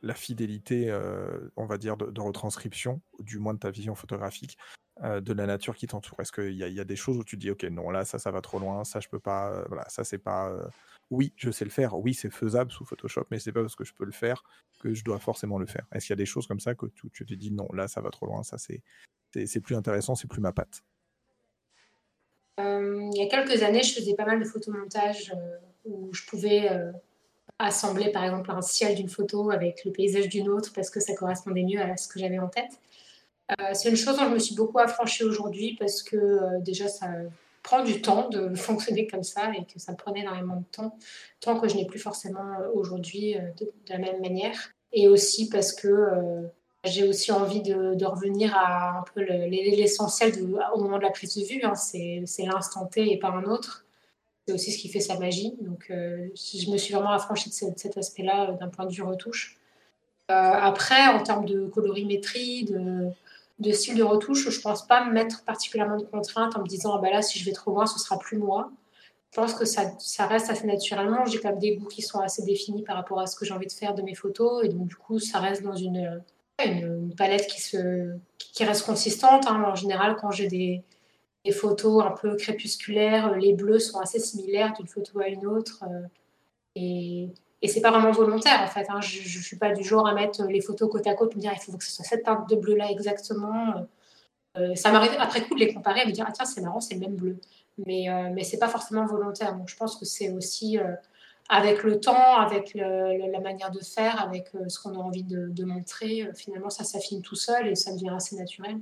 la 0.04 0.14
fidélité, 0.14 0.90
euh, 0.90 1.50
on 1.56 1.66
va 1.66 1.78
dire, 1.78 1.96
de, 1.96 2.20
retranscription, 2.20 3.00
du 3.20 3.38
moins 3.38 3.54
de 3.54 3.58
ta 3.58 3.70
vision 3.70 3.94
photographique, 3.94 4.58
euh, 5.02 5.20
de 5.20 5.32
la 5.32 5.46
nature 5.46 5.74
qui 5.74 5.86
t'entoure? 5.86 6.20
Est-ce 6.20 6.30
qu'il 6.30 6.52
y, 6.52 6.58
y 6.58 6.80
a 6.80 6.84
des 6.84 6.96
choses 6.96 7.16
où 7.16 7.24
tu 7.24 7.36
dis, 7.36 7.50
ok, 7.50 7.64
non, 7.64 7.90
là, 7.90 8.04
ça, 8.04 8.18
ça 8.18 8.30
va 8.30 8.40
trop 8.40 8.58
loin, 8.58 8.84
ça, 8.84 9.00
je 9.00 9.08
peux 9.08 9.18
pas, 9.18 9.50
euh, 9.50 9.64
voilà, 9.68 9.88
ça, 9.88 10.04
c'est 10.04 10.18
pas. 10.18 10.52
Oui, 11.10 11.32
je 11.36 11.50
sais 11.50 11.64
le 11.64 11.70
faire, 11.70 11.96
oui, 11.98 12.14
c'est 12.14 12.30
faisable 12.30 12.72
sous 12.72 12.84
Photoshop, 12.84 13.26
mais 13.30 13.38
c'est 13.38 13.52
pas 13.52 13.60
parce 13.60 13.76
que 13.76 13.84
je 13.84 13.94
peux 13.94 14.04
le 14.04 14.12
faire 14.12 14.42
que 14.80 14.94
je 14.94 15.04
dois 15.04 15.18
forcément 15.18 15.58
le 15.58 15.66
faire. 15.66 15.86
Est-ce 15.92 16.06
qu'il 16.06 16.12
y 16.12 16.14
a 16.14 16.16
des 16.16 16.26
choses 16.26 16.46
comme 16.46 16.60
ça 16.60 16.74
que 16.74 16.86
tu, 16.86 17.10
tu 17.10 17.24
te 17.26 17.34
dis, 17.34 17.50
non, 17.50 17.68
là, 17.72 17.88
ça 17.88 18.00
va 18.00 18.10
trop 18.10 18.26
loin, 18.26 18.42
ça, 18.42 18.58
c'est 18.58 18.82
c'est- 19.32 19.60
plus 19.60 19.74
intéressant, 19.74 20.14
c'est 20.14 20.28
plus 20.28 20.40
ma 20.40 20.52
patte? 20.52 20.84
Euh, 22.60 23.10
il 23.12 23.18
y 23.18 23.22
a 23.22 23.26
quelques 23.26 23.62
années, 23.64 23.82
je 23.82 23.94
faisais 23.94 24.14
pas 24.14 24.24
mal 24.24 24.38
de 24.38 24.44
photomontage 24.44 25.32
euh, 25.34 25.58
où 25.84 26.14
je 26.14 26.24
pouvais 26.24 26.70
euh, 26.70 26.92
assembler 27.58 28.12
par 28.12 28.24
exemple 28.24 28.50
un 28.52 28.62
ciel 28.62 28.94
d'une 28.94 29.08
photo 29.08 29.50
avec 29.50 29.84
le 29.84 29.90
paysage 29.90 30.28
d'une 30.28 30.48
autre 30.48 30.72
parce 30.72 30.88
que 30.88 31.00
ça 31.00 31.14
correspondait 31.14 31.64
mieux 31.64 31.80
à 31.80 31.96
ce 31.96 32.06
que 32.06 32.20
j'avais 32.20 32.38
en 32.38 32.48
tête. 32.48 32.80
Euh, 33.60 33.74
c'est 33.74 33.90
une 33.90 33.96
chose 33.96 34.16
dont 34.16 34.26
je 34.28 34.34
me 34.34 34.38
suis 34.38 34.54
beaucoup 34.54 34.78
affranchie 34.78 35.24
aujourd'hui 35.24 35.76
parce 35.78 36.02
que 36.02 36.60
déjà 36.60 36.88
ça 36.88 37.08
prend 37.64 37.82
du 37.82 38.00
temps 38.00 38.28
de 38.28 38.54
fonctionner 38.54 39.08
comme 39.08 39.24
ça 39.24 39.50
et 39.58 39.64
que 39.64 39.80
ça 39.80 39.90
me 39.90 39.96
prenait 39.96 40.20
énormément 40.20 40.56
de 40.56 40.66
temps, 40.70 40.96
tant 41.40 41.58
que 41.58 41.66
je 41.66 41.74
n'ai 41.74 41.86
plus 41.86 41.98
forcément 41.98 42.52
euh, 42.60 42.68
aujourd'hui 42.74 43.36
euh, 43.36 43.40
de, 43.58 43.72
la 43.88 43.98
même 43.98 44.20
manière. 44.20 44.70
Et 44.92 45.08
aussi 45.08 45.48
parce 45.48 45.72
que 45.72 45.88
euh, 45.88 46.42
j'ai 46.84 47.08
aussi 47.08 47.32
envie 47.32 47.62
de, 47.62 48.04
revenir 48.04 48.54
à 48.56 48.98
un 48.98 49.04
peu 49.14 49.22
le- 49.22 49.48
l'essentiel 49.48 50.32
au 50.74 50.80
moment 50.80 50.98
de 50.98 51.02
la 51.02 51.10
prise 51.10 51.34
de 51.34 51.42
vue. 51.42 51.60
hein. 51.64 51.74
c'est 51.74 52.44
l'instant 52.44 52.86
T 52.86 53.10
et 53.10 53.18
pas 53.18 53.30
un 53.30 53.44
autre. 53.44 53.86
C'est 54.46 54.52
aussi 54.52 54.70
ce 54.70 54.78
qui 54.78 54.90
fait 54.90 55.00
sa 55.00 55.18
magie. 55.18 55.54
Donc, 55.62 55.86
je 55.88 56.70
me 56.70 56.76
suis 56.76 56.92
vraiment 56.92 57.12
affranchie 57.12 57.48
de 57.48 57.54
cet, 57.54 57.96
aspect-là 57.96 58.52
d'un 58.60 58.68
point 58.68 58.84
de 58.84 58.92
vue 58.92 59.02
retouche. 59.02 59.56
Après, 60.28 61.06
en 61.06 61.22
termes 61.22 61.46
de 61.46 61.64
colorimétrie, 61.64 62.66
de, 62.66 63.08
de 63.58 63.72
style 63.72 63.96
de 63.96 64.02
retouche, 64.02 64.50
je 64.50 64.60
pense 64.60 64.86
pas 64.86 65.04
me 65.04 65.12
mettre 65.12 65.44
particulièrement 65.44 65.96
de 65.96 66.04
contraintes 66.04 66.56
en 66.56 66.60
me 66.60 66.66
disant 66.66 66.94
ah 66.96 67.00
bah 67.00 67.10
là, 67.10 67.22
si 67.22 67.38
je 67.38 67.44
vais 67.44 67.52
trop 67.52 67.70
loin, 67.70 67.86
ce 67.86 67.98
sera 67.98 68.18
plus 68.18 68.38
moi. 68.38 68.70
Je 69.30 69.40
pense 69.40 69.54
que 69.54 69.64
ça, 69.64 69.90
ça 69.98 70.26
reste 70.26 70.50
assez 70.50 70.66
naturellement. 70.66 71.24
J'ai 71.26 71.40
quand 71.40 71.50
même 71.50 71.58
des 71.58 71.76
goûts 71.76 71.88
qui 71.88 72.02
sont 72.02 72.20
assez 72.20 72.42
définis 72.44 72.82
par 72.82 72.96
rapport 72.96 73.18
à 73.18 73.26
ce 73.26 73.36
que 73.36 73.44
j'ai 73.44 73.52
envie 73.52 73.66
de 73.66 73.72
faire 73.72 73.94
de 73.94 74.02
mes 74.02 74.14
photos. 74.14 74.64
Et 74.64 74.68
donc, 74.68 74.86
du 74.86 74.94
coup, 74.94 75.18
ça 75.18 75.40
reste 75.40 75.62
dans 75.62 75.74
une, 75.74 76.22
une, 76.64 77.14
palette 77.16 77.48
qui, 77.48 77.60
se, 77.60 78.16
qui 78.38 78.64
reste 78.64 78.86
consistante. 78.86 79.46
hein. 79.48 79.64
En 79.66 79.74
général, 79.74 80.16
quand 80.20 80.30
j'ai 80.30 80.46
des, 80.46 80.84
photos 81.52 82.04
un 82.04 82.12
peu 82.12 82.36
crépusculaires, 82.36 83.36
les 83.36 83.54
bleus 83.54 83.80
sont 83.80 83.98
assez 83.98 84.20
similaires 84.20 84.72
d'une 84.72 84.86
photo 84.86 85.18
à 85.18 85.26
une 85.26 85.46
autre. 85.46 85.84
euh, 86.76 87.26
et 87.64 87.68
c'est 87.68 87.80
pas 87.80 87.90
vraiment 87.90 88.12
volontaire 88.12 88.60
en 88.62 88.66
fait. 88.68 88.86
hein. 88.90 89.00
Je, 89.00 89.22
je 89.22 89.40
suis 89.40 89.56
pas 89.56 89.72
du 89.72 89.82
genre 89.82 90.06
à 90.06 90.14
mettre 90.14 90.44
les 90.44 90.60
photos 90.60 90.90
côte 90.90 91.06
à 91.06 91.14
côte, 91.14 91.34
me 91.34 91.40
dire 91.40 91.52
il 91.54 91.60
faut 91.60 91.76
que 91.76 91.84
ce 91.84 91.90
soit 91.90 92.04
cette 92.04 92.24
teinte 92.24 92.48
de 92.48 92.56
bleu 92.56 92.76
là 92.76 92.90
exactement. 92.90 93.86
Euh, 94.56 94.74
ça 94.76 94.92
m'arrive 94.92 95.16
après 95.18 95.42
coup 95.44 95.54
de 95.54 95.60
les 95.60 95.72
comparer 95.74 96.02
et 96.02 96.06
me 96.06 96.12
dire 96.12 96.26
ah 96.28 96.32
tiens 96.32 96.44
c'est 96.44 96.60
marrant 96.60 96.80
c'est 96.80 96.94
le 96.94 97.00
même 97.00 97.16
bleu. 97.16 97.38
Mais 97.86 98.08
euh, 98.08 98.30
mais 98.34 98.44
c'est 98.44 98.58
pas 98.58 98.68
forcément 98.68 99.04
volontaire. 99.06 99.58
Je 99.66 99.76
pense 99.76 99.96
que 99.96 100.04
c'est 100.04 100.30
aussi 100.30 100.78
euh, 100.78 100.94
avec 101.48 101.82
le 101.82 101.98
temps, 102.00 102.36
avec 102.36 102.74
la 102.74 103.40
manière 103.40 103.70
de 103.70 103.80
faire, 103.80 104.22
avec 104.22 104.54
euh, 104.54 104.68
ce 104.68 104.78
qu'on 104.80 104.94
a 104.94 105.02
envie 105.02 105.24
de, 105.24 105.48
de 105.48 105.64
montrer, 105.64 106.22
euh, 106.22 106.32
finalement 106.34 106.70
ça 106.70 106.84
s'affine 106.84 107.20
tout 107.20 107.34
seul 107.36 107.66
et 107.68 107.74
ça 107.74 107.92
devient 107.92 108.14
assez 108.16 108.36
naturel. 108.36 108.78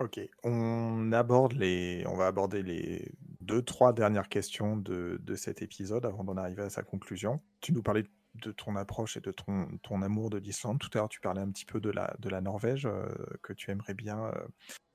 Ok, 0.00 0.20
on 0.44 1.12
aborde 1.12 1.54
les, 1.54 2.04
on 2.06 2.14
va 2.14 2.26
aborder 2.26 2.62
les 2.62 3.10
deux, 3.48 3.62
trois 3.62 3.94
dernières 3.94 4.28
questions 4.28 4.76
de, 4.76 5.18
de 5.22 5.34
cet 5.34 5.62
épisode 5.62 6.04
avant 6.04 6.22
d'en 6.22 6.36
arriver 6.36 6.62
à 6.62 6.70
sa 6.70 6.82
conclusion. 6.82 7.40
Tu 7.62 7.72
nous 7.72 7.82
parlais 7.82 8.04
de 8.34 8.52
ton 8.52 8.76
approche 8.76 9.16
et 9.16 9.20
de 9.20 9.32
ton, 9.32 9.66
ton 9.82 10.02
amour 10.02 10.28
de 10.28 10.36
l'Islande. 10.36 10.78
Tout 10.78 10.90
à 10.92 10.98
l'heure, 10.98 11.08
tu 11.08 11.20
parlais 11.20 11.40
un 11.40 11.50
petit 11.50 11.64
peu 11.64 11.80
de 11.80 11.90
la, 11.90 12.14
de 12.18 12.28
la 12.28 12.42
Norvège, 12.42 12.84
euh, 12.84 13.08
que 13.42 13.54
tu 13.54 13.70
aimerais 13.70 13.94
bien 13.94 14.26
euh, 14.26 14.46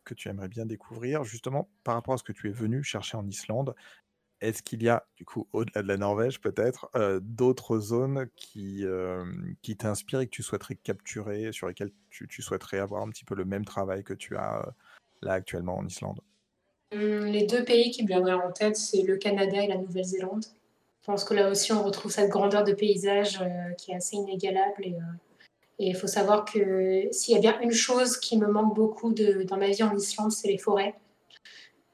que 0.06 0.14
tu 0.14 0.30
aimerais 0.30 0.50
bien 0.50 0.68
découvrir. 0.68 1.24
Justement, 1.24 1.68
par 1.84 1.96
rapport 1.96 2.14
à 2.14 2.18
ce 2.18 2.24
que 2.24 2.32
tu 2.32 2.48
es 2.48 2.52
venu 2.52 2.84
chercher 2.84 3.18
en 3.18 3.28
Islande, 3.28 3.74
est-ce 4.40 4.62
qu'il 4.62 4.84
y 4.84 4.90
a, 4.90 5.08
du 5.16 5.26
coup, 5.26 5.48
au-delà 5.52 5.82
de 5.82 5.88
la 5.88 5.98
Norvège 5.98 6.40
peut-être, 6.40 6.90
euh, 6.96 7.20
d'autres 7.24 7.80
zones 7.80 8.28
qui, 8.36 8.86
qui 9.62 9.78
t'inspirent 9.78 10.20
et 10.20 10.26
que 10.28 10.36
tu 10.36 10.44
souhaiterais 10.44 10.76
capturer, 10.76 11.52
sur 11.52 11.68
lesquelles 11.68 11.94
tu, 12.12 12.28
tu 12.28 12.42
souhaiterais 12.42 12.80
avoir 12.80 13.02
un 13.02 13.10
petit 13.10 13.26
peu 13.26 13.36
le 13.36 13.46
même 13.46 13.66
travail 13.66 14.04
que 14.04 14.14
tu 14.14 14.36
as 14.36 14.76
là 15.22 15.34
actuellement 15.34 15.78
en 15.78 15.88
Islande? 15.88 16.22
Les 16.94 17.46
deux 17.46 17.64
pays 17.64 17.92
qui 17.92 18.04
me 18.04 18.08
viendraient 18.08 18.34
en 18.34 18.52
tête, 18.52 18.78
c'est 18.78 19.02
le 19.02 19.18
Canada 19.18 19.64
et 19.64 19.68
la 19.68 19.78
Nouvelle-Zélande. 19.78 20.46
Je 21.02 21.06
pense 21.06 21.24
que 21.24 21.34
là 21.34 21.50
aussi, 21.50 21.74
on 21.74 21.84
retrouve 21.84 22.12
cette 22.12 22.30
grandeur 22.30 22.64
de 22.64 22.72
paysage 22.72 23.42
euh, 23.42 23.74
qui 23.78 23.92
est 23.92 23.96
assez 23.96 24.16
inégalable. 24.16 24.86
Et 24.86 24.94
euh, 24.94 25.14
et 25.80 25.88
il 25.88 25.96
faut 25.96 26.08
savoir 26.08 26.46
que 26.46 27.08
s'il 27.12 27.34
y 27.34 27.38
a 27.38 27.42
bien 27.42 27.60
une 27.62 27.72
chose 27.72 28.18
qui 28.18 28.38
me 28.38 28.48
manque 28.48 28.76
beaucoup 28.76 29.12
dans 29.12 29.58
ma 29.58 29.68
vie 29.68 29.84
en 29.84 29.96
Islande, 29.96 30.32
c'est 30.32 30.48
les 30.48 30.60
forêts. 30.60 30.96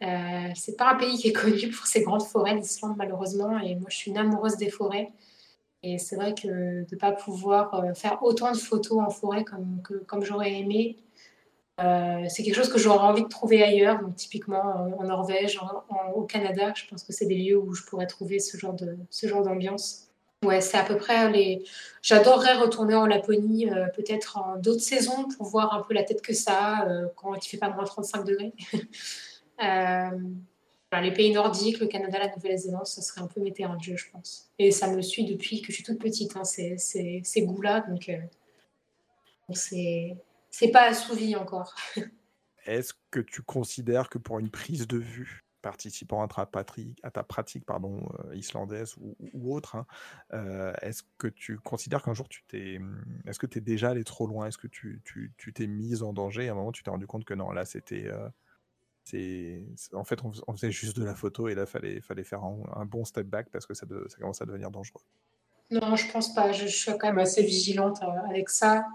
Euh, 0.04 0.50
c'est 0.54 0.76
pas 0.78 0.94
un 0.94 0.96
pays 0.96 1.18
qui 1.18 1.30
est 1.30 1.34
connu 1.34 1.70
pour 1.70 1.88
ses 1.88 2.04
grandes 2.04 2.24
forêts, 2.24 2.56
l'Islande, 2.56 2.96
malheureusement. 2.98 3.58
Et 3.60 3.76
moi, 3.76 3.90
je 3.90 3.96
suis 3.96 4.12
une 4.12 4.18
amoureuse 4.18 4.58
des 4.58 4.70
forêts. 4.70 5.12
Et 5.82 5.98
c'est 5.98 6.18
vrai 6.18 6.36
que 6.36 6.48
de 6.48 6.88
ne 6.92 7.00
pas 7.00 7.14
pouvoir 7.14 7.84
faire 7.96 8.22
autant 8.22 8.52
de 8.52 8.58
photos 8.58 9.00
en 9.00 9.10
forêt 9.10 9.46
comme 9.46 10.24
j'aurais 10.24 10.60
aimé, 10.60 10.98
euh, 11.84 12.26
c'est 12.28 12.44
quelque 12.44 12.56
chose 12.56 12.72
que 12.72 12.80
j'aurais 12.80 13.00
envie 13.06 13.24
de 13.24 13.28
trouver 13.28 13.64
ailleurs, 13.64 14.02
donc 14.02 14.16
typiquement 14.16 14.62
en, 14.62 15.02
en 15.02 15.04
Norvège, 15.04 15.60
au 16.14 16.24
Canada. 16.24 16.74
Je 16.76 16.84
pense 16.90 17.04
que 17.04 17.14
c'est 17.14 17.26
des 17.26 17.36
lieux 17.36 17.58
où 17.58 17.74
je 17.74 17.84
pourrais 17.84 18.08
trouver 18.08 18.40
ce 18.40 18.58
genre 18.58 18.74
de 18.74 18.98
ce 19.10 19.28
genre 19.28 19.44
d'ambiance. 19.44 20.10
Ouais, 20.44 20.62
c'est 20.62 20.78
à 20.78 20.84
peu 20.84 20.96
près 20.96 21.30
les. 21.32 21.66
J'adorerais 22.02 22.56
retourner 22.56 22.96
en 22.96 23.06
Laponie, 23.06 23.70
euh, 23.70 23.88
peut-être 23.96 24.38
en 24.38 24.56
d'autres 24.58 24.82
saisons 24.82 25.28
pour 25.38 25.48
voir 25.48 25.74
un 25.74 25.82
peu 25.84 25.94
la 25.94 26.04
tête 26.04 26.22
que 26.22 26.34
ça 26.34 26.88
euh, 26.88 27.08
quand 27.18 27.36
il 27.36 27.50
fait 27.50 27.58
pas 27.58 27.70
moins 27.70 27.84
35 27.84 28.24
degrés. 28.24 28.54
Euh, 29.62 30.18
les 31.02 31.12
pays 31.12 31.34
nordiques, 31.34 31.82
le 31.82 31.88
Canada, 31.88 32.18
la 32.18 32.34
Nouvelle-Zélande, 32.34 32.88
ça 32.88 33.02
serait 33.02 33.20
un 33.20 33.28
peu 33.28 33.42
mes 33.42 33.52
terrains 33.52 33.76
de 33.76 33.84
jeu, 33.84 33.98
je 33.98 34.10
pense. 34.10 34.50
Et 34.58 34.72
ça 34.72 34.88
me 34.88 35.02
suit 35.02 35.26
depuis 35.26 35.62
que 35.62 35.68
je 35.68 35.74
suis 35.74 35.84
toute 35.84 36.00
petite, 36.00 36.38
hein, 36.38 36.46
ces, 36.46 36.78
ces, 36.78 37.20
ces 37.26 37.42
goûts-là, 37.42 37.84
euh, 37.90 37.92
donc 37.92 38.10
c'est 39.54 40.16
c'est 40.52 40.72
pas 40.72 40.88
assouvi 40.90 41.36
encore. 41.36 41.76
Est-ce 42.66 42.94
que 43.12 43.20
tu 43.20 43.42
considères 43.42 44.10
que 44.10 44.18
pour 44.18 44.40
une 44.40 44.50
prise 44.50 44.88
de 44.88 44.98
vue 44.98 45.42
participant 45.62 46.22
à 46.24 46.28
ta, 46.28 46.46
patrie- 46.46 46.96
à 47.04 47.12
ta 47.12 47.24
pratique 47.24 47.66
pardon, 47.66 48.08
euh, 48.26 48.36
islandaise 48.36 48.96
ou, 48.98 49.16
ou 49.34 49.54
autre, 49.54 49.76
hein, 49.76 49.86
euh, 50.34 50.72
est-ce 50.82 51.04
que 51.18 51.28
tu 51.28 51.58
considères 51.58 52.02
qu'un 52.04 52.14
jour 52.14 52.30
tu 52.30 52.44
t'es... 52.48 52.78
hum, 52.78 53.04
Est-ce 53.26 53.40
que 53.40 53.48
tu 53.48 53.58
es 53.58 53.62
déjà 53.62 53.90
allé 53.90 54.04
trop 54.04 54.26
loin? 54.28 54.48
Est-ce 54.48 54.58
que 54.58 54.68
tu 54.68 55.02
tu- 55.04 55.34
tu 55.38 55.52
t'es 55.54 55.68
mise 55.68 56.02
en 56.04 56.14
danger? 56.14 56.48
À 56.48 56.52
un 56.52 56.56
moment 56.56 56.72
tu 56.72 56.84
t'es 56.84 56.90
rendu 56.92 57.08
compte 57.08 57.26
que 57.26 57.34
non, 57.34 57.52
là 57.52 57.66
c'était... 57.66 58.08
euh, 58.08 58.30
c'est, 59.04 59.66
en 59.94 60.04
fait, 60.04 60.24
on, 60.24 60.32
fais- 60.32 60.42
on 60.48 60.54
faisait 60.54 60.72
juste 60.72 60.98
de 60.98 61.04
la 61.04 61.16
photo 61.16 61.48
et 61.48 61.56
là, 61.56 61.66
fallait, 61.66 62.00
fallait 62.02 62.24
faire 62.24 62.44
un, 62.44 62.60
un 62.76 62.86
bon 62.86 63.04
step 63.06 63.26
back 63.28 63.50
parce 63.52 63.66
que 63.66 63.74
ça, 63.74 63.86
de- 63.88 64.06
ça 64.08 64.18
commence 64.18 64.42
à 64.42 64.46
devenir 64.46 64.70
dangereux. 64.70 65.02
Non, 65.72 65.96
je 65.96 66.12
pense 66.12 66.34
pas. 66.34 66.52
Je, 66.52 66.68
je 66.68 66.76
suis 66.76 66.92
quand 66.98 67.08
même 67.08 67.20
assez 67.20 67.42
vigilante 67.44 68.02
avec 68.30 68.50
ça. 68.50 68.86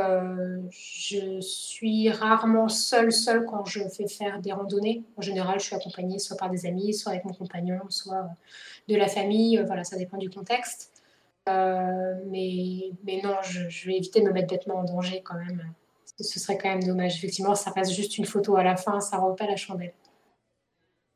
Euh, 0.00 0.60
je 0.70 1.40
suis 1.40 2.10
rarement 2.10 2.68
seule, 2.68 3.10
quand 3.46 3.64
je 3.64 3.88
fais 3.88 4.08
faire 4.08 4.40
des 4.40 4.52
randonnées. 4.52 5.04
En 5.16 5.22
général, 5.22 5.60
je 5.60 5.66
suis 5.66 5.76
accompagnée 5.76 6.18
soit 6.18 6.36
par 6.36 6.50
des 6.50 6.66
amis, 6.66 6.94
soit 6.94 7.12
avec 7.12 7.24
mon 7.24 7.32
compagnon, 7.32 7.78
soit 7.88 8.28
de 8.88 8.96
la 8.96 9.06
famille. 9.08 9.58
Euh, 9.58 9.64
Voilà, 9.64 9.84
ça 9.84 9.96
dépend 9.96 10.18
du 10.18 10.30
contexte. 10.30 11.02
Euh, 11.48 12.14
mais, 12.26 12.92
non, 13.22 13.36
je, 13.42 13.86
vais 13.86 13.96
éviter 13.96 14.20
de 14.20 14.26
me 14.26 14.32
mettre 14.32 14.48
bêtement 14.48 14.76
en 14.76 14.84
danger 14.84 15.22
quand 15.22 15.36
même. 15.36 15.72
Ce 16.18 16.38
serait 16.38 16.58
quand 16.58 16.68
même 16.68 16.82
dommage. 16.82 17.16
Effectivement, 17.16 17.54
ça 17.54 17.70
reste 17.70 17.92
juste 17.92 18.18
une 18.18 18.26
photo 18.26 18.56
à 18.56 18.62
la 18.62 18.76
fin, 18.76 19.00
ça 19.00 19.16
ne 19.16 19.22
rend 19.22 19.34
pas 19.34 19.46
la 19.46 19.56
chandelle. 19.56 19.94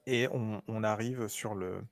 Et 0.06 0.28
on, 0.32 0.84
arrive 0.84 1.28
sur 1.28 1.54
la 1.54 1.82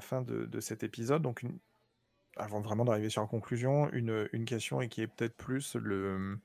fin 0.00 0.22
de, 0.22 0.46
de 0.46 0.60
cet 0.60 0.82
épisode. 0.82 1.22
Donc, 1.22 1.42
une- 1.42 1.58
avant 2.36 2.60
vraiment 2.60 2.84
d'arriver 2.84 3.10
sur 3.10 3.22
la 3.22 3.28
conclusion, 3.28 3.90
une, 3.92 4.28
une 4.32 4.44
question 4.44 4.80
et 4.80 4.88
qui 4.88 5.02
est 5.02 5.06
peut-être 5.06 5.36
plus 5.36 5.76
le 5.76 6.38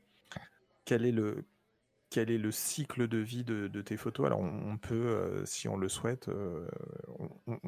quel 0.86 1.06
est 1.06 1.12
le 1.12 1.46
quel 2.12 2.30
est 2.30 2.38
le 2.38 2.52
cycle 2.52 3.08
de 3.08 3.18
vie 3.20 3.46
de, 3.46 3.82
tes 3.82 3.96
photos? 3.96 4.26
Alors, 4.26 4.42
on, 4.42 4.78
peut, 4.78 5.44
si 5.46 5.70
on 5.70 5.78
le 5.78 5.88
souhaite, 5.88 6.30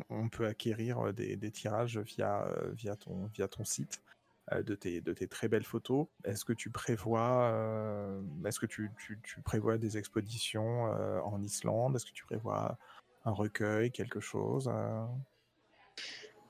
on, 0.10 0.28
peut 0.28 0.46
acquérir 0.46 1.14
des, 1.14 1.50
tirages 1.50 1.98
via, 1.98 2.46
via, 2.74 2.98
ton, 2.98 3.28
via 3.28 3.48
ton 3.48 3.64
site 3.64 4.02
de, 4.54 4.76
tes, 4.76 5.00
de 5.00 5.14
tes 5.14 5.30
très 5.30 5.48
belles 5.48 5.64
photos. 5.64 6.08
Est-ce 6.26 6.44
que 6.44 6.52
tu 6.52 6.70
prévois, 6.70 7.56
est-ce 8.46 8.60
que 8.60 8.66
tu, 8.66 8.92
tu- 8.98 9.42
prévois 9.46 9.78
des 9.78 9.98
expositions 9.98 10.92
en 11.26 11.42
Islande? 11.42 11.96
Est-ce 11.96 12.06
que 12.06 12.12
tu 12.12 12.26
prévois 12.26 12.78
un 13.24 13.32
recueil, 13.32 13.92
quelque 13.92 14.20
chose 14.20 14.70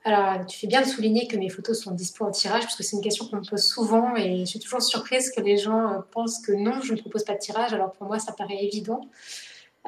Alors, 0.06 0.44
tu 0.46 0.58
fais 0.58 0.66
bien 0.66 0.82
de 0.82 0.86
souligner 0.86 1.26
que 1.26 1.36
mes 1.36 1.48
photos 1.48 1.80
sont 1.82 1.90
dispo 1.92 2.26
en 2.26 2.30
tirage, 2.30 2.62
parce 2.64 2.76
que 2.76 2.82
c'est 2.82 2.96
une 2.96 3.02
question 3.02 3.26
qu'on 3.26 3.36
me 3.36 3.48
pose 3.48 3.64
souvent 3.64 4.14
et 4.16 4.40
je 4.40 4.44
suis 4.44 4.58
toujours 4.60 4.82
surprise 4.82 5.30
que 5.30 5.40
les 5.40 5.56
gens 5.56 5.92
euh, 5.94 5.98
pensent 6.10 6.40
que 6.40 6.52
non, 6.52 6.82
je 6.82 6.92
ne 6.92 7.00
propose 7.00 7.24
pas 7.24 7.32
de 7.32 7.38
tirage. 7.38 7.72
Alors 7.72 7.92
pour 7.92 8.06
moi, 8.06 8.18
ça 8.18 8.32
paraît 8.32 8.62
évident. 8.62 9.00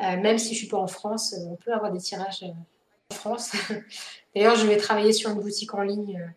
Euh, 0.02 0.16
même 0.16 0.38
si 0.38 0.54
je 0.54 0.58
suis 0.60 0.68
pas 0.68 0.78
en 0.78 0.86
France, 0.86 1.34
euh, 1.34 1.44
on 1.50 1.56
peut 1.56 1.72
avoir 1.72 1.92
des 1.92 2.00
tirages 2.00 2.42
euh, 2.44 2.48
en 3.12 3.14
France. 3.14 3.52
D'ailleurs, 4.34 4.56
je 4.56 4.66
vais 4.66 4.78
travailler 4.78 5.12
sur 5.12 5.30
une 5.30 5.40
boutique 5.40 5.74
en 5.74 5.82
ligne. 5.82 6.32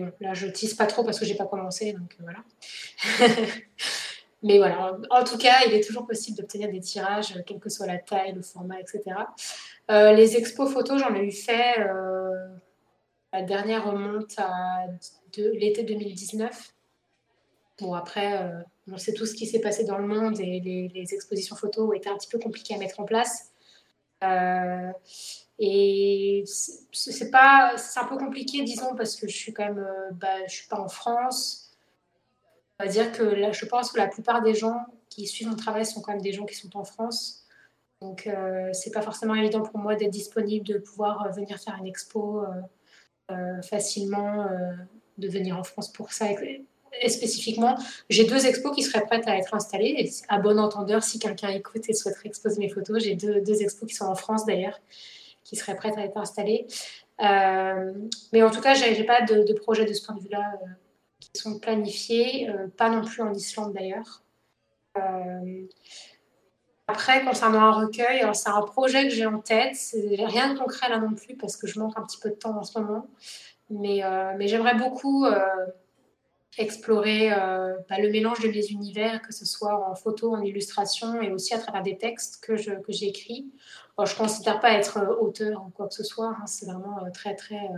euh, 0.00 0.10
là, 0.20 0.34
je 0.34 0.46
tease 0.46 0.74
pas 0.74 0.86
trop 0.86 1.02
parce 1.02 1.18
que 1.18 1.24
j'ai 1.24 1.34
pas 1.34 1.46
commencé, 1.46 1.92
donc 1.94 2.16
euh, 2.20 2.24
voilà. 2.24 3.28
Mais 4.42 4.58
voilà, 4.58 4.98
en, 5.10 5.24
tout 5.24 5.38
cas, 5.38 5.64
il 5.66 5.72
est 5.72 5.82
toujours 5.82 6.06
possible 6.06 6.36
d'obtenir 6.36 6.70
des 6.70 6.80
tirages, 6.80 7.34
euh, 7.34 7.40
quelle 7.46 7.58
que 7.58 7.70
soit 7.70 7.86
la 7.86 7.96
taille, 7.98 8.32
le 8.34 8.42
format, 8.42 8.78
etc. 8.78 9.02
Euh, 9.90 10.12
les 10.12 10.36
expos 10.36 10.70
photos, 10.70 11.00
j'en 11.00 11.14
ai 11.14 11.20
eu 11.24 11.32
fait. 11.32 11.80
euh, 11.80 12.23
la 13.34 13.42
dernière 13.42 13.84
remonte 13.84 14.38
à 14.38 14.86
l'été 15.36 15.82
2019. 15.82 16.72
Bon, 17.80 17.92
après, 17.94 18.40
euh, 18.40 18.62
on 18.90 18.96
sait 18.96 19.12
tout 19.12 19.26
ce 19.26 19.34
qui 19.34 19.46
s'est 19.46 19.60
passé 19.60 19.82
dans 19.82 19.98
le 19.98 20.06
monde 20.06 20.38
et 20.38 20.60
les, 20.60 21.14
expositions 21.14 21.56
photos 21.56 21.88
ont 21.88 21.92
été 21.92 22.08
un 22.08 22.16
petit 22.16 22.28
peu 22.28 22.38
compliquées 22.38 22.76
à 22.76 22.78
mettre 22.78 23.00
en 23.00 23.04
place. 23.04 23.50
Euh, 24.22 24.92
et 25.58 26.44
c'est 26.46 27.30
pas, 27.32 27.72
c'est 27.76 27.98
un 27.98 28.04
peu 28.04 28.16
compliqué, 28.16 28.62
disons, 28.62 28.94
parce 28.94 29.16
que 29.16 29.26
je 29.26 29.36
suis 29.36 29.52
quand 29.52 29.64
même, 29.64 29.78
euh, 29.78 30.10
bah, 30.12 30.46
je 30.46 30.54
suis 30.54 30.68
pas 30.68 30.78
en 30.78 30.88
France. 30.88 31.76
On 32.78 32.84
va 32.84 32.90
dire 32.90 33.10
que 33.10 33.52
je 33.52 33.66
pense 33.66 33.90
que 33.90 33.98
la 33.98 34.06
plupart 34.06 34.42
des 34.42 34.54
gens 34.54 34.78
qui 35.08 35.26
suivent 35.26 35.48
mon 35.48 35.56
travail 35.56 35.84
sont 35.84 36.00
quand 36.02 36.12
même 36.12 36.22
des 36.22 36.32
gens 36.32 36.46
qui 36.46 36.54
sont 36.54 36.76
en 36.76 36.84
France. 36.84 37.44
Donc, 38.00 38.28
euh, 38.28 38.72
c'est 38.72 38.92
pas 38.92 39.02
forcément 39.02 39.34
évident 39.34 39.62
pour 39.62 39.80
moi 39.80 39.96
d'être 39.96 40.12
disponible, 40.12 40.64
de 40.64 40.78
pouvoir 40.78 41.32
venir 41.32 41.58
faire 41.58 41.76
une 41.80 41.86
expo. 41.86 42.44
Euh, 43.30 43.62
facilement 43.62 44.42
euh, 44.42 44.72
de 45.18 45.28
venir 45.28 45.58
en 45.58 45.64
France 45.64 45.92
pour 45.92 46.12
ça. 46.12 46.26
Et, 46.30 47.08
spécifiquement, 47.08 47.76
j'ai 48.10 48.24
deux 48.24 48.46
expos 48.46 48.74
qui 48.74 48.82
seraient 48.82 49.04
prêtes 49.04 49.26
à 49.26 49.36
être 49.36 49.54
installées. 49.54 49.94
Et 49.98 50.10
à 50.28 50.38
bon 50.38 50.58
entendeur, 50.58 51.02
si 51.02 51.18
quelqu'un 51.18 51.48
écoute 51.48 51.88
et 51.88 51.94
souhaiterait 51.94 52.28
exposer 52.28 52.60
mes 52.60 52.68
photos, 52.68 53.02
j'ai 53.02 53.14
deux, 53.14 53.40
deux 53.40 53.62
expos 53.62 53.88
qui 53.88 53.94
sont 53.94 54.04
en 54.04 54.14
France 54.14 54.44
d'ailleurs, 54.46 54.78
qui 55.42 55.56
seraient 55.56 55.74
prêtes 55.74 55.96
à 55.96 56.04
être 56.04 56.16
installées. 56.16 56.66
Euh, 57.20 57.92
mais 58.32 58.42
en 58.42 58.50
tout 58.50 58.60
cas, 58.60 58.74
j'ai 58.74 58.94
j'ai 58.94 59.04
pas 59.04 59.22
de, 59.22 59.42
de 59.42 59.52
projet 59.54 59.84
de 59.86 59.92
ce 59.92 60.04
point 60.04 60.14
de 60.14 60.20
vue-là 60.20 60.52
qui 61.18 61.30
sont 61.40 61.58
planifiés, 61.58 62.48
pas 62.76 62.90
non 62.90 63.02
plus 63.02 63.22
en 63.22 63.32
Islande 63.32 63.72
d'ailleurs. 63.72 64.22
Après, 66.86 67.24
concernant 67.24 67.60
un 67.60 67.72
recueil, 67.72 68.24
c'est 68.34 68.50
un 68.50 68.60
projet 68.62 69.04
que 69.04 69.14
j'ai 69.14 69.24
en 69.26 69.38
tête. 69.38 69.76
Rien 70.18 70.52
de 70.52 70.58
concret 70.58 70.88
là 70.90 70.98
non 70.98 71.14
plus 71.14 71.34
parce 71.36 71.56
que 71.56 71.66
je 71.66 71.78
manque 71.78 71.94
un 71.96 72.02
petit 72.02 72.18
peu 72.18 72.28
de 72.28 72.34
temps 72.34 72.56
en 72.58 72.62
ce 72.62 72.78
moment. 72.78 73.06
Mais, 73.70 74.04
euh, 74.04 74.34
j'aimerais 74.40 74.74
beaucoup 74.74 75.24
euh, 75.24 75.40
explorer 76.58 77.32
euh, 77.32 77.74
bah, 77.88 77.96
le 77.98 78.10
mélange 78.10 78.40
de 78.40 78.48
mes 78.48 78.66
univers, 78.66 79.22
que 79.22 79.32
ce 79.32 79.46
soit 79.46 79.88
en 79.90 79.94
photo, 79.94 80.34
en 80.34 80.42
illustration 80.42 81.22
et 81.22 81.32
aussi 81.32 81.54
à 81.54 81.58
travers 81.58 81.82
des 81.82 81.96
textes 81.96 82.44
que, 82.44 82.56
j'écris. 82.56 83.50
Je 83.98 84.12
ne 84.12 84.18
considère 84.18 84.60
pas 84.60 84.72
être 84.72 85.18
auteur 85.20 85.64
ou 85.66 85.70
quoi 85.70 85.88
que 85.88 85.94
ce 85.94 86.04
soit. 86.04 86.36
hein. 86.38 86.46
c'est 86.46 86.66
vraiment 86.66 86.98
très, 87.14 87.34
très 87.34 87.70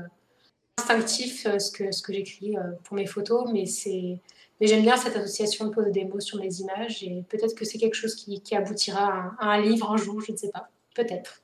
instinctif 0.79 1.47
ce 1.59 1.71
que, 1.71 1.93
ce 1.93 2.03
que 2.03 2.13
j'écris 2.13 2.57
pour 2.83 2.97
mes 2.97 3.07
photos. 3.07 3.49
Mais, 3.53 3.67
c'est... 3.67 4.21
mais 4.61 4.67
j'aime 4.67 4.83
bien 4.83 4.97
cette 4.97 5.17
association 5.17 5.67
de 5.69 6.05
mots 6.05 6.21
sur 6.21 6.39
mes 6.39 6.55
images 6.61 7.03
et 7.03 7.25
peut-être 7.29 7.55
que 7.55 7.65
c'est 7.65 7.79
quelque 7.79 7.95
chose 7.95 8.15
qui, 8.15 8.55
aboutira 8.55 9.35
à 9.39 9.53
un, 9.53 9.61
livre 9.61 9.91
un 9.91 9.97
jour, 9.97 10.21
je 10.21 10.33
ne 10.33 10.37
sais 10.37 10.51
pas. 10.51 10.71
Peut-être. 10.95 11.43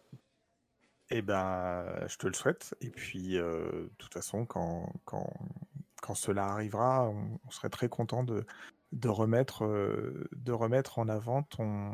Eh 1.10 1.20
ben, 1.20 1.84
je 2.08 2.16
te 2.16 2.26
le 2.26 2.32
souhaite. 2.32 2.74
Et 2.80 2.88
puis, 2.88 3.36
euh, 3.36 3.82
de 3.82 3.90
toute 3.98 4.14
façon, 4.14 4.46
quand, 4.46 4.90
quand, 5.04 6.14
cela 6.14 6.46
arrivera, 6.46 7.10
on, 7.10 7.50
serait 7.50 7.68
très 7.68 7.90
content 7.90 8.24
de, 8.24 8.46
de, 8.92 9.08
remettre, 9.08 9.64
euh, 9.64 10.26
de 10.32 10.52
remettre 10.52 10.98
en 10.98 11.08
avant 11.08 11.42
ton, 11.42 11.92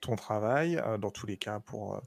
ton 0.00 0.16
travail, 0.16 0.76
euh, 0.76 0.98
dans 0.98 1.10
tous 1.10 1.26
les 1.26 1.36
cas 1.36 1.60
pour, 1.60 2.00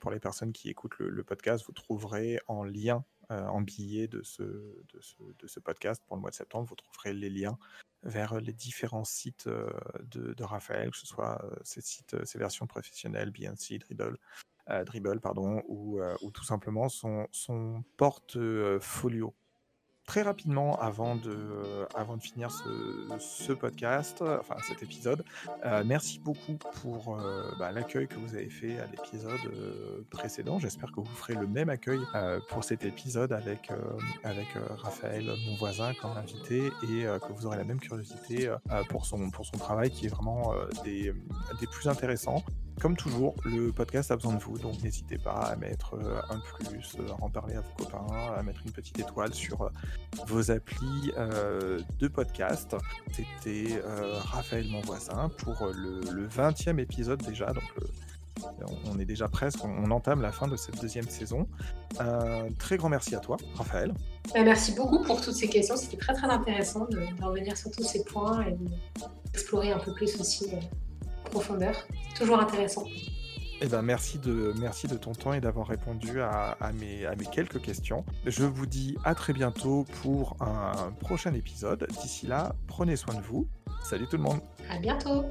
pour 0.00 0.10
les 0.10 0.18
personnes 0.18 0.52
qui 0.52 0.68
écoutent 0.68 0.98
le, 0.98 1.22
podcast, 1.22 1.64
vous 1.66 1.72
trouverez 1.72 2.40
en 2.48 2.64
lien, 2.64 3.04
en 3.30 3.60
billet 3.60 4.08
de 4.08 4.22
ce, 4.22 5.60
podcast 5.60 6.02
pour 6.06 6.16
le 6.16 6.20
mois 6.20 6.30
de 6.30 6.34
septembre, 6.34 6.68
vous 6.68 6.76
trouverez 6.76 7.12
les 7.12 7.30
liens 7.30 7.58
vers 8.02 8.40
les 8.40 8.52
différents 8.52 9.04
sites 9.04 9.48
de, 9.48 10.34
de, 10.34 10.44
Raphaël, 10.44 10.90
que 10.90 10.96
ce 10.96 11.06
soit 11.06 11.44
ses 11.64 11.80
sites, 11.80 12.24
ses 12.24 12.38
versions 12.38 12.66
professionnelles, 12.66 13.30
BNC, 13.30 13.78
Dribble, 13.80 14.18
Dribble 14.84 15.20
pardon, 15.20 15.62
ou, 15.66 16.00
ou, 16.22 16.30
tout 16.30 16.44
simplement 16.44 16.88
son, 16.88 17.26
son 17.32 17.82
portfolio 17.96 19.34
très 20.06 20.22
rapidement 20.22 20.80
avant 20.80 21.16
de, 21.16 21.36
avant 21.94 22.16
de 22.16 22.22
finir 22.22 22.50
ce, 22.50 23.52
podcast, 23.52 24.22
enfin 24.22 24.56
cet 24.66 24.82
épisode. 24.82 25.24
Euh, 25.64 25.82
merci 25.84 26.20
beaucoup 26.20 26.56
pour 26.80 27.18
euh, 27.18 27.52
bah, 27.58 27.72
l'accueil 27.72 28.06
que 28.06 28.14
vous 28.14 28.34
avez 28.34 28.48
fait 28.48 28.78
à 28.78 28.86
l'épisode 28.86 29.40
euh, 29.46 30.04
précédent. 30.10 30.58
J'espère 30.58 30.92
que 30.92 31.00
vous 31.00 31.06
ferez 31.06 31.34
le 31.34 31.46
même 31.46 31.68
accueil 31.68 32.00
pour 32.48 32.64
cet 32.64 32.84
épisode 32.84 33.32
avec, 33.32 33.70
avec 34.22 34.46
Raphaël, 34.78 35.30
mon 35.46 35.56
voisin, 35.56 35.92
comme 36.00 36.16
invité, 36.16 36.66
et 36.84 37.04
que 37.04 37.32
vous 37.32 37.46
aurez 37.46 37.56
la 37.56 37.64
même 37.64 37.80
curiosité 37.80 38.54
pour, 38.88 39.06
son, 39.06 39.30
pour 39.30 39.44
son 39.44 39.58
travail 39.58 39.90
qui 39.90 40.06
est 40.06 40.10
vraiment 40.10 40.54
des, 40.84 41.12
des 41.60 41.66
plus 41.66 41.88
intéressants. 41.88 42.44
Comme 42.80 42.94
toujours, 42.94 43.34
le 43.44 43.72
podcast 43.72 44.10
a 44.10 44.16
besoin 44.16 44.34
de 44.34 44.42
vous, 44.42 44.58
donc 44.58 44.82
n'hésitez 44.82 45.16
pas 45.16 45.32
à 45.32 45.56
mettre 45.56 45.94
euh, 45.94 46.20
un 46.28 46.38
plus, 46.40 46.96
à 47.08 47.24
en 47.24 47.30
parler 47.30 47.54
à 47.54 47.62
vos 47.62 47.84
copains, 47.84 48.06
à 48.36 48.42
mettre 48.42 48.60
une 48.66 48.72
petite 48.72 48.98
étoile 48.98 49.32
sur 49.32 49.62
euh, 49.62 49.70
vos 50.26 50.50
applis 50.50 51.10
euh, 51.16 51.80
de 51.98 52.08
podcast. 52.08 52.76
C'était 53.12 53.80
Raphaël 54.16 54.66
mon 54.68 54.82
voisin 54.82 55.30
pour 55.38 55.68
le, 55.74 56.28
20e 56.28 56.78
épisode 56.78 57.22
déjà, 57.22 57.46
donc 57.46 57.64
on 58.84 58.98
est 58.98 59.06
déjà 59.06 59.26
presque, 59.28 59.64
on, 59.64 59.90
entame 59.90 60.20
la 60.20 60.32
fin 60.32 60.46
de 60.46 60.56
cette 60.56 60.78
deuxième 60.80 61.08
saison. 61.08 61.48
Très 62.58 62.76
grand 62.76 62.90
merci 62.90 63.14
à 63.14 63.20
toi, 63.20 63.38
Raphaël. 63.54 63.94
Bah, 64.34 64.42
merci 64.44 64.74
beaucoup 64.74 65.02
pour 65.02 65.22
toutes 65.22 65.34
ces 65.34 65.48
questions, 65.48 65.76
c'était 65.76 65.96
très 65.96 66.12
très 66.12 66.28
intéressant 66.28 66.84
de, 66.86 67.00
revenir 67.24 67.56
sur 67.56 67.70
tous 67.70 67.84
ces 67.84 68.04
points 68.04 68.44
et 68.46 68.56
d'explorer 69.32 69.72
un 69.72 69.78
peu 69.78 69.94
plus 69.94 70.20
aussi 70.20 70.46
profondeur. 71.30 71.86
Toujours 72.16 72.38
intéressant. 72.38 72.84
Eh 73.62 73.68
ben, 73.68 73.80
merci, 73.80 74.18
de, 74.18 74.52
merci 74.58 74.86
de 74.86 74.96
ton 74.96 75.12
temps 75.12 75.32
et 75.32 75.40
d'avoir 75.40 75.66
répondu 75.66 76.20
à, 76.20 76.56
mes, 76.74 77.06
à 77.06 77.16
mes 77.16 77.24
quelques 77.24 77.60
questions. 77.62 78.04
Je 78.26 78.44
vous 78.44 78.66
dis 78.66 78.96
à 79.02 79.14
très 79.14 79.32
bientôt 79.32 79.86
pour 80.02 80.36
un 80.40 80.92
prochain 81.00 81.32
épisode. 81.32 81.86
D'ici 82.02 82.26
là, 82.26 82.54
prenez 82.66 82.96
soin 82.96 83.14
de 83.14 83.22
vous. 83.22 83.48
Salut 83.82 84.06
tout 84.08 84.18
le 84.18 84.24
monde. 84.24 84.40
À 84.70 84.78
bientôt. 84.78 85.24